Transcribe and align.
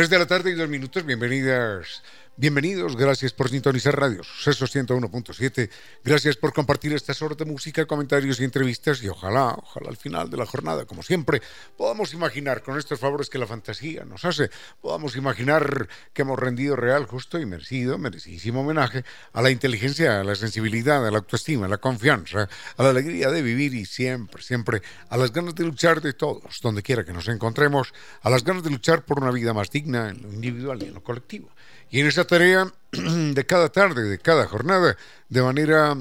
3 0.00 0.08
de 0.08 0.18
la 0.18 0.24
tarde 0.24 0.50
y 0.50 0.54
dos 0.54 0.66
minutos, 0.66 1.04
bienvenidas 1.04 2.02
Bienvenidos, 2.40 2.96
gracias 2.96 3.34
por 3.34 3.50
sintonizar 3.50 4.00
Radio 4.00 4.24
Sucesos 4.24 4.74
101.7, 4.74 5.68
gracias 6.02 6.38
por 6.38 6.54
compartir 6.54 6.94
estas 6.94 7.20
horas 7.20 7.36
de 7.36 7.44
música, 7.44 7.84
comentarios 7.84 8.40
y 8.40 8.44
entrevistas 8.44 9.02
y 9.02 9.10
ojalá, 9.10 9.56
ojalá 9.58 9.90
al 9.90 9.98
final 9.98 10.30
de 10.30 10.38
la 10.38 10.46
jornada, 10.46 10.86
como 10.86 11.02
siempre, 11.02 11.42
podamos 11.76 12.14
imaginar 12.14 12.62
con 12.62 12.78
estos 12.78 12.98
favores 12.98 13.28
que 13.28 13.36
la 13.36 13.46
fantasía 13.46 14.06
nos 14.06 14.24
hace, 14.24 14.48
podamos 14.80 15.16
imaginar 15.16 15.86
que 16.14 16.22
hemos 16.22 16.38
rendido 16.38 16.76
real, 16.76 17.04
justo 17.04 17.38
y 17.38 17.44
merecido, 17.44 17.98
merecidísimo 17.98 18.62
homenaje 18.62 19.04
a 19.34 19.42
la 19.42 19.50
inteligencia, 19.50 20.20
a 20.20 20.24
la 20.24 20.34
sensibilidad, 20.34 21.06
a 21.06 21.10
la 21.10 21.18
autoestima, 21.18 21.66
a 21.66 21.68
la 21.68 21.76
confianza, 21.76 22.48
a 22.78 22.82
la 22.82 22.88
alegría 22.88 23.30
de 23.30 23.42
vivir 23.42 23.74
y 23.74 23.84
siempre, 23.84 24.42
siempre 24.42 24.80
a 25.10 25.18
las 25.18 25.30
ganas 25.30 25.54
de 25.54 25.64
luchar 25.64 26.00
de 26.00 26.14
todos, 26.14 26.60
donde 26.62 26.82
quiera 26.82 27.04
que 27.04 27.12
nos 27.12 27.28
encontremos, 27.28 27.92
a 28.22 28.30
las 28.30 28.44
ganas 28.44 28.62
de 28.62 28.70
luchar 28.70 29.04
por 29.04 29.20
una 29.20 29.30
vida 29.30 29.52
más 29.52 29.70
digna 29.70 30.08
en 30.08 30.22
lo 30.22 30.32
individual 30.32 30.82
y 30.82 30.86
en 30.86 30.94
lo 30.94 31.02
colectivo. 31.02 31.50
Y 31.90 32.00
en 32.00 32.06
esa 32.06 32.24
tarea 32.24 32.72
de 32.92 33.46
cada 33.46 33.68
tarde, 33.68 34.04
de 34.04 34.18
cada 34.18 34.46
jornada, 34.46 34.96
de 35.28 35.42
manera 35.42 35.96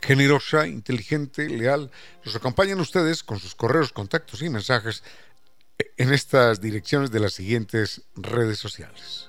generosa, 0.00 0.66
inteligente, 0.66 1.48
leal, 1.48 1.90
nos 2.24 2.34
acompañan 2.34 2.80
ustedes 2.80 3.22
con 3.22 3.38
sus 3.38 3.54
correos, 3.54 3.92
contactos 3.92 4.42
y 4.42 4.50
mensajes 4.50 5.02
en 5.96 6.12
estas 6.12 6.60
direcciones 6.60 7.10
de 7.10 7.20
las 7.20 7.34
siguientes 7.34 8.02
redes 8.16 8.58
sociales. 8.58 9.28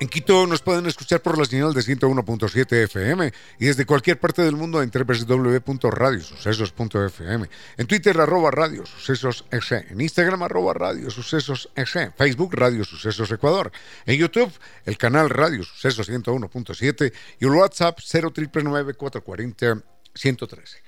En 0.00 0.08
Quito 0.08 0.44
nos 0.46 0.62
pueden 0.62 0.86
escuchar 0.86 1.20
por 1.20 1.36
la 1.36 1.44
señal 1.44 1.74
de 1.74 1.82
101.7 1.82 2.84
FM 2.84 3.30
y 3.58 3.66
desde 3.66 3.84
cualquier 3.84 4.18
parte 4.18 4.40
del 4.40 4.56
mundo 4.56 4.82
en 4.82 4.90
www.radiosucesos.fm. 4.90 7.50
En 7.76 7.86
Twitter, 7.86 8.18
arroba 8.18 8.50
Radio 8.50 8.86
Sucesos 8.86 9.44
En 9.50 10.00
Instagram, 10.00 10.42
arroba 10.42 10.72
Radio 10.72 11.10
Sucesos 11.10 11.68
Facebook, 12.16 12.54
Radio 12.54 12.82
Sucesos 12.82 13.30
Ecuador. 13.30 13.70
En 14.06 14.18
YouTube, 14.18 14.50
el 14.86 14.96
canal 14.96 15.28
Radio 15.28 15.64
Sucesos 15.64 16.08
101.7 16.08 17.12
y 17.38 17.44
el 17.44 17.50
WhatsApp 17.50 17.98
440 18.00 19.82
113 20.14 20.82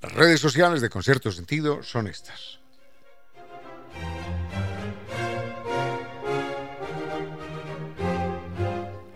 Las 0.00 0.12
redes 0.12 0.40
sociales 0.40 0.80
de 0.80 0.88
Concierto 0.88 1.30
Sentido 1.30 1.82
son 1.82 2.06
estas. 2.06 2.63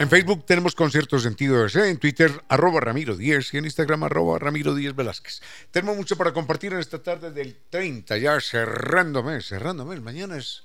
En 0.00 0.08
Facebook 0.08 0.46
tenemos 0.46 0.76
Concierto 0.76 1.18
Sentido 1.18 1.66
ese, 1.66 1.90
en 1.90 1.98
Twitter 1.98 2.30
arroba 2.48 2.78
Ramiro 2.78 3.16
10 3.16 3.54
y 3.54 3.58
en 3.58 3.64
Instagram 3.64 4.04
arroba 4.04 4.38
Ramiro 4.38 4.72
10 4.72 4.94
Velázquez. 4.94 5.42
Tenemos 5.72 5.96
mucho 5.96 6.16
para 6.16 6.32
compartir 6.32 6.72
en 6.72 6.78
esta 6.78 7.02
tarde 7.02 7.32
del 7.32 7.56
30, 7.68 8.16
ya 8.16 8.40
cerrando 8.40 9.24
mes, 9.24 9.46
cerrando 9.46 9.84
mes. 9.84 10.00
Mañana 10.00 10.36
es, 10.36 10.62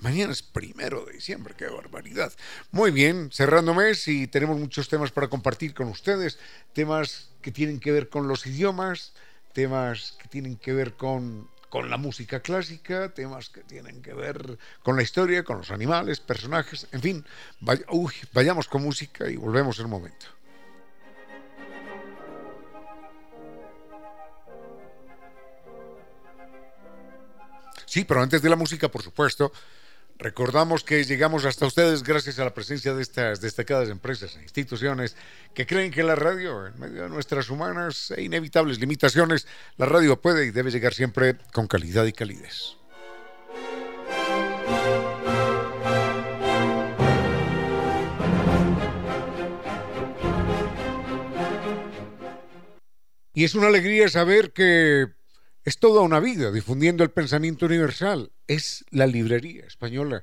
mañana 0.00 0.30
es 0.30 0.42
primero 0.42 1.06
de 1.06 1.14
diciembre, 1.14 1.54
qué 1.56 1.68
barbaridad. 1.68 2.30
Muy 2.70 2.90
bien, 2.90 3.30
cerrando 3.32 3.72
mes 3.72 4.06
y 4.06 4.26
tenemos 4.26 4.58
muchos 4.58 4.90
temas 4.90 5.10
para 5.10 5.28
compartir 5.28 5.72
con 5.72 5.88
ustedes, 5.88 6.38
temas 6.74 7.30
que 7.40 7.50
tienen 7.50 7.80
que 7.80 7.92
ver 7.92 8.10
con 8.10 8.28
los 8.28 8.46
idiomas, 8.46 9.14
temas 9.54 10.18
que 10.20 10.28
tienen 10.28 10.58
que 10.58 10.74
ver 10.74 10.96
con 10.96 11.48
con 11.72 11.88
la 11.88 11.96
música 11.96 12.40
clásica, 12.40 13.14
temas 13.14 13.48
que 13.48 13.62
tienen 13.62 14.02
que 14.02 14.12
ver 14.12 14.58
con 14.82 14.94
la 14.94 15.02
historia, 15.02 15.42
con 15.42 15.56
los 15.56 15.70
animales, 15.70 16.20
personajes, 16.20 16.86
en 16.92 17.00
fin, 17.00 17.24
vayamos 18.34 18.68
con 18.68 18.82
música 18.82 19.26
y 19.30 19.36
volvemos 19.36 19.78
en 19.78 19.88
momento. 19.88 20.26
Sí, 27.86 28.04
pero 28.04 28.20
antes 28.20 28.42
de 28.42 28.50
la 28.50 28.56
música, 28.56 28.90
por 28.90 29.02
supuesto, 29.02 29.50
Recordamos 30.22 30.84
que 30.84 31.02
llegamos 31.02 31.44
hasta 31.46 31.66
ustedes 31.66 32.04
gracias 32.04 32.38
a 32.38 32.44
la 32.44 32.54
presencia 32.54 32.94
de 32.94 33.02
estas 33.02 33.40
destacadas 33.40 33.88
empresas 33.88 34.36
e 34.36 34.42
instituciones 34.42 35.16
que 35.52 35.66
creen 35.66 35.90
que 35.90 36.04
la 36.04 36.14
radio, 36.14 36.68
en 36.68 36.78
medio 36.78 37.02
de 37.02 37.08
nuestras 37.08 37.50
humanas 37.50 38.12
e 38.12 38.22
inevitables 38.22 38.78
limitaciones, 38.78 39.48
la 39.78 39.86
radio 39.86 40.20
puede 40.20 40.46
y 40.46 40.52
debe 40.52 40.70
llegar 40.70 40.94
siempre 40.94 41.38
con 41.52 41.66
calidad 41.66 42.04
y 42.04 42.12
calidez. 42.12 42.76
Y 53.34 53.42
es 53.42 53.56
una 53.56 53.66
alegría 53.66 54.08
saber 54.08 54.52
que 54.52 55.08
es 55.64 55.78
toda 55.78 56.02
una 56.02 56.20
vida 56.20 56.50
difundiendo 56.50 57.04
el 57.04 57.10
pensamiento 57.10 57.66
universal. 57.66 58.32
Es 58.46 58.84
la 58.90 59.06
librería 59.06 59.64
española. 59.64 60.22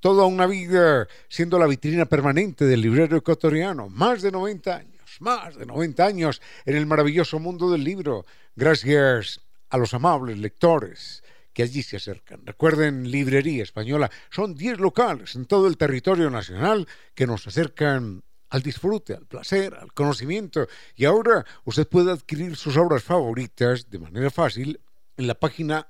Toda 0.00 0.24
una 0.24 0.46
vida 0.46 1.08
siendo 1.28 1.58
la 1.58 1.66
vitrina 1.66 2.06
permanente 2.06 2.64
del 2.64 2.80
librero 2.80 3.16
ecuatoriano. 3.16 3.88
Más 3.88 4.22
de 4.22 4.30
90 4.30 4.76
años, 4.76 5.16
más 5.20 5.56
de 5.56 5.66
90 5.66 6.06
años 6.06 6.40
en 6.64 6.76
el 6.76 6.86
maravilloso 6.86 7.38
mundo 7.38 7.70
del 7.70 7.84
libro. 7.84 8.24
Gracias 8.56 9.40
a 9.68 9.76
los 9.76 9.92
amables 9.92 10.38
lectores 10.38 11.22
que 11.52 11.64
allí 11.64 11.82
se 11.82 11.96
acercan. 11.96 12.46
Recuerden, 12.46 13.10
Librería 13.10 13.64
Española. 13.64 14.10
Son 14.30 14.54
10 14.54 14.78
locales 14.78 15.34
en 15.34 15.44
todo 15.44 15.66
el 15.66 15.76
territorio 15.76 16.30
nacional 16.30 16.86
que 17.14 17.26
nos 17.26 17.46
acercan 17.46 18.22
al 18.50 18.62
disfrute, 18.62 19.14
al 19.14 19.26
placer, 19.26 19.74
al 19.74 19.92
conocimiento. 19.92 20.68
Y 20.96 21.04
ahora 21.04 21.44
usted 21.64 21.88
puede 21.88 22.12
adquirir 22.12 22.54
sus 22.56 22.76
obras 22.76 23.02
favoritas 23.02 23.90
de 23.90 23.98
manera 23.98 24.30
fácil 24.30 24.80
en 25.16 25.26
la 25.26 25.34
página 25.34 25.88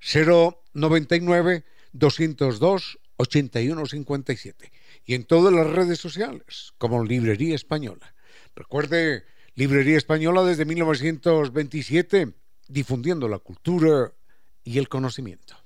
099 0.00 1.64
202 1.92 2.98
8157 3.16 4.72
y 5.04 5.14
en 5.14 5.24
todas 5.24 5.52
las 5.52 5.68
redes 5.68 5.98
sociales 5.98 6.72
como 6.78 7.04
Librería 7.04 7.54
Española. 7.54 8.14
Recuerde, 8.54 9.24
Librería 9.54 9.98
Española 9.98 10.44
desde 10.44 10.64
1927 10.64 12.32
difundiendo 12.68 13.28
la 13.28 13.38
cultura 13.38 14.14
y 14.64 14.78
el 14.78 14.88
conocimiento. 14.88 15.56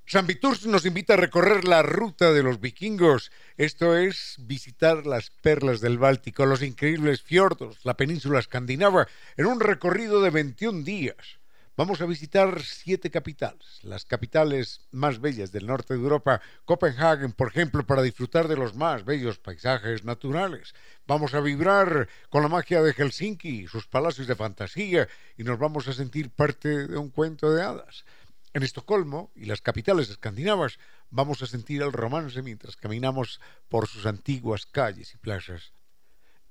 San 0.06 0.26
Viturs 0.26 0.66
nos 0.66 0.84
invita 0.84 1.14
a 1.14 1.16
recorrer 1.16 1.66
la 1.66 1.82
ruta 1.82 2.30
de 2.30 2.42
los 2.42 2.60
vikingos, 2.60 3.32
esto 3.56 3.96
es 3.96 4.36
visitar 4.38 5.06
las 5.06 5.30
perlas 5.30 5.80
del 5.80 5.96
Báltico, 5.96 6.44
los 6.44 6.60
increíbles 6.60 7.22
fiordos, 7.22 7.78
la 7.84 7.96
península 7.96 8.38
escandinava, 8.38 9.08
en 9.38 9.46
un 9.46 9.60
recorrido 9.60 10.20
de 10.20 10.28
21 10.28 10.84
días. 10.84 11.38
Vamos 11.76 12.02
a 12.02 12.06
visitar 12.06 12.62
siete 12.62 13.10
capitales, 13.10 13.80
las 13.82 14.04
capitales 14.04 14.82
más 14.92 15.20
bellas 15.20 15.52
del 15.52 15.66
norte 15.66 15.94
de 15.94 16.00
Europa, 16.00 16.42
Copenhague, 16.66 17.30
por 17.30 17.48
ejemplo, 17.48 17.84
para 17.86 18.02
disfrutar 18.02 18.46
de 18.46 18.56
los 18.56 18.74
más 18.74 19.06
bellos 19.06 19.38
paisajes 19.38 20.04
naturales. 20.04 20.74
Vamos 21.06 21.32
a 21.32 21.40
vibrar 21.40 22.08
con 22.28 22.42
la 22.42 22.48
magia 22.48 22.82
de 22.82 22.92
Helsinki, 22.92 23.66
sus 23.68 23.86
palacios 23.86 24.26
de 24.26 24.36
fantasía, 24.36 25.08
y 25.38 25.44
nos 25.44 25.58
vamos 25.58 25.88
a 25.88 25.94
sentir 25.94 26.28
parte 26.28 26.86
de 26.88 26.98
un 26.98 27.08
cuento 27.08 27.50
de 27.52 27.62
hadas. 27.62 28.04
En 28.54 28.62
Estocolmo 28.62 29.32
y 29.34 29.46
las 29.46 29.60
capitales 29.60 30.08
escandinavas 30.10 30.78
vamos 31.10 31.42
a 31.42 31.48
sentir 31.48 31.82
el 31.82 31.92
romance 31.92 32.40
mientras 32.40 32.76
caminamos 32.76 33.40
por 33.68 33.88
sus 33.88 34.06
antiguas 34.06 34.64
calles 34.64 35.12
y 35.12 35.16
plazas. 35.16 35.72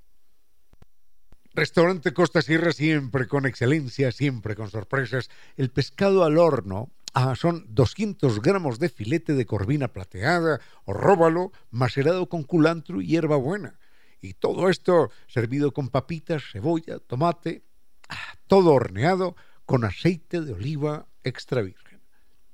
Restaurante 1.61 2.15
Costa 2.15 2.41
Sierra 2.41 2.73
siempre 2.73 3.29
con 3.29 3.45
excelencia, 3.45 4.13
siempre 4.13 4.57
con 4.57 4.71
sorpresas. 4.71 5.29
El 5.59 5.69
pescado 5.69 6.25
al 6.25 6.39
horno 6.39 6.91
ah, 7.13 7.35
son 7.37 7.67
200 7.69 8.41
gramos 8.41 8.79
de 8.79 8.89
filete 8.89 9.35
de 9.35 9.45
corvina 9.45 9.89
plateada 9.89 10.63
o 10.87 10.95
róbalo 10.95 11.53
macerado 11.71 12.31
con 12.31 12.45
culantro 12.45 13.03
y 13.03 13.09
hierba 13.09 13.37
buena. 13.37 13.79
Y 14.23 14.33
todo 14.33 14.71
esto 14.71 15.11
servido 15.27 15.75
con 15.75 15.91
papitas, 15.91 16.45
cebolla, 16.51 16.99
tomate, 16.99 17.63
ah, 18.09 18.39
todo 18.47 18.73
horneado 18.73 19.37
con 19.67 19.85
aceite 19.85 20.41
de 20.41 20.55
oliva 20.55 21.09
extra 21.25 21.61
virgen. 21.61 22.01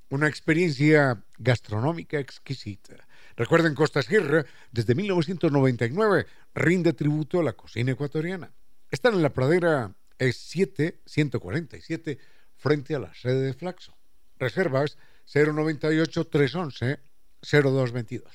Una 0.08 0.26
experiencia 0.26 1.22
gastronómica 1.38 2.18
exquisita. 2.18 3.06
Recuerden, 3.36 3.76
Costa 3.76 4.02
Sierra, 4.02 4.44
desde 4.72 4.96
1999, 4.96 6.26
rinde 6.56 6.92
tributo 6.92 7.38
a 7.38 7.44
la 7.44 7.52
cocina 7.52 7.92
ecuatoriana. 7.92 8.50
Están 8.90 9.14
en 9.14 9.22
la 9.22 9.32
pradera 9.32 9.92
E7 10.18 11.00
147 11.04 12.18
frente 12.56 12.94
a 12.94 13.00
la 13.00 13.14
sede 13.14 13.42
de 13.42 13.54
Flaxo. 13.54 13.96
Reservas 14.38 14.96
098 15.32 16.26
311 16.26 17.00
0222. 17.42 18.32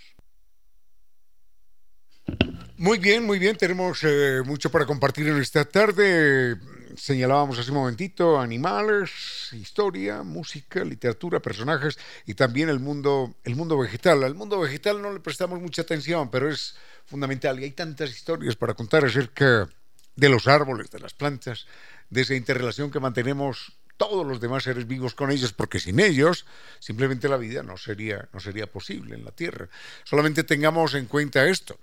Muy 2.77 2.97
bien, 2.97 3.25
muy 3.25 3.39
bien. 3.39 3.55
Tenemos 3.57 4.03
eh, 4.03 4.41
mucho 4.45 4.69
para 4.69 4.85
compartir 4.85 5.27
en 5.27 5.37
esta 5.37 5.65
tarde. 5.65 6.57
Señalábamos 6.97 7.57
hace 7.57 7.71
un 7.71 7.77
momentito 7.77 8.39
animales, 8.39 9.49
historia, 9.53 10.23
música, 10.23 10.83
literatura, 10.83 11.39
personajes 11.39 11.97
y 12.25 12.33
también 12.33 12.69
el 12.69 12.79
mundo, 12.79 13.35
el 13.43 13.55
mundo 13.55 13.77
vegetal. 13.77 14.23
Al 14.23 14.35
mundo 14.35 14.59
vegetal 14.59 15.01
no 15.01 15.13
le 15.13 15.19
prestamos 15.19 15.61
mucha 15.61 15.83
atención, 15.83 16.29
pero 16.29 16.49
es 16.49 16.75
fundamental 17.05 17.59
y 17.59 17.63
hay 17.63 17.71
tantas 17.71 18.09
historias 18.09 18.55
para 18.55 18.73
contar 18.73 19.05
acerca 19.05 19.69
los 20.15 20.47
árboles, 20.47 20.91
de 20.91 20.99
las 20.99 21.13
plantas, 21.13 21.65
de 22.09 22.21
esa 22.21 22.35
interrelación 22.35 22.91
que 22.91 22.99
mantenemos 22.99 23.73
todos 23.97 24.25
los 24.25 24.41
demás 24.41 24.63
seres 24.63 24.87
vivos 24.87 25.13
con 25.13 25.31
ellos, 25.31 25.53
porque 25.53 25.79
sin 25.79 25.99
ellos 25.99 26.45
simplemente 26.79 27.29
la 27.29 27.37
vida 27.37 27.61
no 27.61 27.77
sería, 27.77 28.27
no 28.33 28.39
sería 28.39 28.65
posible 28.65 29.15
en 29.15 29.23
la 29.23 29.31
Tierra. 29.31 29.69
Solamente 30.03 30.43
tengamos 30.43 30.95
en 30.95 31.05
cuenta 31.05 31.45
esto. 31.45 31.77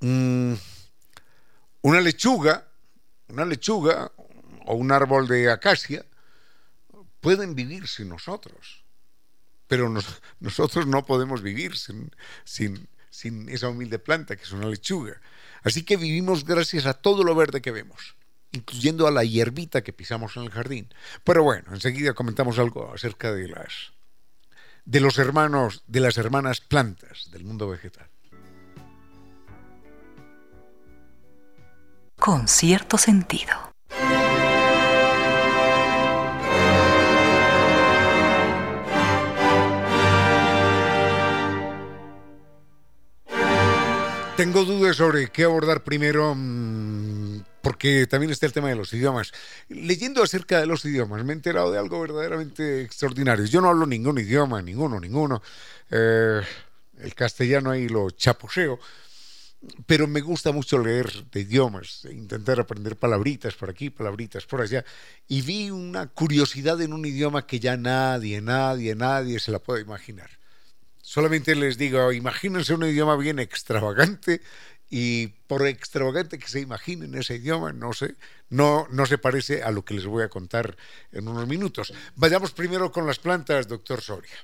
Mm, 0.00 0.52
una 1.82 2.00
lechuga, 2.02 2.68
una 3.28 3.46
lechuga 3.46 4.12
o 4.66 4.74
un 4.74 4.92
árbol 4.92 5.26
de 5.26 5.50
acacia 5.50 6.04
pueden 7.20 7.54
vivir 7.54 7.88
sin 7.88 8.10
nosotros, 8.10 8.84
pero 9.66 9.88
nosotros 10.38 10.86
no 10.86 11.06
podemos 11.06 11.42
vivir 11.42 11.76
sin, 11.76 12.10
sin 12.44 13.48
esa 13.48 13.70
humilde 13.70 13.98
planta 13.98 14.36
que 14.36 14.42
es 14.42 14.52
una 14.52 14.68
lechuga. 14.68 15.18
Así 15.66 15.82
que 15.82 15.96
vivimos 15.96 16.44
gracias 16.44 16.86
a 16.86 16.94
todo 16.94 17.24
lo 17.24 17.34
verde 17.34 17.60
que 17.60 17.72
vemos, 17.72 18.14
incluyendo 18.52 19.08
a 19.08 19.10
la 19.10 19.24
hierbita 19.24 19.82
que 19.82 19.92
pisamos 19.92 20.36
en 20.36 20.44
el 20.44 20.50
jardín. 20.50 20.94
Pero 21.24 21.42
bueno, 21.42 21.74
enseguida 21.74 22.14
comentamos 22.14 22.60
algo 22.60 22.94
acerca 22.94 23.32
de 23.32 23.48
las 23.48 23.92
de 24.84 25.00
los 25.00 25.18
hermanos, 25.18 25.82
de 25.88 25.98
las 25.98 26.18
hermanas 26.18 26.60
plantas 26.60 27.32
del 27.32 27.42
mundo 27.42 27.68
vegetal. 27.68 28.08
Con 32.16 32.46
cierto 32.46 32.96
sentido. 32.96 33.75
Tengo 44.36 44.66
dudas 44.66 44.96
sobre 44.96 45.28
qué 45.28 45.44
abordar 45.44 45.82
primero, 45.82 46.34
mm, 46.36 47.40
porque 47.62 48.06
también 48.06 48.30
está 48.30 48.44
el 48.44 48.52
tema 48.52 48.68
de 48.68 48.74
los 48.74 48.92
idiomas. 48.92 49.32
Leyendo 49.70 50.22
acerca 50.22 50.60
de 50.60 50.66
los 50.66 50.84
idiomas, 50.84 51.24
me 51.24 51.32
he 51.32 51.36
enterado 51.36 51.72
de 51.72 51.78
algo 51.78 51.98
verdaderamente 52.02 52.82
extraordinario. 52.82 53.46
Yo 53.46 53.62
no 53.62 53.70
hablo 53.70 53.86
ningún 53.86 54.18
idioma, 54.18 54.60
ninguno, 54.60 55.00
ninguno. 55.00 55.42
Eh, 55.90 56.42
el 56.98 57.14
castellano 57.14 57.70
ahí 57.70 57.88
lo 57.88 58.10
chaposeo, 58.10 58.78
pero 59.86 60.06
me 60.06 60.20
gusta 60.20 60.52
mucho 60.52 60.78
leer 60.78 61.10
de 61.30 61.40
idiomas, 61.40 62.04
e 62.04 62.12
intentar 62.12 62.60
aprender 62.60 62.94
palabritas 62.96 63.54
por 63.54 63.70
aquí, 63.70 63.88
palabritas 63.88 64.44
por 64.44 64.60
allá. 64.60 64.84
Y 65.28 65.40
vi 65.40 65.70
una 65.70 66.08
curiosidad 66.08 66.78
en 66.82 66.92
un 66.92 67.06
idioma 67.06 67.46
que 67.46 67.58
ya 67.58 67.78
nadie, 67.78 68.42
nadie, 68.42 68.94
nadie 68.96 69.40
se 69.40 69.50
la 69.50 69.60
puede 69.60 69.80
imaginar. 69.80 70.35
Solamente 71.06 71.54
les 71.54 71.78
digo, 71.78 72.10
imagínense 72.10 72.74
un 72.74 72.82
idioma 72.82 73.16
bien 73.16 73.38
extravagante 73.38 74.40
y 74.90 75.28
por 75.46 75.64
extravagante 75.64 76.36
que 76.36 76.48
se 76.48 76.58
imaginen 76.58 77.14
ese 77.14 77.36
idioma, 77.36 77.72
no 77.72 77.92
sé, 77.92 78.16
no, 78.50 78.88
no 78.90 79.06
se 79.06 79.16
parece 79.16 79.62
a 79.62 79.70
lo 79.70 79.84
que 79.84 79.94
les 79.94 80.04
voy 80.04 80.24
a 80.24 80.28
contar 80.28 80.76
en 81.12 81.28
unos 81.28 81.46
minutos. 81.46 81.94
Vayamos 82.16 82.50
primero 82.50 82.90
con 82.90 83.06
las 83.06 83.20
plantas, 83.20 83.68
doctor 83.68 84.00
Soria. 84.00 84.34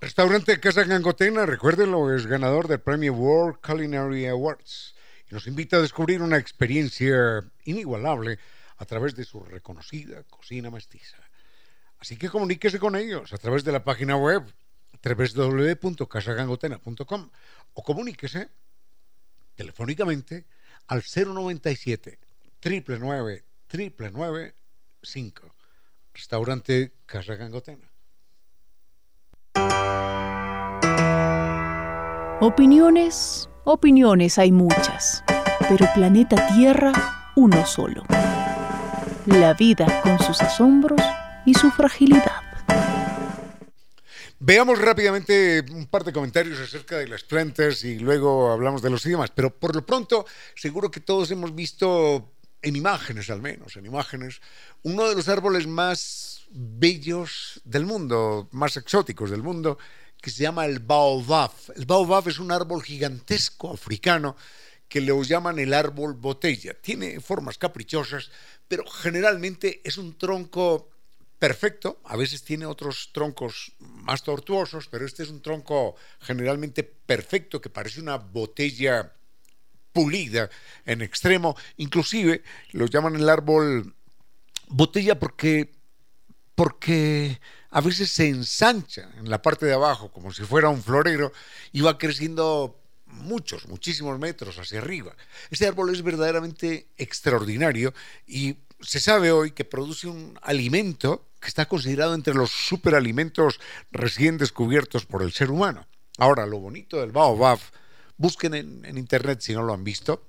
Restaurante 0.00 0.58
Casa 0.58 0.84
Gangotena, 0.84 1.44
recuérdenlo, 1.44 2.16
es 2.16 2.24
ganador 2.26 2.66
del 2.66 2.80
premio 2.80 3.12
World 3.12 3.58
Culinary 3.60 4.24
Awards 4.24 4.94
y 5.30 5.34
nos 5.34 5.46
invita 5.46 5.76
a 5.76 5.82
descubrir 5.82 6.22
una 6.22 6.38
experiencia 6.38 7.44
inigualable 7.64 8.38
a 8.78 8.84
través 8.84 9.14
de 9.14 9.22
su 9.24 9.44
reconocida 9.44 10.24
cocina 10.24 10.70
mestiza. 10.70 11.18
Así 11.98 12.16
que 12.16 12.30
comuníquese 12.30 12.78
con 12.78 12.94
ellos 12.96 13.32
a 13.32 13.38
través 13.38 13.64
de 13.64 13.72
la 13.72 13.82
página 13.84 14.16
web 14.16 14.44
www.casagangotena.com 15.02 17.30
o 17.74 17.82
comuníquese 17.82 18.48
telefónicamente 19.54 20.46
al 20.86 21.02
097 21.02 22.18
999 22.62 24.54
5, 25.02 25.54
restaurante 26.12 26.92
Casa 27.06 27.36
Gangotena. 27.36 27.90
Opiniones, 32.40 33.48
opiniones 33.64 34.38
hay 34.38 34.52
muchas, 34.52 35.24
pero 35.68 35.86
planeta 35.94 36.48
Tierra 36.54 36.92
uno 37.36 37.66
solo. 37.66 38.04
La 39.28 39.52
vida 39.52 40.00
con 40.02 40.18
sus 40.20 40.40
asombros 40.40 41.02
y 41.44 41.52
su 41.52 41.70
fragilidad. 41.70 42.40
Veamos 44.38 44.78
rápidamente 44.80 45.62
un 45.70 45.84
par 45.84 46.02
de 46.02 46.14
comentarios 46.14 46.58
acerca 46.58 46.96
de 46.96 47.08
las 47.08 47.24
plantas 47.24 47.84
y 47.84 47.98
luego 47.98 48.50
hablamos 48.50 48.80
de 48.80 48.88
los 48.88 49.04
idiomas, 49.04 49.30
pero 49.34 49.54
por 49.54 49.76
lo 49.76 49.84
pronto 49.84 50.24
seguro 50.54 50.90
que 50.90 51.00
todos 51.00 51.30
hemos 51.30 51.54
visto 51.54 52.32
en 52.62 52.74
imágenes 52.74 53.28
al 53.28 53.42
menos, 53.42 53.76
en 53.76 53.84
imágenes, 53.84 54.40
uno 54.82 55.06
de 55.06 55.14
los 55.14 55.28
árboles 55.28 55.66
más 55.66 56.46
bellos 56.50 57.60
del 57.64 57.84
mundo, 57.84 58.48
más 58.52 58.78
exóticos 58.78 59.30
del 59.30 59.42
mundo, 59.42 59.76
que 60.22 60.30
se 60.30 60.42
llama 60.44 60.64
el 60.64 60.78
baobab. 60.78 61.52
El 61.76 61.84
baobab 61.84 62.28
es 62.28 62.38
un 62.38 62.50
árbol 62.50 62.82
gigantesco 62.82 63.74
africano 63.74 64.36
que 64.88 65.00
lo 65.00 65.22
llaman 65.22 65.58
el 65.58 65.74
árbol 65.74 66.14
botella. 66.14 66.74
Tiene 66.74 67.20
formas 67.20 67.58
caprichosas, 67.58 68.30
pero 68.68 68.86
generalmente 68.86 69.80
es 69.82 69.98
un 69.98 70.16
tronco 70.16 70.90
perfecto. 71.38 72.00
A 72.04 72.16
veces 72.16 72.42
tiene 72.42 72.66
otros 72.66 73.10
troncos 73.12 73.72
más 73.78 74.22
tortuosos, 74.22 74.88
pero 74.88 75.06
este 75.06 75.22
es 75.22 75.30
un 75.30 75.40
tronco 75.40 75.96
generalmente 76.20 76.84
perfecto 76.84 77.60
que 77.60 77.70
parece 77.70 78.00
una 78.00 78.16
botella 78.16 79.12
pulida 79.92 80.50
en 80.84 81.02
extremo. 81.02 81.56
Inclusive 81.78 82.42
lo 82.72 82.86
llaman 82.86 83.16
el 83.16 83.28
árbol 83.28 83.94
botella 84.68 85.18
porque, 85.18 85.72
porque 86.54 87.40
a 87.70 87.80
veces 87.80 88.10
se 88.10 88.28
ensancha 88.28 89.10
en 89.18 89.30
la 89.30 89.40
parte 89.40 89.66
de 89.66 89.74
abajo 89.74 90.10
como 90.10 90.32
si 90.32 90.44
fuera 90.44 90.68
un 90.68 90.82
florero 90.82 91.32
y 91.72 91.80
va 91.80 91.98
creciendo 91.98 92.80
muchos, 93.08 93.68
muchísimos 93.68 94.18
metros 94.18 94.58
hacia 94.58 94.80
arriba. 94.80 95.14
Este 95.50 95.66
árbol 95.66 95.94
es 95.94 96.02
verdaderamente 96.02 96.88
extraordinario 96.96 97.92
y 98.26 98.56
se 98.80 99.00
sabe 99.00 99.32
hoy 99.32 99.52
que 99.52 99.64
produce 99.64 100.06
un 100.06 100.38
alimento 100.42 101.28
que 101.40 101.48
está 101.48 101.66
considerado 101.66 102.14
entre 102.14 102.34
los 102.34 102.50
superalimentos 102.50 103.60
recién 103.90 104.38
descubiertos 104.38 105.06
por 105.06 105.22
el 105.22 105.32
ser 105.32 105.50
humano. 105.50 105.86
Ahora, 106.18 106.46
lo 106.46 106.58
bonito 106.58 107.00
del 107.00 107.12
baobab, 107.12 107.58
busquen 108.16 108.54
en, 108.54 108.98
internet 108.98 109.40
si 109.40 109.52
no 109.52 109.62
lo 109.62 109.72
han 109.72 109.84
visto, 109.84 110.26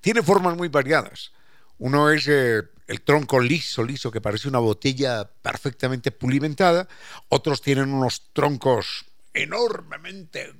tiene 0.00 0.22
formas 0.22 0.56
muy 0.56 0.68
variadas. 0.68 1.32
Uno 1.78 2.10
es 2.10 2.26
eh, 2.28 2.62
el 2.86 3.00
tronco 3.02 3.40
liso, 3.40 3.82
liso, 3.82 4.10
que 4.10 4.20
parece 4.20 4.48
una 4.48 4.60
botella 4.60 5.28
perfectamente 5.42 6.12
pulimentada. 6.12 6.88
Otros 7.28 7.60
tienen 7.60 7.92
unos 7.92 8.32
troncos 8.32 9.06
enormemente 9.34 10.52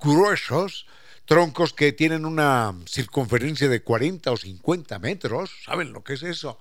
gruesos, 0.00 0.86
troncos 1.24 1.72
que 1.72 1.92
tienen 1.92 2.24
una 2.24 2.74
circunferencia 2.86 3.68
de 3.68 3.82
40 3.82 4.32
o 4.32 4.36
50 4.36 4.98
metros. 4.98 5.50
¿Saben 5.64 5.92
lo 5.92 6.02
que 6.02 6.14
es 6.14 6.22
eso? 6.22 6.58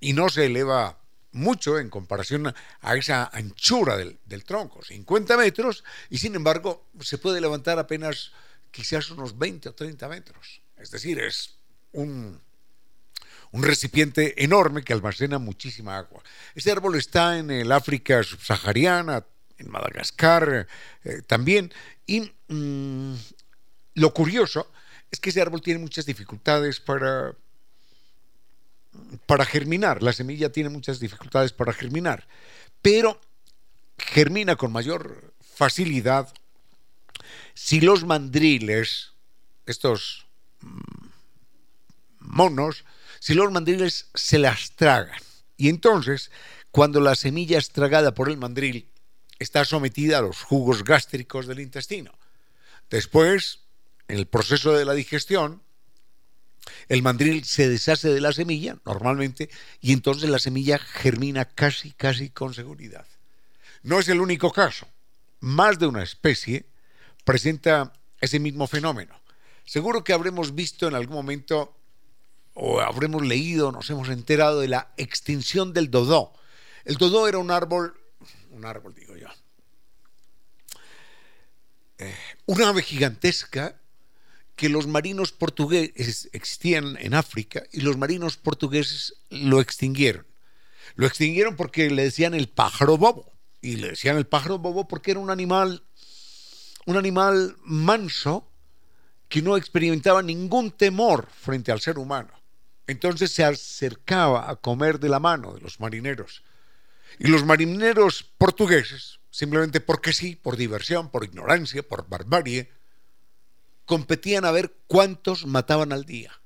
Y 0.00 0.12
no 0.12 0.28
se 0.28 0.46
eleva 0.46 0.98
mucho 1.34 1.78
en 1.78 1.90
comparación 1.90 2.54
a 2.80 2.96
esa 2.96 3.28
anchura 3.32 3.96
del, 3.96 4.44
tronco, 4.44 4.82
50 4.82 5.36
metros, 5.36 5.84
y 6.08 6.18
sin 6.18 6.34
embargo 6.34 6.86
se 7.00 7.18
puede 7.18 7.40
levantar 7.40 7.78
apenas 7.78 8.32
quizás 8.70 9.10
unos 9.10 9.36
20 9.36 9.68
o 9.68 9.74
30 9.74 10.08
metros. 10.08 10.62
Es 10.76 10.90
decir, 10.90 11.18
es 11.18 11.56
un, 11.92 12.40
un 13.50 13.62
recipiente 13.62 14.42
enorme 14.42 14.82
que 14.82 14.92
almacena 14.92 15.38
muchísima 15.38 15.98
agua. 15.98 16.22
Este 16.54 16.70
árbol 16.70 16.96
está 16.96 17.38
en 17.38 17.50
el 17.50 17.70
África 17.72 18.22
subsahariana, 18.22 19.26
en 19.58 19.70
Madagascar 19.70 20.66
eh, 21.04 21.22
también, 21.26 21.72
y 22.06 22.32
mm, 22.48 23.14
lo 23.94 24.14
curioso 24.14 24.70
es 25.10 25.20
que 25.20 25.30
ese 25.30 25.40
árbol 25.40 25.62
tiene 25.62 25.80
muchas 25.80 26.06
dificultades 26.06 26.80
para 26.80 27.34
para 29.26 29.44
germinar. 29.44 30.02
La 30.02 30.12
semilla 30.12 30.52
tiene 30.52 30.68
muchas 30.68 31.00
dificultades 31.00 31.52
para 31.52 31.72
germinar, 31.72 32.26
pero 32.82 33.20
germina 33.98 34.56
con 34.56 34.72
mayor 34.72 35.34
facilidad 35.40 36.32
si 37.54 37.80
los 37.80 38.04
mandriles, 38.04 39.12
estos 39.66 40.26
mm, 40.60 41.06
monos, 42.18 42.84
si 43.20 43.34
los 43.34 43.50
mandriles 43.52 44.08
se 44.14 44.38
las 44.38 44.72
tragan. 44.72 45.20
Y 45.56 45.68
entonces, 45.68 46.30
cuando 46.70 47.00
la 47.00 47.14
semilla 47.14 47.58
es 47.58 47.70
tragada 47.70 48.14
por 48.14 48.28
el 48.28 48.36
mandril, 48.36 48.88
está 49.38 49.64
sometida 49.64 50.18
a 50.18 50.22
los 50.22 50.42
jugos 50.42 50.82
gástricos 50.82 51.46
del 51.46 51.60
intestino. 51.60 52.12
Después, 52.90 53.60
en 54.08 54.18
el 54.18 54.26
proceso 54.26 54.72
de 54.72 54.84
la 54.84 54.94
digestión, 54.94 55.62
el 56.88 57.02
mandril 57.02 57.44
se 57.44 57.68
deshace 57.68 58.08
de 58.08 58.20
la 58.20 58.32
semilla, 58.32 58.78
normalmente, 58.84 59.50
y 59.80 59.92
entonces 59.92 60.28
la 60.30 60.38
semilla 60.38 60.78
germina 60.78 61.44
casi, 61.44 61.92
casi 61.92 62.30
con 62.30 62.54
seguridad. 62.54 63.06
No 63.82 63.98
es 63.98 64.08
el 64.08 64.20
único 64.20 64.50
caso. 64.50 64.88
Más 65.40 65.78
de 65.78 65.86
una 65.86 66.02
especie 66.02 66.66
presenta 67.24 67.92
ese 68.20 68.38
mismo 68.38 68.66
fenómeno. 68.66 69.20
Seguro 69.64 70.04
que 70.04 70.12
habremos 70.12 70.54
visto 70.54 70.88
en 70.88 70.94
algún 70.94 71.16
momento, 71.16 71.76
o 72.54 72.80
habremos 72.80 73.26
leído, 73.26 73.72
nos 73.72 73.90
hemos 73.90 74.08
enterado 74.08 74.60
de 74.60 74.68
la 74.68 74.92
extinción 74.96 75.72
del 75.72 75.90
dodó. 75.90 76.32
El 76.84 76.96
dodó 76.96 77.28
era 77.28 77.38
un 77.38 77.50
árbol, 77.50 77.94
un 78.50 78.64
árbol 78.64 78.94
digo 78.94 79.16
yo, 79.16 79.28
una 82.46 82.68
ave 82.68 82.82
gigantesca 82.82 83.80
que 84.56 84.68
los 84.68 84.86
marinos 84.86 85.32
portugueses 85.32 86.28
existían 86.32 86.96
en 86.98 87.14
África 87.14 87.64
y 87.72 87.80
los 87.80 87.96
marinos 87.96 88.36
portugueses 88.36 89.14
lo 89.30 89.60
extinguieron. 89.60 90.26
Lo 90.96 91.06
extinguieron 91.06 91.56
porque 91.56 91.90
le 91.90 92.04
decían 92.04 92.34
el 92.34 92.48
pájaro 92.48 92.96
bobo. 92.96 93.32
Y 93.60 93.76
le 93.76 93.90
decían 93.90 94.16
el 94.16 94.26
pájaro 94.26 94.58
bobo 94.58 94.86
porque 94.86 95.12
era 95.12 95.20
un 95.20 95.30
animal, 95.30 95.82
un 96.86 96.96
animal 96.96 97.56
manso 97.62 98.50
que 99.28 99.42
no 99.42 99.56
experimentaba 99.56 100.22
ningún 100.22 100.70
temor 100.70 101.28
frente 101.40 101.72
al 101.72 101.80
ser 101.80 101.98
humano. 101.98 102.30
Entonces 102.86 103.32
se 103.32 103.42
acercaba 103.42 104.50
a 104.50 104.56
comer 104.56 105.00
de 105.00 105.08
la 105.08 105.18
mano 105.18 105.54
de 105.54 105.60
los 105.60 105.80
marineros. 105.80 106.42
Y 107.18 107.28
los 107.28 107.44
marineros 107.44 108.24
portugueses, 108.36 109.18
simplemente 109.34 109.80
porque 109.80 110.12
sí, 110.12 110.36
por 110.36 110.56
diversión, 110.56 111.10
por 111.10 111.24
ignorancia, 111.24 111.82
por 111.82 112.08
barbarie, 112.08 112.70
competían 113.84 114.44
a 114.44 114.52
ver 114.52 114.76
cuántos 114.86 115.44
mataban 115.44 115.92
al 115.92 116.04
día. 116.04 116.40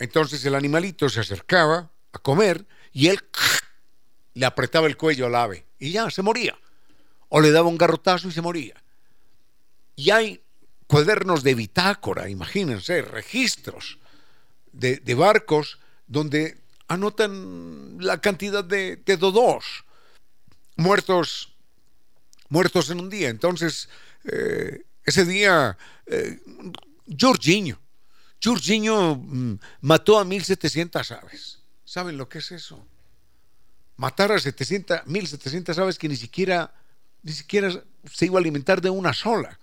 Entonces 0.00 0.44
el 0.44 0.56
animalito 0.56 1.08
se 1.08 1.20
acercaba 1.20 1.92
a 2.10 2.18
comer 2.18 2.66
y 2.92 3.06
él 3.06 3.20
le 4.34 4.46
apretaba 4.46 4.88
el 4.88 4.96
cuello 4.96 5.26
al 5.26 5.36
ave 5.36 5.64
y 5.78 5.92
ya 5.92 6.10
se 6.10 6.22
moría. 6.22 6.58
O 7.28 7.40
le 7.40 7.52
daba 7.52 7.68
un 7.68 7.78
garrotazo 7.78 8.26
y 8.26 8.32
se 8.32 8.42
moría. 8.42 8.74
Y 9.94 10.10
hay 10.10 10.42
cuadernos 10.88 11.44
de 11.44 11.54
bitácora, 11.54 12.28
imagínense, 12.28 13.00
registros 13.02 14.00
de, 14.72 15.14
barcos 15.14 15.78
donde 16.08 16.58
anotan 16.88 17.98
la 18.00 18.20
cantidad 18.20 18.64
de, 18.64 18.96
de 18.96 19.16
dodos 19.16 19.84
muertos, 20.80 21.49
muertos 22.50 22.90
en 22.90 23.00
un 23.00 23.08
día. 23.08 23.30
Entonces, 23.30 23.88
eh, 24.24 24.84
ese 25.04 25.24
día, 25.24 25.78
eh, 26.06 26.38
Jorginho, 27.18 27.80
Jorginho 28.42 29.16
mm, 29.16 29.58
mató 29.80 30.18
a 30.18 30.24
1.700 30.24 31.18
aves. 31.18 31.60
¿Saben 31.84 32.16
lo 32.16 32.28
que 32.28 32.38
es 32.38 32.52
eso? 32.52 32.86
Matar 33.96 34.32
a 34.32 34.38
700, 34.38 35.00
1.700 35.06 35.78
aves 35.78 35.98
que 35.98 36.08
ni 36.08 36.16
siquiera, 36.16 36.72
ni 37.22 37.32
siquiera 37.32 37.82
se 38.10 38.26
iba 38.26 38.38
a 38.38 38.40
alimentar 38.40 38.80
de 38.80 38.90
una 38.90 39.12
sola. 39.12 39.58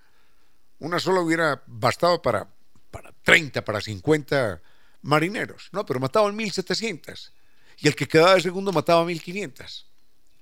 Una 0.80 1.00
sola 1.00 1.22
hubiera 1.22 1.64
bastado 1.66 2.22
para, 2.22 2.48
para 2.92 3.12
30, 3.24 3.64
para 3.64 3.82
50 3.82 4.62
marineros. 5.02 5.70
No, 5.72 5.86
pero 5.86 6.00
mataban 6.00 6.38
1.700. 6.38 7.32
Y 7.80 7.88
el 7.88 7.96
que 7.96 8.08
quedaba 8.08 8.36
de 8.36 8.42
segundo 8.42 8.72
mataba 8.72 9.02
a 9.02 9.06
1.500. 9.06 9.86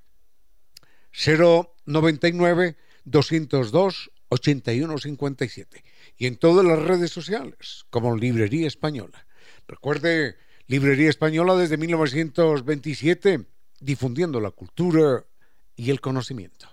099 1.12 2.76
202 3.04 4.10
8157 4.28 5.84
y 6.16 6.26
en 6.26 6.36
todas 6.36 6.64
las 6.64 6.80
redes 6.80 7.10
sociales 7.10 7.86
como 7.90 8.16
Librería 8.16 8.68
Española. 8.68 9.26
Recuerde, 9.66 10.36
Librería 10.68 11.10
Española 11.10 11.56
desde 11.56 11.76
1927 11.76 13.46
difundiendo 13.80 14.40
la 14.40 14.52
cultura 14.52 15.24
y 15.78 15.90
el 15.90 16.00
conocimiento. 16.02 16.68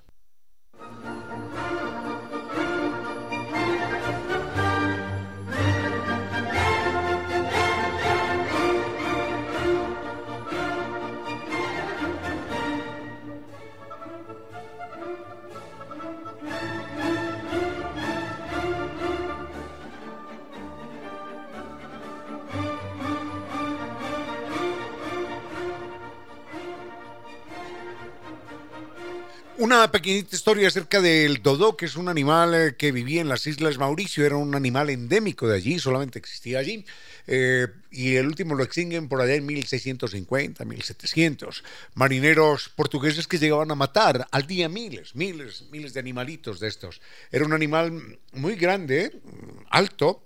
Una 29.75 29.91
pequeñita 29.91 30.37
historia 30.37 30.69
acerca 30.69 31.01
del 31.01 31.43
dodo, 31.43 31.75
que 31.75 31.85
es 31.85 31.97
un 31.97 32.07
animal 32.07 32.55
eh, 32.55 32.75
que 32.77 32.93
vivía 32.93 33.19
en 33.19 33.27
las 33.27 33.45
Islas 33.45 33.77
Mauricio, 33.77 34.25
era 34.25 34.37
un 34.37 34.55
animal 34.55 34.89
endémico 34.89 35.49
de 35.49 35.57
allí, 35.57 35.79
solamente 35.79 36.17
existía 36.17 36.59
allí, 36.59 36.85
eh, 37.27 37.67
y 37.91 38.15
el 38.15 38.25
último 38.25 38.55
lo 38.55 38.63
extinguen 38.63 39.09
por 39.09 39.19
allá 39.19 39.35
en 39.35 39.45
1650, 39.45 40.63
1700. 40.63 41.63
Marineros 41.93 42.69
portugueses 42.69 43.27
que 43.27 43.37
llegaban 43.37 43.69
a 43.69 43.75
matar 43.75 44.25
al 44.31 44.47
día 44.47 44.69
miles, 44.69 45.13
miles, 45.13 45.65
miles 45.71 45.93
de 45.93 45.99
animalitos 45.99 46.61
de 46.61 46.69
estos. 46.69 47.01
Era 47.29 47.43
un 47.43 47.51
animal 47.51 48.17
muy 48.31 48.55
grande, 48.55 49.11
alto, 49.69 50.24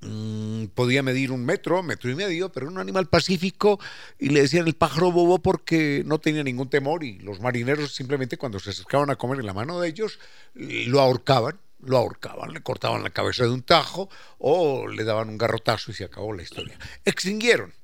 Mm, 0.00 0.66
podía 0.74 1.02
medir 1.02 1.32
un 1.32 1.44
metro, 1.44 1.82
metro 1.82 2.08
y 2.08 2.14
medio, 2.14 2.52
pero 2.52 2.66
era 2.66 2.72
un 2.72 2.78
animal 2.78 3.08
pacífico 3.08 3.80
y 4.16 4.28
le 4.28 4.42
decían 4.42 4.68
el 4.68 4.74
pájaro 4.74 5.10
bobo 5.10 5.40
porque 5.40 6.04
no 6.06 6.20
tenía 6.20 6.44
ningún 6.44 6.70
temor 6.70 7.02
y 7.02 7.18
los 7.18 7.40
marineros 7.40 7.96
simplemente 7.96 8.36
cuando 8.36 8.60
se 8.60 8.70
acercaban 8.70 9.10
a 9.10 9.16
comer 9.16 9.40
en 9.40 9.46
la 9.46 9.54
mano 9.54 9.80
de 9.80 9.88
ellos 9.88 10.20
lo 10.54 11.00
ahorcaban, 11.00 11.58
lo 11.80 11.96
ahorcaban, 11.96 12.52
le 12.52 12.62
cortaban 12.62 13.02
la 13.02 13.10
cabeza 13.10 13.42
de 13.42 13.50
un 13.50 13.62
tajo 13.62 14.08
o 14.38 14.86
le 14.86 15.02
daban 15.02 15.30
un 15.30 15.38
garrotazo 15.38 15.90
y 15.90 15.94
se 15.94 16.04
acabó 16.04 16.32
la 16.32 16.42
historia. 16.42 16.78
Extinguieron, 17.04 17.74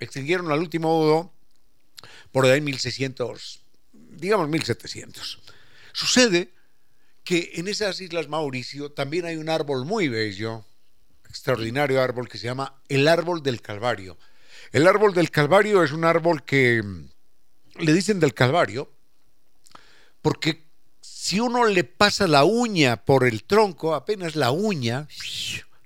extinguieron 0.00 0.50
al 0.50 0.58
último 0.58 0.88
dodo 0.88 1.32
por 2.32 2.44
ahí 2.46 2.58
en 2.58 2.64
1600, 2.64 3.60
digamos 3.92 4.48
1700. 4.48 5.40
Sucede 5.92 6.50
que 7.22 7.52
en 7.54 7.68
esas 7.68 8.00
islas 8.00 8.28
Mauricio 8.28 8.90
también 8.90 9.26
hay 9.26 9.36
un 9.36 9.48
árbol 9.48 9.84
muy 9.84 10.08
bello, 10.08 10.64
extraordinario 11.32 12.02
árbol 12.02 12.28
que 12.28 12.36
se 12.36 12.44
llama 12.44 12.74
el 12.90 13.08
árbol 13.08 13.42
del 13.42 13.62
Calvario. 13.62 14.18
El 14.70 14.86
árbol 14.86 15.14
del 15.14 15.30
Calvario 15.30 15.82
es 15.82 15.90
un 15.90 16.04
árbol 16.04 16.44
que 16.44 16.82
mm, 16.82 17.08
le 17.78 17.92
dicen 17.94 18.20
del 18.20 18.34
Calvario 18.34 18.92
porque 20.20 20.66
si 21.00 21.40
uno 21.40 21.64
le 21.64 21.84
pasa 21.84 22.26
la 22.26 22.44
uña 22.44 23.02
por 23.02 23.26
el 23.26 23.44
tronco, 23.44 23.94
apenas 23.94 24.36
la 24.36 24.50
uña, 24.50 25.08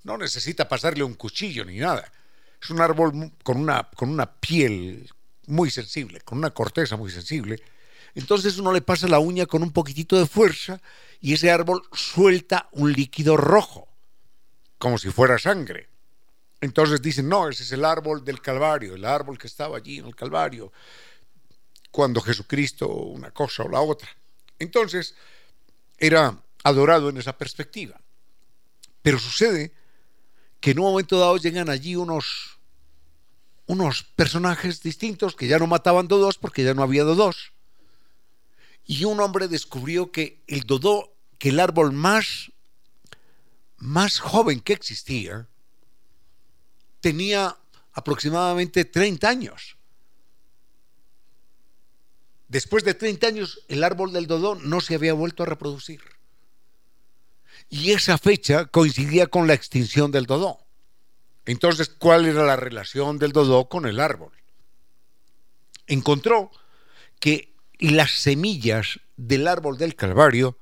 no 0.02 0.18
necesita 0.18 0.68
pasarle 0.68 1.04
un 1.04 1.14
cuchillo 1.14 1.64
ni 1.64 1.78
nada. 1.78 2.10
Es 2.60 2.70
un 2.70 2.80
árbol 2.80 3.30
con 3.44 3.58
una, 3.58 3.88
con 3.94 4.10
una 4.10 4.26
piel 4.40 5.08
muy 5.46 5.70
sensible, 5.70 6.22
con 6.22 6.38
una 6.38 6.50
corteza 6.50 6.96
muy 6.96 7.12
sensible. 7.12 7.62
Entonces 8.16 8.58
uno 8.58 8.72
le 8.72 8.82
pasa 8.82 9.06
la 9.06 9.20
uña 9.20 9.46
con 9.46 9.62
un 9.62 9.70
poquitito 9.70 10.18
de 10.18 10.26
fuerza 10.26 10.80
y 11.20 11.34
ese 11.34 11.52
árbol 11.52 11.82
suelta 11.92 12.68
un 12.72 12.92
líquido 12.92 13.36
rojo 13.36 13.95
como 14.78 14.98
si 14.98 15.10
fuera 15.10 15.38
sangre. 15.38 15.88
Entonces 16.60 17.02
dicen, 17.02 17.28
no, 17.28 17.48
ese 17.48 17.62
es 17.62 17.72
el 17.72 17.84
árbol 17.84 18.24
del 18.24 18.40
Calvario, 18.40 18.94
el 18.94 19.04
árbol 19.04 19.38
que 19.38 19.46
estaba 19.46 19.76
allí 19.76 19.98
en 19.98 20.06
el 20.06 20.16
Calvario, 20.16 20.72
cuando 21.90 22.20
Jesucristo 22.20 22.88
una 22.88 23.30
cosa 23.30 23.62
o 23.62 23.68
la 23.68 23.80
otra. 23.80 24.08
Entonces, 24.58 25.14
era 25.98 26.38
adorado 26.62 27.08
en 27.08 27.18
esa 27.18 27.36
perspectiva. 27.36 28.00
Pero 29.02 29.18
sucede 29.18 29.72
que 30.60 30.72
en 30.72 30.78
un 30.80 30.86
momento 30.86 31.18
dado 31.18 31.36
llegan 31.36 31.70
allí 31.70 31.96
unos, 31.96 32.58
unos 33.66 34.02
personajes 34.02 34.82
distintos 34.82 35.36
que 35.36 35.46
ya 35.46 35.58
no 35.58 35.66
mataban 35.66 36.08
dodos 36.08 36.38
porque 36.38 36.64
ya 36.64 36.74
no 36.74 36.82
había 36.82 37.04
dodos. 37.04 37.52
Y 38.84 39.04
un 39.04 39.20
hombre 39.20 39.48
descubrió 39.48 40.10
que 40.10 40.42
el 40.46 40.62
dodó, 40.62 41.12
que 41.38 41.50
el 41.50 41.60
árbol 41.60 41.92
más 41.92 42.52
más 43.86 44.18
joven 44.18 44.60
que 44.60 44.72
existía 44.72 45.46
tenía 47.00 47.56
aproximadamente 47.92 48.84
30 48.84 49.28
años. 49.28 49.76
Después 52.48 52.82
de 52.82 52.94
30 52.94 53.26
años, 53.28 53.60
el 53.68 53.84
árbol 53.84 54.12
del 54.12 54.26
dodó 54.26 54.56
no 54.56 54.80
se 54.80 54.96
había 54.96 55.14
vuelto 55.14 55.44
a 55.44 55.46
reproducir. 55.46 56.00
Y 57.70 57.92
esa 57.92 58.18
fecha 58.18 58.66
coincidía 58.66 59.28
con 59.28 59.46
la 59.46 59.54
extinción 59.54 60.10
del 60.10 60.26
dodó. 60.26 60.66
Entonces, 61.44 61.88
¿cuál 61.88 62.26
era 62.26 62.44
la 62.44 62.56
relación 62.56 63.18
del 63.18 63.30
dodó 63.30 63.68
con 63.68 63.86
el 63.86 64.00
árbol? 64.00 64.32
Encontró 65.86 66.50
que 67.20 67.54
las 67.78 68.10
semillas 68.10 68.98
del 69.16 69.46
árbol 69.46 69.78
del 69.78 69.94
Calvario 69.94 70.58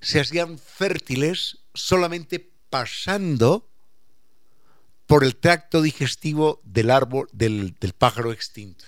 se 0.00 0.20
hacían 0.20 0.56
fértiles 0.58 1.58
solamente 1.78 2.50
pasando 2.70 3.68
por 5.06 5.24
el 5.24 5.36
tracto 5.36 5.80
digestivo 5.80 6.60
del 6.64 6.90
árbol, 6.90 7.28
del, 7.32 7.74
pájaro 7.96 8.32
extinto. 8.32 8.84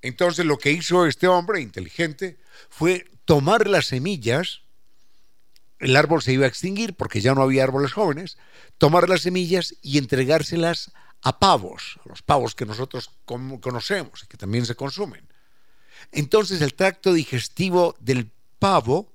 Entonces 0.00 0.46
lo 0.46 0.56
que 0.58 0.72
hizo 0.72 1.06
este 1.06 1.28
hombre 1.28 1.60
inteligente 1.60 2.38
fue 2.70 3.10
tomar 3.24 3.68
las 3.68 3.88
semillas, 3.88 4.62
el 5.78 5.94
árbol 5.94 6.22
se 6.22 6.32
iba 6.32 6.46
a 6.46 6.48
extinguir 6.48 6.94
porque 6.94 7.20
ya 7.20 7.34
no 7.34 7.42
había 7.42 7.64
árboles 7.64 7.92
jóvenes, 7.92 8.38
tomar 8.78 9.08
las 9.08 9.22
semillas 9.22 9.74
y 9.82 9.98
entregárselas 9.98 10.92
a 11.20 11.38
pavos, 11.38 12.00
los 12.04 12.22
pavos 12.22 12.54
que 12.54 12.64
nosotros 12.64 13.10
conocemos 13.26 14.22
y 14.22 14.26
que 14.26 14.36
también 14.36 14.64
se 14.64 14.74
consumen. 14.74 15.28
Entonces 16.12 16.62
el 16.62 16.74
tracto 16.74 17.12
digestivo 17.12 17.94
del 18.00 18.30
pavo 18.58 19.12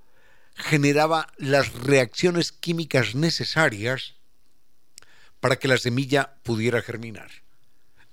generaba 0.56 1.28
las 1.38 1.74
reacciones 1.74 2.52
químicas 2.52 3.16
necesarias 3.16 4.16
para 5.40 5.58
que 5.58 5.68
la 5.68 5.78
semilla 5.78 6.36
pudiera 6.44 6.82
germinar. 6.82 7.30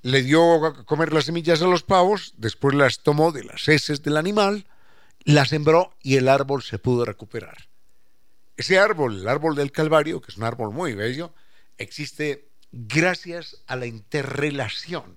Le 0.03 0.23
dio 0.23 0.65
a 0.65 0.85
comer 0.85 1.13
las 1.13 1.27
semillas 1.27 1.63
a 1.63 1.67
los 1.67 1.83
pavos, 1.83 2.35
después 2.39 2.75
las 2.75 3.01
tomó 3.01 3.33
de 3.33 3.45
las 3.45 3.69
heces 3.69 4.03
del 4.03 4.17
animal, 4.17 4.67
las 5.25 5.51
sembró 5.51 5.95
y 6.03 6.17
el 6.17 6.29
árbol 6.29 6.63
se 6.63 6.79
pudo 6.79 7.05
recuperar. 7.05 7.69
Ese 8.57 8.79
árbol, 8.79 9.21
el 9.21 9.29
árbol 9.29 9.55
del 9.55 9.73
Calvario, 9.73 10.21
que 10.21 10.33
es 10.33 10.39
un 10.39 10.45
árbol 10.45 10.73
muy 10.73 10.95
bello, 10.95 11.33
existe 11.79 12.49
gracias 12.73 13.59
a 13.67 13.77
la 13.77 13.87
interrelación 13.87 15.17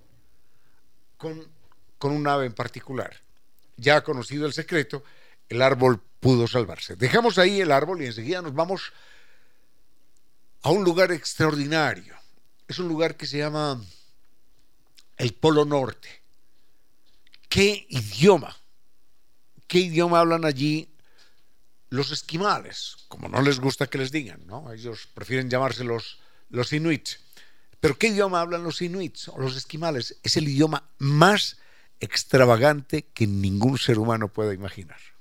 con, 1.16 1.46
con 1.98 2.12
un 2.12 2.26
ave 2.28 2.46
en 2.46 2.54
particular. 2.54 3.16
Ya 3.76 3.96
ha 3.96 4.04
conocido 4.04 4.46
el 4.46 4.52
secreto, 4.52 5.02
el 5.48 5.62
árbol 5.62 6.00
pudo 6.24 6.48
salvarse. 6.48 6.96
Dejamos 6.96 7.36
ahí 7.36 7.60
el 7.60 7.70
árbol 7.70 8.00
y 8.00 8.06
enseguida 8.06 8.40
nos 8.40 8.54
vamos 8.54 8.94
a 10.62 10.70
un 10.70 10.82
lugar 10.82 11.12
extraordinario. 11.12 12.16
Es 12.66 12.78
un 12.78 12.88
lugar 12.88 13.18
que 13.18 13.26
se 13.26 13.36
llama 13.36 13.78
el 15.18 15.34
Polo 15.34 15.66
Norte. 15.66 16.22
¿Qué 17.46 17.84
idioma? 17.90 18.56
¿Qué 19.66 19.80
idioma 19.80 20.20
hablan 20.20 20.46
allí 20.46 20.88
los 21.90 22.10
esquimales, 22.10 22.96
como 23.08 23.28
no 23.28 23.42
les 23.42 23.60
gusta 23.60 23.88
que 23.88 23.98
les 23.98 24.10
digan, 24.10 24.46
¿no? 24.46 24.72
Ellos 24.72 25.06
prefieren 25.12 25.50
llamarse 25.50 25.84
los, 25.84 26.20
los 26.48 26.72
inuits. 26.72 27.20
Pero 27.80 27.98
¿qué 27.98 28.06
idioma 28.06 28.40
hablan 28.40 28.64
los 28.64 28.80
inuits 28.80 29.28
o 29.28 29.38
los 29.38 29.56
esquimales? 29.58 30.16
Es 30.22 30.38
el 30.38 30.48
idioma 30.48 30.88
más 30.96 31.58
extravagante 32.00 33.02
que 33.12 33.26
ningún 33.26 33.76
ser 33.76 33.98
humano 33.98 34.28
pueda 34.28 34.54
imaginar. 34.54 35.13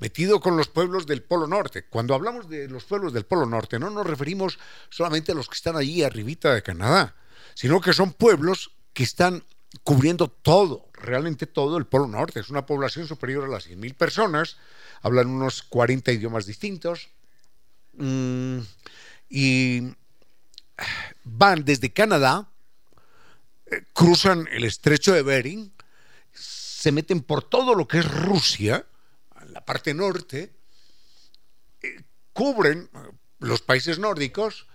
metido 0.00 0.38
con 0.38 0.58
los 0.58 0.68
pueblos 0.68 1.06
del 1.06 1.22
Polo 1.22 1.46
Norte. 1.46 1.86
Cuando 1.86 2.14
hablamos 2.14 2.46
de 2.50 2.68
los 2.68 2.84
pueblos 2.84 3.14
del 3.14 3.24
Polo 3.24 3.46
Norte 3.46 3.78
no 3.78 3.88
nos 3.88 4.06
referimos 4.06 4.58
solamente 4.90 5.32
a 5.32 5.34
los 5.34 5.48
que 5.48 5.54
están 5.54 5.78
allí 5.78 6.02
arribita 6.02 6.52
de 6.52 6.62
Canadá, 6.62 7.16
sino 7.54 7.80
que 7.80 7.94
son 7.94 8.12
pueblos 8.12 8.72
que 8.92 9.04
están 9.04 9.42
cubriendo 9.82 10.28
todo, 10.28 10.90
realmente 10.92 11.46
todo 11.46 11.78
el 11.78 11.86
Polo 11.86 12.06
Norte. 12.06 12.40
Es 12.40 12.50
una 12.50 12.66
población 12.66 13.06
superior 13.06 13.44
a 13.44 13.48
las 13.48 13.66
100.000 13.66 13.94
personas, 13.94 14.58
hablan 15.00 15.28
unos 15.28 15.62
40 15.62 16.12
idiomas 16.12 16.44
distintos. 16.44 17.08
Mm, 18.00 18.60
y 19.28 19.94
van 21.24 21.64
desde 21.64 21.92
Canadá, 21.92 22.50
eh, 23.66 23.84
cruzan 23.92 24.48
el 24.50 24.64
estrecho 24.64 25.12
de 25.12 25.22
Bering, 25.22 25.70
se 26.32 26.92
meten 26.92 27.20
por 27.20 27.44
todo 27.44 27.74
lo 27.74 27.86
que 27.86 27.98
es 27.98 28.10
Rusia, 28.10 28.86
la 29.48 29.64
parte 29.64 29.92
norte, 29.92 30.54
eh, 31.82 32.02
cubren 32.32 32.88
eh, 32.92 32.98
los 33.40 33.60
países 33.60 33.98
nórdicos, 33.98 34.66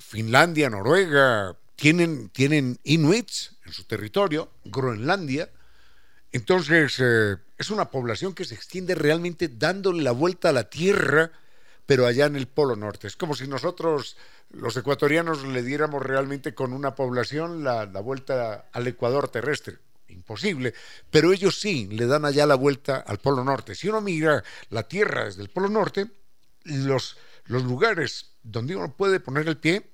Finlandia, 0.00 0.70
Noruega, 0.70 1.58
tienen, 1.74 2.28
tienen 2.28 2.78
inuits 2.84 3.56
en 3.66 3.72
su 3.72 3.82
territorio, 3.82 4.52
Groenlandia, 4.64 5.50
entonces 6.30 7.00
es 7.00 7.70
una 7.70 7.90
población 7.90 8.32
que 8.32 8.44
se 8.44 8.54
extiende 8.54 8.94
realmente 8.94 9.48
dándole 9.48 10.04
la 10.04 10.12
vuelta 10.12 10.50
a 10.50 10.52
la 10.52 10.70
Tierra, 10.70 11.32
pero 11.86 12.06
allá 12.06 12.26
en 12.26 12.36
el 12.36 12.46
Polo 12.46 12.76
Norte. 12.76 13.06
Es 13.06 13.16
como 13.16 13.34
si 13.34 13.46
nosotros 13.46 14.16
los 14.50 14.76
ecuatorianos 14.76 15.44
le 15.44 15.62
diéramos 15.62 16.02
realmente 16.02 16.54
con 16.54 16.72
una 16.72 16.94
población 16.94 17.64
la, 17.64 17.84
vuelta 18.00 18.66
al 18.72 18.86
Ecuador 18.86 19.28
terrestre. 19.28 19.78
Imposible, 20.08 20.74
pero 21.10 21.32
ellos 21.32 21.58
sí 21.58 21.88
le 21.88 22.06
dan 22.06 22.24
allá 22.24 22.46
la 22.46 22.54
vuelta 22.54 22.96
al 22.98 23.18
Polo 23.18 23.42
Norte. 23.42 23.74
Si 23.74 23.88
uno 23.88 24.00
mira 24.00 24.44
la 24.70 24.84
Tierra 24.84 25.24
desde 25.24 25.42
el 25.42 25.48
Polo 25.48 25.68
Norte, 25.68 26.06
los, 26.64 27.16
los 27.46 27.64
lugares 27.64 28.30
donde 28.42 28.76
uno 28.76 28.92
puede 28.92 29.18
poner 29.18 29.48
el 29.48 29.56
pie 29.56 29.90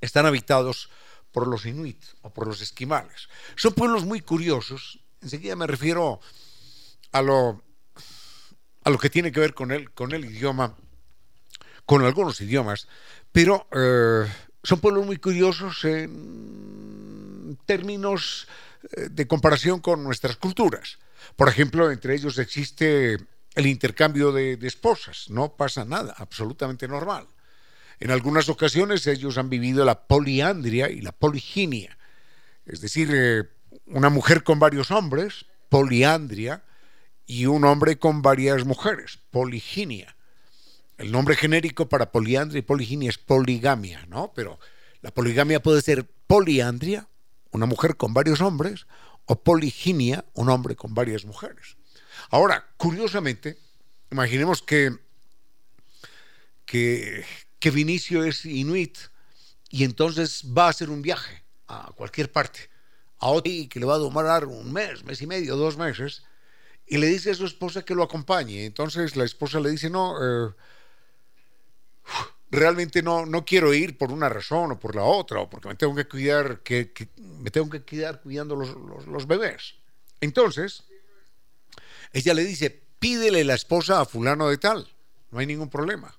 están 0.00 0.26
habitados 0.26 0.90
por 1.32 1.46
los 1.46 1.66
inuit 1.66 2.02
o 2.22 2.30
por 2.30 2.46
los 2.46 2.60
esquimales. 2.60 3.28
Son 3.56 3.72
pueblos 3.72 4.04
muy 4.04 4.20
curiosos. 4.20 4.98
Enseguida 5.22 5.56
me 5.56 5.66
refiero 5.66 6.20
a 7.12 7.22
lo, 7.22 7.62
a 8.84 8.90
lo 8.90 8.98
que 8.98 9.10
tiene 9.10 9.32
que 9.32 9.40
ver 9.40 9.54
con 9.54 9.70
el, 9.72 9.90
con 9.92 10.12
el 10.12 10.24
idioma, 10.24 10.76
con 11.88 12.04
algunos 12.04 12.38
idiomas, 12.42 12.86
pero 13.32 13.66
eh, 13.72 14.30
son 14.62 14.78
pueblos 14.78 15.06
muy 15.06 15.16
curiosos 15.16 15.86
en 15.86 17.58
términos 17.64 18.46
eh, 18.92 19.08
de 19.10 19.26
comparación 19.26 19.80
con 19.80 20.04
nuestras 20.04 20.36
culturas. 20.36 20.98
Por 21.34 21.48
ejemplo, 21.48 21.90
entre 21.90 22.14
ellos 22.14 22.36
existe 22.36 23.16
el 23.54 23.66
intercambio 23.66 24.32
de, 24.32 24.58
esposas, 24.60 25.30
no 25.30 25.56
pasa 25.56 25.86
nada, 25.86 26.14
absolutamente 26.18 26.86
normal. 26.86 27.26
En 28.00 28.10
algunas 28.10 28.50
ocasiones 28.50 29.06
ellos 29.06 29.38
han 29.38 29.48
vivido 29.48 29.82
la 29.86 30.06
poliandria 30.06 30.90
y 30.90 31.00
la 31.00 31.12
poliginia, 31.12 31.96
es 32.66 32.82
decir, 32.82 33.08
eh, 33.14 33.44
una 33.86 34.10
mujer 34.10 34.42
con 34.42 34.58
varios 34.58 34.90
hombres, 34.90 35.46
poliandria, 35.70 36.62
y 37.24 37.46
un 37.46 37.64
hombre 37.64 37.98
con 37.98 38.20
varias 38.20 38.66
mujeres, 38.66 39.20
poliginia. 39.30 40.17
El 40.98 41.12
nombre 41.12 41.36
genérico 41.36 41.88
para 41.88 42.10
poliandria 42.10 42.58
y 42.58 42.62
poliginia 42.62 43.08
es 43.08 43.18
poligamia, 43.18 44.04
¿no? 44.06 44.32
Pero 44.34 44.58
la 45.00 45.12
poligamia 45.12 45.62
puede 45.62 45.80
ser 45.80 46.04
poliandria, 46.26 47.08
una 47.52 47.66
mujer 47.66 47.96
con 47.96 48.12
varios 48.12 48.40
hombres, 48.40 48.86
o 49.24 49.42
poliginia, 49.42 50.24
un 50.34 50.48
hombre 50.50 50.74
con 50.74 50.94
varias 50.94 51.24
mujeres. 51.24 51.76
Ahora, 52.30 52.66
curiosamente, 52.76 53.58
imaginemos 54.10 54.60
que, 54.60 54.98
que, 56.66 57.24
que 57.60 57.70
Vinicio 57.70 58.24
es 58.24 58.44
inuit 58.44 58.98
y 59.70 59.84
entonces 59.84 60.44
va 60.46 60.66
a 60.66 60.70
hacer 60.70 60.90
un 60.90 61.02
viaje 61.02 61.44
a 61.68 61.92
cualquier 61.94 62.32
parte, 62.32 62.70
a 63.18 63.28
otro 63.28 63.52
que 63.70 63.78
le 63.78 63.86
va 63.86 63.96
a 63.96 63.98
tomar 63.98 64.46
un 64.46 64.72
mes, 64.72 65.04
mes 65.04 65.22
y 65.22 65.26
medio, 65.26 65.56
dos 65.56 65.76
meses, 65.76 66.24
y 66.86 66.98
le 66.98 67.06
dice 67.06 67.30
a 67.30 67.34
su 67.34 67.44
esposa 67.44 67.84
que 67.84 67.94
lo 67.94 68.02
acompañe. 68.02 68.64
Entonces 68.64 69.14
la 69.14 69.24
esposa 69.24 69.60
le 69.60 69.70
dice, 69.70 69.90
no, 69.90 70.16
eh, 70.20 70.52
realmente 72.50 73.02
no, 73.02 73.26
no 73.26 73.44
quiero 73.44 73.74
ir 73.74 73.98
por 73.98 74.12
una 74.12 74.28
razón 74.28 74.72
o 74.72 74.80
por 74.80 74.94
la 74.94 75.02
otra, 75.02 75.40
o 75.40 75.50
porque 75.50 75.68
me 75.68 75.74
tengo 75.74 75.94
que 75.94 76.06
cuidar, 76.06 76.60
que, 76.60 76.92
me 77.16 77.50
tengo 77.50 77.68
que 77.68 77.84
quedar 77.84 78.20
cuidando 78.22 78.56
los, 78.56 78.74
los, 79.06 79.26
bebés. 79.26 79.74
Entonces, 80.20 80.84
ella 82.12 82.34
le 82.34 82.44
dice, 82.44 82.82
pídele 82.98 83.44
la 83.44 83.54
esposa 83.54 84.00
a 84.00 84.06
fulano 84.06 84.48
de 84.48 84.58
tal, 84.58 84.88
no 85.30 85.38
hay 85.38 85.46
ningún 85.46 85.68
problema. 85.68 86.14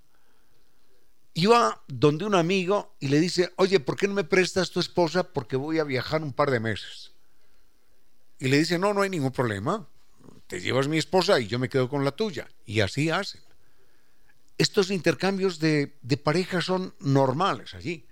Va 1.49 1.81
donde 1.87 2.25
un 2.25 2.35
amigo 2.35 2.95
y 2.99 3.07
le 3.07 3.19
dice, 3.19 3.53
oye, 3.55 3.79
¿por 3.79 3.95
qué 3.95 4.09
no 4.09 4.13
me 4.13 4.25
prestas 4.25 4.71
tu 4.71 4.81
esposa? 4.81 5.23
Porque 5.23 5.55
voy 5.55 5.79
a 5.79 5.85
viajar 5.85 6.21
un 6.21 6.33
par 6.33 6.51
de 6.51 6.59
meses. 6.59 7.13
Y 8.39 8.49
le 8.49 8.57
dice, 8.57 8.77
no, 8.77 8.93
no 8.93 9.03
hay 9.03 9.09
ningún 9.09 9.31
problema. 9.31 9.87
Te 10.47 10.59
llevas 10.59 10.89
mi 10.89 10.97
esposa 10.97 11.39
y 11.39 11.47
yo 11.47 11.57
me 11.57 11.69
quedo 11.69 11.87
con 11.87 12.03
la 12.03 12.11
tuya. 12.11 12.49
Y 12.65 12.81
así 12.81 13.09
hacen 13.09 13.41
estos 14.59 14.91
intercambios 14.91 15.57
de, 15.59 15.97
de 16.01 16.17
parejas 16.17 16.65
son 16.65 16.93
normales 16.99 17.73
allí. 17.73 18.05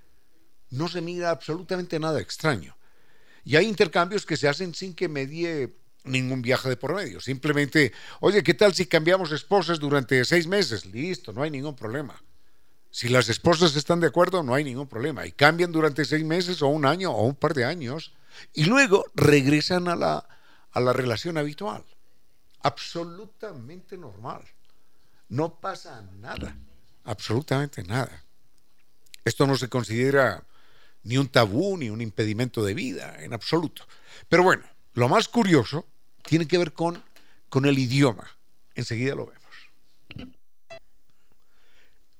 No 0.71 0.88
se 0.88 1.01
mira 1.01 1.29
absolutamente 1.29 1.99
nada 1.99 2.19
extraño. 2.19 2.75
Y 3.43 3.57
hay 3.57 3.67
intercambios 3.67 4.25
que 4.25 4.38
se 4.38 4.47
hacen 4.47 4.73
sin 4.73 4.95
que 4.95 5.07
medie 5.07 5.75
ningún 6.05 6.41
viaje 6.41 6.69
de 6.69 6.77
por 6.77 6.95
medio. 6.95 7.19
Simplemente, 7.19 7.91
oye, 8.21 8.43
¿qué 8.43 8.53
tal 8.53 8.73
si 8.73 8.86
cambiamos 8.86 9.31
esposas 9.33 9.77
durante 9.77 10.23
seis 10.23 10.47
meses? 10.47 10.86
Listo, 10.86 11.33
no 11.33 11.43
hay 11.43 11.51
ningún 11.51 11.75
problema. 11.75 12.21
Si 12.91 13.10
las 13.10 13.27
esposas 13.27 13.75
están 13.75 13.99
de 13.99 14.07
acuerdo, 14.07 14.41
no 14.41 14.53
hay 14.53 14.63
ningún 14.63 14.88
problema. 14.88 15.25
Y 15.27 15.33
cambian 15.33 15.73
durante 15.73 16.05
seis 16.05 16.23
meses 16.23 16.62
o 16.62 16.67
un 16.67 16.86
año 16.86 17.12
o 17.12 17.25
un 17.25 17.36
par 17.36 17.53
de 17.53 17.65
años. 17.65 18.13
Y 18.53 18.65
luego 18.65 19.05
regresan 19.15 19.89
a 19.89 19.95
la, 19.95 20.27
a 20.71 20.79
la 20.79 20.93
relación 20.93 21.38
habitual. 21.38 21.83
Absolutamente 22.62 23.97
normal. 23.97 24.43
No 25.29 25.59
pasa 25.59 26.01
nada. 26.19 26.55
Absolutamente 27.03 27.83
nada. 27.83 28.23
Esto 29.23 29.45
no 29.45 29.57
se 29.57 29.69
considera 29.69 30.43
ni 31.03 31.17
un 31.17 31.27
tabú 31.27 31.77
ni 31.77 31.89
un 31.89 32.01
impedimento 32.01 32.63
de 32.63 32.73
vida, 32.73 33.23
en 33.23 33.33
absoluto. 33.33 33.87
Pero 34.29 34.43
bueno, 34.43 34.63
lo 34.93 35.09
más 35.09 35.27
curioso 35.27 35.85
tiene 36.23 36.47
que 36.47 36.57
ver 36.57 36.73
con, 36.73 37.03
con 37.49 37.65
el 37.65 37.77
idioma. 37.77 38.27
Enseguida 38.75 39.15
lo 39.15 39.25
vemos. 39.25 39.37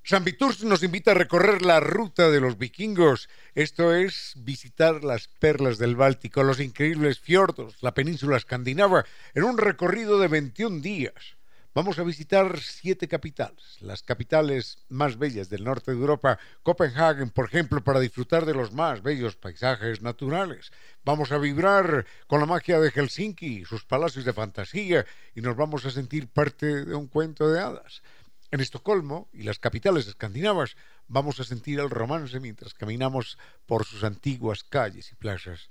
San 0.08 0.24
Viturs 0.24 0.64
nos 0.64 0.82
invita 0.82 1.10
a 1.10 1.14
recorrer 1.14 1.60
la 1.60 1.80
ruta 1.80 2.30
de 2.30 2.40
los 2.40 2.56
vikingos, 2.56 3.28
esto 3.54 3.94
es 3.94 4.32
visitar 4.36 5.04
las 5.04 5.28
perlas 5.28 5.76
del 5.76 5.96
Báltico, 5.96 6.42
los 6.42 6.60
increíbles 6.60 7.20
fiordos, 7.20 7.76
la 7.82 7.92
península 7.92 8.38
escandinava, 8.38 9.04
en 9.34 9.44
un 9.44 9.58
recorrido 9.58 10.18
de 10.18 10.28
21 10.28 10.80
días. 10.80 11.37
Vamos 11.78 12.00
a 12.00 12.02
visitar 12.02 12.58
siete 12.58 13.06
capitales, 13.06 13.76
las 13.78 14.02
capitales 14.02 14.78
más 14.88 15.16
bellas 15.16 15.48
del 15.48 15.62
norte 15.62 15.92
de 15.92 15.96
Europa, 15.96 16.36
Copenhague, 16.64 17.24
por 17.28 17.44
ejemplo, 17.44 17.84
para 17.84 18.00
disfrutar 18.00 18.46
de 18.46 18.52
los 18.52 18.72
más 18.72 19.00
bellos 19.00 19.36
paisajes 19.36 20.02
naturales. 20.02 20.72
Vamos 21.04 21.30
a 21.30 21.38
vibrar 21.38 22.04
con 22.26 22.40
la 22.40 22.46
magia 22.46 22.80
de 22.80 22.90
Helsinki, 22.90 23.64
sus 23.64 23.84
palacios 23.84 24.24
de 24.24 24.32
fantasía, 24.32 25.06
y 25.36 25.40
nos 25.40 25.54
vamos 25.54 25.86
a 25.86 25.92
sentir 25.92 26.26
parte 26.26 26.84
de 26.84 26.96
un 26.96 27.06
cuento 27.06 27.48
de 27.48 27.60
hadas. 27.60 28.02
En 28.50 28.58
Estocolmo 28.58 29.28
y 29.32 29.44
las 29.44 29.60
capitales 29.60 30.08
escandinavas 30.08 30.76
vamos 31.06 31.38
a 31.38 31.44
sentir 31.44 31.78
el 31.78 31.90
romance 31.90 32.40
mientras 32.40 32.74
caminamos 32.74 33.38
por 33.66 33.84
sus 33.84 34.02
antiguas 34.02 34.64
calles 34.64 35.12
y 35.12 35.14
plazas. 35.14 35.70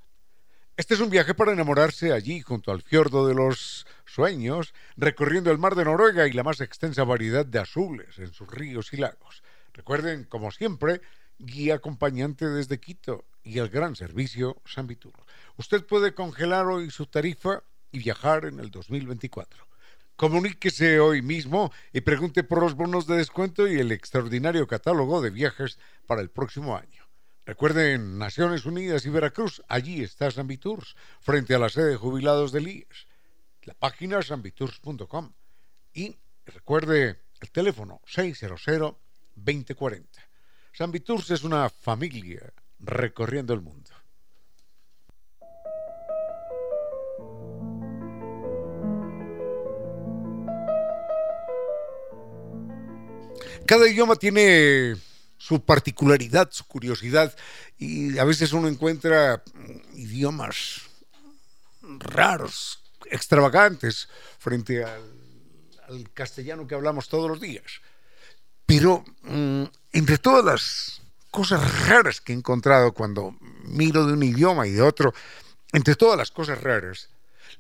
Este 0.78 0.94
es 0.94 1.00
un 1.00 1.10
viaje 1.10 1.34
para 1.34 1.54
enamorarse 1.54 2.14
allí, 2.14 2.40
junto 2.42 2.72
al 2.72 2.84
fiordo 2.84 3.28
de 3.28 3.34
los 3.34 3.88
sueños, 4.06 4.76
recorriendo 4.96 5.50
el 5.50 5.58
mar 5.58 5.74
de 5.74 5.84
Noruega 5.84 6.28
y 6.28 6.34
la 6.34 6.44
más 6.44 6.62
extensa 6.62 7.04
variedad 7.04 7.48
de 7.48 7.58
azules 7.58 8.20
en 8.20 8.32
sus 8.32 8.48
ríos 8.48 8.94
y 8.94 8.98
lagos. 8.98 9.42
Recuerden, 9.74 10.26
como 10.26 10.52
siempre, 10.52 11.02
guía 11.40 11.74
acompañante 11.74 12.48
desde 12.48 12.80
Quito 12.80 13.26
y 13.44 13.58
el 13.58 13.70
gran 13.70 13.96
servicio 13.96 14.62
San 14.66 14.86
Vitur. 14.86 15.16
Usted 15.56 15.84
puede 15.84 16.14
congelar 16.14 16.68
hoy 16.68 16.92
su 16.92 17.08
tarifa 17.08 17.64
y 17.92 17.98
viajar 17.98 18.46
en 18.46 18.60
el 18.60 18.70
2024. 18.70 19.66
Comuníquese 20.16 21.00
hoy 21.00 21.24
mismo 21.24 21.72
y 21.92 22.02
pregunte 22.02 22.44
por 22.44 22.62
los 22.62 22.76
bonos 22.76 23.08
de 23.08 23.18
descuento 23.18 23.68
y 23.68 23.80
el 23.80 23.92
extraordinario 23.92 24.68
catálogo 24.68 25.22
de 25.22 25.32
viajes 25.32 25.80
para 26.06 26.22
el 26.22 26.30
próximo 26.30 26.78
año. 26.78 26.97
Recuerden, 27.48 28.18
Naciones 28.18 28.66
Unidas 28.66 29.06
y 29.06 29.10
Veracruz, 29.10 29.64
allí 29.70 30.04
está 30.04 30.30
San 30.30 30.48
Viturs, 30.48 30.98
frente 31.22 31.56
a 31.56 31.60
la 31.60 31.70
sede 31.70 31.92
de 31.92 31.96
jubilados 31.96 32.52
del 32.52 32.68
IES. 32.68 33.08
La 33.62 33.74
página 33.74 34.22
sanviturs.com. 34.22 35.32
Y 35.94 36.18
recuerde 36.46 37.22
el 37.40 37.52
teléfono 37.52 38.02
600-2040. 38.06 40.04
San 40.74 40.92
Viturs 40.92 41.32
es 41.32 41.46
una 41.46 41.70
familia 41.70 42.52
recorriendo 42.80 43.54
el 43.54 43.62
mundo. 43.62 43.92
Cada 53.66 53.88
idioma 53.88 54.18
tiene 54.18 54.98
su 55.48 55.64
particularidad, 55.64 56.50
su 56.52 56.66
curiosidad, 56.66 57.34
y 57.78 58.18
a 58.18 58.26
veces 58.26 58.52
uno 58.52 58.68
encuentra 58.68 59.44
idiomas 59.94 60.82
raros, 61.82 62.84
extravagantes, 63.06 64.10
frente 64.40 64.84
al, 64.84 65.02
castellano 66.14 66.68
que 66.68 66.76
hablamos 66.76 67.08
todos 67.08 67.30
los 67.30 67.40
días. 67.40 67.80
Pero 68.66 69.06
mm, 69.22 69.64
entre 69.94 70.18
todas 70.18 70.44
las 70.44 71.02
cosas 71.32 71.88
raras 71.88 72.20
que 72.20 72.34
he 72.34 72.36
encontrado 72.36 72.92
cuando 72.92 73.38
miro 73.64 74.06
de 74.06 74.12
un 74.12 74.24
idioma 74.24 74.68
y 74.68 74.72
de 74.72 74.82
otro, 74.82 75.14
entre 75.72 75.96
todas 75.96 76.18
las 76.18 76.30
cosas 76.30 76.62
raras, 76.62 77.10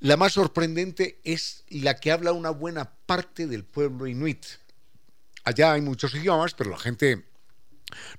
la 0.02 0.17
más 0.17 0.34
sorprendente 0.34 1.21
es 1.23 1.63
la 1.69 1.95
que 1.95 2.12
habla 2.12 2.34
una 2.34 2.50
buena 2.50 2.91
parte 3.06 3.47
del 3.47 3.63
pueblo 3.63 4.08
inuit 4.08 4.45
allá 5.47 5.71
hay 5.71 5.82
muchos 5.82 6.13
idiomas, 6.13 6.54
pero 6.54 6.69
la 6.69 6.78
gente 6.78 7.23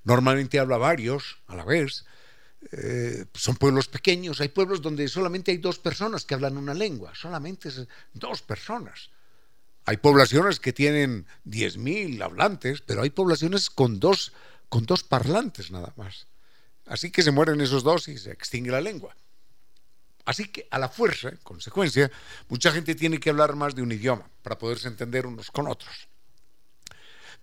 normalmente 0.05 0.59
habla 0.59 0.79
varios 0.79 1.39
a 1.47 1.57
la 1.57 1.65
vez. 1.65 2.05
Eh, 2.73 3.25
son 3.35 3.57
pueblos 3.57 3.89
pequeños, 3.89 4.41
hay 4.41 4.49
pueblos 4.49 4.83
donde 4.83 5.07
solamente 5.09 5.53
hay 5.53 5.59
dos 5.59 5.79
personas 5.79 6.25
que 6.25 6.35
hablan 6.35 6.57
una 6.57 6.75
lengua, 6.75 7.13
solamente 7.15 7.71
dos 8.15 8.43
personas. 8.43 9.11
Hay 9.85 9.97
poblaciones 9.97 10.61
que 10.61 10.73
tienen 10.73 11.25
10.000 11.47 12.23
hablantes, 12.23 12.83
pero 12.83 13.03
hay 13.03 13.11
poblaciones 13.11 13.71
con 13.71 14.01
dos, 14.01 14.33
con 14.69 14.85
dos 14.85 15.03
parlantes 15.03 15.71
nada 15.71 15.95
más. 15.97 16.27
Así 16.87 17.11
que 17.11 17.23
se 17.23 17.31
mueren 17.31 17.61
esos 17.61 17.83
dos 17.85 18.09
y 18.09 18.19
se 18.19 18.33
extingue 18.33 18.71
la 18.71 18.81
lengua. 18.81 19.17
Así 20.25 20.49
que 20.49 20.69
a 20.71 20.79
la 20.79 20.91
fuerza, 20.91 21.31
en 21.31 21.39
consecuencia, 21.39 22.11
mucha 22.49 22.71
gente 22.71 22.95
tiene 22.95 23.19
que 23.19 23.31
hablar 23.31 23.57
más 23.57 23.75
de 23.75 23.81
un 23.81 23.91
idioma 23.91 24.29
para 24.43 24.59
poderse 24.59 24.89
entender 24.89 25.27
unos 25.27 25.51
con 25.51 25.67
otros. 25.67 26.09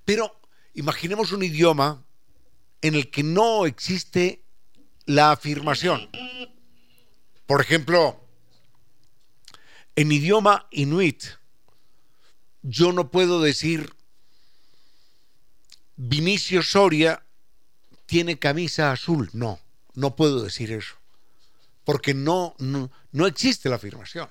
Pero 0.04 0.40
imaginemos 0.76 1.32
un 1.32 1.42
idioma 1.42 2.04
en 2.82 2.96
el 2.96 3.10
que 3.12 3.24
no 3.24 3.66
existe 3.66 4.44
la 5.06 5.32
afirmación. 5.32 6.10
Por 7.46 7.62
ejemplo, 7.62 8.20
en 9.96 10.12
idioma 10.12 10.68
inuit, 10.72 11.24
yo 12.62 12.92
no 12.92 13.12
puedo 13.12 13.42
decir 13.42 13.94
Vinicio 15.96 16.62
Soria 16.62 17.24
tiene 18.06 18.38
camisa 18.38 18.92
azul. 18.92 19.30
No, 19.34 19.60
no 19.94 20.16
puedo 20.16 20.44
decir 20.44 20.72
eso. 20.72 20.96
Porque 21.84 22.14
no, 22.14 22.56
no, 22.58 22.92
no 23.12 23.28
existe 23.28 23.70
la 23.70 23.76
afirmación. 23.76 24.28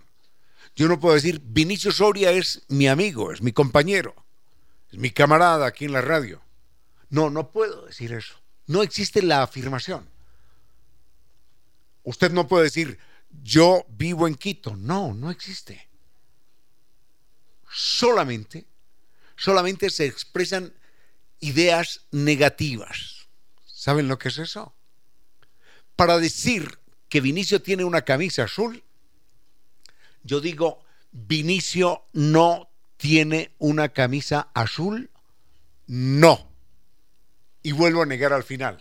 Yo 0.76 0.88
no 0.88 0.98
puedo 0.98 1.14
decir 1.14 1.40
Vinicio 1.44 1.92
Soria 1.92 2.32
es 2.32 2.62
mi 2.68 2.88
amigo, 2.88 3.32
es 3.32 3.40
mi 3.40 3.52
compañero 3.52 4.24
mi 4.96 5.10
camarada 5.10 5.66
aquí 5.66 5.84
en 5.84 5.92
la 5.92 6.00
radio. 6.00 6.40
No, 7.10 7.30
no 7.30 7.50
puedo 7.50 7.86
decir 7.86 8.12
eso. 8.12 8.34
No 8.66 8.82
existe 8.82 9.22
la 9.22 9.42
afirmación. 9.42 10.08
Usted 12.02 12.32
no 12.32 12.46
puede 12.48 12.64
decir, 12.64 12.98
yo 13.42 13.86
vivo 13.88 14.26
en 14.26 14.34
Quito. 14.34 14.76
No, 14.76 15.14
no 15.14 15.30
existe. 15.30 15.88
Solamente, 17.70 18.66
solamente 19.36 19.90
se 19.90 20.06
expresan 20.06 20.72
ideas 21.40 22.02
negativas. 22.10 23.26
¿Saben 23.66 24.08
lo 24.08 24.18
que 24.18 24.28
es 24.28 24.38
eso? 24.38 24.74
Para 25.96 26.18
decir 26.18 26.78
que 27.08 27.20
Vinicio 27.20 27.60
tiene 27.62 27.84
una 27.84 28.02
camisa 28.02 28.44
azul, 28.44 28.82
yo 30.22 30.40
digo, 30.40 30.82
Vinicio 31.12 32.04
no 32.12 32.68
¿Tiene 33.04 33.52
una 33.58 33.90
camisa 33.90 34.48
azul? 34.54 35.10
No. 35.86 36.48
Y 37.64 37.72
vuelvo 37.72 38.02
a 38.02 38.06
negar 38.06 38.32
al 38.32 38.44
final. 38.44 38.78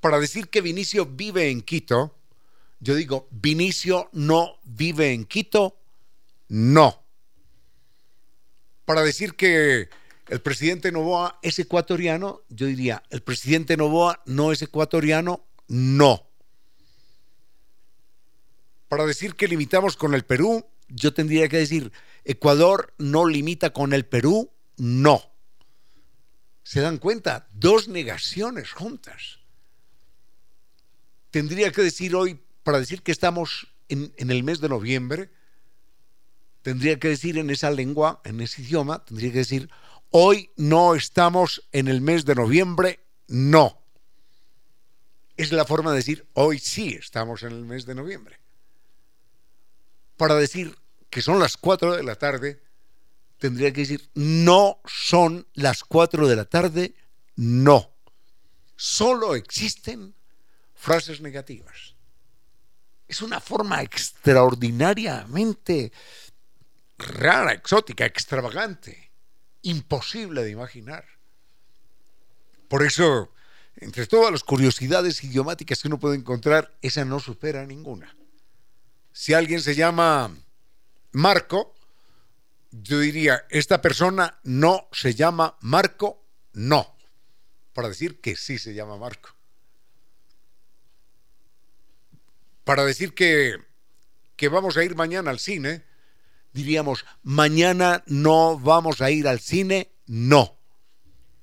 Para 0.00 0.20
decir 0.20 0.48
que 0.48 0.60
Vinicio 0.60 1.06
vive 1.06 1.48
en 1.48 1.62
Quito, 1.62 2.14
yo 2.80 2.94
digo, 2.94 3.28
Vinicio 3.30 4.10
no 4.12 4.58
vive 4.64 5.12
en 5.12 5.24
Quito, 5.24 5.78
no. 6.48 7.02
Para 8.84 9.02
decir 9.02 9.34
que 9.34 9.88
el 10.28 10.40
presidente 10.42 10.90
Novoa 10.90 11.38
es 11.42 11.58
ecuatoriano, 11.60 12.42
yo 12.48 12.66
diría, 12.66 13.02
el 13.10 13.22
presidente 13.22 13.76
Novoa 13.76 14.22
no 14.26 14.50
es 14.50 14.60
ecuatoriano, 14.62 15.46
no. 15.68 16.26
Para 18.88 19.06
decir 19.06 19.36
que 19.36 19.48
limitamos 19.48 19.96
con 19.96 20.12
el 20.14 20.24
Perú, 20.24 20.66
yo 20.88 21.14
tendría 21.14 21.48
que 21.48 21.58
decir, 21.58 21.92
Ecuador 22.24 22.92
no 22.98 23.26
limita 23.26 23.70
con 23.70 23.92
el 23.92 24.04
Perú, 24.04 24.50
no. 24.76 25.35
¿Se 26.66 26.80
dan 26.80 26.98
cuenta? 26.98 27.46
Dos 27.52 27.86
negaciones 27.86 28.72
juntas. 28.72 29.38
Tendría 31.30 31.70
que 31.70 31.80
decir 31.80 32.16
hoy, 32.16 32.42
para 32.64 32.80
decir 32.80 33.02
que 33.02 33.12
estamos 33.12 33.68
en, 33.88 34.12
el 34.16 34.42
mes 34.42 34.60
de 34.60 34.68
noviembre, 34.68 35.30
tendría 36.62 36.98
que 36.98 37.06
decir 37.06 37.38
en 37.38 37.50
esa 37.50 37.70
lengua, 37.70 38.20
en 38.24 38.40
ese 38.40 38.62
idioma, 38.62 39.04
tendría 39.04 39.30
que 39.30 39.38
decir, 39.38 39.70
hoy 40.10 40.50
no 40.56 40.96
estamos 40.96 41.62
en 41.70 41.86
el 41.86 42.00
mes 42.00 42.24
de 42.24 42.34
noviembre, 42.34 42.98
no. 43.28 43.80
Es 45.36 45.52
la 45.52 45.66
forma 45.66 45.92
de 45.92 45.98
decir, 45.98 46.26
hoy 46.32 46.58
sí 46.58 46.94
estamos 46.94 47.44
en 47.44 47.52
el 47.52 47.64
mes 47.64 47.86
de 47.86 47.94
noviembre 47.94 48.40
para 50.16 50.34
decir 50.34 50.76
que 51.10 51.22
son 51.22 51.38
las 51.38 51.56
4 51.56 51.96
de 51.96 52.02
la 52.02 52.16
tarde, 52.16 52.60
tendría 53.38 53.72
que 53.72 53.82
decir, 53.82 54.08
no 54.14 54.80
son 54.84 55.46
las 55.54 55.84
4 55.84 56.28
de 56.28 56.36
la 56.36 56.44
tarde, 56.44 56.94
no. 57.36 57.90
Solo 58.76 59.34
existen 59.34 60.14
frases 60.74 61.20
negativas. 61.20 61.94
Es 63.08 63.22
una 63.22 63.40
forma 63.40 63.82
extraordinariamente 63.82 65.92
rara, 66.98 67.52
exótica, 67.52 68.04
extravagante, 68.04 69.10
imposible 69.62 70.42
de 70.42 70.50
imaginar. 70.50 71.04
Por 72.68 72.82
eso, 72.82 73.32
entre 73.76 74.06
todas 74.06 74.32
las 74.32 74.42
curiosidades 74.42 75.22
idiomáticas 75.22 75.80
que 75.80 75.88
uno 75.88 76.00
puede 76.00 76.16
encontrar, 76.16 76.76
esa 76.82 77.04
no 77.04 77.20
supera 77.20 77.64
ninguna. 77.64 78.16
Si 79.12 79.34
alguien 79.34 79.60
se 79.60 79.74
llama 79.74 80.34
Marco, 81.12 81.75
yo 82.82 83.00
diría, 83.00 83.46
esta 83.50 83.80
persona 83.80 84.38
no 84.42 84.88
se 84.92 85.14
llama 85.14 85.56
Marco, 85.60 86.24
no, 86.52 86.96
para 87.72 87.88
decir 87.88 88.20
que 88.20 88.36
sí 88.36 88.58
se 88.58 88.74
llama 88.74 88.96
Marco. 88.96 89.34
Para 92.64 92.84
decir 92.84 93.14
que, 93.14 93.56
que 94.34 94.48
vamos 94.48 94.76
a 94.76 94.84
ir 94.84 94.96
mañana 94.96 95.30
al 95.30 95.38
cine, 95.38 95.84
diríamos, 96.52 97.04
mañana 97.22 98.02
no 98.06 98.58
vamos 98.58 99.00
a 99.00 99.10
ir 99.10 99.28
al 99.28 99.40
cine, 99.40 99.92
no. 100.06 100.58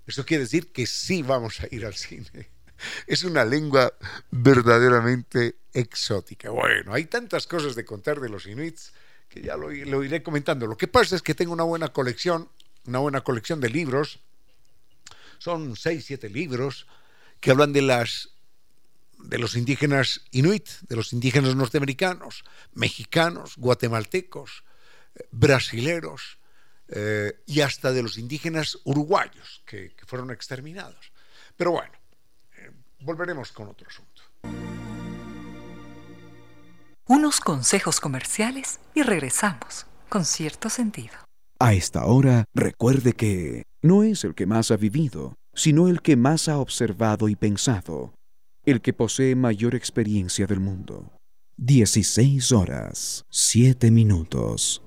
Eso 0.06 0.26
quiere 0.26 0.43
decir 0.43 0.72
que 0.72 0.86
sí 0.86 1.24
vamos 1.24 1.62
a 1.62 1.67
ir 1.74 1.86
al 1.86 1.93
cine. 1.93 2.50
Es 3.08 3.24
una 3.24 3.46
lengua 3.46 3.93
verdaderamente 4.32 5.56
exótica. 5.72 6.50
Bueno, 6.50 6.93
hay 6.93 7.06
tantas 7.06 7.48
cosas 7.48 7.76
de 7.76 7.86
contar 7.86 8.19
de 8.19 8.28
los 8.28 8.46
inuits 8.46 8.91
que 9.34 9.41
ya 9.41 9.58
lo, 9.58 9.72
iré 10.04 10.22
comentando. 10.22 10.67
Lo 10.67 10.78
que 10.78 10.88
pasa 10.88 11.15
es 11.15 11.24
que 11.24 11.34
tengo 11.34 11.54
una 11.54 11.63
buena 11.63 11.89
colección, 11.89 12.50
una 12.86 13.00
buena 13.00 13.22
colección 13.22 13.60
de 13.60 13.69
libros. 13.69 14.19
Son 15.39 15.76
seis, 15.76 16.06
siete 16.06 16.30
libros 16.30 16.86
que 17.39 17.50
hablan 17.50 17.74
de 17.74 17.82
las 17.82 18.30
de 19.17 19.39
los 19.39 19.56
indígenas 19.56 20.22
inuit, 20.32 20.67
de 20.88 20.96
los 20.98 21.13
indígenas 21.13 21.56
norteamericanos, 21.56 22.43
mexicanos, 22.74 23.56
guatemaltecos, 23.58 24.65
brasileros 25.32 26.38
eh, 26.89 27.41
y 27.48 27.62
hasta 27.62 27.91
de 27.91 28.04
los 28.04 28.17
indígenas 28.17 28.78
uruguayos 28.84 29.63
que, 29.65 29.96
fueron 30.06 30.30
exterminados. 30.30 31.12
Pero 31.58 31.72
bueno, 31.72 31.93
eh, 32.58 32.69
volveremos 33.00 33.52
con 33.52 33.69
otro 33.69 33.88
asunto. 33.88 34.83
Unos 37.06 37.42
consejos 37.42 38.00
comerciales 38.00 38.80
y 38.96 39.02
regresamos 39.02 39.88
con 40.08 40.24
cierto 40.24 40.70
sentido. 40.70 41.13
A 41.60 41.74
esta 41.74 42.06
hora, 42.06 42.46
recuerde 42.54 43.12
que 43.12 43.63
no 43.82 44.04
es 44.04 44.24
el 44.24 44.36
que 44.36 44.46
más 44.46 44.72
ha 44.72 44.78
vivido, 44.78 45.36
sino 45.54 45.89
el 45.89 46.02
que 46.02 46.16
más 46.16 46.48
ha 46.48 46.60
observado 46.60 47.28
y 47.28 47.36
pensado, 47.36 48.13
el 48.66 48.80
que 48.80 48.94
posee 48.94 49.36
mayor 49.36 49.76
experiencia 49.76 50.48
del 50.48 50.62
mundo. 50.62 51.12
16 51.58 52.54
horas, 52.54 53.26
7 53.30 53.92
minutos. 53.92 54.82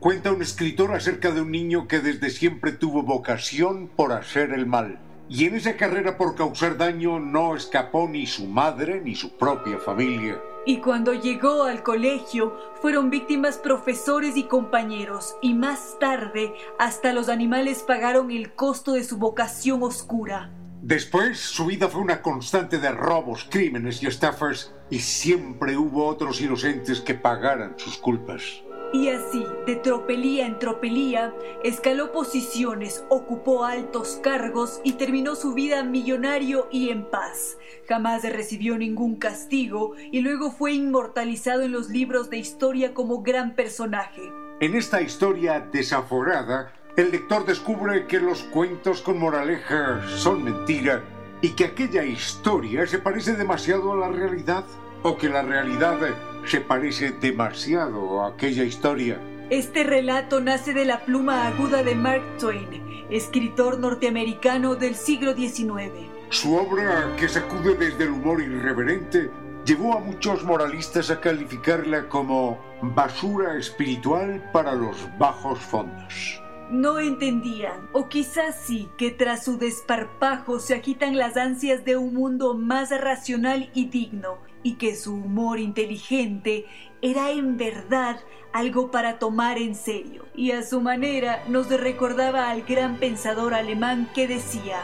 Cuenta 0.00 0.30
un 0.30 0.42
escritor 0.42 0.92
acerca 0.92 1.30
de 1.30 1.40
un 1.40 1.50
niño 1.50 1.88
que 1.88 2.00
desde 2.00 2.28
siempre 2.28 2.72
tuvo 2.72 3.02
vocación 3.02 3.88
por 3.88 4.12
hacer 4.12 4.52
el 4.52 4.66
mal. 4.66 5.00
Y 5.30 5.46
en 5.46 5.54
esa 5.54 5.76
carrera 5.78 6.18
por 6.18 6.34
causar 6.34 6.76
daño 6.76 7.18
no 7.18 7.56
escapó 7.56 8.06
ni 8.06 8.26
su 8.26 8.46
madre 8.46 9.00
ni 9.00 9.14
su 9.14 9.38
propia 9.38 9.78
familia. 9.78 10.38
Y 10.66 10.78
cuando 10.78 11.14
llegó 11.14 11.64
al 11.64 11.82
colegio 11.82 12.56
fueron 12.80 13.10
víctimas 13.10 13.56
profesores 13.56 14.36
y 14.36 14.44
compañeros, 14.44 15.36
y 15.40 15.54
más 15.54 15.96
tarde 15.98 16.54
hasta 16.78 17.12
los 17.12 17.28
animales 17.28 17.82
pagaron 17.82 18.30
el 18.30 18.54
costo 18.54 18.92
de 18.92 19.04
su 19.04 19.16
vocación 19.18 19.82
oscura. 19.82 20.50
Después 20.82 21.38
su 21.38 21.66
vida 21.66 21.88
fue 21.88 22.00
una 22.00 22.22
constante 22.22 22.78
de 22.78 22.92
robos, 22.92 23.46
crímenes 23.50 24.02
y 24.02 24.06
estafas, 24.06 24.72
y 24.90 25.00
siempre 25.00 25.76
hubo 25.76 26.06
otros 26.06 26.40
inocentes 26.40 27.00
que 27.00 27.14
pagaran 27.14 27.74
sus 27.78 27.98
culpas. 27.98 28.62
Y 28.92 29.10
así, 29.10 29.44
de 29.66 29.76
tropelía 29.76 30.46
en 30.46 30.58
tropelía, 30.58 31.34
escaló 31.62 32.10
posiciones, 32.10 33.04
ocupó 33.10 33.64
altos 33.64 34.18
cargos 34.22 34.80
y 34.82 34.92
terminó 34.92 35.34
su 35.34 35.52
vida 35.52 35.84
millonario 35.84 36.68
y 36.70 36.88
en 36.88 37.04
paz. 37.04 37.58
Jamás 37.86 38.22
recibió 38.22 38.78
ningún 38.78 39.16
castigo 39.16 39.92
y 40.10 40.22
luego 40.22 40.50
fue 40.50 40.72
inmortalizado 40.72 41.62
en 41.62 41.72
los 41.72 41.90
libros 41.90 42.30
de 42.30 42.38
historia 42.38 42.94
como 42.94 43.22
gran 43.22 43.54
personaje. 43.54 44.22
En 44.60 44.74
esta 44.74 45.02
historia 45.02 45.60
desaforada, 45.70 46.72
el 46.96 47.10
lector 47.10 47.44
descubre 47.44 48.06
que 48.06 48.20
los 48.20 48.42
cuentos 48.44 49.02
con 49.02 49.18
moraleja 49.18 50.02
son 50.16 50.42
mentira 50.42 51.04
y 51.42 51.50
que 51.50 51.66
aquella 51.66 52.04
historia 52.04 52.86
se 52.86 52.98
parece 52.98 53.36
demasiado 53.36 53.92
a 53.92 53.96
la 53.96 54.08
realidad 54.08 54.64
o 55.02 55.16
que 55.16 55.28
la 55.28 55.42
realidad 55.42 55.98
se 56.46 56.60
parece 56.60 57.10
demasiado 57.10 58.22
a 58.22 58.28
aquella 58.28 58.64
historia. 58.64 59.20
Este 59.50 59.84
relato 59.84 60.40
nace 60.40 60.74
de 60.74 60.84
la 60.84 61.00
pluma 61.00 61.46
aguda 61.46 61.82
de 61.82 61.94
Mark 61.94 62.22
Twain, 62.38 63.06
escritor 63.10 63.78
norteamericano 63.78 64.74
del 64.74 64.94
siglo 64.94 65.34
XIX. 65.34 65.90
Su 66.30 66.54
obra, 66.54 67.16
que 67.16 67.28
sacude 67.28 67.74
desde 67.74 68.04
el 68.04 68.10
humor 68.10 68.42
irreverente, 68.42 69.30
llevó 69.64 69.96
a 69.96 70.00
muchos 70.00 70.44
moralistas 70.44 71.10
a 71.10 71.20
calificarla 71.20 72.08
como 72.08 72.58
basura 72.82 73.56
espiritual 73.56 74.50
para 74.52 74.74
los 74.74 74.96
bajos 75.18 75.58
fondos. 75.58 76.42
No 76.70 76.98
entendían, 76.98 77.88
o 77.92 78.08
quizás 78.08 78.60
sí, 78.60 78.90
que 78.98 79.10
tras 79.10 79.44
su 79.44 79.56
desparpajo 79.56 80.58
se 80.58 80.74
agitan 80.74 81.16
las 81.16 81.38
ansias 81.38 81.86
de 81.86 81.96
un 81.96 82.12
mundo 82.12 82.52
más 82.52 82.90
racional 82.90 83.70
y 83.72 83.86
digno, 83.86 84.38
y 84.62 84.74
que 84.74 84.96
su 84.96 85.14
humor 85.14 85.58
inteligente 85.58 86.66
era 87.02 87.30
en 87.30 87.56
verdad 87.56 88.20
algo 88.52 88.90
para 88.90 89.18
tomar 89.18 89.58
en 89.58 89.74
serio. 89.74 90.24
Y 90.34 90.52
a 90.52 90.62
su 90.62 90.80
manera 90.80 91.42
nos 91.48 91.68
recordaba 91.68 92.50
al 92.50 92.62
gran 92.62 92.96
pensador 92.96 93.54
alemán 93.54 94.08
que 94.14 94.26
decía, 94.26 94.82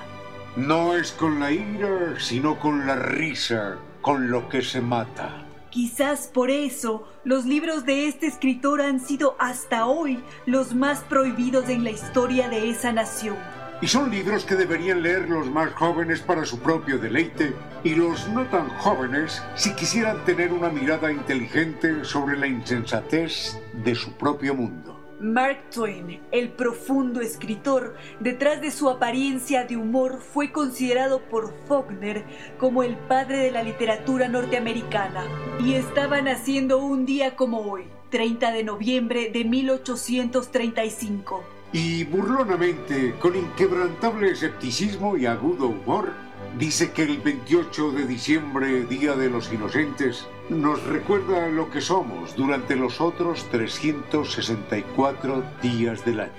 No 0.57 0.95
es 0.97 1.13
con 1.13 1.41
la 1.41 1.53
ira, 1.53 2.19
sino 2.19 2.59
con 2.59 2.87
la 2.87 2.97
risa, 2.97 3.79
con 4.01 4.31
lo 4.31 4.49
que 4.49 4.63
se 4.63 4.81
mata. 4.81 5.45
Quizás 5.71 6.29
por 6.29 6.51
eso 6.51 7.09
los 7.25 7.47
libros 7.47 7.85
de 7.85 8.07
este 8.07 8.29
escritor 8.29 8.81
han 8.81 9.01
sido 9.01 9.35
hasta 9.41 9.87
hoy 9.87 10.23
los 10.47 10.73
más 10.73 11.01
prohibidos 11.01 11.69
en 11.69 11.83
la 11.83 11.91
historia 11.91 12.49
de 12.49 12.71
esa 12.71 12.93
nación. 12.93 13.37
Y 13.81 13.89
son 13.89 14.11
libros 14.11 14.45
que 14.45 14.55
deberían 14.55 15.03
leer 15.03 15.29
los 15.29 15.51
más 15.51 15.73
jóvenes 15.73 16.21
para 16.21 16.45
su 16.45 16.61
propio 16.61 16.99
deleite 16.99 17.53
y 17.83 17.95
los 17.95 18.29
no 18.29 18.47
tan 18.47 18.69
jóvenes 18.69 19.43
si 19.57 19.75
quisieran 19.75 20.25
tener 20.25 20.53
una 20.53 20.71
mirada 20.71 21.13
inteligente 21.13 22.05
sobre 22.05 22.39
la 22.39 22.47
insensatez 22.47 23.59
de 23.73 23.95
su 23.95 24.13
propio 24.13 24.55
mundo. 24.55 24.95
Mark 25.21 25.71
Twain, 25.73 26.21
el 26.33 26.51
profundo 26.51 27.21
escritor, 27.21 27.95
detrás 28.21 28.61
de 28.61 28.71
su 28.71 28.91
apariencia 28.91 29.65
de 29.65 29.77
humor, 29.77 30.21
fue 30.21 30.53
considerado 30.53 31.23
por 31.23 31.55
Faulkner 31.67 32.25
como 32.59 32.83
el 32.83 32.97
padre 32.97 33.39
de 33.39 33.51
la 33.51 33.63
literatura 33.63 34.29
norteamericana. 34.29 35.25
Y 35.65 35.75
estaba 35.75 36.21
naciendo 36.21 36.79
un 36.79 37.07
día 37.07 37.37
como 37.37 37.61
hoy, 37.61 37.85
30 38.11 38.53
de 38.53 38.65
noviembre 38.65 39.31
de 39.31 39.45
1835. 39.45 41.54
Y 41.75 42.05
burlonamente, 42.05 43.17
con 43.19 43.35
inquebrantable 43.35 44.31
escepticismo 44.31 45.17
y 45.17 45.27
agudo 45.27 45.67
humor, 45.67 46.13
dice 46.57 46.93
que 46.93 47.03
el 47.03 47.19
28 47.19 47.91
de 47.91 48.07
diciembre, 48.07 48.85
Día 48.85 49.17
de 49.17 49.29
los 49.29 49.53
Inocentes, 49.53 50.25
nos 50.49 50.81
recuerda 50.85 51.49
lo 51.49 51.73
que 51.73 51.81
somos 51.81 52.37
durante 52.37 52.77
los 52.77 53.01
otros 53.01 53.45
364 53.51 55.43
días 55.63 56.05
del 56.05 56.21
año. 56.21 56.31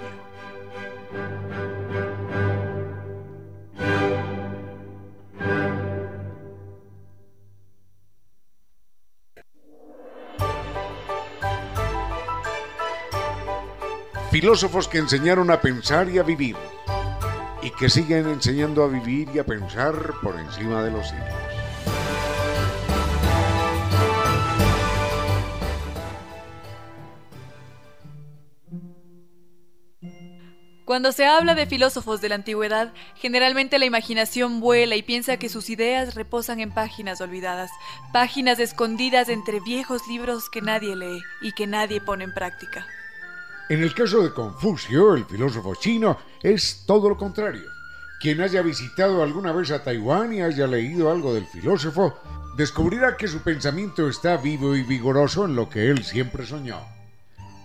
Filósofos 14.35 14.89
que 14.89 14.97
enseñaron 14.97 15.49
a 15.49 15.61
pensar 15.61 16.09
y 16.09 16.17
a 16.17 16.23
vivir, 16.23 16.57
y 17.61 17.69
que 17.71 17.87
siguen 17.87 18.27
enseñando 18.27 18.83
a 18.83 18.89
vivir 18.89 19.29
y 19.33 19.39
a 19.39 19.45
pensar 19.45 19.95
por 20.21 20.37
encima 20.37 20.83
de 20.83 20.91
los 20.91 21.07
siglos. 21.07 21.29
Cuando 30.83 31.13
se 31.13 31.25
habla 31.25 31.55
de 31.55 31.65
filósofos 31.65 32.19
de 32.19 32.27
la 32.27 32.35
antigüedad, 32.35 32.91
generalmente 33.15 33.79
la 33.79 33.85
imaginación 33.85 34.59
vuela 34.59 34.97
y 34.97 35.01
piensa 35.01 35.37
que 35.37 35.47
sus 35.47 35.69
ideas 35.69 36.13
reposan 36.13 36.59
en 36.59 36.73
páginas 36.73 37.21
olvidadas, 37.21 37.71
páginas 38.11 38.59
escondidas 38.59 39.29
entre 39.29 39.61
viejos 39.61 40.05
libros 40.09 40.49
que 40.49 40.61
nadie 40.61 40.97
lee 40.97 41.21
y 41.41 41.53
que 41.53 41.67
nadie 41.67 42.01
pone 42.01 42.25
en 42.25 42.33
práctica. 42.33 42.85
En 43.67 43.81
el 43.81 43.95
caso 43.95 44.21
de 44.21 44.31
Confucio, 44.31 45.15
el 45.15 45.25
filósofo 45.25 45.73
chino, 45.73 46.19
es 46.43 46.83
todo 46.85 47.09
lo 47.09 47.17
contrario. 47.17 47.67
Quien 48.21 48.39
haya 48.41 48.61
visitado 48.61 49.23
alguna 49.23 49.51
vez 49.51 49.71
a 49.71 49.83
Taiwán 49.83 50.33
y 50.33 50.41
haya 50.41 50.67
leído 50.67 51.11
algo 51.11 51.33
del 51.33 51.47
filósofo, 51.47 52.13
descubrirá 52.55 53.17
que 53.17 53.27
su 53.27 53.39
pensamiento 53.41 54.07
está 54.07 54.37
vivo 54.37 54.75
y 54.75 54.83
vigoroso 54.83 55.45
en 55.45 55.55
lo 55.55 55.67
que 55.67 55.89
él 55.89 56.03
siempre 56.03 56.45
soñó. 56.45 56.79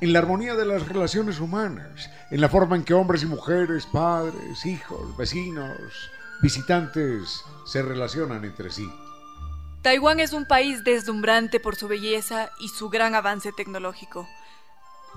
En 0.00 0.14
la 0.14 0.20
armonía 0.20 0.54
de 0.54 0.64
las 0.64 0.88
relaciones 0.88 1.38
humanas, 1.38 2.08
en 2.30 2.40
la 2.40 2.48
forma 2.48 2.76
en 2.76 2.84
que 2.84 2.94
hombres 2.94 3.22
y 3.22 3.26
mujeres, 3.26 3.84
padres, 3.84 4.64
hijos, 4.64 5.14
vecinos, 5.18 6.10
visitantes 6.40 7.44
se 7.66 7.82
relacionan 7.82 8.46
entre 8.46 8.70
sí. 8.70 8.90
Taiwán 9.82 10.18
es 10.18 10.32
un 10.32 10.46
país 10.46 10.82
deslumbrante 10.82 11.60
por 11.60 11.76
su 11.76 11.88
belleza 11.88 12.50
y 12.58 12.68
su 12.68 12.88
gran 12.88 13.14
avance 13.14 13.52
tecnológico. 13.52 14.26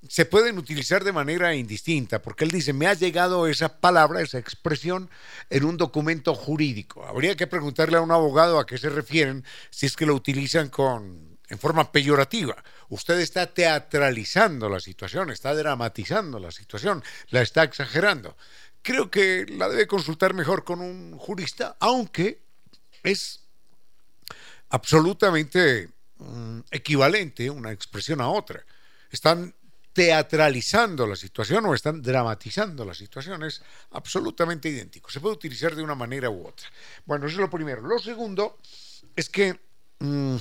se 0.09 0.25
pueden 0.25 0.59
utilizar 0.59 1.03
de 1.03 1.13
manera 1.13 1.55
indistinta, 1.55 2.23
porque 2.23 2.45
él 2.45 2.51
dice, 2.51 2.73
me 2.73 2.87
ha 2.87 2.95
llegado 2.95 3.49
esa 3.49 3.81
palabra, 3.81 4.21
esa 4.21 4.39
expresión, 4.39 5.11
en 5.51 5.65
un 5.65 5.79
documento 5.79 6.35
jurídico. 6.35 7.07
Habría 7.07 7.37
que 7.37 7.47
preguntarle 7.47 7.97
a 7.97 8.03
un 8.03 8.11
abogado 8.13 8.61
a 8.61 8.67
qué 8.67 8.79
se 8.79 8.91
refieren 8.91 9.45
si 9.71 9.87
es 9.87 9.97
que 9.97 10.07
lo 10.07 10.15
utilizan 10.15 10.69
con 10.69 11.34
en 11.49 11.59
forma 11.59 11.91
peyorativa. 11.91 12.57
Usted 12.89 13.21
está 13.21 13.47
teatralizando 13.47 14.69
la 14.69 14.81
situación, 14.81 15.31
está 15.31 15.55
dramatizando 15.55 16.39
la 16.39 16.51
situación, 16.51 17.03
la 17.31 17.43
está 17.43 17.63
exagerando. 17.63 18.37
Creo 18.83 19.11
que 19.11 19.47
la 19.49 19.69
debe 19.69 19.87
consultar 19.87 20.35
mejor 20.35 20.65
con 20.65 20.81
un 20.81 21.17
jurista, 21.17 21.77
aunque 21.81 22.43
es 23.03 23.41
absolutamente 24.71 25.89
mm, 26.19 26.61
equivalente 26.71 27.51
una 27.51 27.73
expresión 27.73 28.21
a 28.21 28.29
otra. 28.29 28.65
Están 29.11 29.55
teatralizando 29.93 31.07
la 31.07 31.15
situación 31.15 31.65
o 31.67 31.75
están 31.75 32.03
dramatizando 32.03 32.85
la 32.85 32.95
situación. 32.95 33.45
Es 33.45 33.63
absolutamente 33.93 34.69
idéntico. 34.69 35.11
Se 35.11 35.21
puede 35.21 35.37
utilizar 35.37 35.77
de 35.77 35.83
una 35.83 35.95
manera 35.95 36.29
u 36.29 36.47
otra. 36.47 36.67
Bueno, 37.07 37.27
eso 37.27 37.37
es 37.37 37.41
lo 37.41 37.51
primero. 37.51 37.81
Lo 37.83 37.99
segundo 37.99 38.59
es 39.15 39.29
que... 39.29 39.59
Mm, 40.01 40.37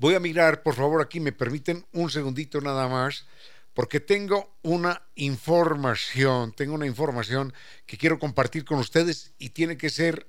Voy 0.00 0.14
a 0.14 0.20
mirar, 0.20 0.62
por 0.62 0.74
favor, 0.74 1.02
aquí 1.02 1.20
me 1.20 1.30
permiten 1.30 1.84
un 1.92 2.08
segundito 2.08 2.58
nada 2.62 2.88
más, 2.88 3.26
porque 3.74 4.00
tengo 4.00 4.56
una 4.62 5.02
información, 5.14 6.52
tengo 6.52 6.72
una 6.72 6.86
información 6.86 7.52
que 7.84 7.98
quiero 7.98 8.18
compartir 8.18 8.64
con 8.64 8.78
ustedes 8.78 9.34
y 9.36 9.50
tiene 9.50 9.76
que 9.76 9.90
ser 9.90 10.26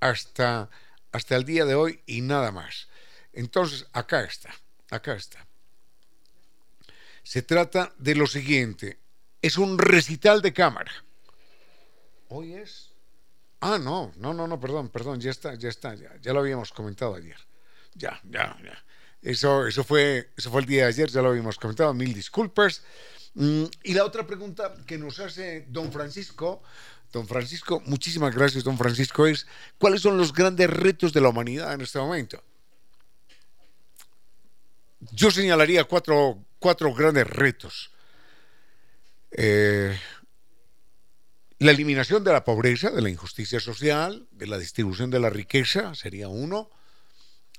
hasta, 0.00 0.68
hasta 1.12 1.36
el 1.36 1.44
día 1.44 1.64
de 1.64 1.76
hoy 1.76 2.02
y 2.06 2.22
nada 2.22 2.50
más. 2.50 2.88
Entonces, 3.32 3.86
acá 3.92 4.24
está, 4.24 4.52
acá 4.90 5.14
está. 5.14 5.46
Se 7.22 7.42
trata 7.42 7.94
de 7.98 8.16
lo 8.16 8.26
siguiente, 8.26 8.98
es 9.40 9.58
un 9.58 9.78
recital 9.78 10.42
de 10.42 10.52
cámara. 10.52 10.92
¿Hoy 12.30 12.54
es? 12.54 12.90
Ah, 13.60 13.78
no, 13.78 14.12
no, 14.16 14.34
no, 14.34 14.48
no, 14.48 14.58
perdón, 14.58 14.88
perdón, 14.88 15.20
ya 15.20 15.30
está, 15.30 15.54
ya 15.54 15.68
está, 15.68 15.94
ya, 15.94 16.16
ya 16.20 16.32
lo 16.32 16.40
habíamos 16.40 16.72
comentado 16.72 17.14
ayer. 17.14 17.38
Ya, 17.94 18.20
ya, 18.24 18.58
ya. 18.60 18.84
Eso, 19.24 19.66
eso, 19.66 19.82
fue, 19.84 20.28
eso 20.36 20.50
fue 20.50 20.60
el 20.60 20.66
día 20.66 20.82
de 20.82 20.88
ayer, 20.88 21.08
ya 21.08 21.22
lo 21.22 21.30
habíamos 21.30 21.56
comentado, 21.56 21.94
mil 21.94 22.12
disculpas. 22.12 22.82
Mm, 23.32 23.64
y 23.82 23.94
la 23.94 24.04
otra 24.04 24.26
pregunta 24.26 24.74
que 24.86 24.98
nos 24.98 25.18
hace 25.18 25.64
don 25.68 25.90
Francisco, 25.90 26.62
don 27.10 27.26
Francisco, 27.26 27.82
muchísimas 27.86 28.34
gracias 28.34 28.64
don 28.64 28.76
Francisco, 28.76 29.26
es 29.26 29.46
¿cuáles 29.78 30.02
son 30.02 30.18
los 30.18 30.34
grandes 30.34 30.68
retos 30.68 31.14
de 31.14 31.22
la 31.22 31.30
humanidad 31.30 31.72
en 31.72 31.80
este 31.80 31.98
momento? 31.98 32.44
Yo 35.10 35.30
señalaría 35.30 35.84
cuatro, 35.84 36.44
cuatro 36.58 36.92
grandes 36.92 37.26
retos. 37.26 37.92
Eh, 39.30 39.98
la 41.60 41.70
eliminación 41.70 42.22
de 42.24 42.32
la 42.32 42.44
pobreza, 42.44 42.90
de 42.90 43.00
la 43.00 43.08
injusticia 43.08 43.58
social, 43.58 44.28
de 44.32 44.46
la 44.48 44.58
distribución 44.58 45.10
de 45.10 45.20
la 45.20 45.30
riqueza, 45.30 45.94
sería 45.94 46.28
uno. 46.28 46.68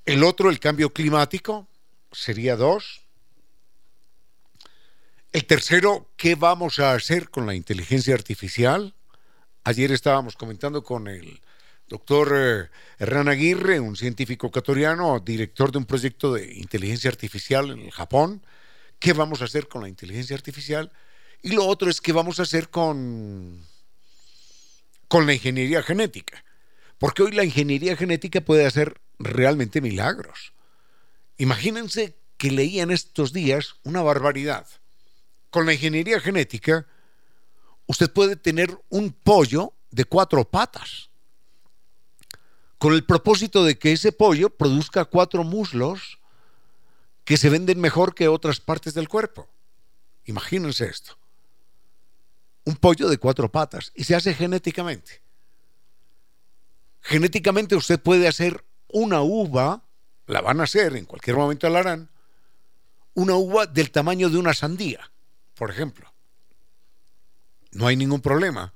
El 0.05 0.23
otro, 0.23 0.51
el 0.51 0.59
cambio 0.59 0.93
climático, 0.93 1.67
sería 2.11 2.55
dos. 2.55 3.01
El 5.31 5.45
tercero, 5.45 6.11
¿qué 6.15 6.35
vamos 6.35 6.77
a 6.77 6.93
hacer 6.93 7.31
con 7.31 7.47
la 7.47 7.55
inteligencia 7.55 8.13
artificial? 8.13 8.93
Ayer 9.63 9.91
estábamos 9.91 10.35
comentando 10.35 10.83
con 10.83 11.07
el 11.07 11.41
doctor 11.87 12.33
eh, 12.35 12.69
Hernán 12.99 13.29
Aguirre, 13.29 13.79
un 13.79 13.95
científico 13.95 14.47
ecuatoriano, 14.47 15.19
director 15.19 15.71
de 15.71 15.79
un 15.79 15.85
proyecto 15.85 16.35
de 16.35 16.53
inteligencia 16.53 17.09
artificial 17.09 17.71
en 17.71 17.79
el 17.79 17.91
Japón. 17.91 18.45
¿Qué 18.99 19.13
vamos 19.13 19.41
a 19.41 19.45
hacer 19.45 19.67
con 19.67 19.81
la 19.81 19.89
inteligencia 19.89 20.35
artificial? 20.35 20.91
Y 21.41 21.49
lo 21.49 21.65
otro 21.65 21.89
es 21.89 21.99
qué 21.99 22.11
vamos 22.11 22.39
a 22.39 22.43
hacer 22.43 22.69
con, 22.69 23.59
con 25.07 25.25
la 25.25 25.33
ingeniería 25.33 25.81
genética. 25.81 26.45
Porque 26.99 27.23
hoy 27.23 27.31
la 27.31 27.43
ingeniería 27.43 27.97
genética 27.97 28.41
puede 28.41 28.67
hacer 28.67 29.01
realmente 29.19 29.81
milagros. 29.81 30.53
Imagínense 31.37 32.17
que 32.37 32.51
leían 32.51 32.91
estos 32.91 33.33
días 33.33 33.75
una 33.83 34.01
barbaridad. 34.01 34.67
Con 35.49 35.65
la 35.65 35.73
ingeniería 35.73 36.19
genética, 36.19 36.87
usted 37.87 38.11
puede 38.11 38.35
tener 38.35 38.77
un 38.89 39.11
pollo 39.11 39.73
de 39.91 40.05
cuatro 40.05 40.43
patas, 40.43 41.09
con 42.77 42.93
el 42.93 43.05
propósito 43.05 43.63
de 43.63 43.79
que 43.79 43.93
ese 43.93 44.11
pollo 44.11 44.49
produzca 44.49 45.05
cuatro 45.05 45.43
muslos 45.43 46.19
que 47.23 47.37
se 47.37 47.49
venden 47.49 47.79
mejor 47.79 48.13
que 48.13 48.27
otras 48.27 48.59
partes 48.59 48.93
del 48.93 49.07
cuerpo. 49.07 49.49
Imagínense 50.25 50.85
esto. 50.85 51.17
Un 52.65 52.75
pollo 52.75 53.09
de 53.09 53.17
cuatro 53.17 53.51
patas 53.51 53.91
y 53.95 54.03
se 54.03 54.15
hace 54.15 54.33
genéticamente. 54.33 55.21
Genéticamente 57.01 57.75
usted 57.75 57.99
puede 57.99 58.27
hacer 58.27 58.63
una 58.95 59.21
uva, 59.21 59.83
la 60.25 60.39
van 60.39 60.61
a 60.61 60.63
hacer, 60.63 60.95
en 60.95 61.03
cualquier 61.03 61.35
momento 61.35 61.69
la 61.69 61.79
harán, 61.79 62.09
una 63.13 63.35
uva 63.35 63.65
del 63.65 63.91
tamaño 63.91 64.29
de 64.29 64.37
una 64.37 64.53
sandía, 64.53 65.11
por 65.53 65.69
ejemplo. 65.69 66.13
no 67.73 67.87
hay 67.87 67.97
ningún 67.97 68.21
problema. 68.21 68.73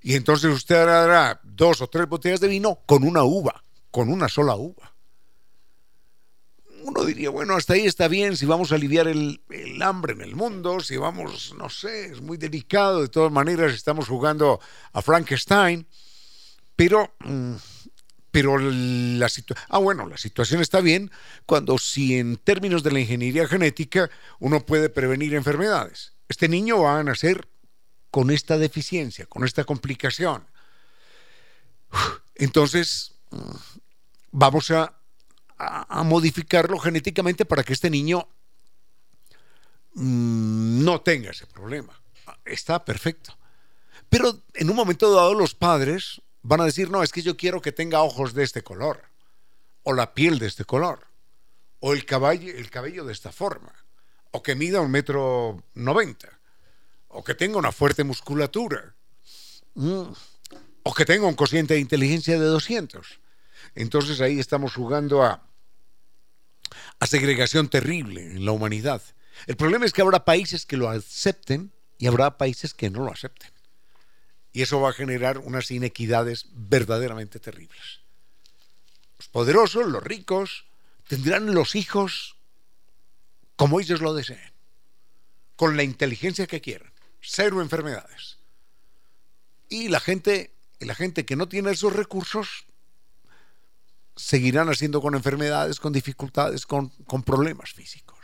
Y 0.00 0.14
entonces 0.14 0.50
usted 0.54 0.76
hará 0.76 1.38
dos 1.44 1.82
o 1.82 1.86
tres 1.88 2.08
botellas 2.08 2.40
de 2.40 2.48
vino 2.48 2.76
con 2.86 3.04
una 3.04 3.24
uva, 3.24 3.62
con 3.90 4.08
una 4.08 4.26
sola 4.30 4.56
uva. 4.56 4.94
Uno 6.82 7.04
diría, 7.04 7.28
bueno, 7.28 7.54
hasta 7.54 7.74
ahí 7.74 7.84
está 7.84 8.08
bien, 8.08 8.38
si 8.38 8.46
vamos 8.46 8.72
a 8.72 8.76
aliviar 8.76 9.06
el, 9.06 9.42
hambre 9.82 10.14
en 10.14 10.22
el 10.22 10.34
mundo, 10.34 10.80
si 10.80 10.96
vamos, 10.96 11.54
no 11.58 11.68
sé, 11.68 12.06
es 12.06 12.22
muy 12.22 12.38
delicado, 12.38 13.02
de 13.02 13.08
todas 13.08 13.30
maneras 13.30 13.74
estamos 13.74 14.08
jugando 14.08 14.60
a 14.94 15.02
Frankenstein, 15.02 15.86
pero... 16.74 17.12
Mm, 17.18 17.56
pero 18.38 18.56
la 18.56 19.28
situación, 19.28 19.66
ah 19.68 19.78
bueno, 19.78 20.06
la 20.06 20.16
situación 20.16 20.60
está 20.60 20.80
bien 20.80 21.10
cuando 21.44 21.76
si 21.76 22.20
en 22.20 22.36
términos 22.36 22.84
de 22.84 22.92
la 22.92 23.00
ingeniería 23.00 23.48
genética 23.48 24.10
uno 24.38 24.64
puede 24.64 24.90
prevenir 24.90 25.34
enfermedades. 25.34 26.12
Este 26.28 26.48
niño 26.48 26.80
va 26.82 27.00
a 27.00 27.02
nacer 27.02 27.48
con 28.12 28.30
esta 28.30 28.56
deficiencia, 28.56 29.26
con 29.26 29.44
esta 29.44 29.64
complicación. 29.64 30.46
Entonces, 32.36 33.16
vamos 34.30 34.70
a, 34.70 34.94
modificarlo 36.04 36.78
genéticamente 36.78 37.44
para 37.44 37.64
que 37.64 37.72
este 37.72 37.90
niño 37.90 38.28
mm, 39.94 40.84
no 40.84 41.00
tenga 41.00 41.32
ese 41.32 41.48
problema. 41.48 42.00
Está 42.44 42.84
perfecto. 42.84 43.36
Pero 44.08 44.44
en 44.54 44.70
un 44.70 44.76
momento 44.76 45.12
dado 45.12 45.34
los 45.34 45.56
padres 45.56 46.22
van 46.48 46.60
a 46.62 46.64
decir, 46.64 46.90
no, 46.90 47.02
es 47.02 47.12
que 47.12 47.22
yo 47.22 47.36
quiero 47.36 47.60
que 47.60 47.72
tenga 47.72 48.02
ojos 48.02 48.34
de 48.34 48.42
este 48.42 48.62
color, 48.62 49.02
o 49.82 49.92
la 49.92 50.14
piel 50.14 50.38
de 50.38 50.46
este 50.46 50.64
color, 50.64 51.06
o 51.80 51.92
el, 51.92 52.00
el 52.00 52.70
cabello 52.70 53.04
de 53.04 53.12
esta 53.12 53.32
forma, 53.32 53.72
o 54.30 54.42
que 54.42 54.54
mida 54.54 54.80
un 54.80 54.90
metro 54.90 55.62
noventa 55.74 56.38
o 57.08 57.24
que 57.24 57.34
tenga 57.34 57.58
una 57.58 57.72
fuerte 57.72 58.04
musculatura, 58.04 58.94
mm, 59.74 60.02
o 60.82 60.94
que 60.94 61.04
tenga 61.04 61.26
un 61.26 61.34
cociente 61.34 61.74
de 61.74 61.80
inteligencia 61.80 62.38
de 62.38 62.46
200. 62.46 63.20
Entonces 63.74 64.20
ahí 64.20 64.38
estamos 64.38 64.74
jugando 64.74 65.22
a, 65.22 65.42
a 67.00 67.06
segregación 67.06 67.68
terrible 67.68 68.22
en 68.22 68.44
la 68.44 68.52
humanidad. 68.52 69.02
El 69.46 69.56
problema 69.56 69.84
es 69.84 69.92
que 69.92 70.02
habrá 70.02 70.24
países 70.24 70.66
que 70.66 70.76
lo 70.76 70.88
acepten 70.88 71.72
y 71.98 72.06
habrá 72.06 72.36
países 72.38 72.74
que 72.74 72.90
no 72.90 73.04
lo 73.04 73.12
acepten. 73.12 73.50
Y 74.52 74.62
eso 74.62 74.80
va 74.80 74.90
a 74.90 74.94
generar 74.94 75.38
unas 75.38 75.70
inequidades 75.70 76.46
verdaderamente 76.52 77.38
terribles. 77.38 78.00
Los 79.18 79.28
poderosos, 79.28 79.86
los 79.86 80.02
ricos, 80.02 80.66
tendrán 81.06 81.54
los 81.54 81.74
hijos 81.74 82.36
como 83.56 83.80
ellos 83.80 84.00
lo 84.00 84.14
deseen, 84.14 84.52
con 85.56 85.76
la 85.76 85.82
inteligencia 85.82 86.46
que 86.46 86.60
quieran 86.60 86.92
cero 87.20 87.60
enfermedades. 87.60 88.38
Y 89.68 89.88
la 89.88 90.00
gente, 90.00 90.54
la 90.80 90.94
gente 90.94 91.24
que 91.24 91.36
no 91.36 91.48
tiene 91.48 91.70
esos 91.70 91.92
recursos 91.92 92.66
seguirán 94.16 94.68
haciendo 94.68 95.00
con 95.00 95.14
enfermedades, 95.14 95.78
con 95.78 95.92
dificultades, 95.92 96.66
con, 96.66 96.90
problemas 97.24 97.72
físicos, 97.72 98.18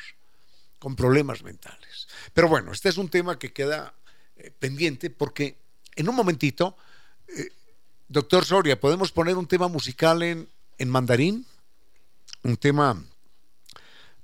con 0.78 0.96
problemas 0.96 1.42
mentales. 1.42 2.08
Pero 2.32 2.48
bueno, 2.48 2.72
este 2.72 2.88
es 2.88 2.96
un 2.96 3.08
tema 3.08 3.38
que 3.38 3.52
queda 3.52 3.94
eh, 4.36 4.50
pendiente 4.50 5.10
porque 5.10 5.58
en 5.96 6.08
un 6.08 6.14
momentito, 6.14 6.76
eh, 7.28 7.50
doctor 8.08 8.44
Soria, 8.44 8.78
¿podemos 8.78 9.12
poner 9.12 9.36
un 9.36 9.46
tema 9.46 9.68
musical 9.68 10.22
en, 10.22 10.48
en 10.78 10.88
mandarín? 10.88 11.46
Un 12.42 12.56
tema 12.56 13.02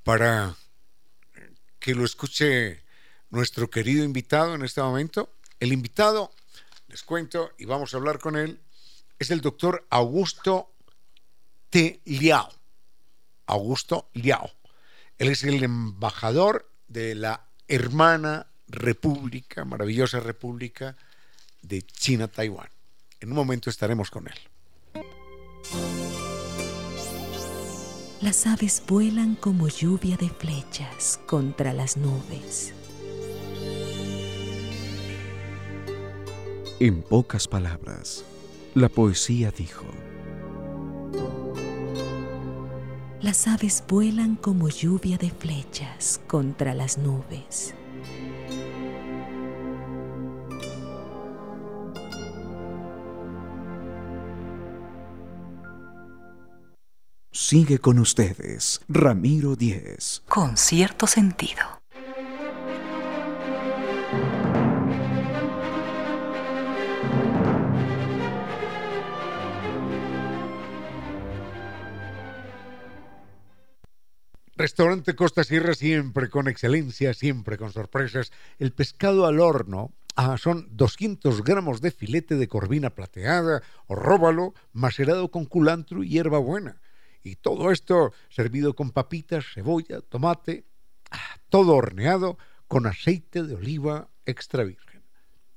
para 0.03 0.57
que 1.79 1.95
lo 1.95 2.05
escuche 2.05 2.83
nuestro 3.31 3.71
querido 3.71 4.05
invitado 4.05 4.55
en 4.55 4.64
este 4.64 4.83
momento. 4.83 5.33
El 5.59 5.73
invitado, 5.73 6.33
les 6.89 7.03
cuento 7.03 7.53
y 7.59 7.64
vamos 7.64 7.95
a 7.95 7.97
hablar 7.97 8.18
con 8.18 8.37
él, 8.37 8.61
es 9.18 9.31
el 9.31 9.41
doctor 9.41 9.87
Augusto 9.91 10.73
T. 11.71 12.01
Liao. 12.05 12.53
Augusto 13.47 14.11
Liao. 14.14 14.51
Él 15.18 15.29
es 15.29 15.45
el 15.45 15.62
embajador 15.62 16.71
de 16.89 17.14
la 17.14 17.47
hermana 17.68 18.47
república, 18.68 19.64
maravillosa 19.64 20.21
república 20.21 20.97
de 21.63 21.83
China-Taiwán. 21.83 22.69
En 23.21 23.31
un 23.31 23.37
momento 23.37 23.71
estaremos 23.71 24.11
con 24.11 24.27
él. 24.29 24.35
Las 28.21 28.47
aves 28.47 28.83
vuelan 28.87 29.35
como 29.35 29.69
lluvia 29.69 30.17
de 30.17 30.29
flechas 30.29 31.21
contra 31.27 31.73
las 31.73 31.97
nubes. 31.97 32.75
En 36.81 37.03
pocas 37.03 37.49
palabras, 37.49 38.25
la 38.75 38.89
poesía 38.89 39.51
dijo, 39.51 39.87
Las 43.23 43.47
aves 43.47 43.85
vuelan 43.87 44.37
como 44.37 44.69
lluvia 44.69 45.19
de 45.19 45.31
flechas 45.31 46.21
contra 46.27 46.75
las 46.75 46.97
nubes. 46.97 47.75
Sigue 57.33 57.78
con 57.78 58.01
ustedes, 58.01 58.81
Ramiro 58.89 59.55
Díez. 59.55 60.24
Con 60.28 60.57
cierto 60.57 61.07
sentido. 61.07 61.61
Restaurante 74.57 75.14
Costa 75.14 75.45
Sierra 75.45 75.74
siempre 75.74 76.31
con 76.31 76.49
excelencia, 76.49 77.14
siempre 77.14 77.57
con 77.59 77.72
sorpresas. 77.72 78.33
El 78.59 78.72
pescado 78.72 79.26
al 79.26 79.39
horno 79.39 79.93
ah, 80.16 80.37
son 80.37 80.66
200 80.72 81.45
gramos 81.45 81.81
de 81.81 81.93
filete 81.93 82.35
de 82.35 82.49
corvina 82.49 82.91
plateada 82.91 83.62
o 83.87 83.95
róbalo 83.95 84.53
macerado 84.72 85.31
con 85.31 85.45
culantro 85.45 86.03
y 86.03 86.09
hierbabuena. 86.09 86.81
Y 87.23 87.37
todo 87.37 87.71
esto 87.71 88.12
servido 88.29 88.75
con 88.75 88.91
papitas, 88.91 89.45
cebolla, 89.55 90.01
tomate, 90.01 90.64
ah, 91.11 91.37
todo 91.49 91.75
horneado 91.75 92.39
con 92.66 92.87
aceite 92.87 93.43
de 93.43 93.55
oliva 93.55 94.09
extra 94.25 94.64
virgen. 94.64 95.03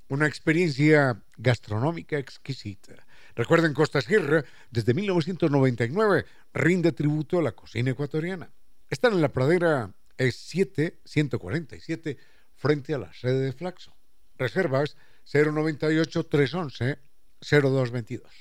Una 0.09 0.27
experiencia 0.27 1.23
gastronómica 1.37 2.17
exquisita. 2.17 3.05
Recuerden, 3.35 3.73
Costa 3.73 4.01
Sierra, 4.01 4.43
desde 4.69 4.93
1999, 4.93 6.25
rinde 6.53 6.91
tributo 6.91 7.39
a 7.39 7.41
la 7.41 7.53
cocina 7.53 7.91
ecuatoriana. 7.91 8.51
Están 8.89 9.13
en 9.13 9.21
la 9.21 9.31
pradera 9.31 9.91
E7 10.17 10.99
147 11.03 12.17
frente 12.55 12.93
a 12.93 12.99
la 12.99 13.13
sede 13.13 13.45
de 13.45 13.53
Flaxo. 13.53 13.95
Reservas 14.37 14.97
098 15.31 16.25
311 16.25 16.99
0222. 17.39 18.31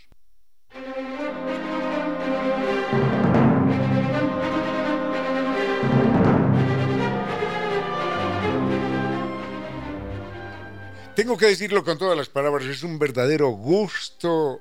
Tengo 11.23 11.37
que 11.37 11.47
decirlo 11.47 11.85
con 11.85 11.99
todas 11.99 12.19
las 12.19 12.29
palabras, 12.29 12.67
es 12.67 12.83
un 12.83 12.99
verdadero 12.99 13.51
gusto, 13.51 14.61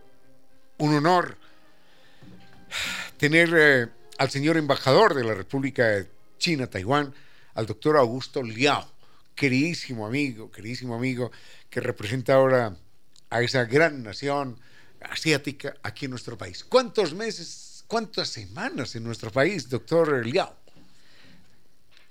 un 0.77 0.93
honor 0.93 1.35
tener 3.17 3.49
eh, 3.57 3.87
al 4.19 4.29
señor 4.29 4.57
embajador 4.57 5.15
de 5.15 5.23
la 5.23 5.33
República 5.33 6.05
China, 6.37 6.67
Taiwán, 6.67 7.15
al 7.55 7.65
doctor 7.65 7.97
Augusto 7.97 8.43
Liao, 8.43 8.87
queridísimo 9.33 10.05
amigo, 10.05 10.51
queridísimo 10.51 10.93
amigo, 10.93 11.31
que 11.67 11.79
representa 11.79 12.35
ahora 12.35 12.75
a 13.31 13.41
esa 13.41 13.65
gran 13.65 14.03
nación 14.03 14.55
asiática 15.01 15.73
aquí 15.81 16.05
en 16.05 16.11
nuestro 16.11 16.37
país. 16.37 16.63
¿Cuántos 16.63 17.15
meses, 17.15 17.85
cuántas 17.87 18.29
semanas 18.29 18.95
en 18.95 19.03
nuestro 19.03 19.31
país, 19.31 19.67
doctor 19.67 20.23
Liao? 20.23 20.55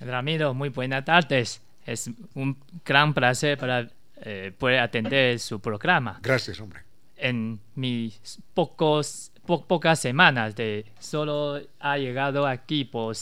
Ramiro, 0.00 0.54
muy 0.54 0.70
buenas 0.70 1.04
tardes. 1.04 1.60
Es 1.86 2.10
un 2.34 2.58
gran 2.84 3.14
placer 3.14 3.56
para 3.56 3.88
eh, 4.22 4.52
poder 4.56 4.80
atender 4.80 5.38
su 5.38 5.60
programa. 5.60 6.18
Gracias, 6.22 6.60
hombre. 6.60 6.82
En 7.16 7.60
mis 7.74 8.38
pocos 8.54 9.32
pocas 9.58 9.98
semanas 9.98 10.54
de 10.54 10.86
solo 10.98 11.60
ha 11.80 11.98
llegado 11.98 12.46
aquí 12.46 12.84
por 12.84 13.16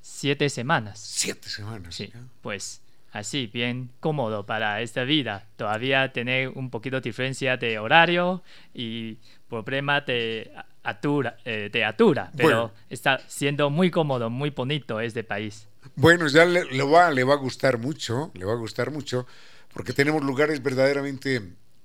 siete 0.00 0.48
semanas. 0.50 1.00
Siete 1.00 1.48
semanas. 1.48 1.94
Sí, 1.94 2.12
pues 2.42 2.82
así, 3.12 3.46
bien 3.46 3.90
cómodo 4.00 4.44
para 4.44 4.82
esta 4.82 5.04
vida. 5.04 5.46
Todavía 5.56 6.12
tener 6.12 6.48
un 6.50 6.70
poquito 6.70 6.96
de 6.96 7.02
diferencia 7.02 7.56
de 7.56 7.78
horario 7.78 8.42
y 8.74 9.16
problema 9.48 10.00
de 10.02 10.52
atura, 10.82 11.38
eh, 11.44 11.70
de 11.72 11.84
atura 11.84 12.30
pero 12.36 12.72
está 12.90 13.20
siendo 13.26 13.70
muy 13.70 13.90
cómodo, 13.90 14.28
muy 14.28 14.50
bonito 14.50 15.00
este 15.00 15.24
país. 15.24 15.66
Bueno, 15.96 16.28
ya 16.28 16.44
le, 16.44 16.82
va, 16.82 17.10
le 17.10 17.24
va 17.24 17.34
a 17.34 17.38
gustar 17.38 17.78
mucho, 17.78 18.30
le 18.34 18.44
va 18.44 18.52
a 18.52 18.56
gustar 18.56 18.90
mucho, 18.90 19.26
porque 19.74 19.92
tenemos 19.92 20.22
lugares 20.22 20.62
verdaderamente, 20.62 21.42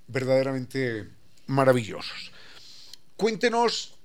verdaderamente 0.07 1.09
maravillosos. 1.47 2.31
Cuéntenos 3.17 3.95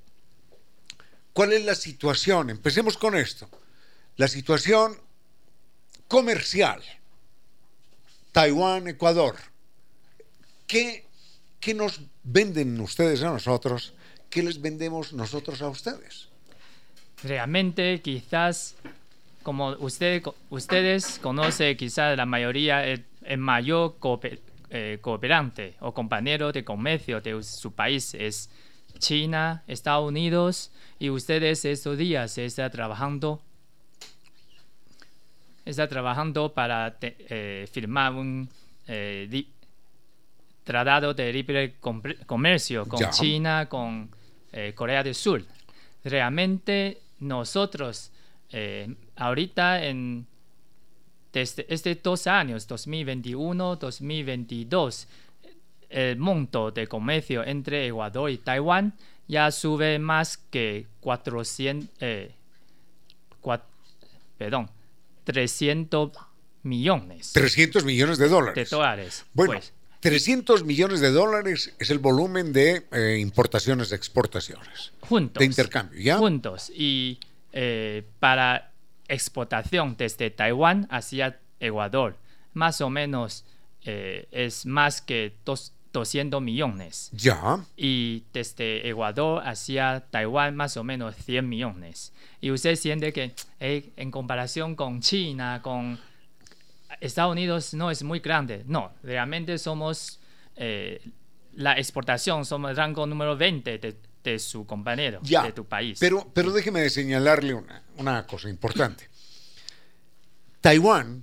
cuál 1.33 1.53
es 1.53 1.65
la 1.65 1.75
situación, 1.75 2.51
empecemos 2.51 2.97
con 2.97 3.15
esto, 3.15 3.49
la 4.17 4.27
situación 4.27 4.99
comercial. 6.09 6.83
Taiwán, 8.33 8.89
Ecuador. 8.89 9.37
¿Qué, 10.67 11.07
¿Qué 11.61 11.75
nos 11.75 12.01
venden 12.25 12.81
ustedes 12.81 13.23
a 13.23 13.31
nosotros? 13.31 13.93
¿Qué 14.31 14.43
les 14.43 14.61
vendemos 14.61 15.13
nosotros 15.13 15.61
a 15.63 15.69
ustedes? 15.69 16.29
Realmente 17.23 18.01
quizás 18.01 18.75
como 19.45 19.73
usted, 19.73 20.23
ustedes 20.51 21.21
conocen 21.21 21.77
quizás 21.77 22.17
la 22.17 22.27
mayoría, 22.27 22.83
el, 23.25 23.39
mayor 23.39 23.97
eh, 24.71 24.99
cooperante 25.01 25.77
o 25.81 25.93
compañero 25.93 26.53
de 26.53 26.65
comercio 26.65 27.21
de 27.21 27.43
su 27.43 27.73
país 27.73 28.15
es 28.15 28.51
China, 28.99 29.63
Estados 29.67 30.09
Unidos, 30.09 30.73
y 30.99 31.11
ustedes 31.11 31.65
estos 31.65 31.99
días 31.99 32.39
están 32.39 32.71
trabajando 32.71 33.41
está 35.65 35.89
trabajando 35.89 36.53
para 36.53 36.97
eh, 37.01 37.67
firmar 37.73 38.13
un 38.13 38.49
eh, 38.87 39.47
tratado 40.63 41.15
de 41.15 41.33
libre 41.33 41.77
comercio 42.27 42.87
con 42.87 43.11
China, 43.11 43.67
con 43.69 44.11
Corea 44.75 45.03
del 45.03 45.15
Sur. 45.15 45.43
Realmente 46.05 47.01
nosotros 47.21 48.13
ahorita 49.17 49.85
en 49.85 50.27
desde 51.35 51.67
este 51.69 51.97
dos 51.97 52.29
años, 52.29 52.67
2021, 52.69 53.77
2022, 53.77 55.09
el 55.91 56.17
monto 56.17 56.71
de 56.71 56.87
comercio 56.87 57.45
entre 57.45 57.89
Ecuador 57.89 58.31
y 58.31 58.39
Taiwán 58.39 58.95
ya 59.27 59.51
sube 59.51 59.99
más 59.99 60.37
que 60.37 60.87
400, 61.01 61.91
eh, 62.01 62.33
perdón, 64.39 64.71
300 65.25 66.13
millones. 66.63 67.33
300 67.33 67.85
millones 67.85 68.19
de 68.19 68.29
dólares. 68.29 68.71
De 68.71 68.77
dólares. 68.77 69.25
Bueno, 69.33 69.61
300 70.01 70.61
pues. 70.61 70.67
millones 70.67 71.01
de 71.01 71.11
dólares 71.11 71.75
es 71.81 71.91
el 71.91 71.99
volumen 71.99 72.53
de 72.53 72.87
eh, 72.93 73.19
importaciones 73.19 73.91
y 73.91 73.95
exportaciones. 73.97 74.93
Juntos. 75.01 75.41
De 75.41 75.47
intercambio, 75.47 76.01
¿ya? 76.01 76.19
Juntos. 76.19 76.71
Y 76.71 77.19
eh, 77.53 78.05
para 78.21 78.74
exportación 79.09 79.97
desde 79.97 80.31
Taiwán 80.31 80.87
hacia 80.91 81.41
Ecuador. 81.61 82.17
Más 82.53 82.81
o 82.81 82.91
menos 82.91 83.45
eh, 83.83 84.29
es 84.31 84.67
más 84.67 85.01
que 85.01 85.37
200 85.93 86.43
millones. 86.43 87.11
Ya. 87.13 87.65
Y 87.77 88.25
desde 88.33 88.89
Ecuador 88.89 89.43
hacia 89.47 90.05
Taiwán 90.11 90.57
más 90.57 90.77
o 90.77 90.85
menos 90.85 91.15
100 91.17 91.49
millones. 91.49 92.13
Y 92.41 92.51
usted 92.51 92.77
siente 92.77 93.13
que 93.13 93.35
en 93.61 94.11
comparación 94.11 94.75
con 94.75 95.01
China, 95.01 95.61
con 95.63 95.99
Estados 97.01 97.33
Unidos 97.33 97.75
no 97.75 97.91
es 97.91 98.03
muy 98.03 98.21
grande. 98.21 98.65
No, 98.67 98.93
realmente 99.03 99.59
somos 99.59 100.21
eh, 100.57 101.01
la 101.53 101.75
exportación, 101.79 102.45
somos 102.45 102.71
el 102.71 102.77
rango 102.77 103.07
número 103.07 103.37
20 103.37 103.79
de 103.79 103.97
de 104.25 104.39
su 104.39 104.67
compañero, 104.67 105.21
de 105.23 105.53
tu 105.53 105.65
país. 105.67 105.99
Pero, 106.01 106.31
pero 106.33 106.51
déjeme 106.53 106.89
señalarle 106.91 107.55
una, 107.55 107.83
una 107.99 108.27
cosa 108.27 108.49
importante. 108.49 109.09
Taiwán 110.61 111.23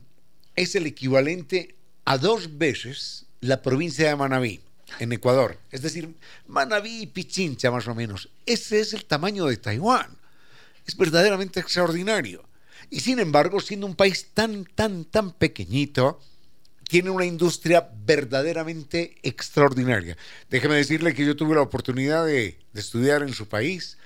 es 0.55 0.75
el 0.75 0.85
equivalente 0.85 1.75
a 2.05 2.17
dos 2.17 2.57
veces 2.57 3.25
la 3.39 3.61
provincia 3.61 4.07
de 4.07 4.15
Manabí, 4.15 4.61
en 4.99 5.11
Ecuador. 5.11 5.59
Es 5.71 5.81
decir, 5.81 6.15
Manabí 6.47 7.01
y 7.01 7.07
Pichincha 7.07 7.71
más 7.71 7.87
o 7.87 7.95
menos. 7.95 8.29
Ese 8.45 8.79
es 8.79 8.93
el 8.93 9.05
tamaño 9.05 9.45
de 9.45 9.57
Taiwán. 9.57 10.17
Es 10.85 10.95
verdaderamente 10.95 11.59
extraordinario. 11.59 12.43
Y 12.89 12.99
sin 12.99 13.19
embargo, 13.19 13.59
siendo 13.61 13.87
un 13.87 13.95
país 13.95 14.29
tan, 14.33 14.65
tan, 14.65 15.05
tan 15.05 15.31
pequeñito, 15.31 16.19
tiene 16.91 17.09
una 17.09 17.23
industria 17.23 17.89
verdaderamente 18.03 19.15
extraordinaria. 19.23 20.17
Déjeme 20.49 20.75
decirle 20.75 21.13
que 21.13 21.25
yo 21.25 21.37
tuve 21.37 21.55
la 21.55 21.61
oportunidad 21.61 22.25
de, 22.25 22.59
estudiar 22.73 23.21
en 23.21 23.33
su 23.33 23.47
país, 23.47 23.97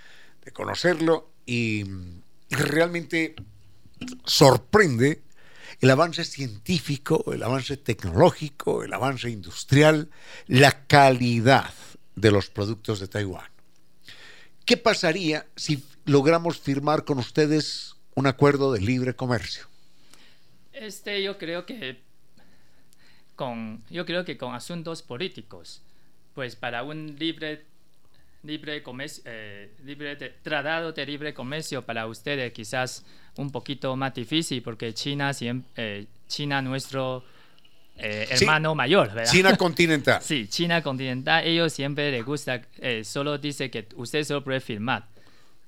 de 0.44 0.52
conocerlo 0.52 1.32
y, 1.48 1.84
realmente 2.52 3.34
sorprende 4.24 5.24
el 5.82 5.90
avance 5.90 6.24
científico, 6.26 7.34
el 7.34 7.42
avance 7.42 7.76
tecnológico, 7.76 8.84
el 8.84 8.94
avance 8.94 9.32
industrial, 9.32 10.12
la 10.46 10.86
calidad 10.86 11.74
de 12.16 12.30
los 12.30 12.52
productos 12.52 13.00
de 13.00 13.08
Taiwán. 13.08 13.50
¿Qué 14.64 14.78
pasaría 14.78 15.48
si 15.56 15.84
logramos 16.06 16.60
firmar 16.60 17.04
con 17.04 17.18
ustedes 17.18 17.96
un 18.14 18.28
acuerdo 18.28 18.72
de 18.72 18.82
libre 18.82 19.16
comercio? 19.16 19.66
Este, 20.72 21.24
yo 21.24 21.40
creo 21.40 21.66
que 21.66 22.05
con, 23.36 23.84
yo 23.90 24.06
creo 24.06 24.26
que 24.26 24.38
con 24.38 24.54
asuntos 24.54 25.02
políticos, 25.02 25.82
pues 26.34 26.56
para 26.56 26.84
un 26.84 27.16
libre, 27.18 27.64
libre, 28.44 28.82
comercio, 28.82 29.24
eh, 29.26 29.72
libre 29.84 30.16
tratado 30.16 30.92
de 30.92 31.06
libre 31.06 31.34
comercio 31.34 31.86
para 31.86 32.08
ustedes 32.08 32.52
quizás 32.54 33.06
un 33.38 33.52
poquito 33.52 33.96
más 33.96 34.14
difícil 34.14 34.62
porque 34.62 34.94
China, 34.94 35.32
eh, 35.76 36.06
China 36.28 36.62
nuestro 36.62 37.24
eh, 37.98 38.28
hermano 38.30 38.76
mayor, 38.76 39.14
¿verdad? 39.14 39.32
China 39.32 39.58
continental. 39.58 40.22
sí, 40.22 40.48
China 40.48 40.82
continental, 40.82 41.46
ellos 41.46 41.74
siempre 41.74 42.12
les 42.12 42.24
gusta, 42.26 42.62
solo 43.04 43.38
dice 43.38 43.70
que 43.70 43.88
usted 43.96 44.24
solo 44.24 44.44
puede 44.44 44.60
firmar 44.60 45.06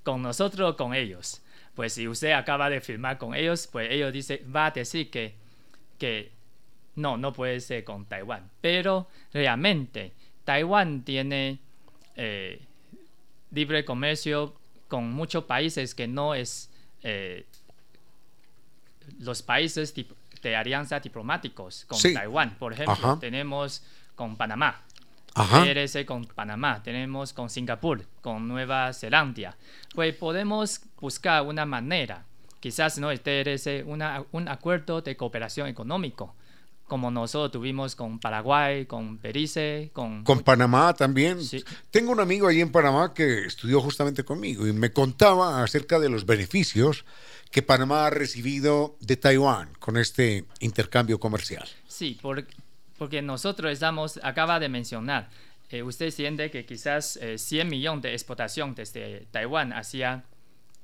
con 0.04 0.22
nosotros 0.22 0.72
o 0.72 0.78
con 0.78 0.94
ellos. 0.94 1.42
Pues 1.76 1.94
si 1.94 2.08
usted 2.08 2.32
acaba 2.32 2.70
de 2.70 2.82
firmar 2.82 3.18
con 3.18 3.36
ellos, 3.36 3.68
pues 3.72 3.92
ellos 3.92 4.12
dicen, 4.12 4.40
va 4.54 4.68
a 4.68 4.72
decir 4.72 5.12
que, 5.12 5.36
que 6.00 6.32
no, 6.98 7.16
no 7.16 7.32
puede 7.32 7.60
ser 7.62 7.84
con 7.84 8.06
Taiwán. 8.06 8.50
Pero 8.60 9.08
realmente 9.32 10.14
Taiwán 10.44 11.04
tiene 11.04 11.60
eh, 12.16 12.60
libre 13.52 13.86
comercio 13.86 14.56
con 14.88 15.12
muchos 15.12 15.46
países 15.46 15.94
que 15.94 16.08
no 16.08 16.34
es 16.34 16.70
eh, 17.04 17.46
los 19.20 19.42
países 19.44 19.94
de 20.42 20.56
alianza 20.56 21.00
diplomáticos 21.00 21.86
con 21.86 22.00
Taiwán. 22.02 22.58
Por 22.58 22.74
ejemplo, 22.74 23.18
tenemos 23.20 23.84
con 24.16 24.36
Panamá. 24.36 24.82
Ajá. 25.36 25.64
con 26.08 26.26
Panamá, 26.26 26.82
tenemos 26.82 27.32
con 27.32 27.48
Singapur, 27.48 28.04
con 28.22 28.48
Nueva 28.48 28.92
Zelanda. 28.92 29.56
Pues 29.94 30.16
podemos 30.16 30.82
buscar 31.00 31.44
una 31.44 31.64
manera, 31.64 32.26
quizás 32.60 32.98
no 32.98 33.12
una, 33.86 34.24
un 34.32 34.48
acuerdo 34.48 35.02
de 35.02 35.16
cooperación 35.16 35.68
económico 35.68 36.34
como 36.88 37.12
nosotros 37.12 37.52
tuvimos 37.52 37.96
con 37.96 38.20
Paraguay, 38.20 38.86
con 38.86 39.20
Belice, 39.22 39.90
con... 39.94 40.24
Con 40.24 40.40
Panamá 40.40 40.94
también. 40.94 41.40
Tengo 41.92 42.12
un 42.12 42.20
amigo 42.20 42.48
ahí 42.48 42.62
en 42.62 42.72
Panamá 42.72 43.14
que 43.14 43.46
estudió 43.46 43.82
justamente 43.82 44.24
conmigo 44.24 44.66
y 44.66 44.74
me 44.74 44.92
contaba 44.92 45.64
acerca 45.64 46.00
de 46.00 46.10
los 46.10 46.26
beneficios 46.26 47.06
que 47.52 47.62
Panamá 47.62 48.06
ha 48.06 48.10
recibido 48.10 48.96
de 49.02 49.18
Taiwán 49.18 49.74
con 49.80 49.98
este 49.98 50.46
intercambio 50.60 51.20
comercial. 51.20 51.68
Sí, 51.88 52.18
porque 52.98 53.22
nosotros 53.22 53.72
estamos, 53.72 54.20
acaba 54.24 54.60
de 54.60 54.70
mencionar, 54.70 55.30
eh, 55.70 55.84
usted 55.84 56.12
siente 56.12 56.50
que 56.50 56.66
quizás 56.66 57.20
100 57.36 57.68
eh, 57.68 57.70
millones 57.70 58.04
de 58.04 58.14
exportación 58.14 58.76
desde 58.76 59.28
Taiwán 59.32 59.74
hacia... 59.74 60.24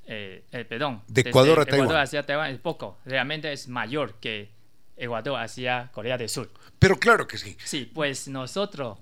Eh, 0.06 0.44
perdón, 0.68 1.02
de 1.08 1.22
Ecuador 1.22 1.62
a 1.62 1.66
Taiwán. 1.66 1.96
hacia 1.96 2.26
Taiwán 2.26 2.52
es 2.52 2.60
poco, 2.60 3.00
realmente 3.06 3.54
es 3.54 3.70
mayor 3.70 4.16
que 4.20 4.50
Ecuador 4.98 5.40
hacia 5.40 5.90
Corea 5.92 6.18
del 6.18 6.30
Sur. 6.30 6.50
Pero 6.80 6.98
claro 6.98 7.28
que 7.28 7.38
sí. 7.38 7.56
Sí, 7.64 7.90
pues 7.92 8.28
nosotros 8.28 9.00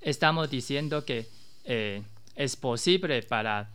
estamos 0.00 0.50
diciendo 0.50 1.04
que 1.04 1.26
eh, 1.64 2.02
es 2.34 2.56
posible 2.56 3.22
para 3.22 3.70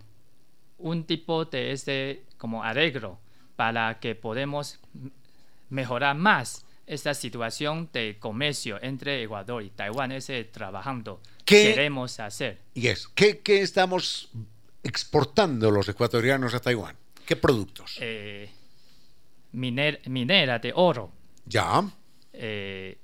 un 0.78 1.06
tipo 1.06 1.46
de 1.46 1.72
este 1.72 2.24
como 2.38 2.64
arreglo 2.64 3.20
para 3.56 4.00
que 4.00 4.16
podemos 4.16 4.80
mejorar 5.70 6.16
más 6.16 6.66
esta 6.86 7.14
situación 7.14 7.90
de 7.92 8.18
comercio 8.20 8.82
entre 8.82 9.22
Ecuador 9.24 9.62
y 9.62 9.70
Taiwán, 9.70 10.14
ese 10.14 10.46
trabajando 10.46 11.22
¿Qué 11.44 11.74
queremos 11.74 12.20
hacer. 12.20 12.60
Yes. 12.74 13.08
¿Qué, 13.14 13.40
¿Qué, 13.40 13.62
estamos 13.62 14.30
exportando 14.84 15.72
los 15.72 15.88
ecuatorianos 15.90 16.54
a 16.54 16.60
Taiwán? 16.60 16.96
¿Qué 17.26 17.36
productos? 17.36 17.98
Eh, 18.00 18.50
minera 19.52 20.60
de 20.60 20.72
oro, 20.76 21.12
ya. 21.48 21.84
Eh, 22.34 22.98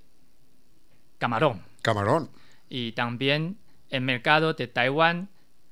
camarón. 1.17 1.61
Camarón. 1.81 2.29
Y 2.69 2.91
también 2.93 3.57
el 3.89 4.01
mercado 4.01 4.53
de 4.53 4.67
Taiwán, 4.67 5.29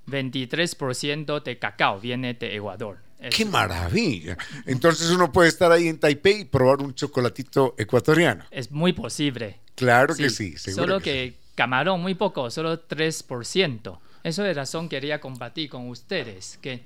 23% 0.08 1.44
de 1.44 1.60
cacao 1.60 2.00
viene 2.00 2.34
de 2.34 2.56
Ecuador. 2.56 3.00
¡Qué 3.30 3.46
maravilla! 3.46 4.36
Entonces 4.66 5.12
uno 5.12 5.32
puede 5.32 5.50
estar 5.50 5.72
ahí 5.72 5.88
en 5.88 6.00
Taipei 6.00 6.42
y 6.42 6.46
probar 6.46 6.82
un 6.82 6.96
chocolatito 6.96 7.76
ecuatoriano. 7.78 8.46
Es 8.50 8.72
muy 8.72 8.94
posible. 8.94 9.60
Claro 9.76 10.16
que 10.16 10.30
sí, 10.30 10.58
seguro 10.58 10.86
Solo 10.86 11.00
que 11.00 11.04
que, 11.04 11.34
camarón, 11.56 12.02
muy 12.02 12.16
poco, 12.16 12.50
solo 12.50 12.88
3%. 12.88 14.00
Eso 14.24 14.44
de 14.44 14.54
razón 14.54 14.90
quería 14.90 15.20
compartir 15.22 15.70
con 15.70 15.88
ustedes, 15.90 16.58
que, 16.62 16.84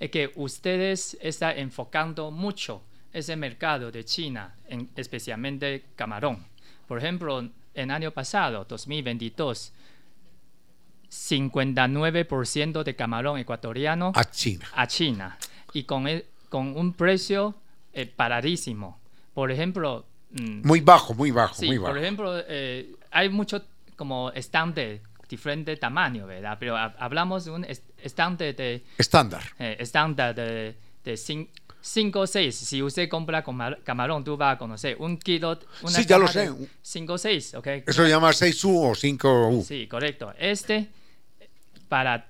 es 0.00 0.10
que 0.10 0.32
ustedes 0.36 1.18
están 1.20 1.58
enfocando 1.58 2.30
mucho 2.30 2.82
ese 3.14 3.34
mercado 3.36 3.90
de 3.90 4.04
China, 4.04 4.54
en, 4.68 4.90
especialmente 4.96 5.84
camarón. 5.96 6.44
Por 6.86 6.98
ejemplo, 6.98 7.48
en 7.74 7.90
año 7.90 8.10
pasado, 8.10 8.66
2022, 8.68 9.72
59% 11.10 12.82
de 12.82 12.96
camarón 12.96 13.38
ecuatoriano 13.38 14.12
A 14.14 14.24
China. 14.30 14.66
a 14.74 14.86
China 14.86 15.38
y 15.72 15.84
con, 15.84 16.06
el- 16.08 16.24
con 16.48 16.76
un 16.76 16.92
precio 16.92 17.54
eh, 17.92 18.06
paradísimo. 18.06 18.98
Por 19.32 19.50
ejemplo, 19.52 20.04
mm, 20.32 20.66
Muy 20.66 20.80
bajo, 20.80 21.14
muy 21.14 21.30
bajo, 21.30 21.54
sí, 21.54 21.66
muy 21.66 21.78
bajo. 21.78 21.92
por 21.94 22.02
ejemplo, 22.02 22.34
eh, 22.48 22.94
hay 23.10 23.28
muchos 23.28 23.62
como 23.96 24.30
stand 24.32 24.74
de 24.74 25.00
diferente 25.28 25.76
tamaño, 25.76 26.26
¿verdad? 26.26 26.56
Pero 26.58 26.76
ha- 26.76 26.94
hablamos 26.98 27.44
de 27.44 27.50
un 27.52 27.64
est- 27.64 27.84
stand 28.04 28.38
de, 28.38 28.52
de, 28.52 28.84
Estándar. 28.98 29.42
eh, 29.58 29.76
estándar 29.78 30.34
de, 30.34 30.76
de 31.04 31.16
5 31.86 32.20
o 32.20 32.26
6. 32.26 32.54
Si 32.54 32.82
usted 32.82 33.10
compra 33.10 33.44
cama- 33.44 33.76
camarón, 33.84 34.24
tú 34.24 34.38
vas 34.38 34.54
a 34.54 34.58
conocer 34.58 34.96
un 34.98 35.18
kilo. 35.18 35.58
Una 35.82 35.90
Sí, 35.92 36.06
ya 36.06 36.16
lo 36.16 36.26
sé. 36.26 36.50
5 36.80 37.12
o 37.12 37.18
6, 37.18 37.54
¿ok? 37.56 37.66
Eso 37.86 38.02
se 38.04 38.08
llama 38.08 38.30
6U 38.32 38.90
o 38.90 38.94
5U. 38.94 39.62
Sí, 39.62 39.86
correcto. 39.86 40.32
Este, 40.38 40.88
para 41.88 42.26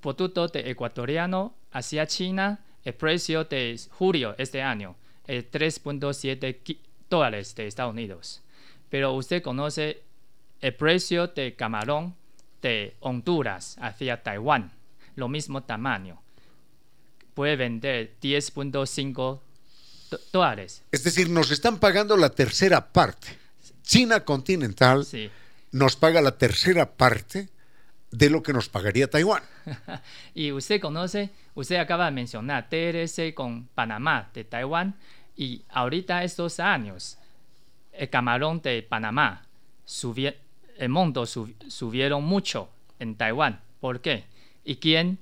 producto 0.00 0.48
de 0.48 0.70
ecuatoriano 0.70 1.54
hacia 1.72 2.04
China, 2.06 2.58
el 2.84 2.94
precio 2.94 3.44
de 3.44 3.78
julio 3.90 4.34
este 4.38 4.60
año 4.60 4.96
es 5.26 5.44
3.7 5.52 6.60
qui- 6.64 6.78
dólares 7.08 7.54
de 7.54 7.68
Estados 7.68 7.92
Unidos. 7.92 8.42
Pero 8.88 9.12
usted 9.12 9.40
conoce 9.40 10.02
el 10.60 10.74
precio 10.74 11.28
de 11.28 11.54
camarón 11.54 12.16
de 12.60 12.96
Honduras 13.00 13.76
hacia 13.80 14.22
Taiwán, 14.22 14.72
lo 15.14 15.28
mismo 15.28 15.62
tamaño. 15.62 16.19
Puede 17.40 17.56
vender 17.56 18.16
10.5 18.20 19.40
do- 20.10 20.20
dólares. 20.30 20.82
Es 20.92 21.04
decir, 21.04 21.30
nos 21.30 21.50
están 21.50 21.78
pagando 21.78 22.14
la 22.18 22.28
tercera 22.28 22.92
parte. 22.92 23.28
China 23.82 24.26
continental 24.26 25.06
Sí. 25.06 25.30
nos 25.72 25.96
paga 25.96 26.20
la 26.20 26.36
tercera 26.36 26.84
parte 26.98 27.48
de 28.10 28.28
lo 28.28 28.42
que 28.42 28.52
nos 28.52 28.68
pagaría 28.68 29.08
Taiwán. 29.08 29.42
Y 30.34 30.52
usted 30.52 30.82
conoce, 30.82 31.30
usted 31.54 31.76
acaba 31.76 32.04
de 32.04 32.10
mencionar 32.10 32.68
TRC 32.68 33.32
con 33.32 33.68
Panamá 33.68 34.28
de 34.34 34.44
Taiwán 34.44 34.96
y 35.34 35.62
ahorita 35.70 36.22
estos 36.24 36.60
años 36.60 37.16
el 37.92 38.10
camarón 38.10 38.60
de 38.60 38.82
Panamá 38.82 39.46
subie- 39.86 40.36
el 40.76 40.90
monto 40.90 41.24
sub- 41.24 41.54
subieron 41.70 42.22
mucho 42.22 42.68
en 42.98 43.14
Taiwán. 43.16 43.62
¿Por 43.80 44.02
qué? 44.02 44.24
¿Y 44.62 44.76
quién 44.76 45.18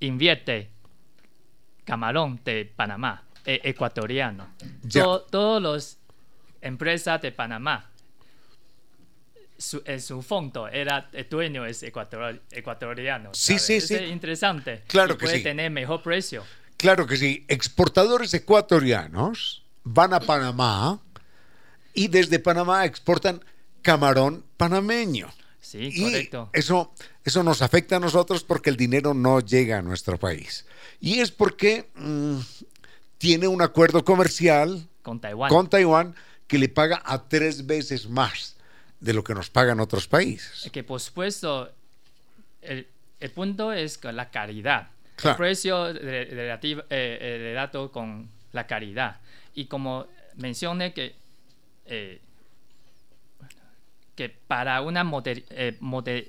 invierte 0.00 0.70
camarón 1.84 2.40
de 2.44 2.70
Panamá? 2.76 3.24
E- 3.44 3.60
ecuatoriano. 3.64 4.48
Ya. 4.82 5.02
To- 5.04 5.20
todos 5.22 5.62
los 5.62 5.98
empresas 6.60 7.22
de 7.22 7.32
Panamá 7.32 7.88
su, 9.56 9.82
en 9.86 10.00
su 10.00 10.22
fondo 10.22 10.68
era 10.68 11.08
el 11.12 11.28
dueño 11.28 11.64
es 11.64 11.82
ecuator- 11.82 12.40
ecuatoriano. 12.50 13.30
Sí, 13.32 13.58
sí, 13.58 13.74
Es 13.76 13.88
sí. 13.88 13.96
interesante. 13.96 14.82
Claro 14.86 15.14
y 15.14 15.16
que 15.16 15.24
puede 15.24 15.36
sí. 15.38 15.42
tener 15.42 15.70
mejor 15.70 16.02
precio. 16.02 16.44
Claro 16.76 17.06
que 17.06 17.16
sí. 17.16 17.44
Exportadores 17.48 18.32
ecuatorianos 18.34 19.64
van 19.82 20.14
a 20.14 20.20
Panamá 20.20 21.00
y 21.94 22.06
desde 22.08 22.38
Panamá 22.38 22.84
exportan 22.84 23.42
camarón 23.82 24.44
panameño. 24.56 25.28
Sí, 25.60 25.90
Y 25.92 26.02
correcto. 26.02 26.50
eso, 26.52 26.92
eso 27.24 27.42
nos 27.42 27.62
afecta 27.62 27.96
a 27.96 28.00
nosotros 28.00 28.44
porque 28.44 28.70
el 28.70 28.76
dinero 28.76 29.12
no 29.14 29.40
llega 29.40 29.78
a 29.78 29.82
nuestro 29.82 30.18
país. 30.18 30.64
Y 31.00 31.18
es 31.20 31.30
porque 31.30 31.88
mm, 31.94 32.38
tiene 33.18 33.48
un 33.48 33.60
acuerdo 33.62 34.04
comercial 34.04 34.86
Con 35.02 35.20
Taiwán. 35.20 35.50
con 35.50 35.68
Taiwán 35.68 36.14
que 36.46 36.58
le 36.58 36.68
paga 36.68 37.02
a 37.04 37.28
tres 37.28 37.66
veces 37.66 38.08
más 38.08 38.56
de 39.00 39.12
lo 39.12 39.22
que 39.22 39.34
nos 39.34 39.50
pagan 39.50 39.80
otros 39.80 40.08
países. 40.08 40.64
Es 40.64 40.72
que 40.72 40.82
por 40.84 41.00
supuesto 41.00 41.70
el, 42.62 42.86
el 43.20 43.30
punto 43.30 43.72
es 43.72 43.98
con 43.98 44.16
la 44.16 44.30
calidad. 44.30 44.88
Claro. 45.16 45.32
El 45.34 45.36
precio 45.36 45.92
re- 45.92 46.24
relativo, 46.26 46.82
eh, 46.82 47.18
eh, 47.20 47.38
relato 47.42 47.90
con 47.92 48.28
la 48.52 48.66
calidad. 48.66 49.20
Y 49.54 49.66
como 49.66 50.06
mencioné 50.36 50.92
que, 50.94 51.14
eh, 51.86 52.20
que 54.18 54.28
para 54.28 54.80
una 54.82 55.04
moder- 55.04 55.44
eh, 55.50 55.76
moder- 55.80 56.28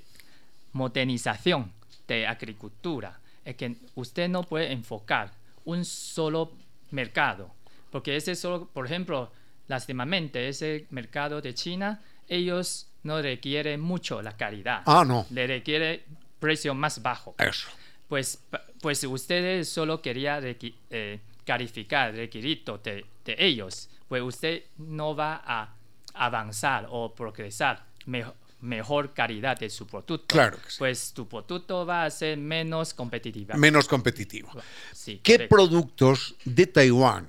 modernización 0.74 1.72
de 2.08 2.28
agricultura 2.28 3.20
es 3.44 3.56
que 3.56 3.76
usted 3.96 4.30
no 4.30 4.44
puede 4.44 4.72
enfocar 4.72 5.32
un 5.66 5.84
solo 5.84 6.52
mercado. 6.92 7.52
Porque 7.92 8.16
ese 8.16 8.36
solo, 8.36 8.68
por 8.72 8.86
ejemplo, 8.86 9.32
lastimamente, 9.68 10.48
ese 10.48 10.86
mercado 10.92 11.42
de 11.42 11.56
China, 11.56 12.00
ellos 12.28 12.86
no 13.02 13.20
requieren 13.22 13.82
mucho 13.82 14.22
la 14.22 14.38
calidad. 14.38 14.84
Ah, 14.86 15.04
no. 15.04 15.26
Le 15.32 15.48
requiere 15.48 16.04
precio 16.40 16.76
más 16.76 17.02
bajo. 17.02 17.34
Eso. 17.40 17.70
Pues, 18.08 18.40
pues 18.82 19.04
ustedes 19.04 19.68
solo 19.68 20.00
quería 20.02 20.40
eh, 20.44 21.20
calificar 21.44 22.14
requisitos 22.14 22.84
de, 22.84 23.04
de 23.26 23.36
ellos, 23.40 23.90
pues 24.08 24.22
usted 24.22 24.64
no 24.78 25.16
va 25.16 25.42
a 25.44 25.74
avanzar 26.26 26.88
o 26.90 27.14
progresar 27.16 27.86
mejo- 28.06 28.36
mejor 28.62 29.14
calidad 29.14 29.58
de 29.58 29.70
su 29.70 29.88
producto. 29.88 30.26
Claro 30.28 30.58
que 30.62 30.70
sí. 30.70 30.76
Pues 30.80 31.14
tu 31.14 31.28
producto 31.28 31.86
va 31.86 32.04
a 32.06 32.10
ser 32.10 32.38
menos 32.38 32.94
competitivo. 32.94 33.54
Menos 33.58 33.88
competitivo. 33.88 34.50
Sí, 34.94 35.20
¿Qué 35.24 35.34
correcto. 35.36 35.56
productos 35.56 36.36
de 36.46 36.68
Taiwán 36.68 37.28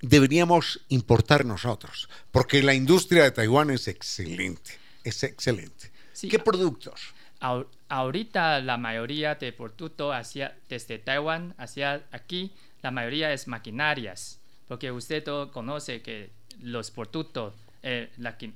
deberíamos 0.00 0.80
importar 0.88 1.44
nosotros? 1.44 2.08
Porque 2.30 2.62
la 2.62 2.74
industria 2.74 3.24
de 3.24 3.30
Taiwán 3.32 3.70
es 3.70 3.88
excelente, 3.88 4.72
es 5.04 5.22
excelente. 5.22 5.90
Sí. 6.12 6.28
¿Qué 6.28 6.38
productos? 6.38 7.14
Ahor- 7.40 7.68
ahorita 7.88 8.60
la 8.60 8.76
mayoría 8.76 9.36
de 9.36 9.52
productos 9.52 10.14
hacia, 10.14 10.56
desde 10.68 10.98
Taiwán 10.98 11.54
hacia 11.58 12.04
aquí, 12.10 12.52
la 12.82 12.90
mayoría 12.90 13.32
es 13.32 13.46
maquinarias, 13.48 14.40
porque 14.66 14.90
usted 14.92 15.22
todo 15.24 15.50
conoce 15.52 16.02
que 16.02 16.30
los 16.60 16.90
productos, 16.90 17.54
eh, 17.82 18.10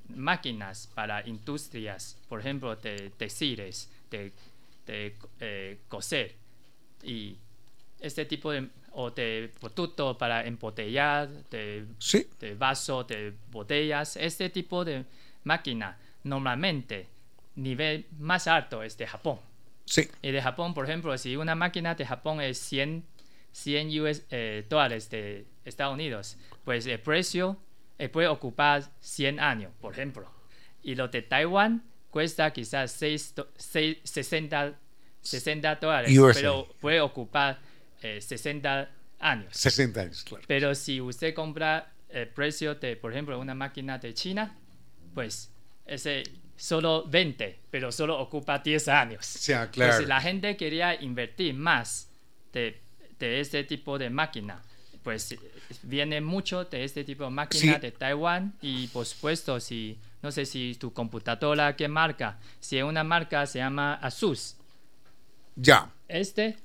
máquinas 0.08 0.88
para 0.94 1.26
industrias, 1.26 2.18
por 2.28 2.40
ejemplo, 2.40 2.74
de 2.76 3.10
textiles, 3.16 3.90
de, 4.10 4.32
de, 4.86 5.14
eh, 5.40 5.78
coser 5.88 6.34
y 7.02 7.36
este 8.00 8.24
tipo 8.26 8.50
de 8.52 8.68
o 8.94 9.10
de 9.10 9.50
producto 9.58 10.18
para 10.18 10.44
embotellar, 10.46 11.28
de 11.50 11.86
Sí. 11.98 12.26
de 12.38 12.54
vaso, 12.54 13.04
de 13.04 13.32
botellas, 13.50 14.16
este 14.16 14.50
tipo 14.50 14.84
de 14.84 15.04
máquina 15.44 15.96
normalmente 16.24 17.08
nivel 17.56 18.06
más 18.18 18.46
alto 18.46 18.82
es 18.82 18.96
de 18.98 19.06
Japón. 19.06 19.38
Sí. 19.86 20.08
Y 20.22 20.30
de 20.30 20.42
Japón, 20.42 20.74
por 20.74 20.84
ejemplo, 20.84 21.16
si 21.18 21.36
una 21.36 21.54
máquina 21.54 21.94
de 21.94 22.04
Japón 22.06 22.40
es 22.40 22.58
100, 22.58 23.04
100 23.52 24.00
US, 24.00 24.24
eh, 24.30 24.64
dólares 24.68 25.10
de 25.10 25.46
Estados 25.64 25.94
Unidos, 25.94 26.36
pues 26.64 26.86
el 26.86 27.00
precio 27.00 27.56
puede 28.08 28.28
ocupar 28.28 28.82
100 29.00 29.40
años, 29.40 29.72
por 29.80 29.92
ejemplo. 29.92 30.30
Y 30.82 30.94
lo 30.94 31.08
de 31.08 31.22
Taiwán 31.22 31.84
cuesta 32.10 32.52
quizás 32.52 32.90
6, 32.92 33.34
do- 33.36 33.48
seis- 33.56 33.98
60, 34.04 34.74
60 35.20 35.76
dólares, 35.76 36.16
USA. 36.18 36.34
pero 36.40 36.68
puede 36.80 37.00
ocupar 37.00 37.60
eh, 38.02 38.20
60 38.20 38.90
años. 39.20 39.48
60 39.56 40.00
años, 40.00 40.24
claro. 40.24 40.44
Pero 40.48 40.74
si 40.74 41.00
usted 41.00 41.32
compra 41.34 41.92
el 42.08 42.28
precio 42.28 42.74
de, 42.74 42.96
por 42.96 43.12
ejemplo, 43.12 43.38
una 43.38 43.54
máquina 43.54 43.98
de 43.98 44.12
China, 44.14 44.56
pues 45.14 45.50
ese 45.86 46.24
solo 46.56 47.04
20, 47.08 47.60
pero 47.70 47.90
solo 47.92 48.18
ocupa 48.18 48.58
10 48.58 48.88
años. 48.88 49.24
Sea, 49.24 49.60
Pues 49.66 49.70
claro. 49.72 49.98
si 49.98 50.06
la 50.06 50.20
gente 50.20 50.56
quería 50.56 51.00
invertir 51.00 51.54
más 51.54 52.10
de, 52.52 52.80
de 53.18 53.40
este 53.40 53.64
tipo 53.64 53.98
de 53.98 54.10
máquina, 54.10 54.60
pues 55.02 55.32
eh, 55.32 55.38
viene 55.82 56.20
mucho 56.20 56.64
de 56.64 56.84
este 56.84 57.04
tipo 57.04 57.24
de 57.24 57.30
máquina 57.30 57.74
Sí. 57.74 57.80
de 57.80 57.90
Taiwán 57.92 58.54
y 58.62 58.86
por 58.88 59.04
supuesto 59.06 59.58
si 59.60 59.98
no 60.22 60.30
sé 60.30 60.46
si 60.46 60.76
tu 60.76 60.92
computadora 60.92 61.74
qué 61.76 61.88
marca, 61.88 62.38
si 62.60 62.80
una 62.82 63.02
marca 63.04 63.44
se 63.46 63.58
llama 63.58 63.94
Asus, 63.94 64.56
Ya. 65.56 65.90
este, 66.08 66.56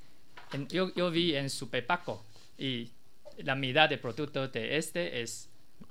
en- 0.53 0.67
yo, 0.67 0.93
yo 0.95 1.09
vi 1.11 1.35
en 1.35 1.49
Superpaco 1.49 2.23
y 2.57 2.89
la 3.39 3.55
mitad 3.55 3.89
de 3.89 3.97
productos 3.97 4.51
de 4.53 4.77
este 4.77 5.21
es 5.21 5.49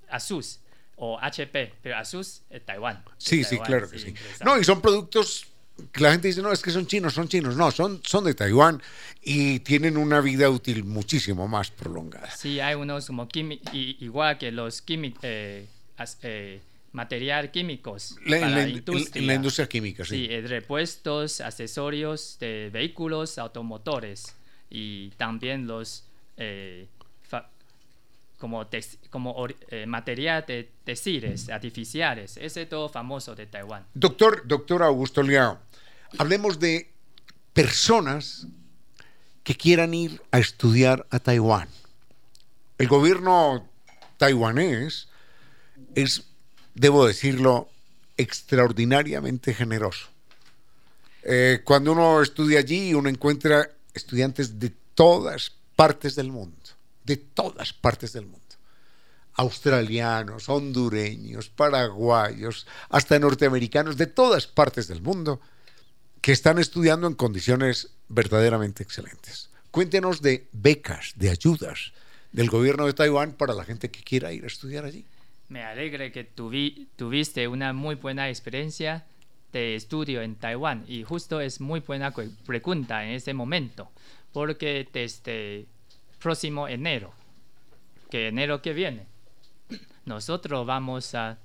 Asus 0.09 0.61
o 0.97 1.19
HP, 1.21 1.75
pero 1.83 1.97
Asus 1.97 2.43
es 2.49 2.65
Taiwán. 2.65 3.05
Sí, 3.19 3.41
Es 3.41 3.49
sí, 3.49 3.59
claro 3.59 3.91
que 3.91 3.99
sí. 3.99 4.15
No, 4.45 4.59
y 4.59 4.65
son 4.65 4.81
productos 4.81 5.47
la 5.95 6.13
gente 6.13 6.29
dice, 6.29 6.43
no, 6.43 6.53
es 6.53 6.63
que 6.63 6.71
son 6.71 6.87
chinos, 6.87 7.15
son 7.15 7.29
chinos. 7.29 7.57
No, 7.57 7.71
son, 7.71 8.01
son 8.05 8.25
de 8.25 8.35
Taiwán 8.35 8.83
y 9.23 9.61
tienen 9.61 9.97
una 9.97 10.21
vida 10.21 10.49
útil 10.49 10.85
muchísimo 10.85 11.49
más 11.49 11.71
prolongada. 11.71 12.31
Sí, 12.31 12.61
hay 12.61 12.75
unos 12.75 13.07
como 13.07 13.29
igual 13.73 14.39
que 14.39 14.53
los 14.53 14.83
químicos, 14.83 15.21
eh, 15.23 15.67
eh, 16.23 16.61
material 16.93 17.51
químicos. 17.51 18.17
La, 18.25 18.41
para 18.41 18.51
la, 18.51 18.69
industria. 18.69 19.21
En 19.21 19.27
la 19.27 19.35
industria 19.35 19.69
química, 19.69 20.05
sí. 20.05 20.27
Sí, 20.27 20.29
eh, 20.31 20.43
repuestos, 20.47 21.41
accesorios 21.41 22.39
de 22.41 22.71
vehículos, 22.73 23.39
automotores 23.39 24.35
y 24.71 25.11
también 25.11 25.67
los 25.67 26.05
como, 28.39 28.67
como 29.11 29.49
material 29.87 30.45
de 30.47 30.71
textiles 30.85 31.49
artificiales. 31.49 32.37
Ese 32.37 32.63
es 32.63 32.69
todo 32.69 32.89
famoso 32.89 33.35
de 33.35 33.47
Taiwán. 33.47 33.85
Doctor, 33.95 34.47
doctor 34.47 34.83
Augusto 34.83 35.23
Liao, 35.23 35.59
hablemos 36.19 36.59
de 36.59 36.91
personas 37.53 38.47
que 39.43 39.55
quieran 39.55 39.95
ir 39.95 40.21
a 40.33 40.39
estudiar 40.39 41.07
a 41.11 41.19
Taiwán. 41.19 41.69
El 42.79 42.89
gobierno 42.89 43.67
taiwanés 44.19 45.09
es, 45.95 46.25
debo 46.75 47.07
decirlo, 47.07 47.69
extraordinariamente 48.17 49.55
generoso. 49.55 50.09
Eh, 51.23 51.61
cuando 51.65 51.93
uno 51.93 52.23
estudia 52.23 52.59
allí, 52.59 52.95
uno 52.95 53.09
encuentra 53.09 53.71
estudiantes 53.95 54.59
de 54.59 54.73
todas 54.95 55.53
partes 55.75 56.15
del 56.15 56.31
mundo, 56.31 56.57
de 57.07 57.17
todas 57.17 57.73
partes 57.73 58.13
del 58.13 58.27
mundo. 58.27 58.43
Australianos, 59.35 60.49
hondureños, 60.49 61.49
paraguayos, 61.49 62.67
hasta 62.89 63.19
norteamericanos, 63.19 63.97
de 63.97 64.07
todas 64.07 64.47
partes 64.47 64.89
del 64.89 65.03
mundo 65.03 65.41
que 66.21 66.33
están 66.33 66.59
estudiando 66.59 67.07
en 67.07 67.15
condiciones 67.15 67.93
verdaderamente 68.09 68.83
excelentes. 68.83 69.51
Cuéntenos 69.71 70.23
de 70.23 70.49
becas, 70.53 71.13
de 71.17 71.31
ayudas 71.31 71.93
del 72.33 72.49
gobierno 72.49 72.87
de 72.87 72.95
Taiwán 72.95 73.33
para 73.33 73.55
la 73.55 73.65
gente 73.65 73.91
que 73.91 74.03
quiera 74.03 74.33
ir 74.33 74.45
a 74.45 74.49
estudiar 74.49 74.85
allí. 74.85 75.05
Me 75.49 75.63
alegra 75.63 76.11
que 76.11 76.25
tuviste 76.25 77.47
una 77.47 77.73
muy 77.73 77.95
buena 77.95 78.29
experiencia 78.29 79.07
de 79.53 79.77
estudio 79.77 80.23
en 80.23 80.35
Taiwán 80.35 80.85
y 80.89 81.05
justo 81.05 81.41
es 81.41 81.61
muy 81.61 81.81
buena 81.81 82.13
pregunta 82.45 83.05
en 83.05 83.11
este 83.11 83.33
momento 83.33 83.91
porque 84.33 84.89
desde 84.93 85.67
próximo 86.19 86.69
enero, 86.69 87.13
que 88.11 88.29
enero 88.29 88.63
que 88.63 88.73
viene, 88.73 89.07
nosotros 90.05 90.67
vamos 90.67 91.15
a 91.15 91.39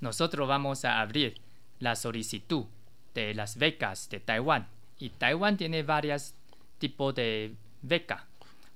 nosotros 0.00 0.46
vamos 0.46 0.84
a 0.84 1.00
abrir 1.00 1.34
la 1.80 1.96
solicitud 1.96 2.66
de 3.14 3.34
las 3.34 3.56
becas 3.58 4.08
de 4.08 4.20
Taiwán. 4.20 4.68
Y 4.98 5.10
Taiwán 5.10 5.56
tiene 5.56 5.82
varios 5.82 6.34
tipos 6.78 7.14
de 7.16 7.54
beca. 7.82 8.26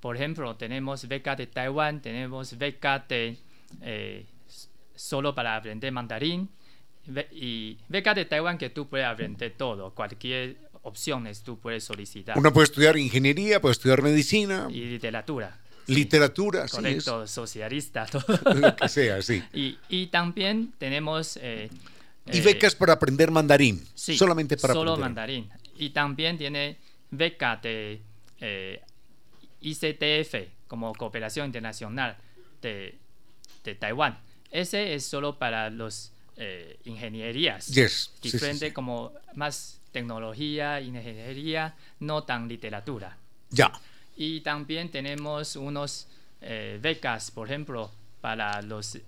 Por 0.00 0.16
ejemplo, 0.16 0.56
tenemos 0.56 1.06
beca 1.06 1.36
de 1.36 1.46
Taiwán, 1.46 2.00
tenemos 2.00 2.58
beca 2.58 2.98
de 3.08 3.38
eh, 3.82 4.26
solo 4.96 5.34
para 5.34 5.56
aprender 5.56 5.92
mandarín 5.92 6.48
y 7.30 7.78
beca 7.88 8.14
de 8.14 8.24
Taiwán 8.24 8.58
que 8.58 8.70
tú 8.70 8.88
puedes 8.88 9.06
aprender 9.06 9.52
todo, 9.56 9.92
cualquier 9.94 10.56
opción 10.82 11.28
tú 11.44 11.58
puedes 11.58 11.84
solicitar. 11.84 12.38
Uno 12.38 12.52
puede 12.52 12.64
estudiar 12.64 12.96
ingeniería, 12.96 13.60
puede 13.60 13.72
estudiar 13.72 14.02
medicina. 14.02 14.68
Y 14.70 14.84
literatura. 14.84 15.58
Literatura, 15.86 16.68
sí. 16.68 16.76
Correcto, 16.76 17.26
socialista, 17.26 18.06
todo. 18.10 18.24
Lo 18.54 18.76
que 18.76 18.88
sea, 18.88 19.20
sí. 19.22 19.42
Y, 19.52 19.78
y 19.88 20.06
también 20.06 20.72
tenemos 20.78 21.38
eh, 21.42 21.68
y 22.30 22.40
becas 22.40 22.74
para 22.74 22.92
aprender 22.92 23.30
mandarín. 23.30 23.84
Sí, 23.94 24.16
solamente 24.16 24.56
para 24.56 24.74
solo 24.74 24.96
mandarín. 24.96 25.48
Y 25.76 25.90
también 25.90 26.38
tiene 26.38 26.78
beca 27.10 27.56
de 27.56 28.00
eh, 28.40 28.80
ICTF, 29.60 30.68
como 30.68 30.94
Cooperación 30.94 31.46
Internacional 31.46 32.16
de, 32.60 32.98
de, 33.64 33.74
Taiwán. 33.74 34.18
Ese 34.50 34.94
es 34.94 35.04
solo 35.04 35.38
para 35.38 35.70
los 35.70 36.12
eh, 36.36 36.78
ingenierías. 36.84 37.66
Yes. 37.68 38.12
Diferente 38.22 38.72
como 38.72 39.12
más 39.34 39.80
tecnología, 39.92 40.80
ingeniería, 40.80 41.74
no 42.00 42.24
tan 42.24 42.48
literatura. 42.48 43.16
Ya. 43.50 43.70
Y 44.16 44.40
también 44.40 44.90
tenemos 44.90 45.56
unos 45.56 46.08
eh, 46.40 46.78
becas, 46.80 47.30
por 47.30 47.46
ejemplo, 47.46 47.90
para 48.20 48.60
los 48.62 48.98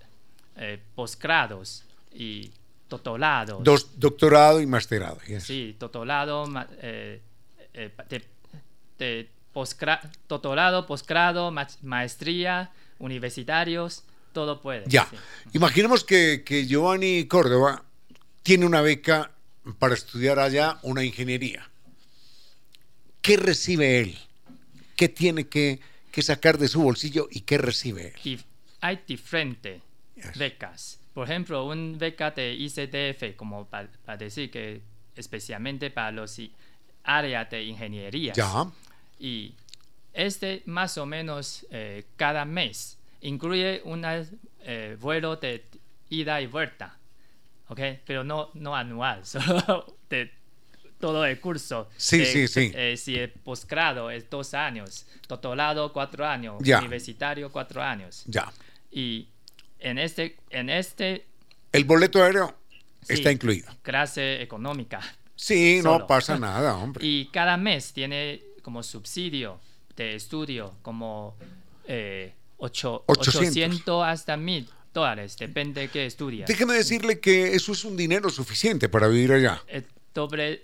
eh, 0.57 0.81
posgrados 0.95 1.85
y 2.13 2.51
doctorado. 2.89 3.61
Dos, 3.63 3.99
doctorado 3.99 4.61
y 4.61 4.67
masterado. 4.67 5.19
Sí, 5.41 5.77
doctorado, 5.79 6.45
eh, 6.81 7.21
de, 8.99 9.29
doctorado, 10.29 10.87
posgrado, 10.87 11.53
maestría, 11.83 12.71
universitarios, 12.99 14.05
todo 14.33 14.61
puede. 14.61 14.85
Ya. 14.87 15.09
Imaginemos 15.53 16.05
que, 16.05 16.43
que 16.45 16.67
Giovanni 16.67 17.27
Córdoba 17.27 17.83
tiene 18.43 18.67
una 18.67 18.81
beca 18.81 19.34
para 19.79 19.95
estudiar 19.95 20.39
allá 20.39 20.79
una 20.83 21.05
ingeniería. 21.05 21.71
¿Qué 23.23 23.37
recibe 23.37 24.01
él? 24.01 24.19
¿Qué 24.97 25.09
tiene 25.09 25.49
que, 25.49 25.81
que 26.13 26.23
sacar 26.23 26.59
de 26.59 26.69
su 26.69 26.83
bolsillo 26.83 27.29
y 27.31 27.41
qué 27.41 27.59
recibe 27.59 28.15
él? 28.23 28.45
hay 28.81 29.01
diferentes 29.07 29.81
becas 30.37 30.99
por 31.15 31.31
ejemplo, 31.31 31.65
un 31.65 31.97
beca 31.97 32.33
de 32.33 32.53
ICTF, 32.53 33.37
como 33.37 33.67
para, 33.67 33.89
decir 34.19 34.51
que 34.51 34.83
especialmente 35.15 35.91
para 35.91 36.11
los 36.11 36.41
áreas 37.05 37.49
de 37.51 37.63
ingeniería. 37.63 38.33
Ya. 38.33 38.67
Y 39.21 39.55
este 40.13 40.63
más 40.67 40.99
o 40.99 41.07
menos 41.07 41.67
eh, 41.71 42.05
cada 42.17 42.45
mes 42.45 42.99
incluye 43.21 43.81
un 43.85 44.05
eh, 44.05 44.97
vuelo 45.01 45.37
de 45.37 45.65
ida 46.11 46.41
y 46.41 46.49
vuelta, 46.49 46.99
¿ok? 47.69 47.81
Pero 48.05 48.25
no, 48.25 48.51
no 48.55 48.75
anual, 48.75 49.25
solo 49.27 49.97
de 50.09 50.31
todo 50.99 51.25
el 51.25 51.39
curso. 51.41 51.89
Sí, 51.97 52.25
sí, 52.25 52.49
sí. 52.49 52.73
Eh, 52.75 52.97
si 52.97 53.17
el 53.17 53.31
posgrado 53.31 54.11
es 54.11 54.29
dos 54.31 54.55
años, 54.55 55.07
doctorado 55.29 55.93
cuatro 55.93 56.27
años, 56.27 56.57
universitario 56.61 57.51
cuatro 57.51 57.83
años. 57.83 58.25
Ya. 58.27 58.53
Y 58.91 59.29
en 59.81 59.99
este, 59.99 60.37
en 60.51 60.71
este... 60.71 61.27
El 61.73 61.85
boleto 61.85 62.23
aéreo 62.23 62.57
está 63.09 63.31
incluido. 63.31 63.71
Clase 63.83 64.41
económica. 64.41 65.01
Sí, 65.37 65.81
no 65.83 66.07
pasa 66.07 66.39
nada, 66.39 66.77
hombre. 66.77 67.05
Y 67.05 67.27
cada 67.27 67.57
mes 67.57 67.93
tiene 67.93 68.41
como 68.63 68.83
subsidio 68.83 69.61
de 69.97 70.15
estudio 70.15 70.75
como 70.81 71.37
eh, 71.87 72.33
800. 72.57 74.05
hasta 74.07 74.37
1000 74.37 74.69
dólares, 74.95 75.37
depende 75.37 75.83
de 75.83 75.89
qué 75.89 76.07
estudias. 76.07 76.49
Déjeme 76.49 76.73
decirle 76.73 77.21
que 77.21 77.55
eso 77.55 77.73
es 77.73 77.85
un 77.85 77.97
dinero 77.97 78.31
suficiente 78.31 78.89
para 78.89 79.09
vivir 79.09 79.33
allá. 79.33 79.63
El 79.67 79.85
doble, 80.15 80.63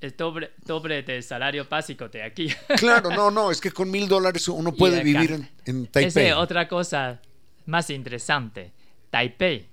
el 0.00 0.16
doble, 0.16 0.52
doble 0.64 1.02
de 1.02 1.22
salario 1.22 1.66
básico 1.68 2.08
de 2.08 2.22
aquí. 2.22 2.48
Claro, 2.78 3.10
no, 3.10 3.30
no, 3.30 3.50
es 3.50 3.60
que 3.60 3.72
con 3.72 3.90
mil 3.90 4.06
dólares 4.06 4.46
uno 4.46 4.72
puede 4.72 5.02
vivir 5.02 5.32
en, 5.32 5.48
en 5.64 5.86
Taipei. 5.86 6.08
Esa 6.08 6.22
es 6.22 6.34
otra 6.34 6.68
cosa 6.68 7.20
más 7.66 7.90
interesante. 7.90 8.72
Taipei 9.10 9.66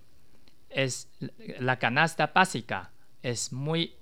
es 0.70 1.10
la 1.60 1.78
canasta 1.78 2.28
básica, 2.28 2.92
es 3.22 3.52
muy, 3.52 3.94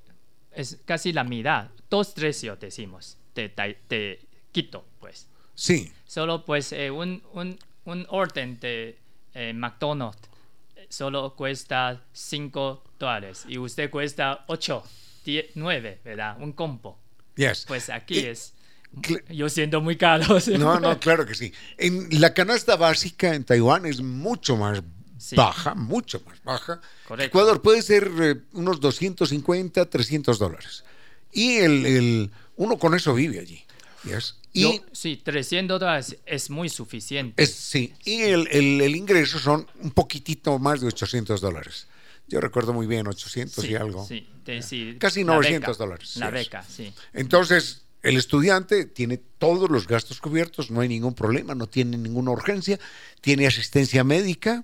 es 0.52 0.78
casi 0.86 1.12
la 1.12 1.24
mitad, 1.24 1.70
dos 1.90 2.10
precios 2.10 2.60
decimos, 2.60 3.18
de, 3.34 3.52
de 3.90 4.20
Quito, 4.52 4.86
pues. 5.00 5.28
Sí. 5.56 5.92
Solo 6.06 6.46
pues 6.46 6.72
eh, 6.72 6.92
un, 6.92 7.24
un, 7.34 7.58
un, 7.86 8.06
orden 8.10 8.60
de 8.60 8.98
eh, 9.36 9.54
McDonald's 9.54 10.30
solo 10.90 11.36
cuesta 11.36 12.02
5 12.14 12.84
dólares 12.98 13.46
y 13.48 13.58
usted 13.58 13.90
cuesta 13.90 14.46
8, 14.48 14.84
9, 15.56 16.02
¿verdad? 16.04 16.38
Un 16.40 16.54
combo. 16.54 17.00
Yes. 17.36 17.66
Pues 17.68 17.90
aquí 17.90 18.20
es 18.20 18.56
yo 19.30 19.50
siento 19.50 19.82
muy 19.82 19.98
caro. 19.98 20.38
No, 20.58 20.80
no, 20.80 21.00
claro 21.00 21.26
que 21.26 21.36
sí. 21.36 21.54
En 21.78 22.08
la 22.22 22.34
canasta 22.34 22.76
básica 22.76 23.34
en 23.34 23.44
Taiwán 23.44 23.86
es 23.86 24.02
mucho 24.02 24.56
más 24.56 24.82
baja, 25.36 25.76
mucho 25.76 26.22
más 26.26 26.42
baja. 26.44 26.80
Ecuador 27.20 27.62
puede 27.62 27.82
ser 27.82 28.10
eh, 28.20 28.36
unos 28.54 28.80
250, 28.80 29.90
300 29.90 30.40
dólares. 30.40 30.84
Y 31.32 31.58
el, 31.58 31.86
el, 31.86 32.32
uno 32.56 32.78
con 32.78 32.94
eso 32.96 33.14
vive 33.14 33.40
allí. 33.40 33.62
Y, 34.54 34.82
sí, 34.94 35.18
300 35.18 35.80
dólares 35.80 36.18
es 36.26 36.50
muy 36.50 36.70
suficiente. 36.70 37.46
sí, 37.46 37.94
y 38.06 38.22
el, 38.22 38.48
el, 38.50 38.96
ingreso 38.96 39.38
son 39.38 39.68
un 39.82 39.92
poquitito 39.92 40.58
más 40.60 40.82
de 40.82 40.88
800 40.88 41.42
dólares. 41.42 41.88
Yo 42.28 42.40
recuerdo 42.40 42.74
muy 42.74 42.88
bien, 42.88 43.08
800 43.08 43.66
y 43.66 43.76
algo. 43.76 44.06
Sí, 44.06 44.28
sí, 44.62 44.96
Casi 45.00 45.24
900 45.24 45.78
dólares. 45.78 46.16
La 46.18 46.30
beca, 46.30 46.64
sí. 46.64 46.94
Entonces, 47.14 47.84
el 48.02 48.18
estudiante 48.18 48.86
tiene 48.86 49.18
todos 49.18 49.70
los 49.70 49.88
gastos 49.88 50.22
cubiertos, 50.22 50.72
no 50.72 50.82
hay 50.82 50.88
ningún 50.88 51.14
problema, 51.14 51.54
no 51.54 51.68
tiene 51.68 51.98
ninguna 51.98 52.32
urgencia, 52.32 52.80
tiene 53.22 53.46
asistencia 53.48 54.04
médica, 54.04 54.64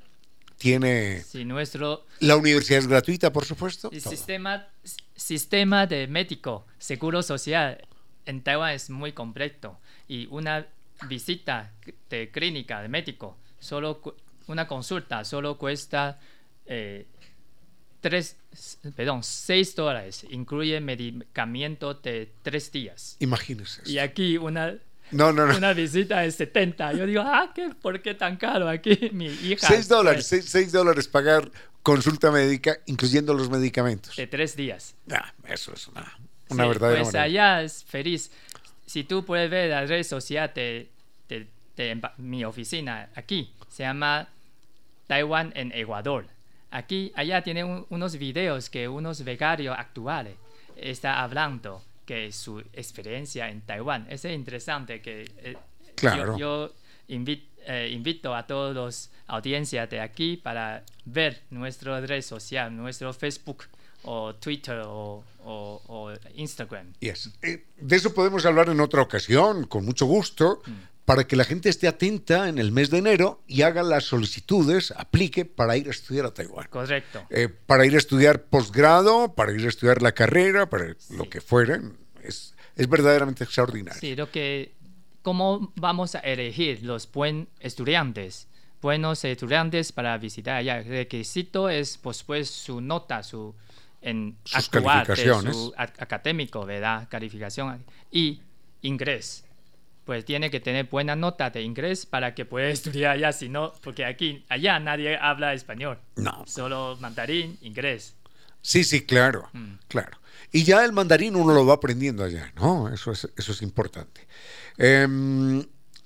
tiene... 0.58 1.24
Sí, 1.24 1.44
nuestro... 1.44 2.06
La 2.20 2.36
universidad 2.38 2.80
es 2.80 2.88
gratuita, 2.88 3.34
por 3.34 3.46
supuesto. 3.46 3.90
El 3.92 4.02
sistema, 4.02 4.68
sistema 5.16 5.86
de 5.86 6.08
médico, 6.08 6.66
seguro 6.80 7.22
social 7.24 7.88
en 8.26 8.42
Taiwán 8.42 8.74
es 8.74 8.90
muy 8.90 9.14
completo 9.14 9.80
y 10.08 10.28
una 10.28 10.68
visita 11.08 11.72
de 12.10 12.30
clínica 12.32 12.82
de 12.82 12.88
médico, 12.88 13.38
solo 13.60 14.02
una 14.48 14.68
consulta 14.68 15.24
solo 15.24 15.58
cuesta 15.58 16.20
eh, 16.66 17.06
tres, 18.02 18.38
perdón, 18.96 19.24
6 19.24 19.76
dólares, 19.76 20.26
incluye 20.30 20.80
medicamento 20.82 21.94
de 21.94 22.32
tres 22.42 22.72
días. 22.72 23.16
Imagínese. 23.20 23.82
Y 23.86 24.00
aquí 24.00 24.38
una 24.38 24.76
no, 25.12 25.34
no, 25.34 25.46
no. 25.46 25.58
Una 25.58 25.74
visita 25.74 26.22
de 26.22 26.32
70. 26.32 26.94
Yo 26.94 27.06
digo, 27.06 27.22
ah, 27.22 27.52
¿qué? 27.54 27.70
¿por 27.82 28.02
qué 28.02 28.14
tan 28.14 28.38
caro 28.38 28.70
aquí? 28.70 29.10
Mi 29.14 29.26
hija. 29.26 29.68
6 29.68 29.88
dólares, 29.88 30.26
6 30.28 30.72
dólares 30.72 31.08
pagar 31.08 31.52
consulta 31.84 32.32
médica, 32.32 32.80
incluyendo 32.86 33.34
los 33.34 33.50
medicamentos. 33.50 34.16
De 34.16 34.28
tres 34.28 34.56
días. 34.56 34.96
Ah, 35.12 35.34
eso 35.48 35.74
es 35.74 35.90
una, 36.52 36.68
verdadera 36.68 37.04
Pues 37.04 37.16
allá 37.16 37.62
es 37.62 37.84
feliz. 37.84 38.32
Si 38.86 39.04
tú 39.04 39.26
puedes 39.26 39.50
ver 39.50 39.70
la 39.70 39.86
red 39.86 40.04
social 40.04 40.52
de, 40.54 40.90
de, 41.28 42.02
mi 42.18 42.44
oficina 42.44 43.10
aquí, 43.16 43.54
se 43.70 43.84
llama 43.84 44.28
Taiwán 45.08 45.52
en 45.56 45.72
Ecuador. 45.74 46.26
Aquí, 46.72 47.12
allá 47.16 47.42
tiene 47.42 47.64
unos 47.64 48.18
videos 48.18 48.70
que 48.70 48.88
unos 48.88 49.24
becarios 49.24 49.78
actuales 49.78 50.36
están 50.76 51.18
hablando 51.18 51.84
que 52.06 52.32
su 52.32 52.60
experiencia 52.74 53.50
en 53.50 53.62
Taiwán. 53.62 54.08
Es 54.10 54.26
interesante 54.26 55.02
que 55.02 55.30
eh, 55.38 55.58
yo, 56.38 56.72
eh, 57.08 57.90
invito 57.92 58.36
a 58.36 58.48
todos 58.48 58.76
los 58.76 59.12
audiencias 59.28 59.90
de 59.90 60.00
aquí 60.00 60.38
para 60.38 60.84
ver 61.06 61.42
nuestra 61.50 62.00
red 62.02 62.22
social, 62.22 62.76
nuestro 62.76 63.14
Facebook 63.14 63.66
o 64.04 64.36
Twitter 64.36 64.82
o, 64.86 65.24
Instagram. 66.36 66.94
Yes. 67.00 67.32
Eh, 67.42 67.66
de 67.78 67.96
eso 67.96 68.14
podemos 68.14 68.46
hablar 68.46 68.70
en 68.70 68.80
otra 68.80 69.02
ocasión, 69.02 69.66
con 69.66 69.86
mucho 69.86 70.06
gusto. 70.06 70.62
Mm 70.66 70.92
para 71.06 71.28
que 71.28 71.36
la 71.36 71.44
gente 71.44 71.70
esté 71.70 71.88
atenta 71.88 72.48
en 72.48 72.58
el 72.58 72.72
mes 72.72 72.90
de 72.90 73.00
enero 73.00 73.42
y 73.48 73.64
haga 73.64 73.84
las 73.84 74.06
solicitudes, 74.06 74.94
aplique 74.96 75.46
para 75.46 75.76
ir 75.76 75.88
a 75.88 75.92
estudiar 75.92 76.26
a 76.26 76.34
Taiwán. 76.34 76.68
Correcto. 76.70 77.26
Eh, 77.30 77.50
para 77.50 77.86
ir 77.86 77.96
a 77.96 77.98
estudiar 77.98 78.44
posgrado, 78.44 79.34
para 79.34 79.52
ir 79.52 79.66
a 79.66 79.70
estudiar 79.70 80.02
la 80.02 80.14
carrera, 80.14 80.70
para 80.70 80.96
lo 81.10 81.30
que 81.30 81.42
fuera. 81.42 81.82
Es, 82.24 82.54
es 82.76 82.88
verdaderamente 82.88 83.44
extraordinario. 83.44 84.00
Sí, 84.00 84.16
lo 84.16 84.32
que, 84.32 84.74
¿cómo 85.22 85.74
vamos 85.76 86.16
a 86.16 86.20
elegir 86.20 86.84
los 86.84 87.12
buenos 87.12 87.48
estudiantes? 87.60 88.48
Buenos 88.82 89.26
estudiantes 89.26 89.92
para 89.92 90.18
visitar 90.18 90.56
allá. 90.56 90.78
El 90.78 90.86
requisito 90.86 91.68
es, 91.68 91.98
pues, 91.98 92.24
pues 92.24 92.50
su 92.50 92.80
nota, 92.80 93.22
su 93.22 93.54
en 94.02 94.38
sus 94.44 94.70
calificaciones. 94.70 95.56
su 95.56 95.74
académico, 95.78 96.66
¿verdad? 96.66 97.08
Calificación 97.10 97.84
y 98.12 98.42
inglés 98.82 99.46
pues 100.06 100.26
tiene 100.26 100.50
que 100.50 100.60
tener 100.60 100.90
buena 100.90 101.16
nota 101.16 101.50
de 101.50 101.62
inglés 101.62 102.06
para 102.06 102.34
que 102.34 102.46
pueda 102.46 102.68
estudiar 102.70 103.12
allá, 103.12 103.32
si 103.32 103.50
no, 103.50 103.74
porque 103.82 104.06
aquí, 104.06 104.44
allá 104.50 104.80
nadie 104.80 105.18
habla 105.18 105.54
español. 105.54 106.00
No. 106.16 106.44
Solo 106.48 106.98
mandarín, 107.00 107.58
inglés. 107.62 108.16
Sí, 108.62 108.84
sí, 108.84 109.06
claro, 109.06 109.50
mm. 109.54 109.74
claro. 109.88 110.18
Y 110.52 110.64
ya 110.64 110.84
el 110.84 110.92
mandarín 110.92 111.36
uno 111.36 111.54
lo 111.54 111.66
va 111.66 111.76
aprendiendo 111.76 112.24
allá, 112.24 112.52
¿no? 112.56 112.90
Eso 112.94 113.12
es, 113.12 113.30
eso 113.38 113.52
es 113.54 113.62
importante. 113.62 114.28
Em, 114.78 115.64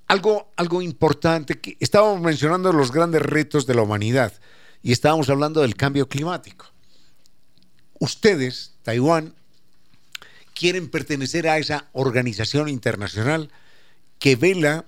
algo, 0.08 0.54
algo 0.56 0.82
importante, 0.82 1.60
que 1.60 1.78
estábamos 1.80 2.22
mencionando 2.22 2.72
los 2.72 2.92
grandes 2.92 3.24
retos 3.24 3.66
de 3.66 3.74
la 3.74 3.82
humanidad 3.82 4.34
y 4.84 4.92
estábamos 4.92 5.30
hablando 5.30 5.62
del 5.62 5.76
cambio 5.76 6.08
climático. 6.08 6.68
Ustedes, 8.06 8.76
Taiwán, 8.84 9.34
quieren 10.54 10.90
pertenecer 10.90 11.48
a 11.48 11.58
esa 11.58 11.88
organización 11.92 12.70
internacional 12.70 13.50
que 14.20 14.36
vela 14.36 14.86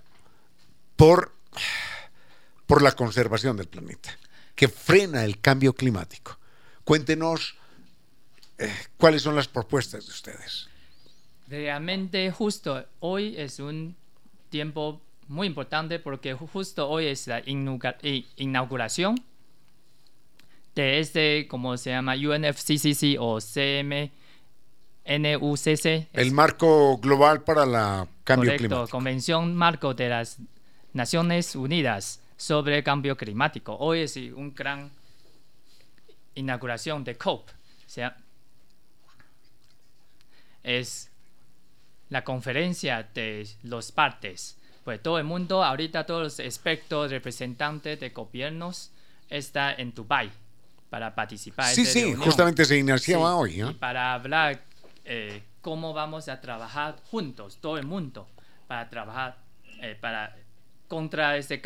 por, 0.95 1.33
por 2.67 2.83
la 2.83 2.91
conservación 2.91 3.57
del 3.57 3.67
planeta, 3.67 4.15
que 4.53 4.67
frena 4.67 5.25
el 5.25 5.41
cambio 5.41 5.73
climático. 5.73 6.37
Cuéntenos 6.83 7.55
eh, 8.59 8.71
cuáles 8.97 9.23
son 9.23 9.35
las 9.35 9.47
propuestas 9.47 10.05
de 10.05 10.11
ustedes. 10.11 10.69
Realmente 11.47 12.29
justo 12.29 12.85
hoy 12.99 13.33
es 13.35 13.59
un 13.59 13.95
tiempo 14.49 15.01
muy 15.27 15.47
importante 15.47 15.97
porque 15.97 16.35
justo 16.35 16.87
hoy 16.87 17.07
es 17.07 17.25
la 17.25 17.41
inauguración 18.35 19.15
de 20.77 20.99
este, 20.99 21.47
como 21.47 21.75
se 21.75 21.89
llama, 21.89 22.13
UNFCCC 22.15 23.17
o 23.19 23.41
CM 23.41 24.11
NUCC. 25.05 26.07
El 26.13 26.31
marco 26.31 26.97
global 26.97 27.43
para 27.43 27.65
la 27.65 28.07
cambio 28.23 28.51
correcto, 28.51 28.67
climático. 28.67 28.91
Convención 28.91 29.55
Marco 29.55 29.93
de 29.93 30.09
las 30.09 30.37
Naciones 30.93 31.55
Unidas 31.55 32.21
sobre 32.37 32.83
Cambio 32.83 33.17
Climático. 33.17 33.75
Hoy 33.75 34.01
es 34.01 34.15
un 34.17 34.53
gran 34.53 34.91
inauguración 36.35 37.03
de 37.03 37.15
COP. 37.15 37.49
O 37.49 37.89
sea, 37.89 38.15
es 40.63 41.09
la 42.09 42.23
conferencia 42.23 43.09
de 43.13 43.47
los 43.63 43.91
partes. 43.91 44.57
Pues 44.83 45.01
todo 45.01 45.17
el 45.17 45.23
mundo, 45.23 45.63
ahorita 45.63 46.05
todos 46.05 46.21
los 46.21 46.39
expertos, 46.39 47.11
representantes 47.11 47.99
de 47.99 48.09
gobiernos, 48.09 48.91
está 49.29 49.73
en 49.73 49.93
Dubai 49.93 50.31
para 50.89 51.13
participar. 51.13 51.73
Sí, 51.73 51.85
sí, 51.85 52.13
justamente 52.15 52.65
se 52.65 52.77
iniciaba 52.77 53.35
hoy. 53.35 53.61
¿eh? 53.61 53.73
para 53.79 54.13
hablar 54.13 54.61
eh, 55.03 55.43
cómo 55.61 55.93
vamos 55.93 56.29
a 56.29 56.39
trabajar 56.39 56.97
juntos, 57.11 57.57
todo 57.59 57.77
el 57.77 57.85
mundo, 57.85 58.27
para 58.67 58.89
trabajar 58.89 59.37
eh, 59.81 59.97
para, 59.99 60.35
contra 60.87 61.37
este 61.37 61.61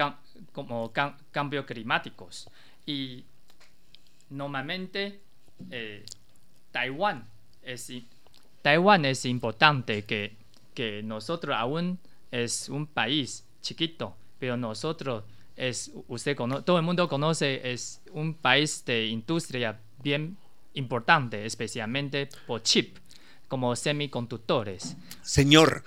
como 0.51 0.91
cambios 1.31 1.65
climáticos. 1.65 2.49
Y 2.85 3.25
normalmente 4.29 5.21
eh, 5.69 6.05
Taiwán, 6.71 7.27
es, 7.61 7.91
Taiwán 8.61 9.05
es 9.05 9.25
importante 9.25 10.03
que, 10.03 10.35
que 10.73 11.03
nosotros 11.03 11.55
aún 11.57 11.99
es 12.31 12.69
un 12.69 12.87
país 12.87 13.45
chiquito, 13.61 14.15
pero 14.39 14.57
nosotros 14.57 15.23
es, 15.55 15.91
usted 16.07 16.35
todo 16.35 16.77
el 16.77 16.83
mundo 16.83 17.07
conoce, 17.07 17.71
es 17.71 18.01
un 18.11 18.33
país 18.33 18.83
de 18.85 19.07
industria 19.07 19.79
bien 20.03 20.37
importante, 20.73 21.45
especialmente 21.45 22.29
por 22.47 22.63
chip 22.63 22.97
como 23.47 23.75
semiconductores. 23.75 24.95
Señor, 25.21 25.83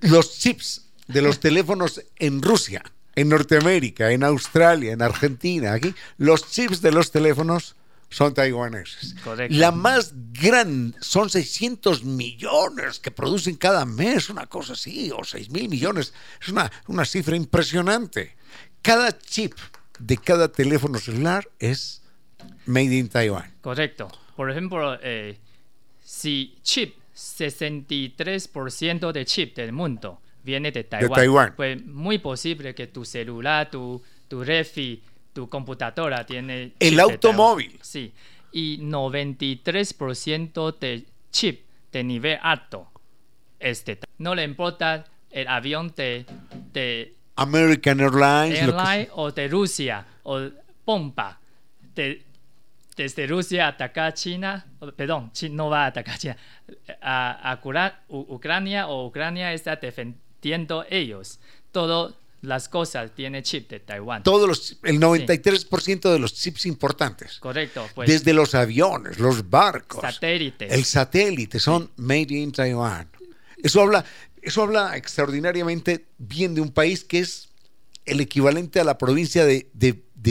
los 0.00 0.38
chips 0.38 0.86
de 1.06 1.22
los 1.22 1.40
teléfonos 1.40 2.02
en 2.16 2.40
Rusia, 2.40 2.82
en 3.14 3.28
Norteamérica, 3.28 4.10
en 4.10 4.24
Australia, 4.24 4.92
en 4.92 5.02
Argentina, 5.02 5.74
aquí, 5.74 5.94
los 6.16 6.50
chips 6.50 6.80
de 6.80 6.92
los 6.92 7.10
teléfonos 7.10 7.76
son 8.10 8.32
taiwaneses. 8.32 9.14
Correcto. 9.22 9.54
La 9.56 9.70
más 9.70 10.12
grande 10.32 10.96
son 11.00 11.28
600 11.28 12.04
millones 12.04 12.98
que 13.00 13.10
producen 13.10 13.56
cada 13.56 13.84
mes, 13.84 14.30
una 14.30 14.46
cosa 14.46 14.72
así, 14.72 15.10
o 15.14 15.24
6 15.24 15.50
mil 15.50 15.68
millones. 15.68 16.14
Es 16.40 16.48
una, 16.48 16.72
una 16.86 17.04
cifra 17.04 17.36
impresionante. 17.36 18.37
Cada 18.82 19.16
chip 19.18 19.54
de 19.98 20.16
cada 20.16 20.48
teléfono 20.48 20.98
celular 20.98 21.48
es 21.58 22.02
made 22.66 22.96
in 22.96 23.08
Taiwan. 23.08 23.52
Correcto. 23.60 24.08
Por 24.36 24.50
ejemplo, 24.50 24.98
eh, 25.02 25.38
si 26.02 26.56
chip, 26.62 26.94
63% 27.14 29.12
de 29.12 29.24
chip 29.24 29.56
del 29.56 29.72
mundo 29.72 30.20
viene 30.44 30.70
de 30.70 30.84
Taiwán, 30.84 31.54
pues 31.56 31.84
muy 31.84 32.18
posible 32.18 32.74
que 32.74 32.86
tu 32.86 33.04
celular, 33.04 33.70
tu, 33.70 34.02
tu 34.28 34.44
refi, 34.44 35.02
tu 35.32 35.48
computadora 35.48 36.24
tiene... 36.24 36.74
El 36.78 37.00
automóvil. 37.00 37.78
Sí, 37.82 38.12
y 38.52 38.78
93% 38.78 40.78
de 40.78 41.04
chip 41.30 41.66
de 41.92 42.04
nivel 42.04 42.38
alto 42.40 42.88
es 43.58 43.84
de 43.84 43.98
No 44.18 44.34
le 44.34 44.44
importa 44.44 45.04
el 45.30 45.48
avión 45.48 45.92
de... 45.96 46.24
de 46.72 47.14
American 47.38 48.00
Airlines. 48.00 48.60
Airline 48.60 49.08
o 49.14 49.30
de 49.30 49.48
Rusia 49.48 50.04
o 50.24 50.40
Pompa. 50.84 51.38
De, 51.94 52.22
desde 52.96 53.26
Rusia 53.26 53.68
atacar 53.68 54.12
China, 54.12 54.66
perdón, 54.96 55.30
China 55.32 55.54
no 55.54 55.70
va 55.70 55.84
a 55.84 55.86
atacar 55.86 56.18
China, 56.18 56.36
a, 57.00 57.58
Ucrania 58.08 58.88
o 58.88 59.06
Ucrania 59.06 59.52
está 59.52 59.76
defendiendo 59.76 60.84
ellos. 60.90 61.38
Todas 61.70 62.14
las 62.42 62.68
cosas 62.68 63.12
tiene 63.14 63.42
chip 63.42 63.70
de 63.70 63.80
Taiwán. 63.80 64.22
Todos 64.24 64.48
los, 64.48 64.78
el 64.82 65.00
93% 65.00 66.12
de 66.12 66.18
los 66.18 66.34
chips 66.34 66.66
importantes. 66.66 67.38
Correcto. 67.38 67.88
Pues, 67.94 68.08
desde 68.08 68.32
los 68.32 68.54
aviones, 68.54 69.18
los 69.18 69.48
barcos. 69.48 70.00
Satélites. 70.00 70.72
El 70.72 70.84
satélite 70.84 71.60
son 71.60 71.90
made 71.96 72.34
in 72.34 72.52
Taiwan. 72.52 73.08
Eso 73.62 73.80
habla, 73.80 74.04
eso 74.48 74.62
habla 74.62 74.96
extraordinariamente 74.96 76.06
bien 76.16 76.54
de 76.54 76.62
un 76.62 76.70
país 76.70 77.04
que 77.04 77.18
es 77.18 77.50
el 78.06 78.20
equivalente 78.20 78.80
a 78.80 78.84
la 78.84 78.96
provincia 78.96 79.44
de, 79.44 79.66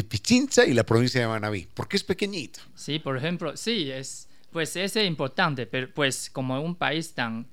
Pichincha 0.09 0.65
y 0.65 0.73
la 0.73 0.83
provincia 0.83 1.21
de 1.21 1.27
Manabí, 1.27 1.67
porque 1.73 1.97
es 1.97 2.03
pequeñito. 2.03 2.59
Sí, 2.75 2.99
por 2.99 3.15
ejemplo, 3.15 3.55
sí, 3.55 3.91
es, 3.91 4.27
pues 4.51 4.75
es 4.75 4.95
importante, 4.95 5.65
pero 5.65 5.91
pues 5.93 6.29
como 6.31 6.59
un 6.61 6.75
país 6.75 7.13
tan 7.13 7.47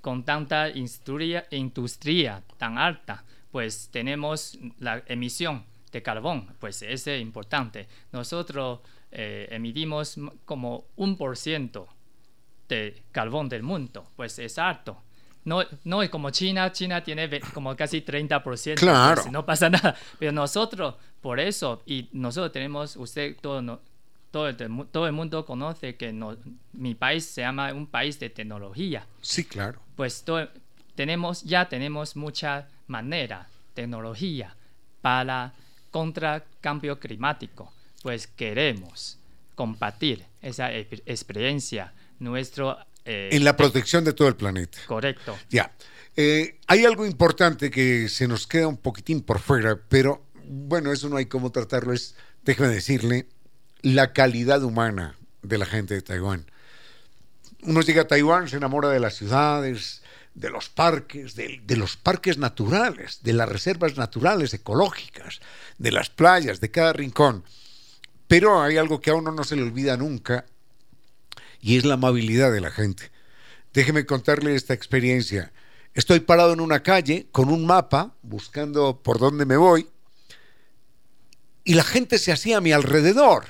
con 0.00 0.24
tanta 0.24 0.68
industria, 0.68 1.46
industria 1.50 2.42
tan 2.58 2.78
alta, 2.78 3.24
pues 3.50 3.88
tenemos 3.90 4.58
la 4.78 5.02
emisión 5.06 5.64
de 5.90 6.02
carbón, 6.02 6.54
pues 6.60 6.82
es 6.82 7.06
importante. 7.06 7.88
Nosotros 8.12 8.80
eh, 9.10 9.48
emitimos 9.50 10.16
como 10.44 10.86
un 10.96 11.16
por 11.16 11.36
ciento 11.36 11.88
de 12.68 13.02
carbón 13.12 13.48
del 13.48 13.62
mundo, 13.62 14.06
pues 14.16 14.38
es 14.38 14.58
alto. 14.58 15.03
No, 15.44 15.62
no 15.84 16.02
es 16.02 16.10
como 16.10 16.30
China, 16.30 16.72
China 16.72 17.02
tiene 17.04 17.40
como 17.52 17.76
casi 17.76 18.00
30%, 18.00 18.76
claro. 18.76 19.22
Pues, 19.22 19.32
no 19.32 19.44
pasa 19.44 19.68
nada, 19.70 19.94
pero 20.18 20.32
nosotros, 20.32 20.94
por 21.20 21.38
eso, 21.38 21.82
y 21.86 22.08
nosotros 22.12 22.52
tenemos, 22.52 22.96
usted 22.96 23.36
todo, 23.40 23.80
todo, 24.30 24.48
el, 24.48 24.56
todo 24.90 25.06
el 25.06 25.12
mundo 25.12 25.44
conoce 25.44 25.96
que 25.96 26.12
mi 26.72 26.94
país 26.94 27.26
se 27.26 27.42
llama 27.42 27.72
un 27.72 27.86
país 27.86 28.18
de 28.18 28.30
tecnología. 28.30 29.06
Sí, 29.20 29.44
claro. 29.44 29.80
Pues 29.96 30.24
tenemos, 30.94 31.42
ya 31.42 31.68
tenemos 31.68 32.16
mucha 32.16 32.68
manera, 32.86 33.48
tecnología 33.74 34.56
para 35.02 35.52
contra 35.90 36.44
cambio 36.60 36.98
climático. 36.98 37.72
Pues 38.02 38.26
queremos 38.26 39.18
compartir 39.54 40.24
esa 40.40 40.72
experiencia 40.72 41.92
nuestro 42.18 42.78
eh, 43.04 43.30
en 43.32 43.44
la 43.44 43.56
protección 43.56 44.04
de 44.04 44.12
todo 44.12 44.28
el 44.28 44.36
planeta. 44.36 44.78
Correcto. 44.86 45.36
Ya. 45.50 45.72
Eh, 46.16 46.58
hay 46.66 46.84
algo 46.84 47.04
importante 47.04 47.70
que 47.70 48.08
se 48.08 48.28
nos 48.28 48.46
queda 48.46 48.68
un 48.68 48.76
poquitín 48.76 49.20
por 49.20 49.40
fuera, 49.40 49.78
pero 49.88 50.24
bueno, 50.44 50.92
eso 50.92 51.08
no 51.08 51.16
hay 51.16 51.26
cómo 51.26 51.50
tratarlo. 51.52 51.92
Es, 51.92 52.14
déjeme 52.44 52.68
decirle, 52.68 53.26
la 53.82 54.12
calidad 54.12 54.62
humana 54.62 55.18
de 55.42 55.58
la 55.58 55.66
gente 55.66 55.94
de 55.94 56.02
Taiwán. 56.02 56.46
Uno 57.62 57.80
llega 57.80 58.02
a 58.02 58.06
Taiwán, 58.06 58.48
se 58.48 58.56
enamora 58.56 58.88
de 58.88 59.00
las 59.00 59.16
ciudades, 59.16 60.02
de 60.34 60.50
los 60.50 60.68
parques, 60.68 61.34
de, 61.34 61.60
de, 61.64 61.76
los 61.76 61.96
parques 61.96 62.38
naturales, 62.38 63.20
de 63.22 63.32
las 63.32 63.48
reservas 63.48 63.96
naturales 63.96 64.54
ecológicas, 64.54 65.40
de 65.78 65.92
las 65.92 66.10
playas, 66.10 66.60
de 66.60 66.70
cada 66.70 66.92
rincón. 66.92 67.44
Pero 68.28 68.62
hay 68.62 68.76
algo 68.76 69.00
que 69.00 69.10
a 69.10 69.14
uno 69.14 69.30
no 69.30 69.44
se 69.44 69.56
le 69.56 69.62
olvida 69.62 69.96
nunca 69.96 70.46
y 71.64 71.78
es 71.78 71.86
la 71.86 71.94
amabilidad 71.94 72.52
de 72.52 72.60
la 72.60 72.70
gente. 72.70 73.10
Déjeme 73.72 74.04
contarle 74.04 74.54
esta 74.54 74.74
experiencia. 74.74 75.50
Estoy 75.94 76.20
parado 76.20 76.52
en 76.52 76.60
una 76.60 76.82
calle 76.82 77.26
con 77.32 77.48
un 77.48 77.64
mapa 77.64 78.14
buscando 78.20 79.00
por 79.02 79.18
dónde 79.18 79.46
me 79.46 79.56
voy 79.56 79.88
y 81.64 81.72
la 81.72 81.82
gente 81.82 82.18
se 82.18 82.32
hacía 82.32 82.58
a 82.58 82.60
mi 82.60 82.72
alrededor. 82.72 83.46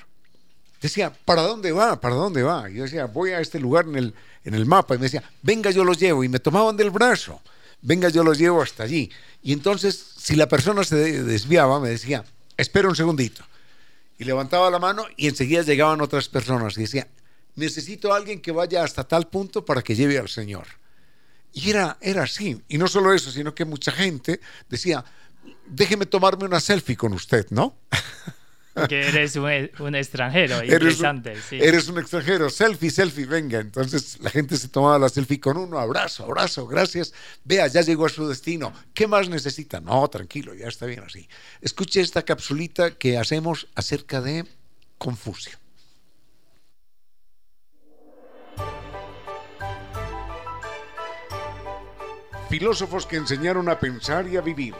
Decía, 0.81 1.13
¿para 1.25 1.43
dónde 1.43 1.73
va? 1.73 2.01
¿Para 2.01 2.15
dónde 2.15 2.45
va? 2.45 2.71
Y 2.71 2.75
yo 2.75 2.85
decía, 2.85 3.07
voy 3.07 3.31
a 3.31 3.41
este 3.41 3.59
lugar 3.59 3.87
en 3.87 3.97
el, 3.97 4.15
en 4.45 4.55
el 4.55 4.65
mapa. 4.65 4.95
Y 4.95 4.99
me 4.99 5.05
decía, 5.05 5.25
venga, 5.43 5.73
yo 5.73 5.83
los 5.83 5.99
llevo. 5.99 6.23
Y 6.23 6.29
me 6.29 6.39
tomaban 6.39 6.77
del 6.77 6.91
brazo. 6.91 7.43
Venga, 7.83 8.11
yo 8.11 8.23
los 8.23 8.39
llevo 8.39 8.63
hasta 8.63 8.85
allí. 8.85 9.11
Y 9.43 9.53
entonces, 9.53 10.13
si 10.19 10.37
la 10.37 10.49
persona 10.49 10.85
se 10.85 11.25
desviaba, 11.25 11.81
me 11.81 11.89
decía, 11.89 12.25
espera 12.57 12.89
un 12.89 12.95
segundito. 12.95 13.45
Y 14.19 14.25
levantaba 14.25 14.71
la 14.71 14.79
mano 14.79 15.05
y 15.17 15.27
enseguida 15.27 15.63
llegaban 15.63 16.01
otras 16.01 16.29
personas. 16.29 16.79
Y 16.79 16.83
decía, 16.83 17.09
necesito 17.57 18.13
a 18.13 18.17
alguien 18.17 18.41
que 18.41 18.53
vaya 18.53 18.83
hasta 18.83 19.05
tal 19.05 19.29
punto 19.29 19.65
para 19.65 19.83
que 19.83 19.95
lleve 19.95 20.19
al 20.19 20.29
Señor. 20.29 20.67
Y 21.53 21.71
era, 21.71 21.97
era 22.01 22.25
así. 22.25 22.61
Y 22.69 22.79
no 22.79 22.89
solo 22.89 23.13
eso, 23.13 23.31
sino 23.31 23.55
que 23.55 23.65
mucha 23.65 23.93
gente 23.93 24.41
decía, 24.69 25.05
déjeme 25.67 26.07
tomarme 26.07 26.45
una 26.45 26.61
selfie 26.61 26.97
con 26.97 27.13
usted, 27.13 27.47
¿no? 27.51 27.77
Que 28.89 29.07
eres 29.07 29.37
un, 29.37 29.95
extranjero, 29.95 30.65
interesante. 30.65 31.31
Eres 31.31 31.53
un, 31.53 31.63
eres 31.63 31.89
un 31.89 31.99
extranjero, 32.01 32.51
selfie, 32.51 32.91
selfie, 32.91 33.25
venga. 33.25 33.61
Entonces 33.61 34.19
la 34.21 34.31
gente 34.31 34.57
se 34.57 34.67
tomaba 34.67 34.99
la 34.99 35.09
selfie 35.09 35.39
con 35.39 35.57
uno, 35.57 35.79
abrazo, 35.79 36.25
abrazo, 36.25 36.67
gracias. 36.67 37.15
Vea, 37.45 37.69
ya 37.69 37.83
llegó 37.83 38.07
a 38.07 38.09
su 38.09 38.27
destino. 38.27 38.73
¿Qué 38.93 39.07
más 39.07 39.29
necesita? 39.29 39.81
No, 39.81 40.09
tranquilo, 40.09 40.55
ya 40.55 40.67
está 40.67 40.87
bien 40.87 41.05
así. 41.07 41.29
Escuche 41.61 42.01
esta 42.01 42.23
capsulita 42.23 42.99
que 42.99 43.17
hacemos 43.17 43.69
acerca 43.77 44.21
de 44.21 44.45
Confucio. 44.99 45.57
Filósofos 52.49 53.07
que 53.07 53.17
enseñaron 53.17 53.69
a 53.69 53.79
pensar 53.79 54.27
y 54.29 54.37
a 54.37 54.41
vivir, 54.41 54.75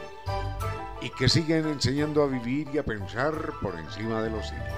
y 1.01 1.09
que 1.09 1.27
siguen 1.29 1.67
enseñando 1.67 2.23
a 2.23 2.27
vivir 2.27 2.67
y 2.73 2.77
a 2.77 2.83
pensar 2.83 3.33
por 3.61 3.77
encima 3.77 4.21
de 4.21 4.29
los 4.29 4.47
siglos. 4.47 4.73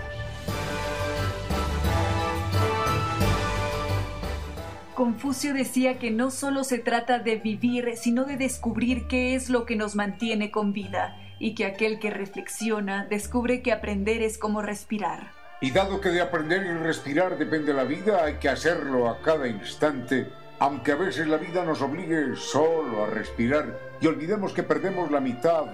Confucio 4.95 5.53
decía 5.53 5.99
que 5.99 6.09
no 6.09 6.31
solo 6.31 6.63
se 6.63 6.79
trata 6.79 7.19
de 7.19 7.35
vivir, 7.35 7.93
sino 7.97 8.25
de 8.25 8.35
descubrir 8.35 9.07
qué 9.07 9.35
es 9.35 9.49
lo 9.49 9.65
que 9.65 9.75
nos 9.75 9.95
mantiene 9.95 10.49
con 10.49 10.73
vida, 10.73 11.15
y 11.39 11.53
que 11.53 11.65
aquel 11.65 11.99
que 11.99 12.09
reflexiona 12.09 13.05
descubre 13.05 13.61
que 13.61 13.71
aprender 13.71 14.23
es 14.23 14.39
como 14.39 14.63
respirar. 14.63 15.31
Y 15.61 15.69
dado 15.71 16.01
que 16.01 16.09
de 16.09 16.21
aprender 16.21 16.65
y 16.65 16.71
respirar 16.83 17.37
depende 17.37 17.73
la 17.73 17.83
vida, 17.83 18.23
hay 18.23 18.35
que 18.35 18.49
hacerlo 18.49 19.07
a 19.07 19.21
cada 19.21 19.47
instante 19.47 20.27
aunque 20.59 20.91
a 20.91 20.95
veces 20.95 21.27
la 21.27 21.37
vida 21.37 21.63
nos 21.63 21.81
obligue 21.81 22.35
solo 22.35 23.05
a 23.05 23.09
respirar 23.09 23.77
y 24.01 24.07
olvidemos 24.07 24.53
que 24.53 24.63
perdemos 24.63 25.11
la 25.11 25.19
mitad 25.19 25.65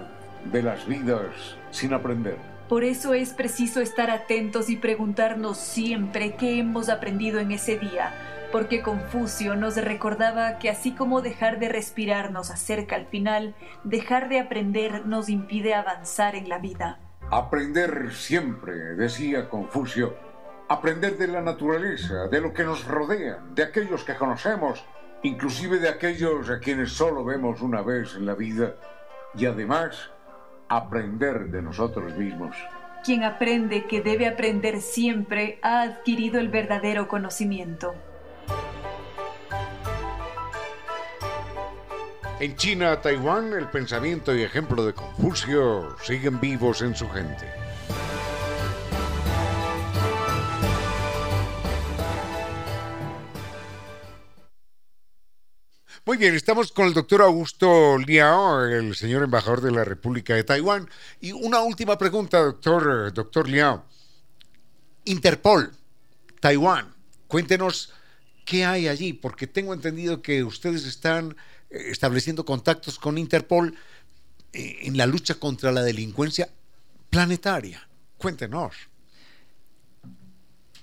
de 0.52 0.62
las 0.62 0.88
vidas 0.88 1.58
sin 1.72 1.94
aprender. 1.94 2.38
Por 2.68 2.84
eso 2.84 3.14
es 3.14 3.34
preciso 3.34 3.82
estar 3.82 4.10
atentos 4.10 4.70
y 4.70 4.78
preguntarnos 4.78 5.58
siempre 5.58 6.36
qué 6.36 6.60
hemos 6.60 6.90
aprendido 6.90 7.40
en 7.40 7.52
ese 7.52 7.78
día, 7.78 8.14
porque 8.52 8.82
Confucio 8.82 9.56
nos 9.56 9.78
recordaba 9.78 10.60
que 10.60 10.70
así 10.70 10.92
como 10.92 11.22
dejar 11.22 11.60
de 11.60 11.70
respirar 11.70 12.32
nos 12.32 12.50
acerca 12.52 12.96
al 12.96 13.06
final, 13.06 13.56
dejar 13.84 14.30
de 14.30 14.40
aprender 14.40 15.06
nos 15.06 15.30
impide 15.30 15.74
avanzar 15.74 16.36
en 16.36 16.50
la 16.50 16.60
vida. 16.60 17.00
Aprender 17.32 18.14
siempre, 18.14 18.74
decía 18.96 19.50
Confucio, 19.50 20.16
aprender 20.68 21.18
de 21.18 21.28
la 21.28 21.42
naturaleza, 21.42 22.28
de 22.28 22.42
lo 22.42 22.54
que 22.54 22.64
nos 22.64 22.86
rodea, 22.86 23.40
de 23.54 23.64
aquellos 23.64 24.04
que 24.04 24.16
conocemos, 24.16 24.84
inclusive 25.24 25.80
de 25.80 25.90
aquellos 25.90 26.50
a 26.50 26.60
quienes 26.60 26.92
solo 26.92 27.24
vemos 27.24 27.62
una 27.62 27.82
vez 27.82 28.16
en 28.16 28.26
la 28.26 28.36
vida, 28.36 28.76
y 29.36 29.46
además 29.46 30.10
aprender 30.70 31.48
de 31.48 31.62
nosotros 31.62 32.16
mismos. 32.16 32.56
Quien 33.04 33.24
aprende 33.24 33.86
que 33.86 34.02
debe 34.02 34.28
aprender 34.28 34.82
siempre 34.82 35.60
ha 35.62 35.82
adquirido 35.82 36.40
el 36.40 36.48
verdadero 36.50 37.08
conocimiento. 37.08 37.94
En 42.40 42.56
China, 42.56 43.00
Taiwán, 43.02 43.54
el 43.54 43.68
pensamiento 43.68 44.36
y 44.36 44.42
ejemplo 44.42 44.86
de 44.86 44.94
Confucio 44.94 45.96
siguen 46.02 46.40
vivos 46.40 46.82
en 46.82 46.96
su 46.96 47.10
gente. 47.10 47.63
Muy 56.06 56.18
bien, 56.18 56.36
estamos 56.36 56.74
con 56.74 56.88
el 56.88 56.94
doctor 56.94 57.22
Augusto 57.22 57.98
Liao, 57.98 58.66
el 58.66 58.94
señor 58.94 59.24
embajador 59.24 59.62
de 59.62 59.72
la 59.72 59.86
República 59.86 60.36
de 60.36 60.44
Taiwán. 60.44 60.90
Y 61.22 61.32
una 61.32 61.62
última 61.62 61.98
pregunta, 61.98 62.40
doctor, 62.40 63.14
doctor 63.14 63.48
Liao. 63.48 63.86
Interpol, 65.06 65.72
Taiwán, 66.42 66.94
cuéntenos 67.30 67.94
qué 68.44 68.66
hay 68.66 68.90
allí, 68.90 69.14
porque 69.14 69.48
tengo 69.48 69.74
entendido 69.74 70.22
que 70.22 70.44
ustedes 70.44 70.86
están 70.86 71.38
eh, 71.70 71.86
estableciendo 71.92 72.44
contactos 72.44 73.00
con 73.00 73.18
Interpol 73.18 73.74
eh, 74.52 74.80
en 74.82 74.98
la 74.98 75.06
lucha 75.06 75.36
contra 75.36 75.72
la 75.72 75.84
delincuencia 75.84 76.50
planetaria. 77.12 77.88
Cuéntenos. 78.18 78.76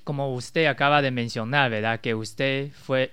Como 0.02 0.34
usted 0.34 0.64
acaba 0.64 1.02
de 1.02 1.10
mencionar, 1.10 1.70
¿verdad? 1.70 2.00
Que 2.00 2.14
usted 2.14 2.72
fue 2.72 3.12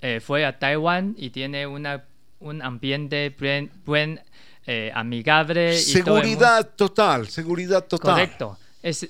eh, 0.00 0.20
fue 0.20 0.44
a 0.44 0.58
Taiwán 0.58 1.14
y 1.18 1.30
tiene 1.30 1.66
una, 1.66 2.04
un 2.40 2.62
ambiente 2.62 3.34
buen, 3.84 4.20
eh, 4.66 4.90
amigable. 4.94 5.76
Seguridad 5.76 6.70
total, 6.76 7.28
seguridad 7.28 7.84
total. 7.84 8.14
Correcto. 8.14 8.58
Es, 8.82 9.08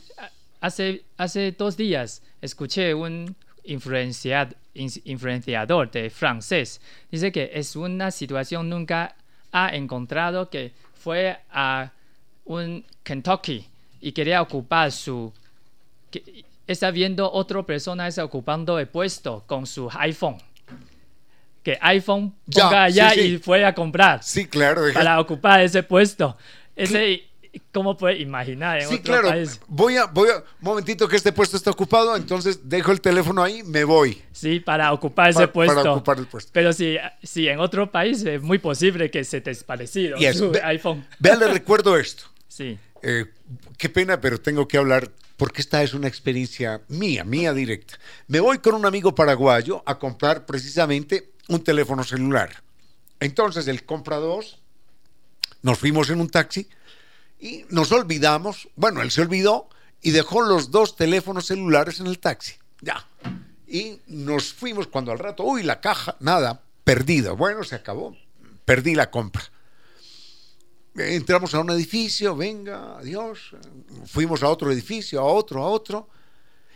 hace, 0.60 1.04
hace 1.16 1.52
dos 1.52 1.76
días 1.76 2.22
escuché 2.40 2.94
un 2.94 3.34
influenciado, 3.64 4.54
influenciador 4.74 5.90
de 5.90 6.10
francés. 6.10 6.80
Dice 7.10 7.32
que 7.32 7.50
es 7.54 7.76
una 7.76 8.10
situación 8.10 8.68
nunca 8.68 9.14
ha 9.52 9.74
encontrado 9.74 10.50
que 10.50 10.72
fue 10.94 11.38
a 11.50 11.90
un 12.44 12.84
Kentucky 13.02 13.66
y 14.00 14.12
quería 14.12 14.42
ocupar 14.42 14.90
su 14.92 15.32
está 16.66 16.90
viendo 16.90 17.30
otra 17.30 17.62
persona 17.62 18.08
está 18.08 18.24
ocupando 18.24 18.78
el 18.78 18.88
puesto 18.88 19.44
con 19.46 19.66
su 19.66 19.88
iPhone. 19.98 20.38
que 21.62 21.78
iPhone 21.80 22.34
ponga 22.52 22.84
allá 22.84 23.14
y 23.14 23.38
fue 23.38 23.64
a 23.64 23.74
comprar. 23.74 24.22
Sí, 24.22 24.46
claro. 24.46 24.82
Para 24.92 25.18
ocupar 25.20 25.62
ese 25.62 25.82
puesto. 25.82 26.36
Ese, 26.76 27.24
¿Cómo 27.72 27.96
puede 27.96 28.20
imaginar 28.20 28.80
en 28.80 28.88
sí, 28.88 28.98
claro. 28.98 29.30
Voy 29.68 29.96
a, 29.96 30.06
voy 30.06 30.28
a, 30.28 30.42
momentito 30.60 31.06
que 31.06 31.16
este 31.16 31.32
puesto 31.32 31.56
está 31.56 31.70
ocupado, 31.70 32.16
entonces 32.16 32.68
dejo 32.68 32.90
el 32.90 33.00
teléfono 33.00 33.42
ahí, 33.42 33.62
me 33.62 33.84
voy. 33.84 34.20
Sí, 34.32 34.58
para 34.58 34.92
ocupar 34.92 35.30
ese 35.30 35.46
puesto. 35.46 35.76
Para 35.76 35.92
ocupar 35.92 36.18
el 36.18 36.26
puesto. 36.26 36.50
Pero 36.52 36.72
si, 36.72 36.96
si 37.22 37.48
en 37.48 37.60
otro 37.60 37.90
país 37.90 38.24
es 38.24 38.42
muy 38.42 38.58
posible 38.58 39.10
que 39.10 39.22
se 39.22 39.40
te 39.40 39.50
desparecido 39.50 40.18
su 40.32 40.52
iPhone. 40.64 41.06
Vean, 41.18 41.38
le 41.38 41.48
recuerdo 41.48 41.96
esto. 41.96 42.24
Sí. 42.46 42.78
Eh, 43.02 43.26
qué 43.76 43.88
pena, 43.88 44.20
pero 44.20 44.40
tengo 44.40 44.68
que 44.68 44.78
hablar 44.78 45.10
porque 45.36 45.60
esta 45.60 45.82
es 45.82 45.94
una 45.94 46.08
experiencia 46.08 46.82
mía, 46.88 47.24
mía 47.24 47.52
directa. 47.52 47.98
Me 48.28 48.40
voy 48.40 48.58
con 48.58 48.74
un 48.74 48.86
amigo 48.86 49.14
paraguayo 49.14 49.82
a 49.86 49.98
comprar 49.98 50.46
precisamente 50.46 51.32
un 51.48 51.62
teléfono 51.62 52.04
celular. 52.04 52.62
Entonces 53.20 53.66
él 53.68 53.84
compra 53.84 54.16
dos, 54.16 54.60
nos 55.62 55.78
fuimos 55.78 56.10
en 56.10 56.20
un 56.20 56.28
taxi 56.28 56.68
y 57.40 57.64
nos 57.70 57.90
olvidamos, 57.92 58.68
bueno, 58.76 59.02
él 59.02 59.10
se 59.10 59.22
olvidó 59.22 59.68
y 60.02 60.10
dejó 60.10 60.42
los 60.42 60.70
dos 60.70 60.96
teléfonos 60.96 61.46
celulares 61.46 62.00
en 62.00 62.06
el 62.06 62.18
taxi. 62.18 62.54
Ya. 62.80 63.06
Y 63.66 64.00
nos 64.06 64.52
fuimos 64.52 64.86
cuando 64.86 65.10
al 65.10 65.18
rato, 65.18 65.42
uy, 65.44 65.62
la 65.62 65.80
caja, 65.80 66.16
nada, 66.20 66.62
perdida. 66.84 67.32
Bueno, 67.32 67.64
se 67.64 67.74
acabó, 67.74 68.16
perdí 68.64 68.94
la 68.94 69.10
compra. 69.10 69.42
Entramos 70.96 71.54
a 71.54 71.60
un 71.60 71.70
edificio, 71.70 72.36
venga, 72.36 72.98
adiós. 72.98 73.56
Fuimos 74.06 74.42
a 74.42 74.48
otro 74.48 74.70
edificio, 74.70 75.20
a 75.20 75.24
otro, 75.24 75.62
a 75.62 75.68
otro. 75.68 76.08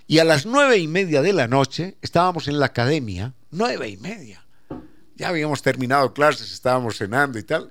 Y 0.09 0.19
a 0.19 0.25
las 0.25 0.45
nueve 0.45 0.79
y 0.79 0.89
media 0.89 1.23
de 1.23 1.33
la 1.33 1.47
noche 1.47 1.97
estábamos 2.03 2.49
en 2.49 2.59
la 2.59 2.67
academia, 2.67 3.35
nueve 3.51 3.89
y 3.89 3.97
media. 3.99 4.45
Ya 5.15 5.29
habíamos 5.29 5.63
terminado 5.63 6.15
clases, 6.15 6.51
estábamos 6.51 6.97
cenando 6.97 7.39
y 7.39 7.43
tal. 7.43 7.71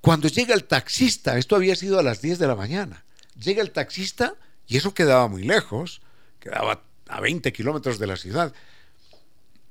Cuando 0.00 0.28
llega 0.28 0.54
el 0.54 0.64
taxista, 0.64 1.38
esto 1.38 1.56
había 1.56 1.76
sido 1.76 1.98
a 1.98 2.02
las 2.02 2.20
diez 2.20 2.38
de 2.38 2.46
la 2.46 2.54
mañana, 2.54 3.04
llega 3.36 3.62
el 3.62 3.70
taxista 3.70 4.34
y 4.66 4.76
eso 4.76 4.92
quedaba 4.92 5.28
muy 5.28 5.42
lejos, 5.42 6.02
quedaba 6.40 6.82
a 7.08 7.20
20 7.20 7.52
kilómetros 7.52 7.98
de 7.98 8.06
la 8.06 8.16
ciudad. 8.16 8.52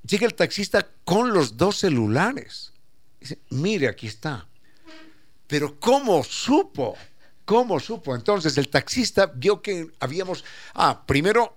Llega 0.04 0.26
el 0.26 0.34
taxista 0.34 0.88
con 1.04 1.34
los 1.34 1.58
dos 1.58 1.78
celulares. 1.78 2.74
Dice, 3.20 3.40
mire, 3.50 3.88
aquí 3.88 4.08
está. 4.08 4.48
Pero 5.48 5.80
¿cómo 5.80 6.24
supo? 6.24 6.96
¿Cómo 7.46 7.80
supo? 7.80 8.14
Entonces 8.16 8.58
el 8.58 8.70
taxista 8.70 9.28
vio 9.28 9.62
que 9.62 9.90
habíamos... 10.00 10.44
Ah, 10.74 11.04
primero, 11.06 11.56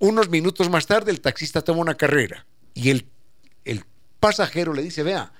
unos 0.00 0.28
minutos 0.28 0.68
más 0.68 0.86
tarde 0.86 1.12
el 1.12 1.20
taxista 1.20 1.62
toma 1.62 1.80
una 1.80 1.96
carrera 1.96 2.44
y 2.74 2.90
el, 2.90 3.06
el 3.64 3.84
pasajero 4.20 4.74
le 4.74 4.82
dice, 4.82 5.02
vea, 5.02 5.32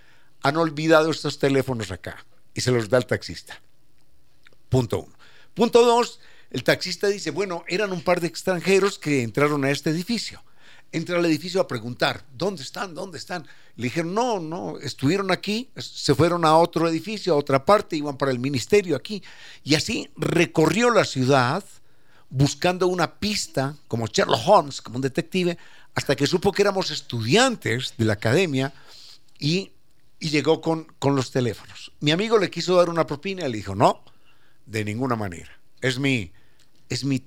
han 0.43 0.57
olvidado 0.57 1.11
estos 1.11 1.39
teléfonos 1.39 1.91
acá 1.91 2.25
y 2.55 2.61
se 2.61 2.71
los 2.71 2.89
da 2.89 2.99
al 2.99 3.07
taxista. 3.07 3.61
Punto 4.69 5.01
uno. 5.01 5.15
Punto 5.55 5.85
dos, 5.85 6.21
el 6.51 6.63
taxista 6.63 7.09
dice, 7.09 7.31
bueno, 7.31 7.65
eran 7.67 7.93
un 7.93 8.03
par 8.03 8.21
de 8.21 8.29
extranjeros 8.29 8.99
que 8.99 9.23
entraron 9.23 9.65
a 9.65 9.71
este 9.71 9.91
edificio 9.91 10.43
entra 10.95 11.19
al 11.19 11.25
edificio 11.25 11.61
a 11.61 11.67
preguntar, 11.67 12.25
¿dónde 12.33 12.63
están? 12.63 12.95
¿Dónde 12.95 13.19
están? 13.19 13.45
Le 13.75 13.85
dijeron, 13.85 14.15
no, 14.15 14.39
no, 14.39 14.79
estuvieron 14.79 15.33
aquí, 15.33 15.69
se 15.77 16.15
fueron 16.15 16.45
a 16.45 16.57
otro 16.57 16.89
edificio, 16.89 17.35
a 17.35 17.37
otra 17.37 17.65
parte, 17.65 17.97
iban 17.97 18.17
para 18.17 18.31
el 18.31 18.39
ministerio 18.39 18.95
aquí. 18.95 19.21
Y 19.65 19.75
así 19.75 20.09
recorrió 20.17 20.91
la 20.91 21.05
ciudad 21.05 21.65
buscando 22.31 22.87
una 22.87 23.19
pista, 23.19 23.75
como 23.89 24.07
Sherlock 24.07 24.47
Holmes, 24.47 24.81
como 24.81 24.97
un 24.97 25.03
detective, 25.03 25.59
hasta 25.97 26.15
que 26.15 26.29
supo 26.29 26.53
que 26.53 26.63
éramos 26.63 26.93
estudiantes 26.93 27.95
de 27.99 28.05
la 28.05 28.13
academia 28.13 28.73
y, 29.39 29.73
llegó 30.21 30.61
con, 30.61 30.85
con 31.01 31.17
los 31.17 31.33
teléfonos. 31.33 31.93
Mi 32.01 32.13
amigo 32.13 32.39
le 32.39 32.51
quiso 32.51 32.77
dar 32.77 32.89
una 32.89 33.07
propina 33.07 33.47
y 33.47 33.51
le 33.51 33.59
dijo, 33.59 33.75
no, 33.75 34.05
de 34.65 34.85
ninguna 34.85 35.17
manera. 35.17 35.51
Es 35.83 35.99
mi, 35.99 36.33
es 36.89 37.05
mi, 37.05 37.23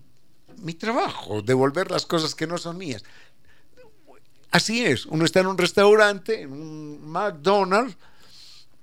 mi 0.58 0.74
trabajo, 0.74 1.42
devolver 1.42 1.92
las 1.92 2.06
cosas 2.06 2.34
que 2.34 2.48
no 2.48 2.58
son 2.58 2.78
mías. 2.78 3.04
Así 4.52 4.86
es, 4.86 5.06
uno 5.06 5.26
está 5.26 5.42
en 5.42 5.48
un 5.48 5.58
restaurante, 5.58 6.42
en 6.42 6.52
un 6.52 7.12
McDonald's, 7.12 7.96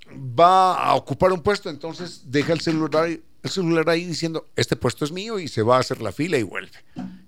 va 0.09 0.75
a 0.75 0.95
ocupar 0.95 1.31
un 1.31 1.41
puesto, 1.41 1.69
entonces 1.69 2.23
deja 2.25 2.53
el 2.53 2.61
celular, 2.61 3.09
el 3.09 3.49
celular 3.49 3.89
ahí 3.89 4.05
diciendo, 4.05 4.47
este 4.55 4.75
puesto 4.75 5.05
es 5.05 5.11
mío 5.11 5.39
y 5.39 5.47
se 5.47 5.63
va 5.63 5.77
a 5.77 5.79
hacer 5.79 6.01
la 6.01 6.11
fila 6.11 6.37
y 6.37 6.43
vuelve. 6.43 6.71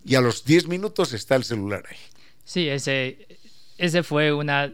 Y 0.05 0.15
a 0.15 0.22
los 0.22 0.45
10 0.45 0.68
minutos 0.68 1.14
está 1.14 1.35
el 1.35 1.43
celular 1.43 1.84
ahí. 1.89 1.97
Sí, 2.43 2.69
ese, 2.69 3.27
ese 3.77 4.03
fue 4.03 4.31
una, 4.31 4.73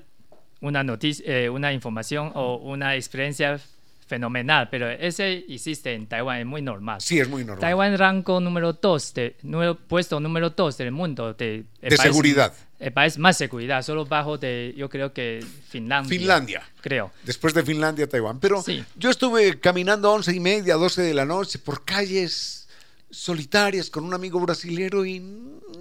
una 0.62 0.84
noticia, 0.84 1.26
eh, 1.26 1.50
una 1.50 1.74
información 1.74 2.32
o 2.36 2.58
una 2.58 2.96
experiencia 2.96 3.60
fenomenal, 4.06 4.68
pero 4.70 4.90
ese 4.90 5.46
existe 5.50 5.94
en 5.94 6.08
Taiwán, 6.08 6.40
es 6.40 6.46
muy 6.46 6.62
normal. 6.62 7.02
Sí, 7.02 7.20
es 7.20 7.28
muy 7.28 7.44
normal. 7.44 7.62
Taiwán 7.62 7.98
rango 7.98 8.40
número 8.40 8.74
2, 8.74 9.14
puesto 9.88 10.20
número 10.20 10.50
2 10.52 10.78
del 10.78 10.92
mundo. 10.92 11.34
De, 11.34 11.64
de 11.82 11.98
seguridad. 11.98 12.54
El 12.84 12.92
país 12.92 13.18
más 13.18 13.38
seguridad, 13.38 13.82
solo 13.82 14.06
bajo 14.06 14.38
de, 14.38 14.74
yo 14.76 14.90
creo 14.90 15.14
que 15.14 15.40
Finlandia. 15.70 16.10
Finlandia. 16.10 16.70
Creo. 16.82 17.12
Después 17.24 17.54
de 17.54 17.64
Finlandia, 17.64 18.10
Taiwán. 18.10 18.42
Pero 18.42 18.62
yo 18.98 19.10
estuve 19.10 19.58
caminando 19.58 20.10
a 20.10 20.12
11 20.12 20.36
y 20.36 20.40
media, 20.42 20.76
12 20.76 21.02
de 21.02 21.14
la 21.14 21.24
noche 21.24 21.60
por 21.60 21.86
calles 21.86 22.68
solitarias 23.10 23.90
con 23.90 24.04
un 24.04 24.14
amigo 24.14 24.38
brasilero 24.42 25.06
y 25.06 25.22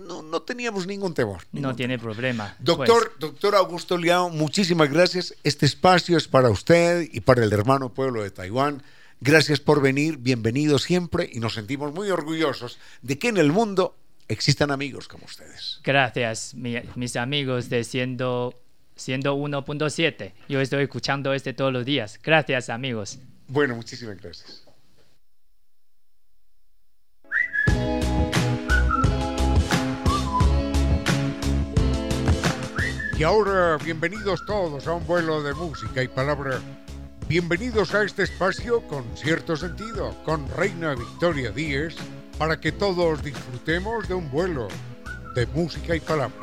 no, 0.06 0.22
no 0.22 0.42
teníamos 0.42 0.86
ningún 0.86 1.12
temor. 1.12 1.42
no 1.50 1.74
tiene 1.74 1.98
problema. 1.98 2.54
Doctor, 2.60 3.08
pues. 3.08 3.18
doctor 3.18 3.56
Augusto 3.56 3.98
Liao, 3.98 4.30
muchísimas 4.30 4.88
gracias. 4.88 5.34
Este 5.42 5.66
espacio 5.66 6.16
es 6.16 6.28
para 6.28 6.50
usted 6.50 7.08
y 7.10 7.20
para 7.20 7.42
el 7.42 7.52
hermano 7.52 7.92
pueblo 7.92 8.22
de 8.22 8.30
Taiwán. 8.30 8.80
Gracias 9.20 9.58
por 9.58 9.80
venir, 9.80 10.18
bienvenido 10.18 10.78
siempre 10.78 11.28
y 11.32 11.40
nos 11.40 11.54
sentimos 11.54 11.92
muy 11.92 12.10
orgullosos 12.10 12.78
de 13.02 13.18
que 13.18 13.28
en 13.28 13.38
el 13.38 13.50
mundo 13.50 13.96
existan 14.32 14.70
amigos 14.70 15.08
como 15.08 15.24
ustedes. 15.24 15.80
Gracias, 15.84 16.54
mis 16.54 17.16
amigos 17.16 17.68
de 17.68 17.84
siendo, 17.84 18.60
siendo 18.96 19.36
1.7. 19.36 20.32
Yo 20.48 20.60
estoy 20.60 20.84
escuchando 20.84 21.32
este 21.34 21.52
todos 21.52 21.72
los 21.72 21.84
días. 21.84 22.18
Gracias, 22.22 22.68
amigos. 22.70 23.18
Bueno, 23.48 23.76
muchísimas 23.76 24.20
gracias. 24.20 24.64
Y 33.18 33.24
ahora, 33.24 33.76
bienvenidos 33.76 34.44
todos 34.46 34.88
a 34.88 34.94
un 34.94 35.06
vuelo 35.06 35.42
de 35.42 35.54
música 35.54 36.02
y 36.02 36.08
palabra. 36.08 36.60
Bienvenidos 37.28 37.94
a 37.94 38.02
este 38.02 38.24
espacio 38.24 38.86
con 38.88 39.04
cierto 39.16 39.56
sentido, 39.56 40.16
con 40.24 40.48
Reina 40.56 40.94
Victoria 40.96 41.52
Díez, 41.52 41.94
para 42.38 42.60
que 42.60 42.72
todos 42.72 43.22
disfrutemos 43.22 44.08
de 44.08 44.14
un 44.14 44.30
vuelo 44.30 44.68
de 45.34 45.46
música 45.46 45.94
y 45.94 46.00
palabra. 46.00 46.34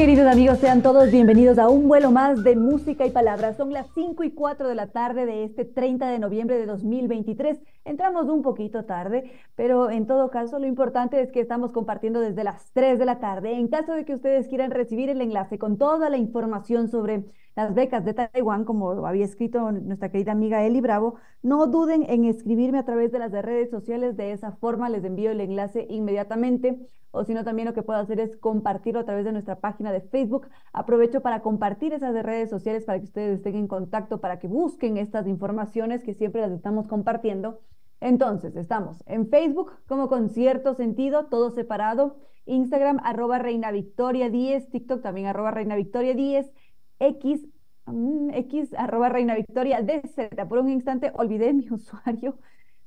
Queridos 0.00 0.32
amigos, 0.32 0.56
sean 0.60 0.80
todos 0.80 1.10
bienvenidos 1.10 1.58
a 1.58 1.68
un 1.68 1.86
vuelo 1.86 2.10
más 2.10 2.42
de 2.42 2.56
música 2.56 3.04
y 3.04 3.10
palabras. 3.10 3.58
Son 3.58 3.70
las 3.70 3.86
5 3.92 4.24
y 4.24 4.30
4 4.30 4.66
de 4.66 4.74
la 4.74 4.86
tarde 4.86 5.26
de 5.26 5.44
este 5.44 5.66
30 5.66 6.08
de 6.08 6.18
noviembre 6.18 6.56
de 6.56 6.64
2023. 6.64 7.58
Entramos 7.84 8.30
un 8.30 8.40
poquito 8.40 8.86
tarde, 8.86 9.30
pero 9.56 9.90
en 9.90 10.06
todo 10.06 10.30
caso 10.30 10.58
lo 10.58 10.66
importante 10.66 11.20
es 11.20 11.30
que 11.30 11.40
estamos 11.40 11.70
compartiendo 11.72 12.20
desde 12.20 12.44
las 12.44 12.72
3 12.72 12.98
de 12.98 13.04
la 13.04 13.18
tarde. 13.18 13.52
En 13.52 13.68
caso 13.68 13.92
de 13.92 14.06
que 14.06 14.14
ustedes 14.14 14.48
quieran 14.48 14.70
recibir 14.70 15.10
el 15.10 15.20
enlace 15.20 15.58
con 15.58 15.76
toda 15.76 16.08
la 16.08 16.16
información 16.16 16.88
sobre 16.88 17.26
las 17.64 17.74
becas 17.74 18.04
de 18.04 18.14
Taiwán, 18.14 18.64
como 18.64 19.06
había 19.06 19.24
escrito 19.24 19.70
nuestra 19.72 20.10
querida 20.10 20.32
amiga 20.32 20.64
Eli 20.64 20.80
Bravo, 20.80 21.16
no 21.42 21.66
duden 21.66 22.04
en 22.08 22.24
escribirme 22.24 22.78
a 22.78 22.84
través 22.84 23.12
de 23.12 23.18
las 23.18 23.32
redes 23.32 23.70
sociales. 23.70 24.16
De 24.16 24.32
esa 24.32 24.52
forma 24.52 24.88
les 24.88 25.04
envío 25.04 25.30
el 25.30 25.40
enlace 25.40 25.86
inmediatamente 25.90 26.78
o 27.12 27.24
si 27.24 27.34
no, 27.34 27.44
también 27.44 27.66
lo 27.66 27.74
que 27.74 27.82
puedo 27.82 27.98
hacer 27.98 28.20
es 28.20 28.36
compartirlo 28.36 29.00
a 29.00 29.04
través 29.04 29.24
de 29.24 29.32
nuestra 29.32 29.56
página 29.60 29.90
de 29.92 30.00
Facebook. 30.00 30.48
Aprovecho 30.72 31.20
para 31.22 31.42
compartir 31.42 31.92
esas 31.92 32.14
redes 32.22 32.50
sociales 32.50 32.84
para 32.84 32.98
que 32.98 33.06
ustedes 33.06 33.38
estén 33.38 33.56
en 33.56 33.66
contacto, 33.66 34.20
para 34.20 34.38
que 34.38 34.46
busquen 34.46 34.96
estas 34.96 35.26
informaciones 35.26 36.04
que 36.04 36.14
siempre 36.14 36.40
las 36.40 36.52
estamos 36.52 36.86
compartiendo. 36.86 37.60
Entonces, 38.00 38.54
estamos 38.56 39.02
en 39.06 39.28
Facebook 39.28 39.72
como 39.86 40.08
con 40.08 40.30
cierto 40.30 40.74
sentido, 40.74 41.26
todo 41.26 41.50
separado. 41.50 42.16
Instagram, 42.46 43.00
arroba 43.04 43.38
Reina 43.38 43.70
Victoria 43.70 44.30
10, 44.30 44.70
TikTok 44.70 45.02
también 45.02 45.26
arroba 45.26 45.50
Reina 45.50 45.76
Victoria 45.76 46.14
10, 46.14 46.50
X, 47.00 47.46
mm, 47.86 48.30
X 48.34 48.74
arroba 48.74 49.08
Reina 49.08 49.34
Victoria 49.34 49.82
DZ. 49.82 50.46
Por 50.48 50.58
un 50.58 50.70
instante 50.70 51.10
olvidé 51.14 51.52
mi 51.52 51.68
usuario 51.70 52.38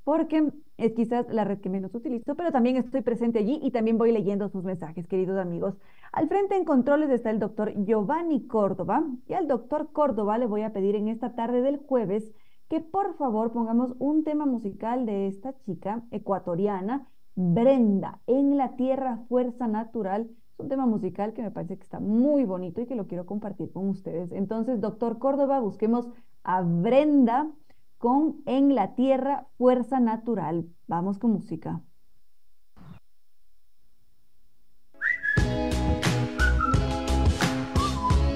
porque 0.04 0.52
es 0.78 0.94
quizás 0.94 1.26
la 1.30 1.46
red 1.46 1.60
que 1.60 1.70
menos 1.70 1.96
utilizo, 1.96 2.36
pero 2.36 2.52
también 2.52 2.76
estoy 2.78 3.02
presente 3.02 3.40
allí 3.40 3.60
y 3.62 3.72
también 3.72 3.98
voy 3.98 4.12
leyendo 4.12 4.50
sus 4.50 4.64
mensajes, 4.64 5.08
queridos 5.08 5.38
amigos. 5.38 5.76
Al 6.12 6.28
frente 6.28 6.56
en 6.56 6.66
controles 6.66 7.10
está 7.10 7.30
el 7.30 7.40
doctor 7.40 7.74
Giovanni 7.86 8.46
Córdoba 8.48 9.04
y 9.28 9.34
al 9.34 9.48
doctor 9.48 9.92
Córdoba 9.92 10.38
le 10.38 10.46
voy 10.46 10.64
a 10.64 10.74
pedir 10.74 10.96
en 10.96 11.08
esta 11.08 11.36
tarde 11.36 11.62
del 11.62 11.78
jueves 11.78 12.32
que 12.70 12.82
por 12.82 13.16
favor 13.18 13.52
pongamos 13.52 13.96
un 14.00 14.24
tema 14.24 14.46
musical 14.46 15.06
de 15.06 15.28
esta 15.28 15.54
chica 15.60 16.04
ecuatoriana, 16.12 17.08
Brenda, 17.36 18.20
en 18.28 18.58
la 18.58 18.76
tierra 18.76 19.20
fuerza 19.30 19.68
natural. 19.68 20.30
Un 20.64 20.70
tema 20.70 20.86
musical 20.86 21.34
que 21.34 21.42
me 21.42 21.52
parece 21.52 21.76
que 21.76 21.84
está 21.84 22.00
muy 22.00 22.46
bonito 22.46 22.80
y 22.80 22.86
que 22.86 22.96
lo 22.96 23.06
quiero 23.06 23.26
compartir 23.26 23.70
con 23.74 23.90
ustedes. 23.90 24.32
Entonces, 24.32 24.80
doctor 24.80 25.20
Córdoba, 25.20 25.60
busquemos 25.60 26.08
a 26.42 26.62
Brenda 26.62 27.52
con 27.98 28.38
En 28.46 28.74
la 28.74 28.96
tierra 28.96 29.48
fuerza 29.58 30.00
natural. 30.00 30.70
Vamos 30.88 31.20
con 31.20 31.32
música. 31.32 31.82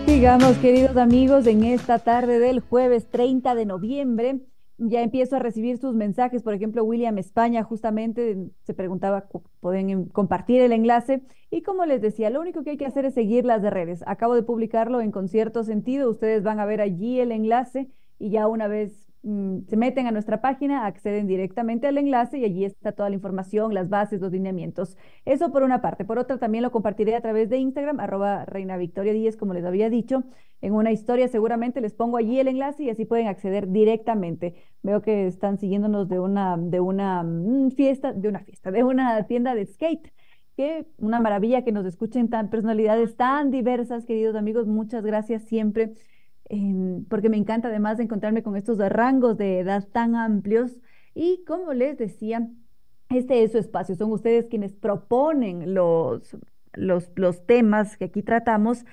Sigamos, 0.06 0.58
queridos 0.58 0.98
amigos, 0.98 1.48
en 1.48 1.64
esta 1.64 2.00
tarde 2.00 2.40
del 2.40 2.60
jueves 2.60 3.08
30 3.10 3.56
de 3.56 3.66
noviembre. 3.66 4.42
Ya 4.80 5.02
empiezo 5.02 5.36
a 5.36 5.40
recibir 5.40 5.78
sus 5.78 5.96
mensajes. 5.96 6.44
Por 6.44 6.54
ejemplo, 6.54 6.84
William 6.84 7.18
España 7.18 7.64
justamente 7.64 8.38
se 8.64 8.74
preguntaba, 8.74 9.28
pueden 9.60 10.06
compartir 10.10 10.62
el 10.62 10.72
enlace. 10.72 11.24
Y 11.50 11.64
como 11.64 11.86
les 11.86 12.02
decía, 12.02 12.30
lo 12.30 12.42
único 12.42 12.64
que 12.64 12.72
hay 12.72 12.78
que 12.78 12.86
hacer 12.86 13.06
es 13.06 13.16
seguir 13.16 13.46
las 13.46 13.64
redes. 13.64 14.04
Acabo 14.06 14.36
de 14.36 14.44
publicarlo 14.44 15.02
en 15.02 15.12
Concierto 15.12 15.64
Sentido. 15.64 16.10
Ustedes 16.10 16.44
van 16.44 16.60
a 16.60 16.66
ver 16.66 16.82
allí 16.82 17.20
el 17.20 17.32
enlace 17.32 17.90
y 18.20 18.30
ya 18.30 18.48
una 18.48 18.68
vez 18.68 19.07
se 19.24 19.76
meten 19.76 20.08
a 20.08 20.12
nuestra 20.12 20.42
página, 20.42 20.86
acceden 20.86 21.28
directamente 21.28 21.88
al 21.88 21.98
enlace 21.98 22.38
y 22.38 22.46
allí 22.46 22.66
está 22.66 22.92
toda 22.94 23.10
la 23.10 23.16
información, 23.16 23.74
las 23.74 23.90
bases, 23.90 24.22
los 24.22 24.32
lineamientos. 24.32 24.96
Eso 25.26 25.52
por 25.52 25.64
una 25.64 25.82
parte. 25.82 26.06
Por 26.06 26.18
otra, 26.18 26.38
también 26.38 26.64
lo 26.64 26.72
compartiré 26.72 27.16
a 27.16 27.22
través 27.22 27.50
de 27.50 27.58
Instagram, 27.58 28.00
arroba 28.00 28.46
Reina 28.46 28.78
Victoria 28.78 29.14
Díez, 29.14 29.36
como 29.36 29.54
les 29.54 29.66
había 29.66 29.90
dicho. 29.90 30.24
En 30.62 30.74
una 30.74 30.92
historia 30.92 31.28
seguramente 31.28 31.82
les 31.82 31.94
pongo 31.94 32.18
allí 32.18 32.40
el 32.40 32.48
enlace 32.48 32.84
y 32.84 32.90
así 32.90 33.06
pueden 33.06 33.28
acceder 33.28 33.70
directamente. 33.70 34.56
Veo 34.82 35.02
que 35.02 35.28
están 35.28 35.58
siguiéndonos 35.58 36.08
de 36.08 36.20
una, 36.20 36.56
de 36.58 36.80
una 36.80 37.24
mm, 37.24 37.72
fiesta, 37.72 38.14
de 38.14 38.30
una 38.30 38.40
fiesta, 38.40 38.72
de 38.72 38.84
una 38.84 39.24
tienda 39.28 39.56
de 39.56 39.66
skate. 39.66 40.14
Que 40.56 40.88
una 40.98 41.20
maravilla 41.20 41.64
que 41.64 41.72
nos 41.72 41.86
escuchen 41.86 42.30
tan 42.30 42.50
personalidades 42.50 43.16
tan 43.16 43.52
diversas, 43.52 44.06
queridos 44.06 44.36
amigos. 44.36 44.66
Muchas 44.66 45.04
gracias 45.06 45.44
siempre 45.44 45.94
Em, 46.50 47.04
porque 47.06 47.30
me 47.30 47.38
encanta 47.38 47.68
además 47.68 48.00
encontrarme 48.00 48.44
con 48.44 48.56
estos 48.56 48.78
rangos 48.78 49.38
de 49.38 49.60
edad 49.60 49.88
tan 49.92 50.16
amplios 50.16 50.80
y 51.14 51.44
como 51.46 51.74
les 51.74 51.98
decía, 51.98 52.50
este 53.10 53.44
es 53.44 53.52
su 53.52 53.58
espacio, 53.58 53.96
son 53.96 54.12
ustedes 54.12 54.48
quienes 54.48 54.74
proponen 54.74 55.74
los, 55.74 56.38
los, 56.74 57.12
los 57.16 57.46
temas 57.46 57.98
que 57.98 58.06
aquí 58.06 58.24
tratamos 58.24 58.86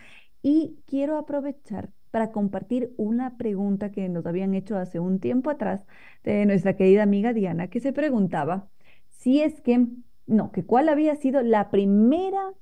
y 0.43 0.79
quiero 0.87 1.17
aprovechar 1.17 1.91
para 2.11 2.33
compartir 2.33 2.93
una 2.97 3.37
pregunta 3.37 3.91
que 3.91 4.09
nos 4.09 4.27
habían 4.27 4.55
hecho 4.55 4.77
hace 4.77 5.01
un 5.01 5.21
tiempo 5.21 5.51
atrás 5.51 5.85
de 6.23 6.47
nuestra 6.47 6.77
querida 6.77 7.03
amiga 7.03 7.33
Diana, 7.33 7.69
que 7.69 7.81
se 7.81 7.93
preguntaba 7.93 8.69
si 9.11 9.41
es 9.43 9.61
que, 9.61 9.87
no, 10.27 10.53
que 10.53 10.65
cuál 10.65 10.89
había 10.89 11.17
sido 11.17 11.43
la 11.43 11.71
primera 11.71 12.53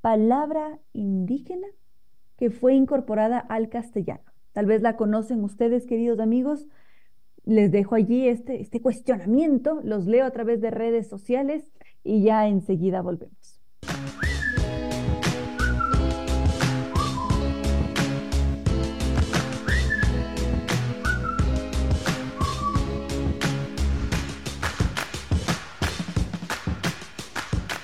palabra 0.00 0.78
indígena 0.92 1.66
que 2.38 2.50
fue 2.50 2.74
incorporada 2.74 3.38
al 3.38 3.68
castellano. 3.68 4.22
Tal 4.52 4.66
vez 4.66 4.80
la 4.80 4.96
conocen 4.96 5.44
ustedes, 5.44 5.86
queridos 5.86 6.20
amigos. 6.20 6.66
Les 7.44 7.70
dejo 7.70 7.94
allí 7.94 8.28
este, 8.28 8.60
este 8.60 8.80
cuestionamiento, 8.80 9.80
los 9.82 10.06
leo 10.06 10.24
a 10.24 10.30
través 10.30 10.60
de 10.60 10.70
redes 10.70 11.08
sociales 11.08 11.70
y 12.04 12.22
ya 12.22 12.46
enseguida 12.46 13.02
volvemos. 13.02 13.60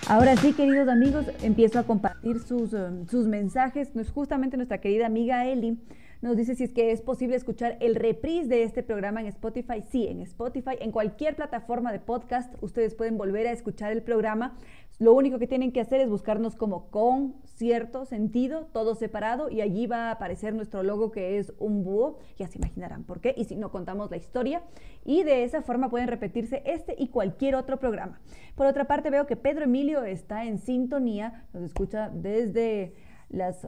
Ahora 0.06 0.36
sí, 0.36 0.52
queridos 0.52 0.86
amigos, 0.88 1.24
empiezo 1.42 1.78
a 1.78 1.84
compartir 1.84 2.38
sus, 2.38 2.74
um, 2.74 3.06
sus 3.06 3.26
mensajes. 3.26 3.90
Justamente 4.14 4.58
nuestra 4.58 4.78
querida 4.78 5.06
amiga 5.06 5.46
Eli 5.46 5.78
nos 6.20 6.36
dice 6.36 6.54
si 6.54 6.64
es 6.64 6.72
que 6.72 6.92
es 6.92 7.00
posible 7.00 7.36
escuchar 7.36 7.78
el 7.80 7.94
reprise 7.94 8.48
de 8.48 8.64
este 8.64 8.82
programa 8.82 9.22
en 9.22 9.28
Spotify. 9.28 9.82
Sí, 9.90 10.06
en 10.06 10.20
Spotify, 10.20 10.76
en 10.80 10.90
cualquier 10.90 11.36
plataforma 11.36 11.90
de 11.90 12.00
podcast, 12.00 12.52
ustedes 12.60 12.94
pueden 12.94 13.16
volver 13.16 13.46
a 13.46 13.52
escuchar 13.52 13.92
el 13.92 14.02
programa. 14.02 14.58
Lo 15.00 15.12
único 15.12 15.40
que 15.40 15.48
tienen 15.48 15.72
que 15.72 15.80
hacer 15.80 16.00
es 16.00 16.08
buscarnos 16.08 16.54
como 16.54 16.88
con 16.90 17.34
cierto 17.44 18.04
sentido, 18.04 18.66
todo 18.72 18.94
separado, 18.94 19.50
y 19.50 19.60
allí 19.60 19.86
va 19.88 20.08
a 20.08 20.10
aparecer 20.12 20.54
nuestro 20.54 20.84
logo 20.84 21.10
que 21.10 21.38
es 21.38 21.52
un 21.58 21.82
búho. 21.82 22.18
Ya 22.38 22.46
se 22.46 22.58
imaginarán 22.58 23.02
por 23.02 23.20
qué, 23.20 23.34
y 23.36 23.44
si 23.44 23.56
no 23.56 23.72
contamos 23.72 24.10
la 24.10 24.16
historia. 24.16 24.62
Y 25.04 25.24
de 25.24 25.42
esa 25.42 25.62
forma 25.62 25.90
pueden 25.90 26.06
repetirse 26.06 26.62
este 26.64 26.94
y 26.96 27.08
cualquier 27.08 27.56
otro 27.56 27.78
programa. 27.78 28.20
Por 28.54 28.66
otra 28.66 28.86
parte, 28.86 29.10
veo 29.10 29.26
que 29.26 29.36
Pedro 29.36 29.64
Emilio 29.64 30.04
está 30.04 30.44
en 30.44 30.58
sintonía, 30.58 31.44
nos 31.52 31.64
escucha 31.64 32.08
desde 32.08 32.94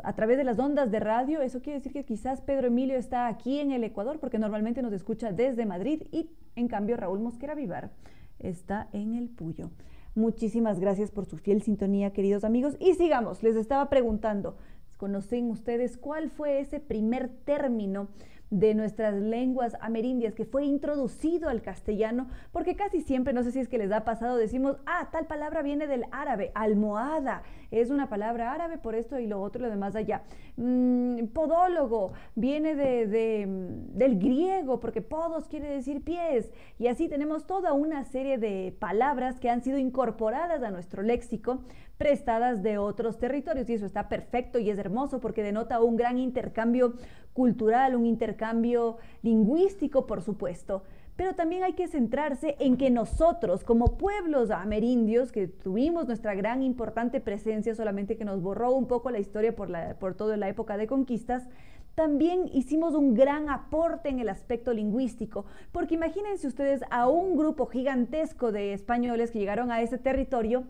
a 0.05 0.13
través 0.13 0.37
de 0.37 0.45
las 0.45 0.61
ondas 0.61 0.93
de 0.93 1.01
radio. 1.01 1.43
Eso 1.43 1.61
quiere 1.61 1.79
decir 1.79 1.93
que 1.93 2.05
quizás 2.05 2.41
Pedro 2.41 2.69
Emilio 2.69 2.97
está 2.97 3.27
aquí 3.27 3.59
en 3.59 3.73
el 3.73 3.83
Ecuador, 3.83 4.21
porque 4.21 4.39
normalmente 4.39 4.81
nos 4.81 4.93
escucha 4.93 5.33
desde 5.33 5.67
Madrid 5.67 6.05
y 6.13 6.31
en 6.55 6.69
cambio 6.69 6.97
Raúl 6.97 7.19
Mosquera 7.19 7.57
Vivar 7.57 7.91
está 8.39 8.89
en 8.93 9.15
el 9.15 9.29
Puyo. 9.29 9.71
Muchísimas 10.17 10.81
gracias 10.81 11.11
por 11.11 11.27
su 11.27 11.37
fiel 11.37 11.61
sintonía, 11.61 12.15
queridos 12.15 12.43
amigos. 12.43 12.75
Y 12.81 12.95
sigamos, 12.95 13.43
les 13.43 13.55
estaba 13.55 13.91
preguntando, 13.91 14.57
¿conocen 14.97 15.51
ustedes 15.51 15.99
cuál 15.99 16.31
fue 16.31 16.59
ese 16.59 16.81
primer 16.81 17.29
término? 17.29 18.09
De 18.51 18.75
nuestras 18.75 19.15
lenguas 19.15 19.77
amerindias 19.81 20.35
que 20.35 20.45
fue 20.45 20.65
introducido 20.65 21.49
al 21.49 21.63
castellano, 21.63 22.29
porque 22.53 22.77
casi 22.77 23.01
siempre, 23.01 23.33
no 23.33 23.43
sé 23.43 23.53
si 23.53 23.61
es 23.61 23.69
que 23.69 23.79
les 23.79 23.93
ha 23.93 24.05
pasado, 24.05 24.37
decimos, 24.37 24.77
ah, 24.87 25.09
tal 25.11 25.27
palabra 25.27 25.63
viene 25.63 25.87
del 25.87 26.05
árabe, 26.13 26.53
almohada, 26.55 27.43
es 27.71 27.91
una 27.91 28.09
palabra 28.09 28.53
árabe 28.53 28.79
por 28.79 28.95
esto 28.95 29.19
y 29.19 29.27
lo 29.27 29.41
otro 29.41 29.61
y 29.61 29.65
lo 29.65 29.71
demás 29.71 29.97
allá. 29.97 30.23
Mm, 30.57 31.27
podólogo 31.33 32.13
viene 32.35 32.75
de, 32.75 33.47
mm, 33.47 33.99
del 33.99 34.19
griego, 34.19 34.79
porque 34.81 35.03
podos 35.03 35.49
quiere 35.49 35.69
decir 35.69 36.05
pies, 36.05 36.53
y 36.79 36.87
así 36.87 37.09
tenemos 37.09 37.47
toda 37.47 37.73
una 37.73 38.05
serie 38.05 38.39
de 38.39 38.75
palabras 38.79 39.41
que 39.41 39.51
han 39.51 39.63
sido 39.63 39.79
incorporadas 39.79 40.63
a 40.63 40.71
nuestro 40.71 41.03
léxico 41.03 41.61
prestadas 41.99 42.63
de 42.63 42.79
otros 42.79 43.19
territorios. 43.19 43.69
Y 43.69 43.75
eso 43.75 43.87
está 43.87 44.09
perfecto 44.09 44.59
y 44.59 44.71
es 44.71 44.79
hermoso 44.79 45.21
porque 45.21 45.43
denota 45.43 45.81
un 45.81 45.97
gran 45.97 46.19
intercambio 46.19 46.95
cultural, 47.33 47.95
un 47.97 48.07
intercambio 48.07 48.99
lingüístico, 49.23 50.07
por 50.07 50.23
supuesto. 50.23 50.83
Pero 51.17 51.35
también 51.35 51.65
hay 51.65 51.73
que 51.73 51.89
centrarse 51.89 52.57
en 52.59 52.77
que 52.77 52.91
nosotros, 52.91 53.65
como 53.65 53.97
pueblos 53.97 54.51
amerindios, 54.51 55.33
que 55.33 55.49
tuvimos 55.49 56.07
nuestra 56.07 56.35
gran 56.35 56.63
importante 56.63 57.21
presencia, 57.21 57.75
solamente 57.75 58.19
que 58.19 58.27
nos 58.27 58.43
borró 58.43 58.73
un 58.73 58.87
poco 58.87 59.11
la 59.11 59.19
historia 59.19 59.57
por, 59.57 59.71
la, 59.71 59.95
por 59.99 60.15
toda 60.15 60.37
la 60.37 60.49
época 60.51 60.77
de 60.77 60.87
conquistas, 60.87 61.49
también 61.95 62.51
hicimos 62.53 62.95
un 62.95 63.15
gran 63.15 63.49
aporte 63.49 64.11
en 64.11 64.19
el 64.19 64.29
aspecto 64.29 64.75
lingüístico, 64.75 65.47
porque 65.73 65.95
imagínense 65.95 66.47
ustedes 66.47 66.83
a 66.91 67.09
un 67.09 67.39
grupo 67.39 67.65
gigantesco 67.65 68.53
de 68.53 68.75
españoles 68.75 69.31
que 69.31 69.39
llegaron 69.39 69.71
a 69.71 69.81
ese 69.81 69.97
territorio, 69.97 70.65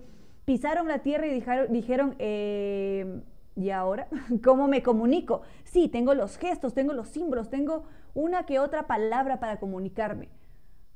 pisaron 0.46 0.88
la 0.88 1.00
tierra 1.00 1.26
y 1.26 1.42
dijeron, 1.68 2.14
eh, 2.18 3.20
¿y 3.56 3.70
ahora 3.70 4.08
cómo 4.44 4.68
me 4.68 4.82
comunico? 4.82 5.42
Sí, 5.64 5.88
tengo 5.88 6.14
los 6.14 6.38
gestos, 6.38 6.72
tengo 6.72 6.94
los 6.94 7.08
símbolos, 7.08 7.50
tengo 7.50 7.84
una 8.14 8.46
que 8.46 8.58
otra 8.58 8.86
palabra 8.86 9.40
para 9.40 9.58
comunicarme, 9.58 10.30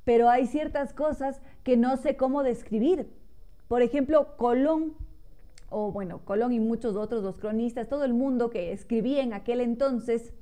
pero 0.05 0.29
hay 0.29 0.47
ciertas 0.47 0.93
cosas 0.93 1.41
que 1.63 1.77
no 1.77 1.97
sé 1.97 2.15
cómo 2.15 2.41
describir. 2.41 3.07
Por 3.67 3.83
ejemplo, 3.83 4.35
Colón, 4.37 4.95
o 5.69 5.91
bueno, 5.91 6.21
Colón 6.25 6.53
y 6.53 6.59
muchos 6.59 6.95
otros, 6.95 7.23
los 7.23 7.37
cronistas, 7.37 7.87
todo 7.87 8.05
el 8.05 8.13
mundo 8.13 8.49
que 8.49 8.71
escribía 8.71 9.21
en 9.21 9.33
aquel 9.33 9.61
entonces, 9.61 10.33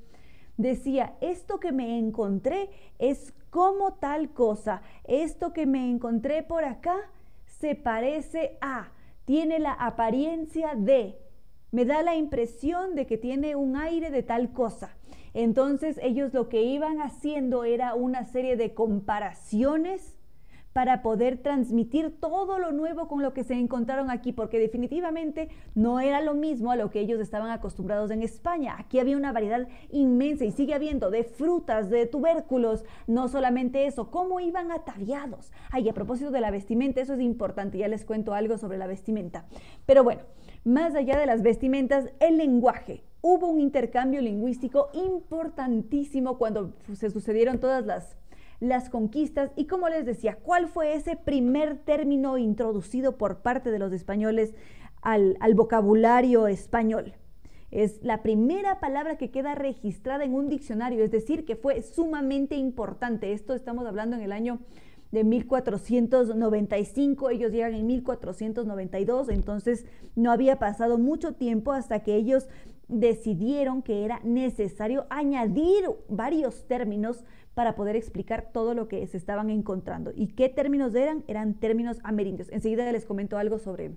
decía, 0.56 1.14
esto 1.20 1.58
que 1.58 1.72
me 1.72 1.98
encontré 1.98 2.70
es 2.98 3.34
como 3.50 3.94
tal 3.94 4.30
cosa, 4.30 4.82
esto 5.04 5.52
que 5.52 5.66
me 5.66 5.90
encontré 5.90 6.42
por 6.44 6.64
acá 6.64 6.96
se 7.58 7.74
parece 7.74 8.56
a, 8.60 8.88
tiene 9.30 9.60
la 9.60 9.74
apariencia 9.74 10.74
de, 10.74 11.16
me 11.70 11.84
da 11.84 12.02
la 12.02 12.16
impresión 12.16 12.96
de 12.96 13.06
que 13.06 13.16
tiene 13.16 13.54
un 13.54 13.76
aire 13.76 14.10
de 14.10 14.24
tal 14.24 14.52
cosa. 14.52 14.96
Entonces 15.34 16.00
ellos 16.02 16.34
lo 16.34 16.48
que 16.48 16.62
iban 16.62 17.00
haciendo 17.00 17.62
era 17.62 17.94
una 17.94 18.24
serie 18.24 18.56
de 18.56 18.74
comparaciones 18.74 20.18
para 20.72 21.02
poder 21.02 21.38
transmitir 21.38 22.20
todo 22.20 22.58
lo 22.58 22.72
nuevo 22.72 23.08
con 23.08 23.22
lo 23.22 23.32
que 23.32 23.44
se 23.44 23.54
encontraron 23.54 24.10
aquí, 24.10 24.32
porque 24.32 24.58
definitivamente 24.58 25.48
no 25.74 26.00
era 26.00 26.20
lo 26.20 26.34
mismo 26.34 26.70
a 26.70 26.76
lo 26.76 26.90
que 26.90 27.00
ellos 27.00 27.20
estaban 27.20 27.50
acostumbrados 27.50 28.10
en 28.10 28.22
España. 28.22 28.76
Aquí 28.78 28.98
había 28.98 29.16
una 29.16 29.32
variedad 29.32 29.66
inmensa 29.90 30.44
y 30.44 30.52
sigue 30.52 30.74
habiendo 30.74 31.10
de 31.10 31.24
frutas, 31.24 31.90
de 31.90 32.06
tubérculos, 32.06 32.84
no 33.06 33.28
solamente 33.28 33.86
eso, 33.86 34.10
cómo 34.10 34.40
iban 34.40 34.70
ataviados. 34.70 35.52
Ay, 35.70 35.88
a 35.88 35.94
propósito 35.94 36.30
de 36.30 36.40
la 36.40 36.50
vestimenta, 36.50 37.00
eso 37.00 37.14
es 37.14 37.20
importante, 37.20 37.78
ya 37.78 37.88
les 37.88 38.04
cuento 38.04 38.34
algo 38.34 38.58
sobre 38.58 38.78
la 38.78 38.86
vestimenta. 38.86 39.46
Pero 39.86 40.04
bueno, 40.04 40.22
más 40.64 40.94
allá 40.94 41.18
de 41.18 41.26
las 41.26 41.42
vestimentas, 41.42 42.10
el 42.20 42.36
lenguaje. 42.36 43.02
Hubo 43.22 43.48
un 43.48 43.60
intercambio 43.60 44.22
lingüístico 44.22 44.88
importantísimo 44.94 46.38
cuando 46.38 46.72
se 46.94 47.10
sucedieron 47.10 47.58
todas 47.58 47.84
las 47.84 48.16
las 48.60 48.90
conquistas 48.90 49.50
y 49.56 49.66
como 49.66 49.88
les 49.88 50.04
decía, 50.04 50.36
¿cuál 50.36 50.68
fue 50.68 50.94
ese 50.94 51.16
primer 51.16 51.78
término 51.78 52.38
introducido 52.38 53.16
por 53.16 53.38
parte 53.38 53.70
de 53.70 53.78
los 53.78 53.92
españoles 53.92 54.54
al, 55.00 55.36
vocabulario 55.54 56.46
español? 56.46 57.14
Es 57.70 58.02
la 58.02 58.22
primera 58.22 58.78
palabra 58.78 59.16
que 59.16 59.30
queda 59.30 59.54
registrada 59.54 60.24
en 60.24 60.34
un 60.34 60.48
diccionario, 60.48 61.02
es 61.02 61.10
decir, 61.10 61.44
que 61.44 61.56
fue 61.56 61.82
sumamente 61.82 62.56
importante. 62.56 63.32
Esto 63.32 63.54
estamos 63.54 63.86
hablando 63.86 64.16
en 64.16 64.22
el 64.22 64.32
año 64.32 64.60
de 65.10 65.24
1495, 65.24 67.30
ellos 67.30 67.50
llegan 67.50 67.74
en 67.74 67.86
1492, 67.86 69.28
entonces 69.30 69.86
no 70.14 70.30
había 70.30 70.58
pasado 70.58 70.98
mucho 70.98 71.32
tiempo 71.32 71.72
hasta 71.72 72.00
que 72.00 72.14
ellos 72.14 72.48
decidieron 72.90 73.82
que 73.82 74.04
era 74.04 74.20
necesario 74.24 75.06
añadir 75.10 75.88
varios 76.08 76.66
términos 76.66 77.24
para 77.54 77.74
poder 77.74 77.96
explicar 77.96 78.50
todo 78.52 78.74
lo 78.74 78.88
que 78.88 79.06
se 79.06 79.16
estaban 79.16 79.50
encontrando. 79.50 80.12
¿Y 80.14 80.28
qué 80.28 80.48
términos 80.48 80.94
eran? 80.94 81.24
Eran 81.26 81.54
términos 81.54 81.98
amerindios. 82.02 82.48
Enseguida 82.50 82.90
les 82.90 83.06
comento 83.06 83.38
algo 83.38 83.58
sobre, 83.58 83.92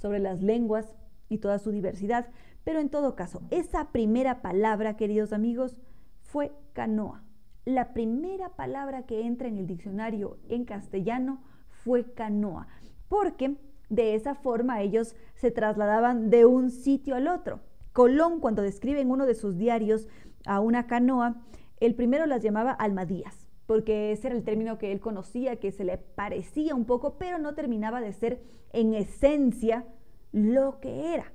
sobre 0.00 0.18
las 0.18 0.42
lenguas 0.42 0.94
y 1.28 1.38
toda 1.38 1.58
su 1.58 1.70
diversidad. 1.70 2.28
Pero 2.64 2.80
en 2.80 2.90
todo 2.90 3.16
caso, 3.16 3.42
esa 3.50 3.90
primera 3.90 4.42
palabra, 4.42 4.96
queridos 4.96 5.32
amigos, 5.32 5.76
fue 6.20 6.52
canoa. 6.72 7.24
La 7.64 7.92
primera 7.92 8.50
palabra 8.50 9.04
que 9.04 9.26
entra 9.26 9.48
en 9.48 9.58
el 9.58 9.66
diccionario 9.66 10.38
en 10.48 10.64
castellano 10.64 11.42
fue 11.68 12.12
canoa, 12.12 12.68
porque 13.08 13.56
de 13.88 14.14
esa 14.14 14.34
forma 14.34 14.82
ellos 14.82 15.16
se 15.34 15.50
trasladaban 15.50 16.30
de 16.30 16.46
un 16.46 16.70
sitio 16.70 17.16
al 17.16 17.28
otro. 17.28 17.60
Colón, 17.92 18.40
cuando 18.40 18.62
describe 18.62 19.00
en 19.00 19.10
uno 19.10 19.26
de 19.26 19.34
sus 19.34 19.56
diarios 19.56 20.08
a 20.46 20.60
una 20.60 20.86
canoa, 20.86 21.42
el 21.80 21.94
primero 21.94 22.26
las 22.26 22.42
llamaba 22.42 22.72
almadías, 22.72 23.46
porque 23.66 24.12
ese 24.12 24.28
era 24.28 24.36
el 24.36 24.44
término 24.44 24.78
que 24.78 24.92
él 24.92 25.00
conocía, 25.00 25.56
que 25.56 25.72
se 25.72 25.84
le 25.84 25.98
parecía 25.98 26.74
un 26.74 26.84
poco, 26.84 27.16
pero 27.18 27.38
no 27.38 27.54
terminaba 27.54 28.00
de 28.00 28.12
ser 28.12 28.42
en 28.72 28.94
esencia 28.94 29.86
lo 30.32 30.80
que 30.80 31.14
era. 31.14 31.32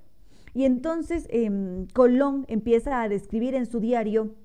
Y 0.53 0.64
entonces 0.64 1.27
em, 1.32 1.88
Colón 1.88 2.45
empieza 2.48 3.02
a 3.02 3.10
describir 3.10 3.56
en 3.56 3.65
su 3.65 3.80
diario 3.80 4.36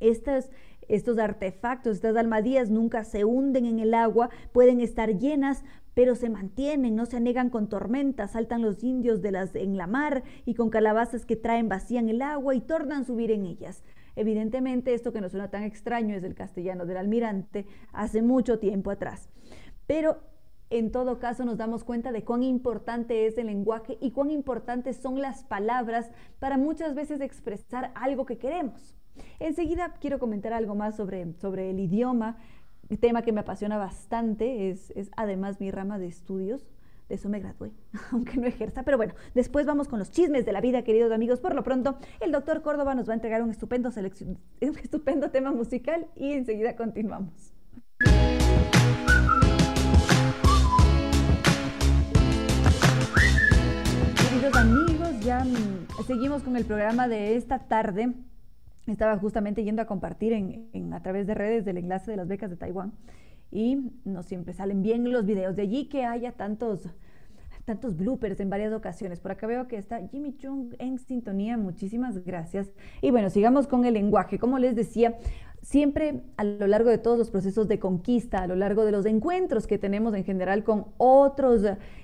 estas, 0.00 0.50
estos 0.88 1.18
artefactos, 1.18 1.96
estas 1.96 2.16
almadías 2.16 2.70
nunca 2.70 3.04
se 3.04 3.24
hunden 3.24 3.66
en 3.66 3.78
el 3.78 3.92
agua, 3.92 4.30
pueden 4.52 4.80
estar 4.80 5.18
llenas, 5.18 5.62
pero 5.94 6.14
se 6.14 6.28
mantienen, 6.28 6.96
no 6.96 7.06
se 7.06 7.16
anegan 7.16 7.50
con 7.50 7.68
tormentas, 7.68 8.32
saltan 8.32 8.62
los 8.62 8.82
indios 8.84 9.22
de 9.22 9.32
las, 9.32 9.54
en 9.54 9.76
la 9.76 9.86
mar 9.86 10.24
y 10.44 10.54
con 10.54 10.70
calabazas 10.70 11.24
que 11.24 11.36
traen 11.36 11.68
vacían 11.68 12.08
el 12.08 12.22
agua 12.22 12.54
y 12.54 12.60
tornan 12.60 13.02
a 13.02 13.04
subir 13.04 13.30
en 13.30 13.46
ellas. 13.46 13.82
Evidentemente, 14.16 14.94
esto 14.94 15.12
que 15.12 15.20
nos 15.20 15.32
suena 15.32 15.50
tan 15.50 15.64
extraño 15.64 16.14
es 16.14 16.24
el 16.24 16.34
castellano 16.34 16.86
del 16.86 16.98
almirante 16.98 17.66
hace 17.92 18.22
mucho 18.22 18.58
tiempo 18.58 18.90
atrás. 18.90 19.28
Pero 19.86 20.18
en 20.70 20.90
todo 20.90 21.18
caso 21.18 21.44
nos 21.44 21.58
damos 21.58 21.84
cuenta 21.84 22.10
de 22.10 22.24
cuán 22.24 22.42
importante 22.42 23.26
es 23.26 23.38
el 23.38 23.46
lenguaje 23.46 23.98
y 24.00 24.12
cuán 24.12 24.30
importantes 24.30 24.96
son 24.96 25.20
las 25.20 25.44
palabras 25.44 26.10
para 26.38 26.58
muchas 26.58 26.94
veces 26.94 27.20
expresar 27.20 27.92
algo 27.94 28.24
que 28.24 28.38
queremos. 28.38 28.96
Enseguida 29.38 29.94
quiero 30.00 30.18
comentar 30.18 30.52
algo 30.52 30.74
más 30.74 30.96
sobre, 30.96 31.32
sobre 31.34 31.70
el 31.70 31.78
idioma, 31.78 32.38
tema 32.98 33.22
que 33.22 33.32
me 33.32 33.40
apasiona 33.40 33.78
bastante, 33.78 34.70
es, 34.70 34.90
es 34.96 35.10
además 35.16 35.60
mi 35.60 35.70
rama 35.70 35.98
de 35.98 36.06
estudios 36.06 36.66
de 37.08 37.16
eso 37.16 37.28
me 37.28 37.40
gradué, 37.40 37.72
aunque 38.12 38.38
no 38.38 38.46
ejerza. 38.46 38.82
Pero 38.82 38.96
bueno, 38.96 39.14
después 39.34 39.66
vamos 39.66 39.88
con 39.88 39.98
los 39.98 40.10
chismes 40.10 40.46
de 40.46 40.52
la 40.52 40.60
vida, 40.60 40.82
queridos 40.82 41.12
amigos. 41.12 41.40
Por 41.40 41.54
lo 41.54 41.62
pronto, 41.62 41.98
el 42.20 42.32
doctor 42.32 42.62
Córdoba 42.62 42.94
nos 42.94 43.08
va 43.08 43.12
a 43.12 43.16
entregar 43.16 43.42
un 43.42 43.50
estupendo, 43.50 43.90
un 44.60 44.78
estupendo 44.78 45.30
tema 45.30 45.52
musical 45.52 46.06
y 46.16 46.32
enseguida 46.32 46.76
continuamos. 46.76 47.52
Queridos 54.30 54.56
amigos, 54.56 55.20
ya 55.20 55.44
mm, 55.44 56.04
seguimos 56.06 56.42
con 56.42 56.56
el 56.56 56.64
programa 56.64 57.08
de 57.08 57.36
esta 57.36 57.58
tarde. 57.58 58.14
Estaba 58.86 59.16
justamente 59.18 59.64
yendo 59.64 59.82
a 59.82 59.86
compartir 59.86 60.32
en, 60.32 60.92
a 60.92 61.02
través 61.02 61.26
de 61.26 61.34
redes 61.34 61.64
del 61.64 61.78
enlace 61.78 62.10
de 62.10 62.16
las 62.18 62.28
becas 62.28 62.50
de 62.50 62.56
Taiwán 62.56 62.92
y 63.50 63.92
no 64.04 64.22
siempre 64.22 64.52
salen 64.52 64.82
bien 64.82 65.10
los 65.10 65.24
videos. 65.24 65.56
De 65.56 65.62
allí 65.62 65.86
que 65.86 66.04
haya 66.04 66.32
tantos, 66.32 66.88
tantos 67.64 67.96
bloopers 67.96 68.40
en 68.40 68.50
varias 68.50 68.72
ocasiones. 68.72 69.20
Por 69.20 69.32
acá 69.32 69.46
veo 69.46 69.68
que 69.68 69.76
está 69.76 70.06
Jimmy 70.08 70.36
Chung 70.36 70.74
en 70.78 70.98
sintonía. 70.98 71.56
Muchísimas 71.56 72.24
gracias. 72.24 72.70
Y 73.00 73.10
bueno, 73.10 73.30
sigamos 73.30 73.66
con 73.66 73.84
el 73.86 73.94
lenguaje. 73.94 74.38
Como 74.38 74.58
les 74.58 74.74
decía, 74.74 75.16
siempre 75.62 76.22
a 76.36 76.44
lo 76.44 76.66
largo 76.66 76.90
de 76.90 76.98
todos 76.98 77.18
los 77.18 77.30
procesos 77.30 77.68
de 77.68 77.78
conquista, 77.78 78.42
a 78.42 78.46
lo 78.46 78.54
largo 78.54 78.84
de 78.84 78.92
los 78.92 79.06
encuentros 79.06 79.66
que 79.66 79.78
tenemos 79.78 80.14
en 80.14 80.24
general 80.24 80.62
con 80.62 80.88
otros 80.98 81.62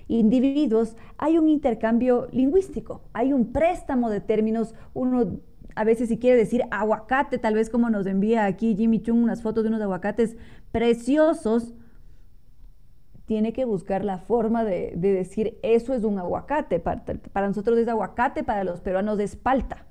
individuos, 0.09 0.97
hay 1.19 1.37
un 1.37 1.49
intercambio 1.49 2.27
lingüístico, 2.33 3.03
hay 3.13 3.33
un 3.35 3.53
préstamo 3.53 4.09
de 4.09 4.21
términos, 4.21 4.75
uno 4.95 5.41
a 5.75 5.85
veces 5.85 6.09
si 6.09 6.19
quiere 6.19 6.37
decir 6.37 6.63
aguacate, 6.71 7.39
tal 7.39 7.55
vez 7.55 7.71
como 7.71 7.91
nos 7.91 8.07
envía 8.07 8.45
aquí 8.45 8.77
Jimmy 8.77 9.01
Chung 9.01 9.23
unas 9.23 9.43
fotos 9.43 9.65
de 9.65 9.69
unos 9.69 9.83
aguacates 9.83 10.37
preciosos, 10.73 11.75
tiene 13.31 13.53
que 13.53 13.65
buscar 13.65 14.05
la 14.05 14.19
forma 14.19 14.65
de, 14.65 14.93
decir 14.97 15.57
eso 15.63 15.95
es 15.95 16.03
un 16.03 16.19
aguacate. 16.19 16.81
Para, 16.81 17.47
nosotros 17.47 17.79
es 17.79 17.87
aguacate, 17.87 18.43
para 18.43 18.65
los 18.65 18.81
peruanos 18.81 19.21
es 19.21 19.37
palta. 19.37 19.87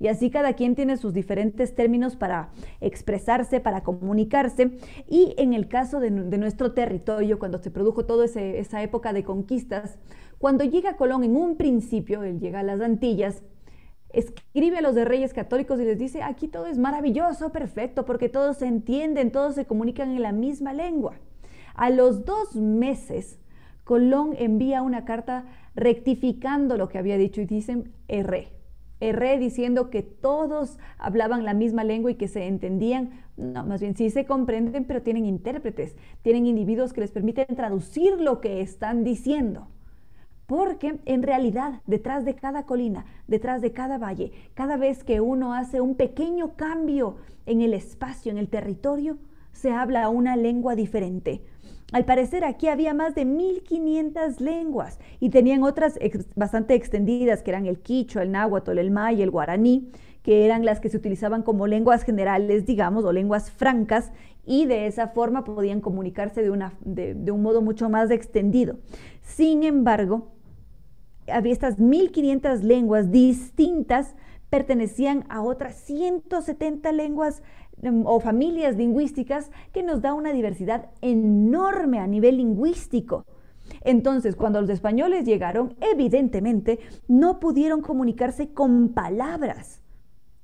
Y 0.00 0.08
así 0.08 0.30
cada 0.30 0.54
quien 0.54 0.74
tiene 0.74 0.96
sus 0.96 1.12
diferentes 1.12 1.74
términos 1.74 2.16
para 2.16 2.48
expresarse, 2.80 3.60
para 3.60 3.82
comunicarse. 3.82 4.70
Y 5.06 5.34
en 5.36 5.52
el 5.52 5.68
caso 5.68 6.00
de, 6.00 6.10
nuestro 6.10 6.72
territorio, 6.72 7.38
cuando 7.38 7.58
se 7.58 7.70
produjo 7.70 8.06
toda 8.06 8.24
esa 8.24 8.82
época 8.82 9.12
de 9.12 9.22
conquistas, 9.22 9.98
cuando 10.38 10.64
llega 10.64 10.96
Colón 10.96 11.24
en 11.24 11.36
un 11.36 11.58
principio, 11.58 12.22
él 12.22 12.40
llega 12.40 12.60
a 12.60 12.62
las 12.64 12.80
Antillas, 12.80 13.42
escribe 14.12 14.78
a 14.78 14.82
los 14.82 14.94
de 14.94 15.04
Reyes 15.04 15.34
Católicos 15.34 15.80
y 15.80 15.84
les 15.84 15.98
dice, 15.98 16.22
aquí 16.22 16.48
todo 16.48 16.66
es 16.66 16.78
maravilloso, 16.78 17.52
perfecto, 17.52 18.04
porque 18.04 18.28
todos 18.28 18.58
se 18.58 18.66
entienden, 18.66 19.32
todos 19.32 19.54
se 19.54 19.64
comunican 19.64 20.10
en 20.10 20.22
la 20.22 20.32
misma 20.32 20.72
lengua. 20.72 21.14
A 21.74 21.90
los 21.90 22.24
dos 22.24 22.54
meses, 22.56 23.38
Colón 23.84 24.34
envía 24.38 24.82
una 24.82 25.04
carta 25.04 25.44
rectificando 25.74 26.76
lo 26.76 26.88
que 26.88 26.98
había 26.98 27.16
dicho 27.16 27.40
y 27.40 27.46
dicen, 27.46 27.92
erré. 28.08 28.48
Erré 29.00 29.38
diciendo 29.38 29.90
que 29.90 30.02
todos 30.02 30.78
hablaban 30.96 31.44
la 31.44 31.54
misma 31.54 31.82
lengua 31.82 32.12
y 32.12 32.14
que 32.14 32.28
se 32.28 32.46
entendían. 32.46 33.10
No, 33.36 33.64
más 33.64 33.80
bien 33.80 33.96
sí 33.96 34.10
se 34.10 34.26
comprenden, 34.26 34.84
pero 34.84 35.02
tienen 35.02 35.26
intérpretes, 35.26 35.96
tienen 36.22 36.46
individuos 36.46 36.92
que 36.92 37.00
les 37.00 37.10
permiten 37.10 37.46
traducir 37.56 38.20
lo 38.20 38.40
que 38.40 38.60
están 38.60 39.02
diciendo. 39.02 39.66
Porque 40.46 40.98
en 41.04 41.22
realidad 41.22 41.80
detrás 41.86 42.24
de 42.24 42.34
cada 42.34 42.64
colina, 42.64 43.06
detrás 43.26 43.62
de 43.62 43.72
cada 43.72 43.98
valle, 43.98 44.32
cada 44.54 44.76
vez 44.76 45.04
que 45.04 45.20
uno 45.20 45.54
hace 45.54 45.80
un 45.80 45.94
pequeño 45.94 46.56
cambio 46.56 47.16
en 47.46 47.60
el 47.62 47.74
espacio, 47.74 48.30
en 48.32 48.38
el 48.38 48.48
territorio, 48.48 49.18
se 49.52 49.70
habla 49.70 50.08
una 50.08 50.36
lengua 50.36 50.74
diferente. 50.74 51.42
Al 51.92 52.06
parecer 52.06 52.44
aquí 52.44 52.68
había 52.68 52.94
más 52.94 53.14
de 53.14 53.26
1500 53.26 54.40
lenguas 54.40 54.98
y 55.20 55.28
tenían 55.28 55.62
otras 55.62 55.98
bastante 56.34 56.74
extendidas 56.74 57.42
que 57.42 57.50
eran 57.50 57.66
el 57.66 57.80
quichua, 57.80 58.22
el 58.22 58.32
náhuatl, 58.32 58.78
el 58.78 58.90
maya, 58.90 59.22
el 59.22 59.30
guaraní, 59.30 59.90
que 60.22 60.46
eran 60.46 60.64
las 60.64 60.80
que 60.80 60.88
se 60.88 60.96
utilizaban 60.96 61.42
como 61.42 61.66
lenguas 61.66 62.04
generales, 62.04 62.64
digamos, 62.64 63.04
o 63.04 63.12
lenguas 63.12 63.50
francas, 63.50 64.12
y 64.46 64.66
de 64.66 64.86
esa 64.86 65.08
forma 65.08 65.44
podían 65.44 65.80
comunicarse 65.80 66.42
de, 66.42 66.50
una, 66.50 66.72
de 66.80 67.30
un 67.30 67.42
modo 67.42 67.60
mucho 67.60 67.90
más 67.90 68.10
extendido. 68.10 68.78
Sin 69.22 69.62
embargo, 69.62 70.32
había 71.28 71.52
estas 71.52 71.78
1500 71.78 72.62
lenguas 72.62 73.10
distintas, 73.10 74.14
pertenecían 74.50 75.24
a 75.28 75.42
otras 75.42 75.76
170 75.76 76.92
lenguas 76.92 77.42
em, 77.80 78.04
o 78.04 78.20
familias 78.20 78.76
lingüísticas 78.76 79.50
que 79.72 79.82
nos 79.82 80.02
da 80.02 80.12
una 80.12 80.32
diversidad 80.32 80.90
enorme 81.00 81.98
a 82.00 82.06
nivel 82.06 82.36
lingüístico. 82.36 83.24
Entonces, 83.82 84.36
cuando 84.36 84.60
los 84.60 84.68
españoles 84.68 85.24
llegaron, 85.24 85.74
evidentemente 85.80 86.80
no 87.08 87.40
pudieron 87.40 87.80
comunicarse 87.80 88.52
con 88.52 88.90
palabras. 88.90 89.80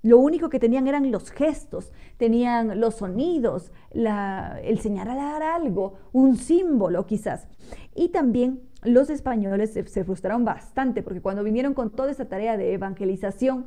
Lo 0.03 0.19
único 0.19 0.49
que 0.49 0.61
tenían 0.61 0.87
eran 0.87 1.11
los 1.11 1.31
gestos, 1.31 1.93
tenían 2.17 2.81
los 2.81 2.95
sonidos, 2.95 3.73
el 3.93 4.79
señalar 4.79 5.43
algo, 5.43 5.95
un 6.13 6.37
símbolo 6.37 7.05
quizás. 7.05 7.49
Y 7.97 8.09
también 8.09 8.68
los 8.83 9.11
españoles 9.11 9.73
se, 9.73 10.05
frustraron 10.05 10.45
bastante 10.45 11.03
porque 11.03 11.21
cuando 11.21 11.43
vinieron 11.43 11.75
con 11.75 11.91
toda 11.91 12.11
esa 12.11 12.27
tarea 12.27 12.57
de 12.57 12.75
evangelización, 12.75 13.67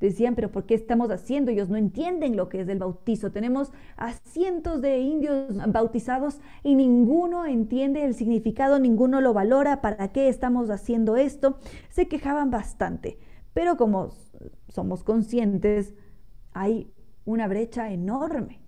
Decían, 0.00 0.36
pero 0.36 0.52
¿por 0.52 0.64
qué 0.64 0.74
estamos 0.74 1.10
haciendo? 1.10 1.50
Ellos 1.50 1.68
no 1.68 1.76
entienden 1.76 2.36
lo 2.36 2.48
que 2.48 2.60
es 2.60 2.68
el 2.68 2.78
bautizo. 2.78 3.32
Tenemos 3.32 3.72
a 3.96 4.12
cientos 4.12 4.80
de 4.80 5.00
indios 5.00 5.56
bautizados 5.72 6.38
y 6.62 6.76
ninguno 6.76 7.46
entiende 7.46 8.04
el 8.04 8.14
significado, 8.14 8.78
ninguno 8.78 9.20
lo 9.20 9.32
valora, 9.34 9.80
¿para 9.80 10.12
qué 10.12 10.28
estamos 10.28 10.70
haciendo 10.70 11.16
esto? 11.16 11.58
Se 11.90 12.06
quejaban 12.06 12.50
bastante. 12.52 13.18
Pero 13.54 13.76
como 13.76 14.10
somos 14.68 15.02
conscientes, 15.02 15.94
hay 16.52 16.92
una 17.24 17.48
brecha 17.48 17.90
enorme. 17.90 18.60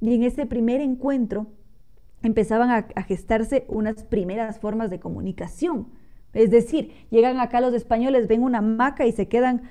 Y 0.00 0.14
en 0.14 0.22
ese 0.22 0.46
primer 0.46 0.80
encuentro 0.80 1.48
empezaban 2.22 2.70
a, 2.70 3.02
gestarse 3.02 3.64
unas 3.68 4.04
primeras 4.04 4.58
formas 4.58 4.90
de 4.90 5.00
comunicación. 5.00 5.88
Es 6.32 6.50
decir, 6.50 6.92
llegan 7.10 7.40
acá 7.40 7.60
los 7.60 7.74
españoles, 7.74 8.28
ven 8.28 8.42
una 8.42 8.60
maca 8.60 9.06
y 9.06 9.12
se 9.12 9.28
quedan 9.28 9.62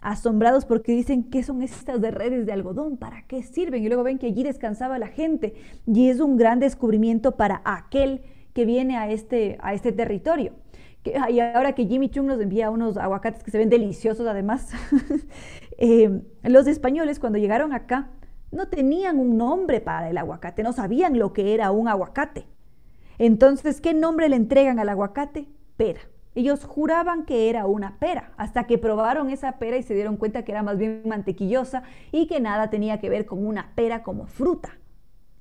asombrados 0.00 0.66
porque 0.66 0.92
dicen, 0.92 1.24
¿qué 1.24 1.42
son 1.42 1.62
estas 1.62 2.00
de 2.00 2.10
redes 2.10 2.46
de 2.46 2.52
algodón? 2.52 2.98
¿Para 2.98 3.26
qué 3.26 3.42
sirven? 3.42 3.82
Y 3.82 3.88
luego 3.88 4.04
ven 4.04 4.18
que 4.18 4.26
allí 4.26 4.42
descansaba 4.42 4.98
la 4.98 5.08
gente. 5.08 5.54
Y 5.86 6.10
es 6.10 6.20
un 6.20 6.36
gran 6.36 6.60
descubrimiento 6.60 7.36
para 7.36 7.62
aquel 7.64 8.20
que 8.52 8.64
viene 8.64 8.96
a 8.96 9.10
este, 9.10 9.58
a 9.60 9.74
este 9.74 9.92
territorio. 9.92 10.52
y 11.04 11.40
ahora 11.40 11.72
que 11.72 11.86
Jimmy 11.86 12.10
Chung 12.10 12.26
nos 12.26 12.40
envía 12.40 12.70
unos 12.70 12.96
aguacates 12.96 13.42
que 13.42 13.50
se 13.50 13.58
ven 13.58 13.70
deliciosos 13.70 14.26
además, 14.26 14.70
eh, 15.78 16.22
los 16.42 16.66
españoles 16.66 17.18
cuando 17.18 17.38
llegaron 17.38 17.72
acá 17.72 18.10
no 18.54 18.68
tenían 18.68 19.18
un 19.18 19.36
nombre 19.36 19.80
para 19.80 20.08
el 20.08 20.16
aguacate, 20.16 20.62
no 20.62 20.72
sabían 20.72 21.18
lo 21.18 21.32
que 21.32 21.54
era 21.54 21.70
un 21.70 21.88
aguacate. 21.88 22.46
Entonces, 23.18 23.80
¿qué 23.80 23.94
nombre 23.94 24.28
le 24.28 24.36
entregan 24.36 24.78
al 24.78 24.88
aguacate? 24.88 25.46
Pera. 25.76 26.00
Ellos 26.36 26.64
juraban 26.64 27.24
que 27.24 27.48
era 27.48 27.66
una 27.66 27.98
pera, 27.98 28.32
hasta 28.36 28.66
que 28.66 28.78
probaron 28.78 29.30
esa 29.30 29.58
pera 29.58 29.76
y 29.76 29.84
se 29.84 29.94
dieron 29.94 30.16
cuenta 30.16 30.44
que 30.44 30.50
era 30.50 30.64
más 30.64 30.78
bien 30.78 31.02
mantequillosa 31.04 31.84
y 32.10 32.26
que 32.26 32.40
nada 32.40 32.70
tenía 32.70 32.98
que 32.98 33.08
ver 33.08 33.24
con 33.24 33.46
una 33.46 33.72
pera 33.76 34.02
como 34.02 34.26
fruta. 34.26 34.78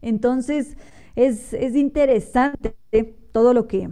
Entonces, 0.01 0.77
es, 1.15 1.53
interesante 1.53 2.75
todo 3.31 3.53
lo 3.53 3.67
que, 3.67 3.89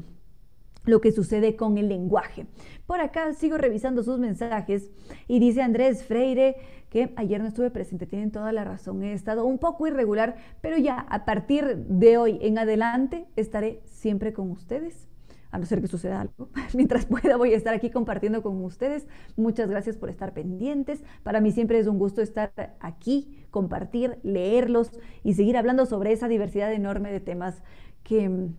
lo 0.85 1.01
que 1.01 1.11
sucede 1.11 1.55
con 1.55 1.77
el 1.77 1.89
lenguaje. 1.89 2.45
Por 2.85 2.99
acá 2.99 3.33
sigo 3.33 3.57
revisando 3.57 4.03
sus 4.03 4.19
mensajes 4.19 4.91
y 5.27 5.39
dice 5.39 5.61
Andrés 5.61 6.03
Freire 6.03 6.57
que 6.91 7.13
ayer 7.15 7.41
no 7.41 7.47
estuve 7.47 7.71
presente, 7.71 8.05
tienen 8.05 8.31
toda 8.31 8.51
la 8.51 8.65
razón, 8.65 9.01
he 9.01 9.13
estado 9.13 9.45
un 9.45 9.59
poco 9.59 9.87
irregular, 9.87 10.35
pero 10.59 10.77
ya 10.77 10.99
a 11.09 11.23
partir 11.23 11.77
de 11.77 12.17
hoy 12.17 12.37
en 12.41 12.59
adelante 12.59 13.25
estaré 13.37 13.81
siempre 13.85 14.33
con 14.33 14.51
ustedes 14.51 15.07
a 15.51 15.57
no 15.57 15.65
ser 15.65 15.81
que 15.81 15.87
suceda 15.87 16.19
algo. 16.19 16.49
Mientras 16.73 17.05
pueda 17.05 17.37
voy 17.37 17.53
a 17.53 17.57
estar 17.57 17.73
aquí 17.73 17.89
compartiendo 17.89 18.43
con 18.43 18.61
ustedes. 18.63 19.07
Muchas 19.37 19.69
gracias 19.69 19.97
por 19.97 20.09
estar 20.09 20.33
pendientes. 20.33 21.03
Para 21.23 21.39
mí 21.39 21.51
siempre 21.51 21.79
es 21.79 21.87
un 21.87 21.97
gusto 21.97 22.21
estar 22.21 22.51
aquí, 22.81 23.45
compartir, 23.51 24.19
leerlos 24.23 24.91
y 25.23 25.33
seguir 25.33 25.55
hablando 25.55 25.85
sobre 25.85 26.11
esa 26.11 26.27
diversidad 26.27 26.73
enorme 26.73 27.11
de 27.11 27.21
temas 27.21 27.63
que 28.03 28.27
mm, 28.27 28.55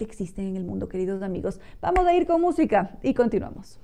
existen 0.00 0.46
en 0.46 0.56
el 0.56 0.64
mundo, 0.64 0.88
queridos 0.88 1.22
amigos. 1.22 1.60
Vamos 1.80 2.06
a 2.06 2.14
ir 2.14 2.26
con 2.26 2.40
música 2.40 2.98
y 3.02 3.14
continuamos. 3.14 3.80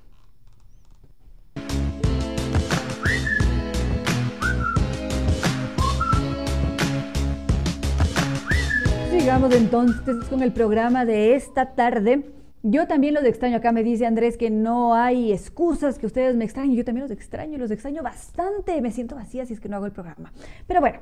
Sigamos 9.09 9.53
entonces 9.55 10.25
con 10.29 10.41
el 10.41 10.51
programa 10.51 11.05
de 11.05 11.35
esta 11.35 11.73
tarde. 11.73 12.31
Yo 12.63 12.87
también 12.87 13.13
los 13.13 13.23
extraño. 13.23 13.57
Acá 13.57 13.71
me 13.71 13.83
dice 13.83 14.05
Andrés 14.05 14.37
que 14.37 14.49
no 14.49 14.95
hay 14.95 15.31
excusas, 15.31 15.99
que 15.99 16.05
ustedes 16.05 16.35
me 16.35 16.45
extrañan. 16.45 16.75
Yo 16.75 16.83
también 16.83 17.03
los 17.03 17.11
extraño, 17.11 17.57
los 17.57 17.71
extraño 17.71 18.03
bastante. 18.03 18.81
Me 18.81 18.91
siento 18.91 19.15
vacía 19.15 19.45
si 19.45 19.53
es 19.53 19.59
que 19.59 19.69
no 19.69 19.77
hago 19.77 19.85
el 19.85 19.91
programa. 19.91 20.31
Pero 20.67 20.81
bueno, 20.81 20.99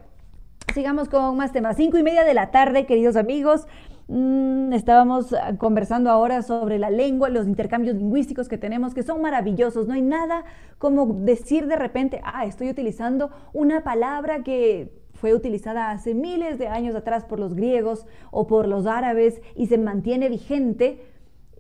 sigamos 0.74 1.10
con 1.10 1.38
más 1.38 1.52
temas. 1.52 1.78
Cinco 1.78 1.98
y 1.98 2.04
media 2.04 2.24
de 2.24 2.34
la 2.34 2.52
tarde, 2.52 2.86
queridos 2.86 3.16
amigos. 3.16 3.68
Mm, 4.08 4.74
estábamos 4.74 5.34
ah, 5.34 5.56
conversando 5.58 6.10
ahora 6.10 6.42
sobre 6.42 6.78
la 6.78 6.90
lengua, 6.90 7.30
los 7.30 7.48
intercambios 7.48 7.96
lingüísticos 7.96 8.50
que 8.50 8.58
tenemos, 8.58 8.94
que 8.94 9.04
son 9.04 9.22
maravillosos. 9.22 9.88
No 9.88 9.94
hay 9.94 10.02
nada 10.02 10.44
como 10.78 11.06
decir 11.06 11.68
de 11.68 11.78
repente, 11.78 12.20
ah, 12.26 12.46
estoy 12.46 12.70
utilizando 12.70 13.32
una 13.54 13.84
palabra 13.84 14.44
que 14.44 15.03
fue 15.24 15.34
utilizada 15.34 15.92
hace 15.92 16.14
miles 16.14 16.60
de 16.60 16.68
años 16.68 16.96
atrás 16.96 17.24
por 17.24 17.40
los 17.40 17.54
griegos 17.54 18.06
o 18.30 18.46
por 18.46 18.68
los 18.68 18.86
árabes 18.86 19.42
y 19.56 19.68
se 19.68 19.78
mantiene 19.78 20.28
vigente 20.28 21.00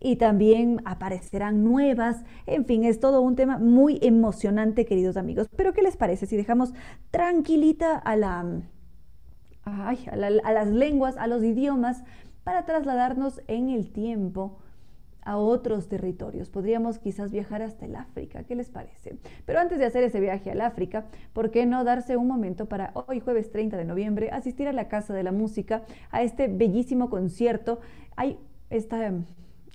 y 0.01 0.17
también 0.17 0.81
aparecerán 0.83 1.63
nuevas. 1.63 2.25
En 2.45 2.65
fin, 2.65 2.83
es 2.83 2.99
todo 2.99 3.21
un 3.21 3.37
tema 3.37 3.59
muy 3.59 3.99
emocionante, 4.01 4.85
queridos 4.85 5.15
amigos. 5.15 5.47
Pero 5.55 5.71
¿qué 5.71 5.81
les 5.81 5.95
parece 5.95 6.25
si 6.25 6.35
dejamos 6.35 6.73
tranquilita 7.09 7.95
a, 7.95 8.17
la, 8.17 8.63
a, 9.63 10.51
las 10.51 10.67
lenguas, 10.67 11.15
a 11.15 11.27
los 11.27 11.41
idiomas, 11.41 12.03
para 12.43 12.65
trasladarnos 12.65 13.41
en 13.47 13.69
el 13.69 13.93
tiempo? 13.93 14.57
A 15.25 15.37
otros 15.37 15.87
territorios. 15.87 16.49
Podríamos 16.49 16.99
quizás 16.99 17.31
viajar 17.31 17.61
hasta 17.61 17.85
el 17.85 17.95
África, 17.95 18.43
¿qué 18.43 18.55
les 18.55 18.69
parece? 18.69 19.17
Pero 19.45 19.59
antes 19.59 19.79
de 19.79 19.85
hacer 19.85 20.03
ese 20.03 20.19
viaje 20.19 20.51
al 20.51 20.61
África, 20.61 21.05
¿por 21.33 21.51
qué 21.51 21.65
no 21.65 21.83
darse 21.83 22.17
un 22.17 22.27
momento 22.27 22.67
para 22.67 22.91
hoy 22.93 23.19
jueves 23.19 23.51
30 23.51 23.77
de 23.77 23.85
noviembre 23.85 24.29
asistir 24.31 24.67
a 24.67 24.73
la 24.73 24.87
Casa 24.87 25.13
de 25.13 25.23
la 25.23 25.31
Música 25.31 25.83
a 26.11 26.23
este 26.23 26.47
bellísimo 26.47 27.09
concierto? 27.09 27.79
Hay 28.15 28.37
esta 28.69 29.13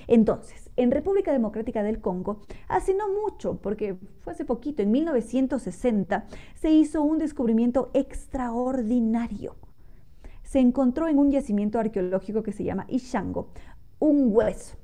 Entonces, 0.08 0.72
en 0.76 0.90
República 0.90 1.32
Democrática 1.32 1.84
del 1.84 2.02
Congo, 2.02 2.42
hace 2.68 2.96
no 2.96 3.06
mucho, 3.10 3.60
porque 3.62 3.98
fue 4.22 4.34
hace 4.34 4.46
poquito, 4.46 4.82
en 4.82 4.90
1960, 4.90 6.26
se 6.56 6.72
hizo 6.72 7.04
un 7.04 7.20
descubrimiento 7.20 7.92
extraordinario. 7.94 9.56
Se 10.42 10.60
encontró 10.60 11.08
en 11.08 11.20
un 11.20 11.30
yacimiento 11.30 11.78
arqueológico 11.78 12.42
que 12.42 12.54
se 12.54 12.64
llama 12.64 12.86
Ishango 12.90 13.50
un 14.00 14.30
hueso 14.34 14.79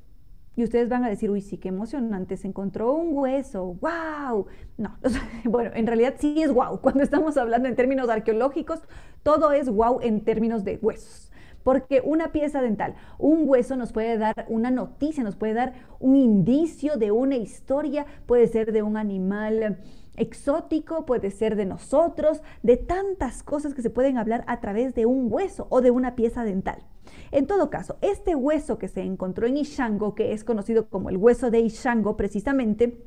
y 0.56 0.64
ustedes 0.64 0.90
van 0.90 1.04
a 1.04 1.10
decir, 1.10 1.30
uy, 1.30 1.42
sí, 1.42 1.58
qué 1.58 1.70
emocionante, 1.70 2.38
se 2.38 2.48
encontró 2.48 2.94
un 2.94 3.10
hueso, 3.18 3.76
wow. 3.82 4.48
No, 4.78 4.98
bueno, 5.44 5.72
en 5.74 5.86
realidad 5.86 6.16
sí 6.18 6.42
es 6.42 6.54
wow. 6.54 6.80
Cuando 6.82 7.04
estamos 7.04 7.38
hablando 7.38 7.68
en 7.68 7.76
términos 7.76 8.10
arqueológicos, 8.10 8.82
todo 9.24 9.52
es 9.52 9.70
wow 9.70 10.00
en 10.02 10.22
términos 10.24 10.64
de 10.64 10.78
huesos. 10.82 11.32
Porque 11.64 12.02
una 12.06 12.32
pieza 12.32 12.62
dental, 12.62 12.94
un 13.18 13.50
hueso 13.50 13.76
nos 13.76 13.92
puede 13.92 14.20
dar 14.20 14.46
una 14.50 14.70
noticia, 14.70 15.24
nos 15.24 15.36
puede 15.36 15.56
dar 15.56 15.74
un 16.00 16.16
indicio 16.16 16.96
de 16.96 17.12
una 17.12 17.38
historia, 17.38 18.06
puede 18.28 18.48
ser 18.48 18.72
de 18.72 18.84
un 18.84 18.98
animal 18.98 19.80
exótico, 20.18 21.06
puede 21.06 21.32
ser 21.32 21.56
de 21.56 21.66
nosotros, 21.66 22.42
de 22.64 22.78
tantas 22.78 23.44
cosas 23.44 23.74
que 23.74 23.82
se 23.82 23.90
pueden 23.90 24.18
hablar 24.18 24.44
a 24.48 24.60
través 24.60 24.96
de 24.96 25.06
un 25.06 25.28
hueso 25.32 25.68
o 25.70 25.82
de 25.82 25.92
una 25.92 26.16
pieza 26.16 26.44
dental. 26.44 26.84
En 27.32 27.48
todo 27.48 27.70
caso, 27.70 27.98
este 28.02 28.36
hueso 28.36 28.78
que 28.78 28.88
se 28.88 29.02
encontró 29.02 29.48
en 29.48 29.58
Ishango, 29.58 30.16
que 30.16 30.34
es 30.34 30.44
conocido 30.44 30.90
como 30.90 31.10
el 31.10 31.18
hueso 31.18 31.52
de 31.52 31.60
Ishango 31.60 32.18
precisamente, 32.18 32.98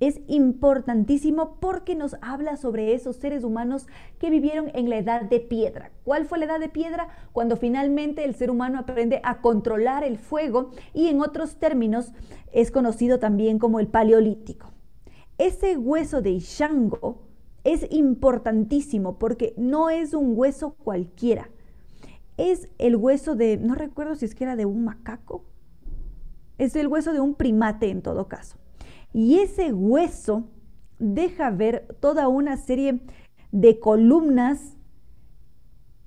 es 0.00 0.20
importantísimo 0.26 1.56
porque 1.60 1.94
nos 1.94 2.16
habla 2.20 2.56
sobre 2.56 2.94
esos 2.94 3.16
seres 3.16 3.44
humanos 3.44 3.86
que 4.18 4.28
vivieron 4.28 4.70
en 4.74 4.90
la 4.90 4.98
edad 4.98 5.22
de 5.22 5.40
piedra. 5.40 5.92
¿Cuál 6.04 6.26
fue 6.26 6.38
la 6.38 6.46
edad 6.46 6.60
de 6.60 6.68
piedra? 6.68 7.08
Cuando 7.32 7.56
finalmente 7.56 8.24
el 8.24 8.34
ser 8.34 8.50
humano 8.50 8.80
aprende 8.80 9.20
a 9.22 9.40
controlar 9.40 10.04
el 10.04 10.18
fuego 10.18 10.72
y 10.92 11.08
en 11.08 11.20
otros 11.20 11.56
términos 11.56 12.12
es 12.52 12.70
conocido 12.70 13.18
también 13.18 13.58
como 13.58 13.80
el 13.80 13.86
paleolítico. 13.86 14.73
Ese 15.38 15.76
hueso 15.76 16.22
de 16.22 16.30
Ishango 16.30 17.22
es 17.64 17.86
importantísimo 17.90 19.18
porque 19.18 19.54
no 19.56 19.90
es 19.90 20.14
un 20.14 20.32
hueso 20.36 20.74
cualquiera 20.74 21.48
es 22.36 22.68
el 22.78 22.96
hueso 22.96 23.36
de, 23.36 23.56
no 23.56 23.74
recuerdo 23.74 24.14
si 24.16 24.24
es 24.24 24.34
que 24.34 24.44
era 24.44 24.56
de 24.56 24.66
un 24.66 24.84
macaco, 24.84 25.44
es 26.58 26.76
el 26.76 26.88
hueso 26.88 27.12
de 27.12 27.20
un 27.20 27.34
primate 27.34 27.90
en 27.90 28.02
todo 28.02 28.28
caso. 28.28 28.58
Y 29.12 29.38
ese 29.38 29.72
hueso 29.72 30.48
deja 30.98 31.50
ver 31.50 31.96
toda 32.00 32.28
una 32.28 32.56
serie 32.56 33.00
de 33.52 33.78
columnas 33.78 34.76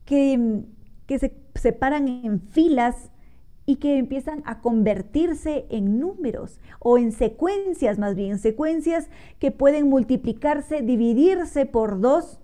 que, 0.06 0.64
que 1.06 1.20
se 1.20 1.38
separan 1.56 2.08
en 2.08 2.42
filas 2.42 3.12
y 3.68 3.76
que 3.76 3.98
empiezan 3.98 4.42
a 4.46 4.62
convertirse 4.62 5.68
en 5.70 6.00
números 6.00 6.60
o 6.80 6.98
en 6.98 7.12
secuencias 7.12 8.00
más 8.00 8.16
bien, 8.16 8.40
secuencias 8.40 9.10
que 9.40 9.52
pueden 9.52 9.90
multiplicarse, 9.90 10.82
dividirse 10.82 11.66
por 11.66 12.00
dos 12.00 12.40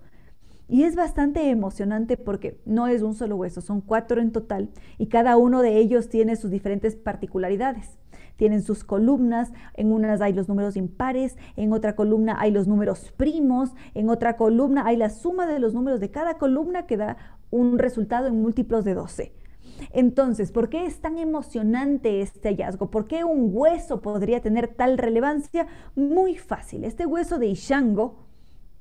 y 0.68 0.84
es 0.84 0.96
bastante 0.96 1.48
emocionante 1.48 2.18
porque 2.18 2.60
no 2.66 2.88
es 2.88 3.02
un 3.02 3.14
solo 3.14 3.36
hueso, 3.36 3.62
son 3.62 3.80
cuatro 3.80 4.20
en 4.20 4.32
total 4.32 4.68
y 4.98 5.06
cada 5.06 5.38
uno 5.38 5.62
de 5.62 5.78
ellos 5.78 6.10
tiene 6.10 6.36
sus 6.36 6.50
diferentes 6.50 6.94
particularidades. 6.94 7.98
Tienen 8.36 8.62
sus 8.62 8.82
columnas, 8.82 9.52
en 9.74 9.92
unas 9.92 10.20
hay 10.20 10.32
los 10.32 10.48
números 10.48 10.76
impares, 10.76 11.38
en 11.56 11.72
otra 11.72 11.94
columna 11.94 12.36
hay 12.40 12.50
los 12.50 12.66
números 12.66 13.12
primos, 13.16 13.70
en 13.94 14.10
otra 14.10 14.36
columna 14.36 14.84
hay 14.86 14.96
la 14.96 15.08
suma 15.08 15.46
de 15.46 15.60
los 15.60 15.72
números 15.72 16.00
de 16.00 16.10
cada 16.10 16.34
columna 16.34 16.86
que 16.86 16.96
da 16.96 17.16
un 17.50 17.78
resultado 17.78 18.26
en 18.26 18.42
múltiplos 18.42 18.84
de 18.84 18.94
12. 18.94 19.43
Entonces, 19.92 20.52
¿por 20.52 20.68
qué 20.68 20.86
es 20.86 21.00
tan 21.00 21.18
emocionante 21.18 22.20
este 22.20 22.48
hallazgo? 22.48 22.90
¿Por 22.90 23.06
qué 23.06 23.24
un 23.24 23.50
hueso 23.52 24.00
podría 24.00 24.40
tener 24.40 24.68
tal 24.68 24.98
relevancia? 24.98 25.66
Muy 25.94 26.36
fácil. 26.36 26.84
Este 26.84 27.06
hueso 27.06 27.38
de 27.38 27.46
Ishango 27.46 28.24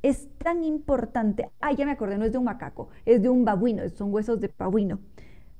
es 0.02 0.28
tan 0.38 0.64
importante. 0.64 1.50
Ah, 1.62 1.72
ya 1.72 1.86
me 1.86 1.92
acordé, 1.92 2.18
no 2.18 2.26
es 2.26 2.32
de 2.32 2.38
un 2.38 2.44
macaco, 2.44 2.90
es 3.06 3.22
de 3.22 3.30
un 3.30 3.46
babuino, 3.46 3.88
son 3.90 4.14
huesos 4.14 4.40
de 4.40 4.52
babuino. 4.58 5.00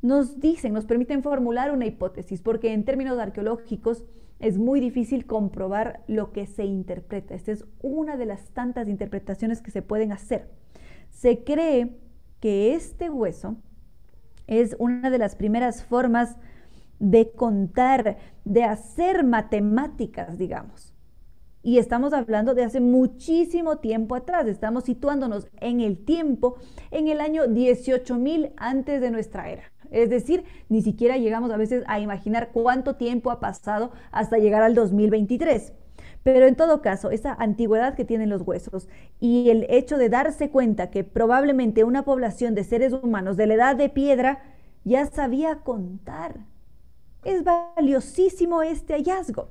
Nos 0.02 0.40
dicen, 0.42 0.74
nos 0.74 0.86
permiten 0.86 1.24
formular 1.24 1.72
una 1.72 1.86
hipótesis, 1.86 2.42
porque 2.42 2.74
en 2.74 2.84
términos 2.84 3.18
arqueológicos 3.18 4.06
es 4.40 4.58
muy 4.58 4.82
difícil 4.82 5.26
comprobar 5.26 6.04
lo 6.08 6.34
que 6.34 6.46
se 6.46 6.66
interpreta. 6.66 7.34
Esta 7.34 7.54
es 7.54 7.66
una 7.82 8.18
de 8.18 8.26
las 8.26 8.50
tantas 8.50 8.90
interpretaciones 8.90 9.62
que 9.62 9.72
se 9.72 9.82
pueden 9.82 10.12
hacer. 10.12 10.50
Se 11.10 11.46
cree 11.46 11.98
que 12.42 12.76
este 12.76 13.10
hueso 13.10 13.56
es 14.48 14.76
una 14.80 15.10
de 15.10 15.18
las 15.18 15.36
primeras 15.36 15.84
formas 15.84 16.36
de 17.00 17.32
contar, 17.32 18.18
de 18.46 18.64
hacer 18.64 19.24
matemáticas, 19.24 20.38
digamos. 20.38 20.94
Y 21.62 21.78
estamos 21.78 22.12
hablando 22.12 22.54
de 22.54 22.64
hace 22.64 22.82
muchísimo 22.82 23.78
tiempo 23.78 24.16
atrás, 24.16 24.48
estamos 24.48 24.84
situándonos 24.84 25.48
en 25.62 25.80
el 25.80 26.04
tiempo 26.04 26.58
en 26.92 27.08
el 27.08 27.22
año 27.22 27.46
18.000 27.46 28.52
antes 28.58 29.00
de 29.00 29.12
nuestra 29.12 29.50
era. 29.50 29.64
Es 29.90 30.10
decir, 30.10 30.44
ni 30.70 30.82
siquiera 30.82 31.18
llegamos 31.18 31.52
a 31.52 31.58
veces 31.58 31.84
a 31.88 32.00
imaginar 32.00 32.52
cuánto 32.52 32.96
tiempo 32.96 33.32
ha 33.32 33.40
pasado 33.40 33.92
hasta 34.12 34.40
llegar 34.40 34.62
al 34.62 34.76
2023. 34.76 35.74
Pero 36.24 36.48
en 36.48 36.56
todo 36.56 36.82
caso, 36.82 37.12
esa 37.12 37.34
antigüedad 37.34 37.96
que 37.96 38.06
tienen 38.06 38.30
los 38.30 38.42
huesos 38.42 38.88
y 39.20 39.50
el 39.50 39.66
hecho 39.70 39.98
de 39.98 40.10
darse 40.10 40.50
cuenta 40.50 40.90
que 40.90 41.04
probablemente 41.04 41.84
una 41.84 42.04
población 42.06 42.56
de 42.56 42.64
seres 42.64 42.94
humanos 42.94 43.36
de 43.38 43.48
la 43.48 43.56
edad 43.56 43.76
de 43.76 43.90
piedra 43.90 44.42
ya 44.86 45.06
sabía 45.06 45.58
contar, 45.64 46.46
es 47.24 47.44
valiosísimo 47.44 48.64
este 48.64 48.94
hallazgo. 48.94 49.50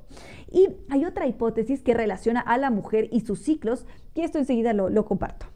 Y 0.51 0.69
hay 0.91 1.05
otra 1.05 1.27
hipótesis 1.27 1.83
que 1.83 1.95
relaciona 1.95 2.41
a 2.41 2.59
la 2.59 2.71
mujer 2.71 3.09
y 3.13 3.21
sus 3.21 3.41
ciclos, 3.41 3.87
que 4.15 4.25
esto 4.25 4.39
enseguida 4.39 4.73
lo, 4.73 4.91
lo 4.91 5.05
comparto. 5.05 5.52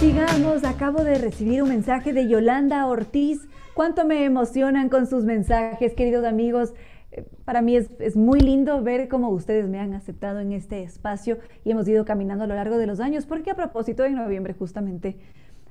Sigamos, 0.00 0.62
acabo 0.62 1.02
de 1.02 1.18
recibir 1.18 1.60
un 1.60 1.70
mensaje 1.70 2.12
de 2.12 2.28
Yolanda 2.28 2.86
Ortiz. 2.86 3.48
¿Cuánto 3.74 4.04
me 4.04 4.24
emocionan 4.24 4.88
con 4.88 5.08
sus 5.08 5.24
mensajes, 5.24 5.94
queridos 5.94 6.24
amigos? 6.24 6.72
para 7.44 7.62
mí 7.62 7.76
es, 7.76 8.16
muy 8.16 8.40
lindo 8.40 8.82
ver 8.82 9.08
cómo 9.08 9.30
ustedes 9.30 9.66
me 9.68 9.80
han 9.80 9.94
aceptado 9.94 10.40
en 10.40 10.52
este 10.52 10.82
espacio 10.82 11.38
y 11.64 11.70
hemos 11.70 11.88
ido 11.88 12.04
caminando 12.04 12.44
a 12.44 12.46
lo 12.46 12.54
largo 12.54 12.76
de 12.76 12.86
los 12.86 13.00
años, 13.00 13.26
porque 13.26 13.50
a 13.50 13.56
propósito 13.56 14.04
en 14.04 14.14
noviembre 14.14 14.54
justamente 14.54 15.16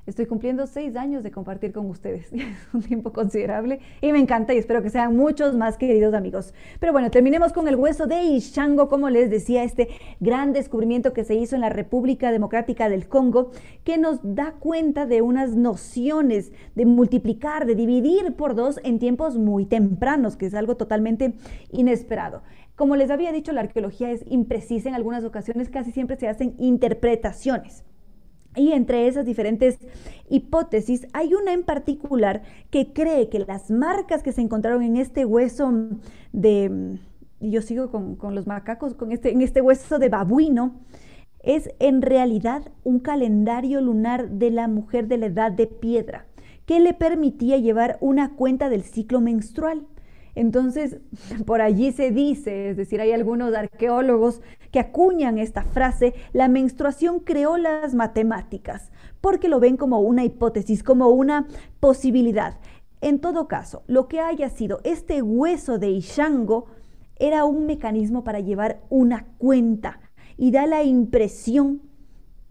Estoy 0.07 0.25
cumpliendo 0.25 0.67
seis 0.67 0.95
años 0.95 1.21
de 1.21 1.31
compartir 1.31 1.73
con 1.73 1.85
ustedes. 1.88 2.31
Es 2.31 2.73
un 2.73 2.81
tiempo 2.81 3.11
considerable 3.11 3.81
y 3.99 4.13
me 4.13 4.19
encanta 4.19 4.53
y 4.53 4.57
espero 4.57 4.81
que 4.81 4.89
sean 4.89 5.17
muchos 5.17 5.53
más 5.53 5.77
queridos 5.77 6.13
amigos. 6.13 6.53
Pero 6.79 6.93
bueno, 6.93 7.11
terminemos 7.11 7.51
con 7.51 7.67
el 7.67 7.75
hueso 7.75 8.07
de 8.07 8.23
Ishango, 8.23 8.88
como 8.88 9.09
les 9.09 9.29
decía, 9.29 9.65
este 9.65 9.89
gran 10.21 10.53
descubrimiento 10.53 11.11
que 11.11 11.25
se 11.25 11.35
hizo 11.35 11.55
en 11.55 11.61
la 11.61 11.67
República 11.67 12.31
Democrática 12.31 12.88
del 12.88 13.09
Congo, 13.09 13.51
que 13.84 13.97
nos 13.97 14.19
da 14.23 14.53
cuenta 14.53 15.05
de 15.05 15.21
unas 15.21 15.57
nociones 15.57 16.53
de 16.73 16.85
multiplicar, 16.85 17.65
de 17.65 17.75
dividir 17.75 18.34
por 18.38 18.55
dos 18.55 18.79
en 18.85 18.99
tiempos 18.99 19.38
muy 19.38 19.65
tempranos, 19.65 20.38
que 20.38 20.45
es 20.45 20.53
algo 20.53 20.77
totalmente 20.77 21.34
inesperado. 21.69 22.43
Como 22.77 22.95
les 22.95 23.11
había 23.11 23.34
dicho, 23.34 23.51
la 23.51 23.59
arqueología 23.59 24.09
es 24.11 24.23
imprecisa 24.25 24.88
en 24.88 24.95
algunas 24.95 25.25
ocasiones, 25.25 25.67
casi 25.67 25.91
siempre 25.91 26.15
se 26.15 26.29
hacen 26.29 26.55
interpretaciones. 26.59 27.84
Y 28.57 28.71
entre 28.71 29.07
esas 29.07 29.25
diferentes 29.25 29.77
hipótesis 30.29 31.07
hay 31.13 31.34
una 31.35 31.53
en 31.53 31.63
particular 31.63 32.41
que 32.71 32.91
cree 32.91 33.29
que 33.29 33.39
las 33.39 33.69
marcas 33.69 34.23
que 34.23 34.31
se 34.31 34.41
encontraron 34.41 34.81
en 34.81 34.97
este 34.97 35.25
hueso 35.25 35.71
de, 36.34 36.97
yo 37.39 37.61
sigo 37.61 37.91
con, 37.91 38.35
los 38.35 38.47
macacos, 38.47 38.95
con 38.95 39.11
este, 39.11 39.31
en 39.31 39.41
este 39.41 39.61
hueso 39.61 39.99
de 39.99 40.09
babuino, 40.09 40.75
es 41.43 41.69
en 41.79 42.01
realidad 42.01 42.63
un 42.84 42.99
calendario 42.99 43.79
lunar 43.79 44.29
de 44.31 44.51
la 44.51 44.67
mujer 44.67 45.07
de 45.07 45.17
la 45.17 45.27
edad 45.27 45.51
de 45.51 45.67
piedra, 45.67 46.25
que 46.65 46.79
le 46.79 46.93
permitía 46.93 47.57
llevar 47.57 47.97
una 48.01 48.35
cuenta 48.35 48.69
del 48.69 48.84
ciclo 48.84 49.21
menstrual. 49.21 49.85
Entonces, 50.38 50.97
por 51.47 51.61
allí 51.61 51.91
se 51.91 52.11
dice, 52.11 52.69
es 52.69 52.77
decir, 52.77 53.01
hay 53.01 53.11
algunos 53.11 53.55
arqueólogos 53.55 54.41
que 54.72 54.80
acuñan 54.80 55.39
esta 55.39 55.64
frase, 55.64 56.14
la 56.31 56.47
menstruación 56.47 57.22
creó 57.22 57.57
las 57.57 57.95
matemáticas, 57.95 58.91
porque 59.19 59.49
lo 59.49 59.59
ven 59.59 59.77
como 59.77 59.99
una 59.99 60.23
hipótesis, 60.23 60.84
como 60.84 61.09
una 61.09 61.47
posibilidad. 61.80 62.59
En 63.01 63.18
todo 63.18 63.47
caso, 63.47 63.81
lo 63.88 64.07
que 64.07 64.19
haya 64.19 64.49
sido 64.49 64.80
este 64.84 65.23
hueso 65.23 65.80
de 65.80 65.89
Ishango 65.89 66.68
era 67.15 67.43
un 67.43 67.65
mecanismo 67.65 68.23
para 68.23 68.39
llevar 68.39 68.81
una 68.89 69.26
cuenta 69.39 69.99
y 70.38 70.51
da 70.51 70.68
la 70.68 70.84
impresión 70.84 71.81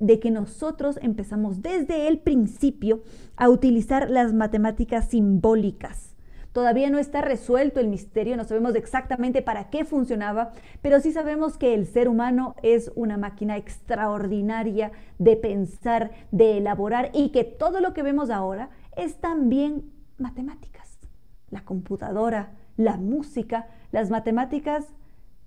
de 0.01 0.19
que 0.19 0.33
nosotros 0.33 0.99
empezamos 1.03 1.63
desde 1.63 2.09
el 2.09 2.19
principio 2.19 3.05
a 3.37 3.49
utilizar 3.49 4.11
las 4.11 4.35
matemáticas 4.35 5.09
simbólicas. 5.09 6.16
Todavía 6.57 6.89
no 6.89 6.99
está 6.99 7.21
resuelto 7.21 7.81
el 7.81 7.89
misterio, 7.89 8.35
no 8.35 8.45
sabemos 8.45 8.75
exactamente 8.77 9.43
para 9.43 9.69
qué 9.69 9.85
funcionaba, 9.85 10.53
pero 10.81 11.01
sí 11.01 11.13
sabemos 11.13 11.59
que 11.59 11.75
el 11.75 11.85
ser 11.85 12.09
humano 12.09 12.55
es 12.63 12.91
una 12.95 13.19
máquina 13.19 13.59
extraordinaria 13.59 14.91
de 15.19 15.37
pensar, 15.37 16.13
de 16.31 16.57
elaborar 16.57 17.11
y 17.13 17.29
que 17.29 17.45
todo 17.45 17.81
lo 17.81 17.93
que 17.93 18.03
vemos 18.03 18.31
ahora 18.31 18.71
es 18.97 19.21
también 19.21 19.93
matemáticas. 20.17 20.99
La 21.51 21.63
computadora, 21.63 22.55
la 22.79 22.97
música, 22.97 23.67
las 23.93 24.09
matemáticas 24.09 24.87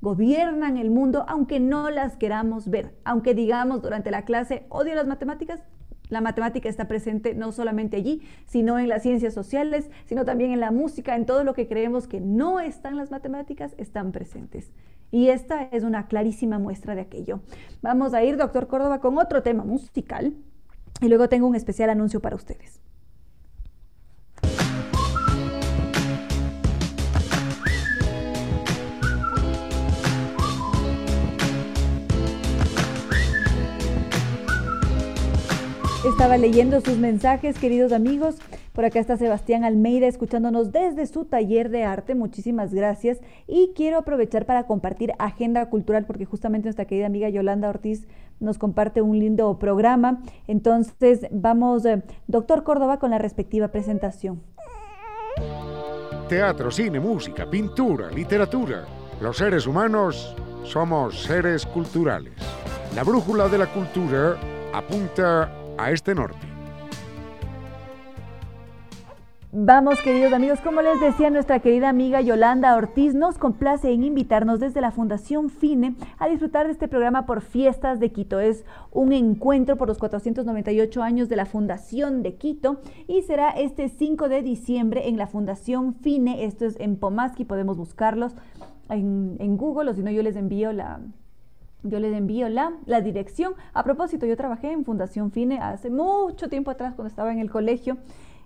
gobiernan 0.01 0.77
el 0.77 0.91
mundo 0.91 1.25
aunque 1.27 1.59
no 1.59 1.89
las 1.89 2.17
queramos 2.17 2.69
ver. 2.69 2.93
Aunque 3.03 3.33
digamos 3.33 3.81
durante 3.81 4.11
la 4.11 4.25
clase 4.25 4.67
odio 4.69 4.93
las 4.93 5.07
matemáticas, 5.07 5.63
la 6.09 6.21
matemática 6.21 6.67
está 6.67 6.87
presente 6.87 7.33
no 7.33 7.51
solamente 7.51 7.97
allí, 7.97 8.21
sino 8.45 8.79
en 8.79 8.89
las 8.89 9.03
ciencias 9.03 9.33
sociales, 9.33 9.89
sino 10.05 10.25
también 10.25 10.51
en 10.51 10.59
la 10.59 10.71
música, 10.71 11.15
en 11.15 11.25
todo 11.25 11.43
lo 11.43 11.53
que 11.53 11.67
creemos 11.67 12.07
que 12.07 12.19
no 12.19 12.59
están 12.59 12.97
las 12.97 13.11
matemáticas, 13.11 13.73
están 13.77 14.11
presentes. 14.11 14.71
Y 15.11 15.29
esta 15.29 15.63
es 15.71 15.83
una 15.83 16.07
clarísima 16.07 16.59
muestra 16.59 16.95
de 16.95 17.01
aquello. 17.01 17.41
Vamos 17.81 18.13
a 18.13 18.23
ir, 18.23 18.37
doctor 18.37 18.67
Córdoba, 18.67 18.99
con 18.99 19.17
otro 19.17 19.41
tema 19.41 19.63
musical 19.63 20.33
y 21.01 21.07
luego 21.07 21.29
tengo 21.29 21.47
un 21.47 21.55
especial 21.55 21.89
anuncio 21.89 22.19
para 22.19 22.35
ustedes. 22.35 22.81
Estaba 36.09 36.37
leyendo 36.37 36.81
sus 36.81 36.97
mensajes, 36.97 37.59
queridos 37.59 37.93
amigos. 37.93 38.35
Por 38.73 38.83
acá 38.83 38.99
está 38.99 39.15
Sebastián 39.15 39.63
Almeida 39.63 40.07
escuchándonos 40.07 40.71
desde 40.71 41.05
su 41.05 41.25
taller 41.25 41.69
de 41.69 41.83
arte. 41.83 42.15
Muchísimas 42.15 42.73
gracias. 42.73 43.19
Y 43.47 43.73
quiero 43.75 43.99
aprovechar 43.99 44.45
para 44.45 44.65
compartir 44.65 45.13
agenda 45.19 45.69
cultural 45.69 46.05
porque 46.05 46.25
justamente 46.25 46.65
nuestra 46.65 46.85
querida 46.85 47.05
amiga 47.05 47.29
Yolanda 47.29 47.69
Ortiz 47.69 48.07
nos 48.39 48.57
comparte 48.57 49.01
un 49.01 49.19
lindo 49.19 49.59
programa. 49.59 50.21
Entonces 50.47 51.27
vamos, 51.31 51.85
eh, 51.85 52.01
doctor 52.27 52.63
Córdoba, 52.63 52.97
con 52.97 53.11
la 53.11 53.19
respectiva 53.19 53.69
presentación. 53.69 54.41
Teatro, 56.27 56.71
cine, 56.71 56.99
música, 56.99 57.49
pintura, 57.49 58.09
literatura. 58.09 58.83
Los 59.21 59.37
seres 59.37 59.67
humanos 59.67 60.35
somos 60.63 61.23
seres 61.23 61.65
culturales. 61.65 62.33
La 62.95 63.03
brújula 63.03 63.47
de 63.47 63.57
la 63.59 63.67
cultura 63.67 64.37
apunta 64.73 65.58
a 65.79 65.91
este 65.91 66.13
norte. 66.13 66.45
Vamos, 69.51 69.99
queridos 70.01 70.31
amigos, 70.31 70.59
como 70.61 70.83
les 70.83 70.99
decía 70.99 71.31
nuestra 71.31 71.59
querida 71.59 71.89
amiga 71.89 72.21
Yolanda 72.21 72.75
Ortiz, 72.75 73.15
nos 73.15 73.39
complace 73.39 73.91
en 73.91 74.03
invitarnos 74.03 74.59
desde 74.59 74.79
la 74.79 74.91
Fundación 74.91 75.49
FINE 75.49 75.95
a 76.19 76.27
disfrutar 76.27 76.67
de 76.67 76.73
este 76.73 76.87
programa 76.87 77.25
por 77.25 77.41
Fiestas 77.41 77.99
de 77.99 78.11
Quito. 78.11 78.39
Es 78.39 78.63
un 78.91 79.11
encuentro 79.11 79.75
por 79.75 79.87
los 79.87 79.97
498 79.97 81.01
años 81.01 81.29
de 81.29 81.35
la 81.35 81.47
Fundación 81.47 82.21
de 82.21 82.35
Quito 82.35 82.81
y 83.07 83.23
será 83.23 83.49
este 83.49 83.89
5 83.89 84.29
de 84.29 84.43
diciembre 84.43 85.07
en 85.07 85.17
la 85.17 85.25
Fundación 85.25 85.95
FINE. 85.95 86.45
Esto 86.45 86.65
es 86.65 86.79
en 86.79 86.97
Pomaski, 86.97 87.43
podemos 87.43 87.75
buscarlos 87.75 88.35
en, 88.87 89.35
en 89.39 89.57
Google 89.57 89.89
o 89.89 89.93
si 89.95 90.03
no 90.03 90.11
yo 90.11 90.21
les 90.21 90.35
envío 90.35 90.73
la, 90.73 90.99
yo 91.83 91.99
les 91.99 92.13
envío 92.13 92.49
la, 92.49 92.73
la 92.85 93.01
dirección. 93.01 93.53
A 93.73 93.83
propósito, 93.83 94.25
yo 94.25 94.35
trabajé 94.35 94.71
en 94.71 94.85
Fundación 94.85 95.31
Fine 95.31 95.59
hace 95.59 95.89
mucho 95.89 96.49
tiempo 96.49 96.71
atrás 96.71 96.95
cuando 96.95 97.09
estaba 97.09 97.31
en 97.31 97.39
el 97.39 97.49
colegio. 97.49 97.97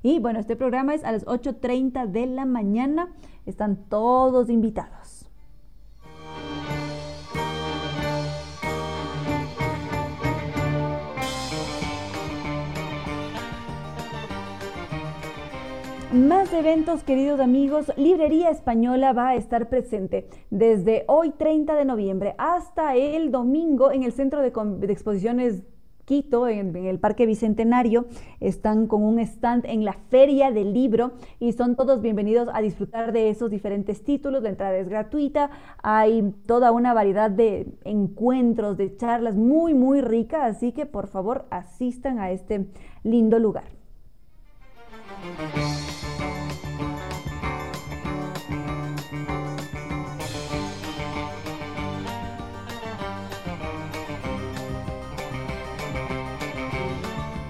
Y 0.01 0.19
bueno, 0.19 0.39
este 0.39 0.55
programa 0.55 0.93
es 0.93 1.03
a 1.03 1.11
las 1.11 1.25
8.30 1.25 2.07
de 2.07 2.25
la 2.27 2.45
mañana. 2.45 3.09
Están 3.45 3.77
todos 3.89 4.49
invitados. 4.49 5.22
Más 16.13 16.53
eventos, 16.53 17.03
queridos 17.03 17.39
amigos. 17.39 17.91
Librería 17.97 18.51
Española 18.51 19.13
va 19.13 19.29
a 19.29 19.35
estar 19.35 19.67
presente 19.67 20.29
desde 20.51 21.05
hoy 21.07 21.31
30 21.31 21.75
de 21.75 21.85
noviembre 21.85 22.35
hasta 22.37 22.95
el 22.95 23.31
domingo 23.31 23.91
en 23.91 24.03
el 24.03 24.11
Centro 24.11 24.39
de, 24.43 24.49
Exposiciones 24.91 25.63
Quito, 26.05 26.47
en, 26.47 26.75
el 26.75 26.99
Parque 26.99 27.25
Bicentenario, 27.25 28.05
están 28.39 28.85
con 28.85 29.01
un 29.01 29.17
stand 29.17 29.65
en 29.65 29.85
la 29.85 29.93
Feria 29.93 30.51
del 30.51 30.71
Libro 30.71 31.13
y 31.39 31.53
son 31.53 31.75
todos 31.75 31.99
bienvenidos 31.99 32.47
a 32.53 32.61
disfrutar 32.61 33.11
de 33.11 33.31
esos 33.31 33.49
diferentes 33.49 34.03
títulos. 34.03 34.43
La 34.43 34.49
entrada 34.49 34.77
es 34.77 34.89
gratuita, 34.89 35.49
hay 35.81 36.31
toda 36.45 36.71
una 36.71 36.93
variedad 36.93 37.31
de 37.31 37.65
encuentros, 37.85 38.77
de 38.77 38.95
charlas 38.97 39.33
muy, 39.33 39.73
muy 39.73 40.01
ricas, 40.01 40.57
así 40.57 40.73
que 40.73 40.85
por 40.85 41.07
favor 41.07 41.47
asistan 41.49 42.19
a 42.19 42.29
este 42.29 42.67
lindo 43.01 43.39
lugar. 43.39 43.63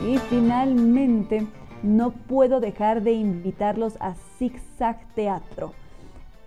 Y 0.06 0.18
finalmente, 0.18 1.48
no 1.82 2.12
puedo 2.12 2.60
dejar 2.60 3.04
de 3.04 3.14
invitarlos 3.14 3.96
a 4.02 4.16
Zigzag 4.38 5.00
Teatro. 5.16 5.72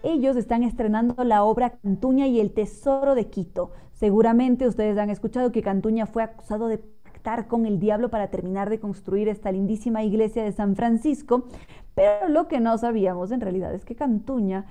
Ellos 0.03 0.37
están 0.37 0.63
estrenando 0.63 1.25
la 1.25 1.43
obra 1.43 1.71
Cantuña 1.71 2.27
y 2.27 2.39
el 2.39 2.53
Tesoro 2.53 3.15
de 3.15 3.29
Quito. 3.29 3.71
Seguramente 3.95 4.69
ustedes 4.69 4.99
han 4.99 5.09
escuchado 5.09 5.53
que 5.53 5.63
Cantuña 5.63 6.05
fue 6.05 6.23
acusado 6.23 6.69
de 6.69 6.79
pactar 6.79 7.47
con 7.49 7.65
el 7.65 7.81
diablo 7.81 8.11
para 8.11 8.29
terminar 8.29 8.69
de 8.69 8.79
construir 8.79 9.27
esta 9.29 9.51
lindísima 9.53 10.03
iglesia 10.03 10.45
de 10.45 10.53
San 10.53 10.77
Francisco, 10.77 11.47
pero 11.95 12.29
lo 12.29 12.49
que 12.49 12.61
no 12.61 12.77
sabíamos 12.77 13.33
en 13.33 13.41
realidad 13.41 13.75
es 13.75 13.87
que 13.87 13.97
Cantuña 13.97 14.67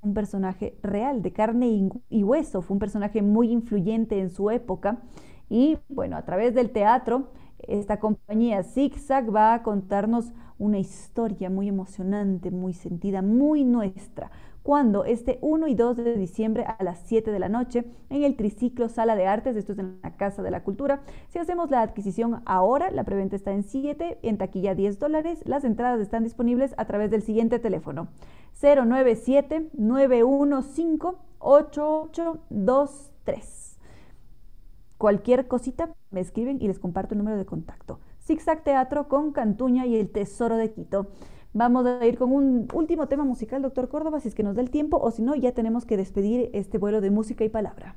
un 0.00 0.14
personaje 0.14 0.78
real, 0.82 1.20
de 1.20 1.34
carne 1.34 1.90
y 2.08 2.22
hueso, 2.22 2.62
fue 2.62 2.74
un 2.74 2.78
personaje 2.78 3.20
muy 3.20 3.52
influyente 3.52 4.18
en 4.18 4.30
su 4.30 4.50
época 4.50 5.02
y 5.50 5.76
bueno, 5.90 6.16
a 6.16 6.24
través 6.24 6.54
del 6.54 6.70
teatro 6.70 7.28
esta 7.68 7.98
compañía 7.98 8.62
ZigZag 8.62 9.34
va 9.34 9.54
a 9.54 9.62
contarnos 9.62 10.32
una 10.58 10.78
historia 10.78 11.50
muy 11.50 11.68
emocionante, 11.68 12.50
muy 12.50 12.74
sentida, 12.74 13.22
muy 13.22 13.64
nuestra. 13.64 14.30
Cuando 14.62 15.04
este 15.04 15.38
1 15.40 15.68
y 15.68 15.74
2 15.74 15.96
de 15.96 16.16
diciembre 16.16 16.66
a 16.66 16.76
las 16.84 16.98
7 17.06 17.32
de 17.32 17.38
la 17.38 17.48
noche 17.48 17.86
en 18.10 18.24
el 18.24 18.36
Triciclo 18.36 18.90
Sala 18.90 19.16
de 19.16 19.26
Artes, 19.26 19.56
esto 19.56 19.72
es 19.72 19.78
en 19.78 19.98
la 20.02 20.16
Casa 20.16 20.42
de 20.42 20.50
la 20.50 20.62
Cultura, 20.62 21.00
si 21.28 21.38
hacemos 21.38 21.70
la 21.70 21.80
adquisición 21.80 22.42
ahora, 22.44 22.90
la 22.90 23.04
preventa 23.04 23.36
está 23.36 23.52
en 23.52 23.62
7, 23.62 24.18
en 24.22 24.36
taquilla 24.36 24.74
10 24.74 24.98
dólares, 24.98 25.42
las 25.46 25.64
entradas 25.64 26.00
están 26.00 26.24
disponibles 26.24 26.74
a 26.76 26.84
través 26.84 27.10
del 27.10 27.22
siguiente 27.22 27.58
teléfono 27.58 28.08
097 28.60 29.70
915 29.72 31.16
8823. 31.38 33.69
Cualquier 35.00 35.48
cosita 35.48 35.94
me 36.10 36.20
escriben 36.20 36.58
y 36.60 36.68
les 36.68 36.78
comparto 36.78 37.14
el 37.14 37.18
número 37.20 37.38
de 37.38 37.46
contacto. 37.46 38.00
Zigzag 38.20 38.62
Teatro 38.62 39.08
con 39.08 39.32
Cantuña 39.32 39.86
y 39.86 39.96
el 39.96 40.10
Tesoro 40.10 40.58
de 40.58 40.74
Quito. 40.74 41.06
Vamos 41.54 41.86
a 41.86 42.04
ir 42.04 42.18
con 42.18 42.30
un 42.30 42.68
último 42.74 43.08
tema 43.08 43.24
musical, 43.24 43.62
doctor 43.62 43.88
Córdoba, 43.88 44.20
si 44.20 44.28
es 44.28 44.34
que 44.34 44.42
nos 44.42 44.56
da 44.56 44.60
el 44.60 44.68
tiempo, 44.68 44.98
o 44.98 45.10
si 45.10 45.22
no, 45.22 45.34
ya 45.34 45.52
tenemos 45.52 45.86
que 45.86 45.96
despedir 45.96 46.50
este 46.52 46.76
vuelo 46.76 47.00
de 47.00 47.10
música 47.10 47.44
y 47.44 47.48
palabra. 47.48 47.96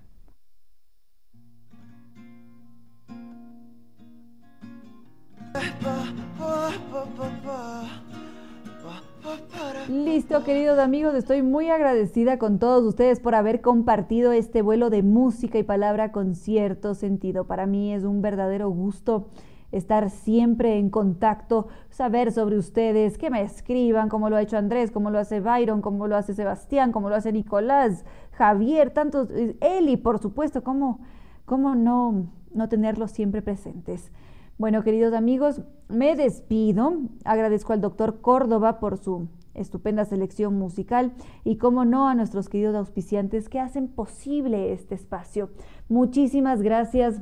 Listo, 9.90 10.44
queridos 10.44 10.80
amigos, 10.80 11.14
estoy 11.14 11.42
muy 11.42 11.70
agradecida 11.70 12.38
con 12.38 12.58
todos 12.58 12.84
ustedes 12.86 13.20
por 13.20 13.36
haber 13.36 13.60
compartido 13.60 14.32
este 14.32 14.62
vuelo 14.62 14.90
de 14.90 15.04
música 15.04 15.58
y 15.58 15.64
palabra 15.64 16.14
con 16.14 16.36
cierto 16.36 16.96
sentido. 16.96 17.46
Para 17.48 17.66
mí 17.66 17.94
es 17.94 18.04
un 18.06 18.22
verdadero 18.22 18.70
gusto 18.70 19.28
estar 19.72 20.10
siempre 20.10 20.78
en 20.78 20.90
contacto, 20.90 21.68
saber 21.90 22.32
sobre 22.32 22.58
ustedes, 22.58 23.18
que 23.18 23.30
me 23.30 23.42
escriban, 23.42 24.08
como 24.08 24.30
lo 24.30 24.38
ha 24.38 24.42
hecho 24.42 24.58
Andrés, 24.58 24.90
como 24.90 25.10
lo 25.10 25.20
hace 25.20 25.42
Byron, 25.42 25.82
como 25.82 26.08
lo 26.08 26.16
hace 26.16 26.34
Sebastián, 26.34 26.92
como 26.92 27.10
lo 27.10 27.16
hace 27.16 27.34
Nicolás, 27.34 28.06
Javier, 28.32 28.92
tantos, 28.92 29.30
Eli, 29.60 29.98
por 29.98 30.20
supuesto, 30.20 30.64
cómo, 30.64 31.02
cómo 31.46 31.76
no, 31.76 32.28
no 32.54 32.70
tenerlos 32.70 33.12
siempre 33.12 33.42
presentes. 33.42 34.12
Bueno, 34.58 34.84
queridos 34.84 35.14
amigos, 35.14 35.62
me 35.90 36.16
despido. 36.16 37.00
Agradezco 37.26 37.74
al 37.74 37.82
doctor 37.82 38.22
Córdoba 38.22 38.80
por 38.80 38.98
su 38.98 39.28
estupenda 39.54 40.06
selección 40.06 40.56
musical 40.56 41.14
y, 41.44 41.58
como 41.58 41.86
no, 41.86 42.08
a 42.08 42.16
nuestros 42.16 42.50
queridos 42.50 42.76
auspiciantes 42.76 43.50
que 43.50 43.60
hacen 43.60 43.88
posible 43.88 44.74
este 44.74 44.96
espacio. 44.96 45.50
Muchísimas 45.90 46.62
gracias 46.62 47.22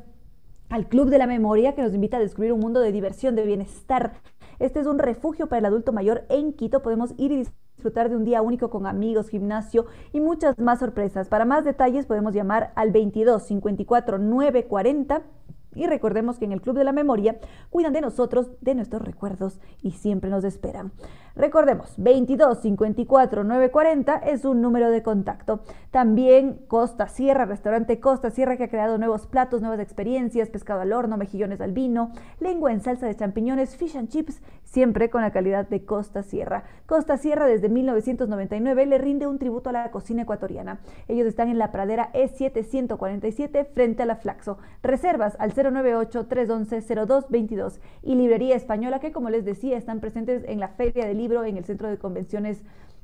al 0.69 0.87
Club 0.87 1.09
de 1.09 1.17
la 1.17 1.27
Memoria, 1.27 1.75
que 1.75 1.81
nos 1.81 1.93
invita 1.93 2.17
a 2.17 2.21
descubrir 2.21 2.53
un 2.53 2.61
mundo 2.61 2.79
de 2.79 2.91
diversión, 2.91 3.35
de 3.35 3.45
bienestar. 3.45 4.13
Este 4.59 4.79
es 4.79 4.87
un 4.87 4.99
refugio 4.99 5.47
para 5.47 5.59
el 5.59 5.65
adulto 5.65 5.91
mayor 5.91 6.25
en 6.29 6.53
Quito. 6.53 6.81
Podemos 6.81 7.13
ir 7.17 7.31
y 7.31 7.45
disfrutar 7.75 8.09
de 8.09 8.15
un 8.15 8.23
día 8.23 8.41
único 8.41 8.69
con 8.69 8.85
amigos, 8.87 9.29
gimnasio 9.29 9.87
y 10.13 10.21
muchas 10.21 10.57
más 10.59 10.79
sorpresas. 10.79 11.27
Para 11.27 11.45
más 11.45 11.65
detalles 11.65 12.05
podemos 12.05 12.33
llamar 12.33 12.71
al 12.75 12.91
22 12.91 13.43
54 13.43 14.19
940 14.19 15.23
y 15.73 15.87
recordemos 15.87 16.37
que 16.37 16.45
en 16.45 16.51
el 16.51 16.61
Club 16.61 16.77
de 16.77 16.83
la 16.83 16.91
Memoria 16.91 17.39
cuidan 17.69 17.93
de 17.93 18.01
nosotros, 18.01 18.51
de 18.61 18.75
nuestros 18.75 19.01
recuerdos 19.01 19.59
y 19.81 19.91
siempre 19.91 20.29
nos 20.29 20.43
esperan. 20.43 20.91
Recordemos, 21.35 21.93
22 21.97 22.59
54 22.59 23.43
940 23.43 24.15
es 24.17 24.43
un 24.43 24.61
número 24.61 24.89
de 24.89 25.01
contacto. 25.01 25.61
También 25.89 26.59
Costa 26.67 27.07
Sierra, 27.07 27.45
restaurante 27.45 28.01
Costa 28.01 28.31
Sierra 28.31 28.57
que 28.57 28.65
ha 28.65 28.69
creado 28.69 28.97
nuevos 28.97 29.27
platos, 29.27 29.61
nuevas 29.61 29.79
experiencias, 29.79 30.49
pescado 30.49 30.81
al 30.81 30.91
horno, 30.91 31.15
mejillones 31.17 31.61
al 31.61 31.71
vino, 31.71 32.11
lengua 32.39 32.73
en 32.73 32.81
salsa 32.81 33.07
de 33.07 33.15
champiñones, 33.15 33.77
fish 33.77 33.95
and 33.97 34.09
chips, 34.09 34.41
siempre 34.63 35.09
con 35.09 35.21
la 35.21 35.31
calidad 35.31 35.69
de 35.69 35.85
Costa 35.85 36.23
Sierra. 36.23 36.65
Costa 36.85 37.15
Sierra 37.17 37.45
desde 37.45 37.69
1999 37.69 38.85
le 38.85 38.97
rinde 38.97 39.27
un 39.27 39.39
tributo 39.39 39.69
a 39.69 39.73
la 39.73 39.91
cocina 39.91 40.23
ecuatoriana. 40.23 40.81
Ellos 41.07 41.27
están 41.27 41.47
en 41.49 41.57
la 41.57 41.71
pradera 41.71 42.11
E747 42.13 43.67
frente 43.73 44.03
a 44.03 44.05
la 44.05 44.17
Flaxo. 44.17 44.57
Reservas 44.83 45.37
al 45.39 45.53
098-311-0222 45.53 47.79
y 48.03 48.15
Librería 48.15 48.55
Española 48.55 48.99
que 48.99 49.13
como 49.13 49.29
les 49.29 49.45
decía 49.45 49.77
están 49.77 50.01
presentes 50.01 50.43
en 50.47 50.59
la 50.59 50.69
Feria 50.69 51.05
del 51.05 51.20
Libro 51.21 51.45
en 51.45 51.55
el 51.55 51.63
Centro 51.65 51.87
de 51.87 51.99
Convenciones 51.99 52.63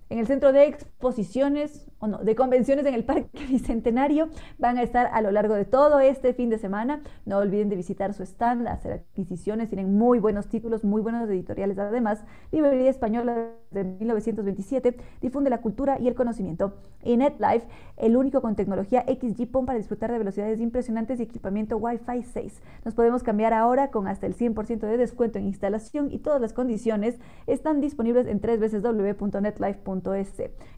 en 0.10 0.20
el 0.20 0.28
centro 0.28 0.54
de 0.54 0.66
exposiciones, 0.66 1.86
o 2.00 2.08
no, 2.08 2.20
de 2.20 2.36
convenciones 2.36 2.86
en 2.86 2.94
el 2.94 3.04
Parque 3.04 3.46
Bicentenario. 3.50 4.30
Van 4.58 4.78
a 4.78 4.84
estar 4.84 5.10
a 5.12 5.22
lo 5.22 5.32
largo 5.32 5.56
de 5.56 5.66
todo 5.66 6.00
este 6.00 6.34
fin 6.34 6.50
de 6.50 6.58
semana. 6.58 7.02
No 7.26 7.38
olviden 7.38 7.70
de 7.70 7.76
visitar 7.76 8.14
su 8.14 8.24
stand, 8.24 8.68
hacer 8.68 8.94
adquisiciones. 8.94 9.70
Tienen 9.70 9.98
muy 9.98 10.20
buenos 10.20 10.48
títulos, 10.48 10.84
muy 10.84 11.02
buenos 11.02 11.30
editoriales. 11.30 11.78
Además, 11.78 12.24
Librería 12.52 12.90
Española 12.90 13.50
de 13.72 13.84
1927 13.84 14.98
difunde 15.22 15.50
la 15.50 15.60
cultura 15.60 16.00
y 16.00 16.08
el 16.08 16.16
conocimiento. 16.16 16.76
Y 17.04 17.18
NetLife, 17.18 17.68
el 17.98 18.16
único 18.16 18.42
con 18.42 18.56
tecnología 18.56 19.06
XG-PON 19.06 19.66
para 19.66 19.78
disfrutar 19.78 20.12
de 20.12 20.18
velocidades 20.20 20.60
impresionantes 20.60 21.20
y 21.20 21.24
equipamiento 21.24 21.78
Wi-Fi 21.78 22.24
6. 22.24 22.62
Nos 22.86 22.94
podemos 22.94 23.24
cambiar 23.24 23.54
ahora 23.54 23.92
con 23.92 24.08
hasta 24.08 24.26
el 24.26 24.36
100% 24.36 24.80
de 24.80 24.98
descuento 24.98 25.40
en 25.40 25.46
instalación 25.46 26.12
y 26.12 26.20
todas 26.20 26.40
las 26.42 26.54
condiciones 26.54 27.20
están 27.46 27.82
disponibles 27.82 28.28
en 28.28 28.40
www.netlife.com 28.40 29.97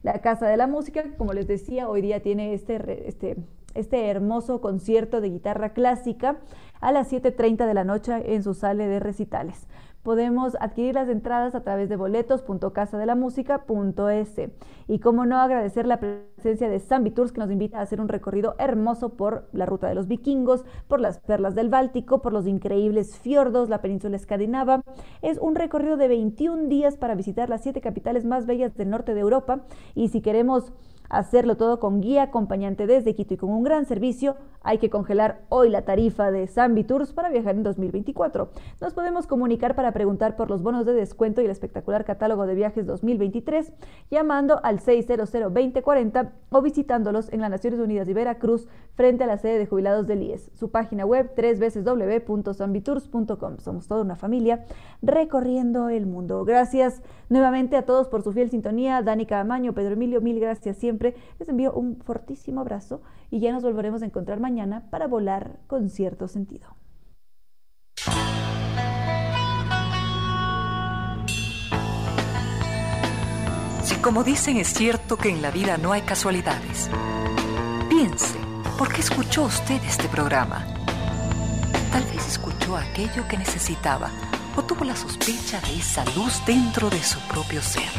la 0.04 0.22
Casa 0.22 0.48
de 0.48 0.58
la 0.58 0.68
Música, 0.68 1.04
como 1.18 1.34
les 1.34 1.48
decía, 1.48 1.90
hoy 1.90 2.02
día 2.02 2.22
tiene 2.22 2.54
este, 2.54 3.08
este, 3.08 3.38
este 3.74 4.10
hermoso 4.10 4.62
concierto 4.62 5.22
de 5.22 5.30
guitarra 5.30 5.74
clásica 5.74 6.38
a 6.82 6.92
las 6.92 7.12
7.30 7.12 7.68
de 7.68 7.74
la 7.74 7.84
noche 7.84 8.34
en 8.34 8.44
su 8.44 8.54
sala 8.54 8.88
de 8.88 9.00
recitales. 9.00 9.68
Podemos 10.10 10.58
adquirir 10.60 10.96
las 10.96 11.08
entradas 11.08 11.54
a 11.54 11.62
través 11.62 11.88
de 11.88 11.96
boletos.casadelamusica.es. 11.96 14.42
Y 14.88 14.98
como 14.98 15.28
no 15.28 15.38
agradecer 15.38 15.86
la 15.86 16.00
presencia 16.00 16.68
de 16.68 16.80
Zambi 16.80 17.12
Tours 17.12 17.32
que 17.32 17.40
nos 17.40 17.52
invita 17.52 17.78
a 17.78 17.84
hacer 17.84 18.02
un 18.02 18.08
recorrido 18.08 18.56
hermoso 18.58 19.10
por 19.10 19.48
la 19.52 19.68
ruta 19.68 19.88
de 19.88 19.94
los 19.94 20.08
vikingos, 20.08 20.66
por 20.88 21.00
las 21.00 21.20
perlas 21.20 21.54
del 21.54 21.70
Báltico, 21.70 22.24
por 22.24 22.34
los 22.34 22.48
increíbles 22.48 23.20
fiordos, 23.20 23.70
la 23.70 23.84
península 23.84 24.16
escandinava. 24.16 24.82
Es 25.22 25.38
un 25.38 25.54
recorrido 25.54 25.96
de 25.96 26.08
21 26.08 26.70
días 26.70 26.98
para 26.98 27.14
visitar 27.14 27.48
las 27.48 27.62
siete 27.62 27.80
capitales 27.80 28.26
más 28.26 28.48
bellas 28.48 28.76
del 28.76 28.90
norte 28.90 29.14
de 29.14 29.20
Europa. 29.20 29.60
Y 29.94 30.08
si 30.08 30.22
queremos 30.22 30.74
hacerlo 31.10 31.58
todo 31.58 31.80
con 31.80 32.02
guía 32.02 32.24
acompañante 32.24 32.88
desde 32.88 33.16
Quito 33.16 33.34
y 33.34 33.38
con 33.38 33.50
un 33.50 33.64
gran 33.64 33.86
servicio, 33.86 34.36
hay 34.62 34.78
que 34.78 34.90
congelar 34.90 35.42
hoy 35.50 35.70
la 35.70 35.84
tarifa 35.84 36.32
de 36.32 36.48
Zambi 36.48 36.84
Tours 36.84 37.14
para 37.14 37.30
viajar 37.30 37.56
en 37.56 37.64
2024. 37.64 38.50
Nos 38.80 38.94
podemos 38.94 39.26
comunicar 39.26 39.76
para 39.76 39.92
preguntar 39.92 40.36
por 40.36 40.50
los 40.50 40.62
bonos 40.62 40.86
de 40.86 40.94
descuento 40.94 41.42
y 41.42 41.46
el 41.46 41.52
espectacular 41.52 42.06
catálogo 42.06 42.46
de 42.46 42.56
viajes 42.56 42.86
2023 42.86 43.74
llamando 44.12 44.60
al 44.64 44.80
600-2040 44.80 46.32
o 46.52 46.62
visitándolos 46.62 47.34
en 47.34 47.42
las 47.42 47.50
Naciones 47.50 47.80
Unidas 47.80 48.08
de 48.08 48.14
Veracruz 48.14 48.68
frente 48.94 49.24
a 49.24 49.28
la 49.28 49.38
sede 49.38 49.60
de 49.60 49.66
jubilados 49.66 50.08
del 50.08 50.24
IES. 50.24 50.52
Su 50.54 50.72
página 50.72 51.06
web 51.06 51.32
www.zambitours.com. 51.36 53.58
Somos 53.60 53.88
toda 53.88 54.02
una 54.02 54.16
familia 54.16 54.66
recorriendo 55.02 55.90
el 55.90 56.06
mundo. 56.06 56.46
Gracias 56.46 57.02
nuevamente 57.30 57.78
a 57.78 57.86
todos 57.86 58.10
por 58.10 58.22
su 58.22 58.34
fiel 58.34 58.50
sintonía. 58.50 59.02
Dani 59.02 59.26
Camaño, 59.26 59.74
Pedro 59.74 59.94
Emilio, 59.94 60.20
mil 60.22 60.40
gracias 60.40 60.78
siempre 60.78 60.99
les 61.40 61.50
envío 61.50 61.74
un 61.74 61.98
fortísimo 62.02 62.62
abrazo 62.62 63.02
y 63.32 63.40
ya 63.40 63.52
nos 63.52 63.64
volveremos 63.64 64.02
a 64.02 64.06
encontrar 64.06 64.40
mañana 64.40 64.90
para 64.90 65.08
volar 65.08 65.60
con 65.68 65.90
cierto 65.90 66.28
sentido. 66.28 66.68
Si 73.84 73.96
como 74.02 74.24
dicen 74.24 74.58
es 74.58 74.68
cierto 74.68 75.18
que 75.18 75.30
en 75.30 75.42
la 75.42 75.52
vida 75.52 75.78
no 75.78 75.92
hay 75.92 76.02
casualidades, 76.02 76.90
piense, 77.90 78.38
¿por 78.78 78.94
qué 78.94 79.02
escuchó 79.02 79.46
usted 79.46 79.82
este 79.84 80.08
programa? 80.08 80.66
Tal 81.92 82.04
vez 82.04 82.28
escuchó 82.28 82.78
aquello 82.78 83.28
que 83.28 83.38
necesitaba 83.38 84.12
o 84.56 84.64
tuvo 84.64 84.86
la 84.86 84.96
sospecha 84.96 85.60
de 85.62 85.78
esa 85.78 86.06
luz 86.16 86.44
dentro 86.46 86.90
de 86.90 87.02
su 87.02 87.20
propio 87.22 87.62
ser. 87.62 87.90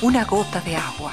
Una 0.00 0.24
gota 0.24 0.60
de 0.60 0.76
agua 0.76 1.12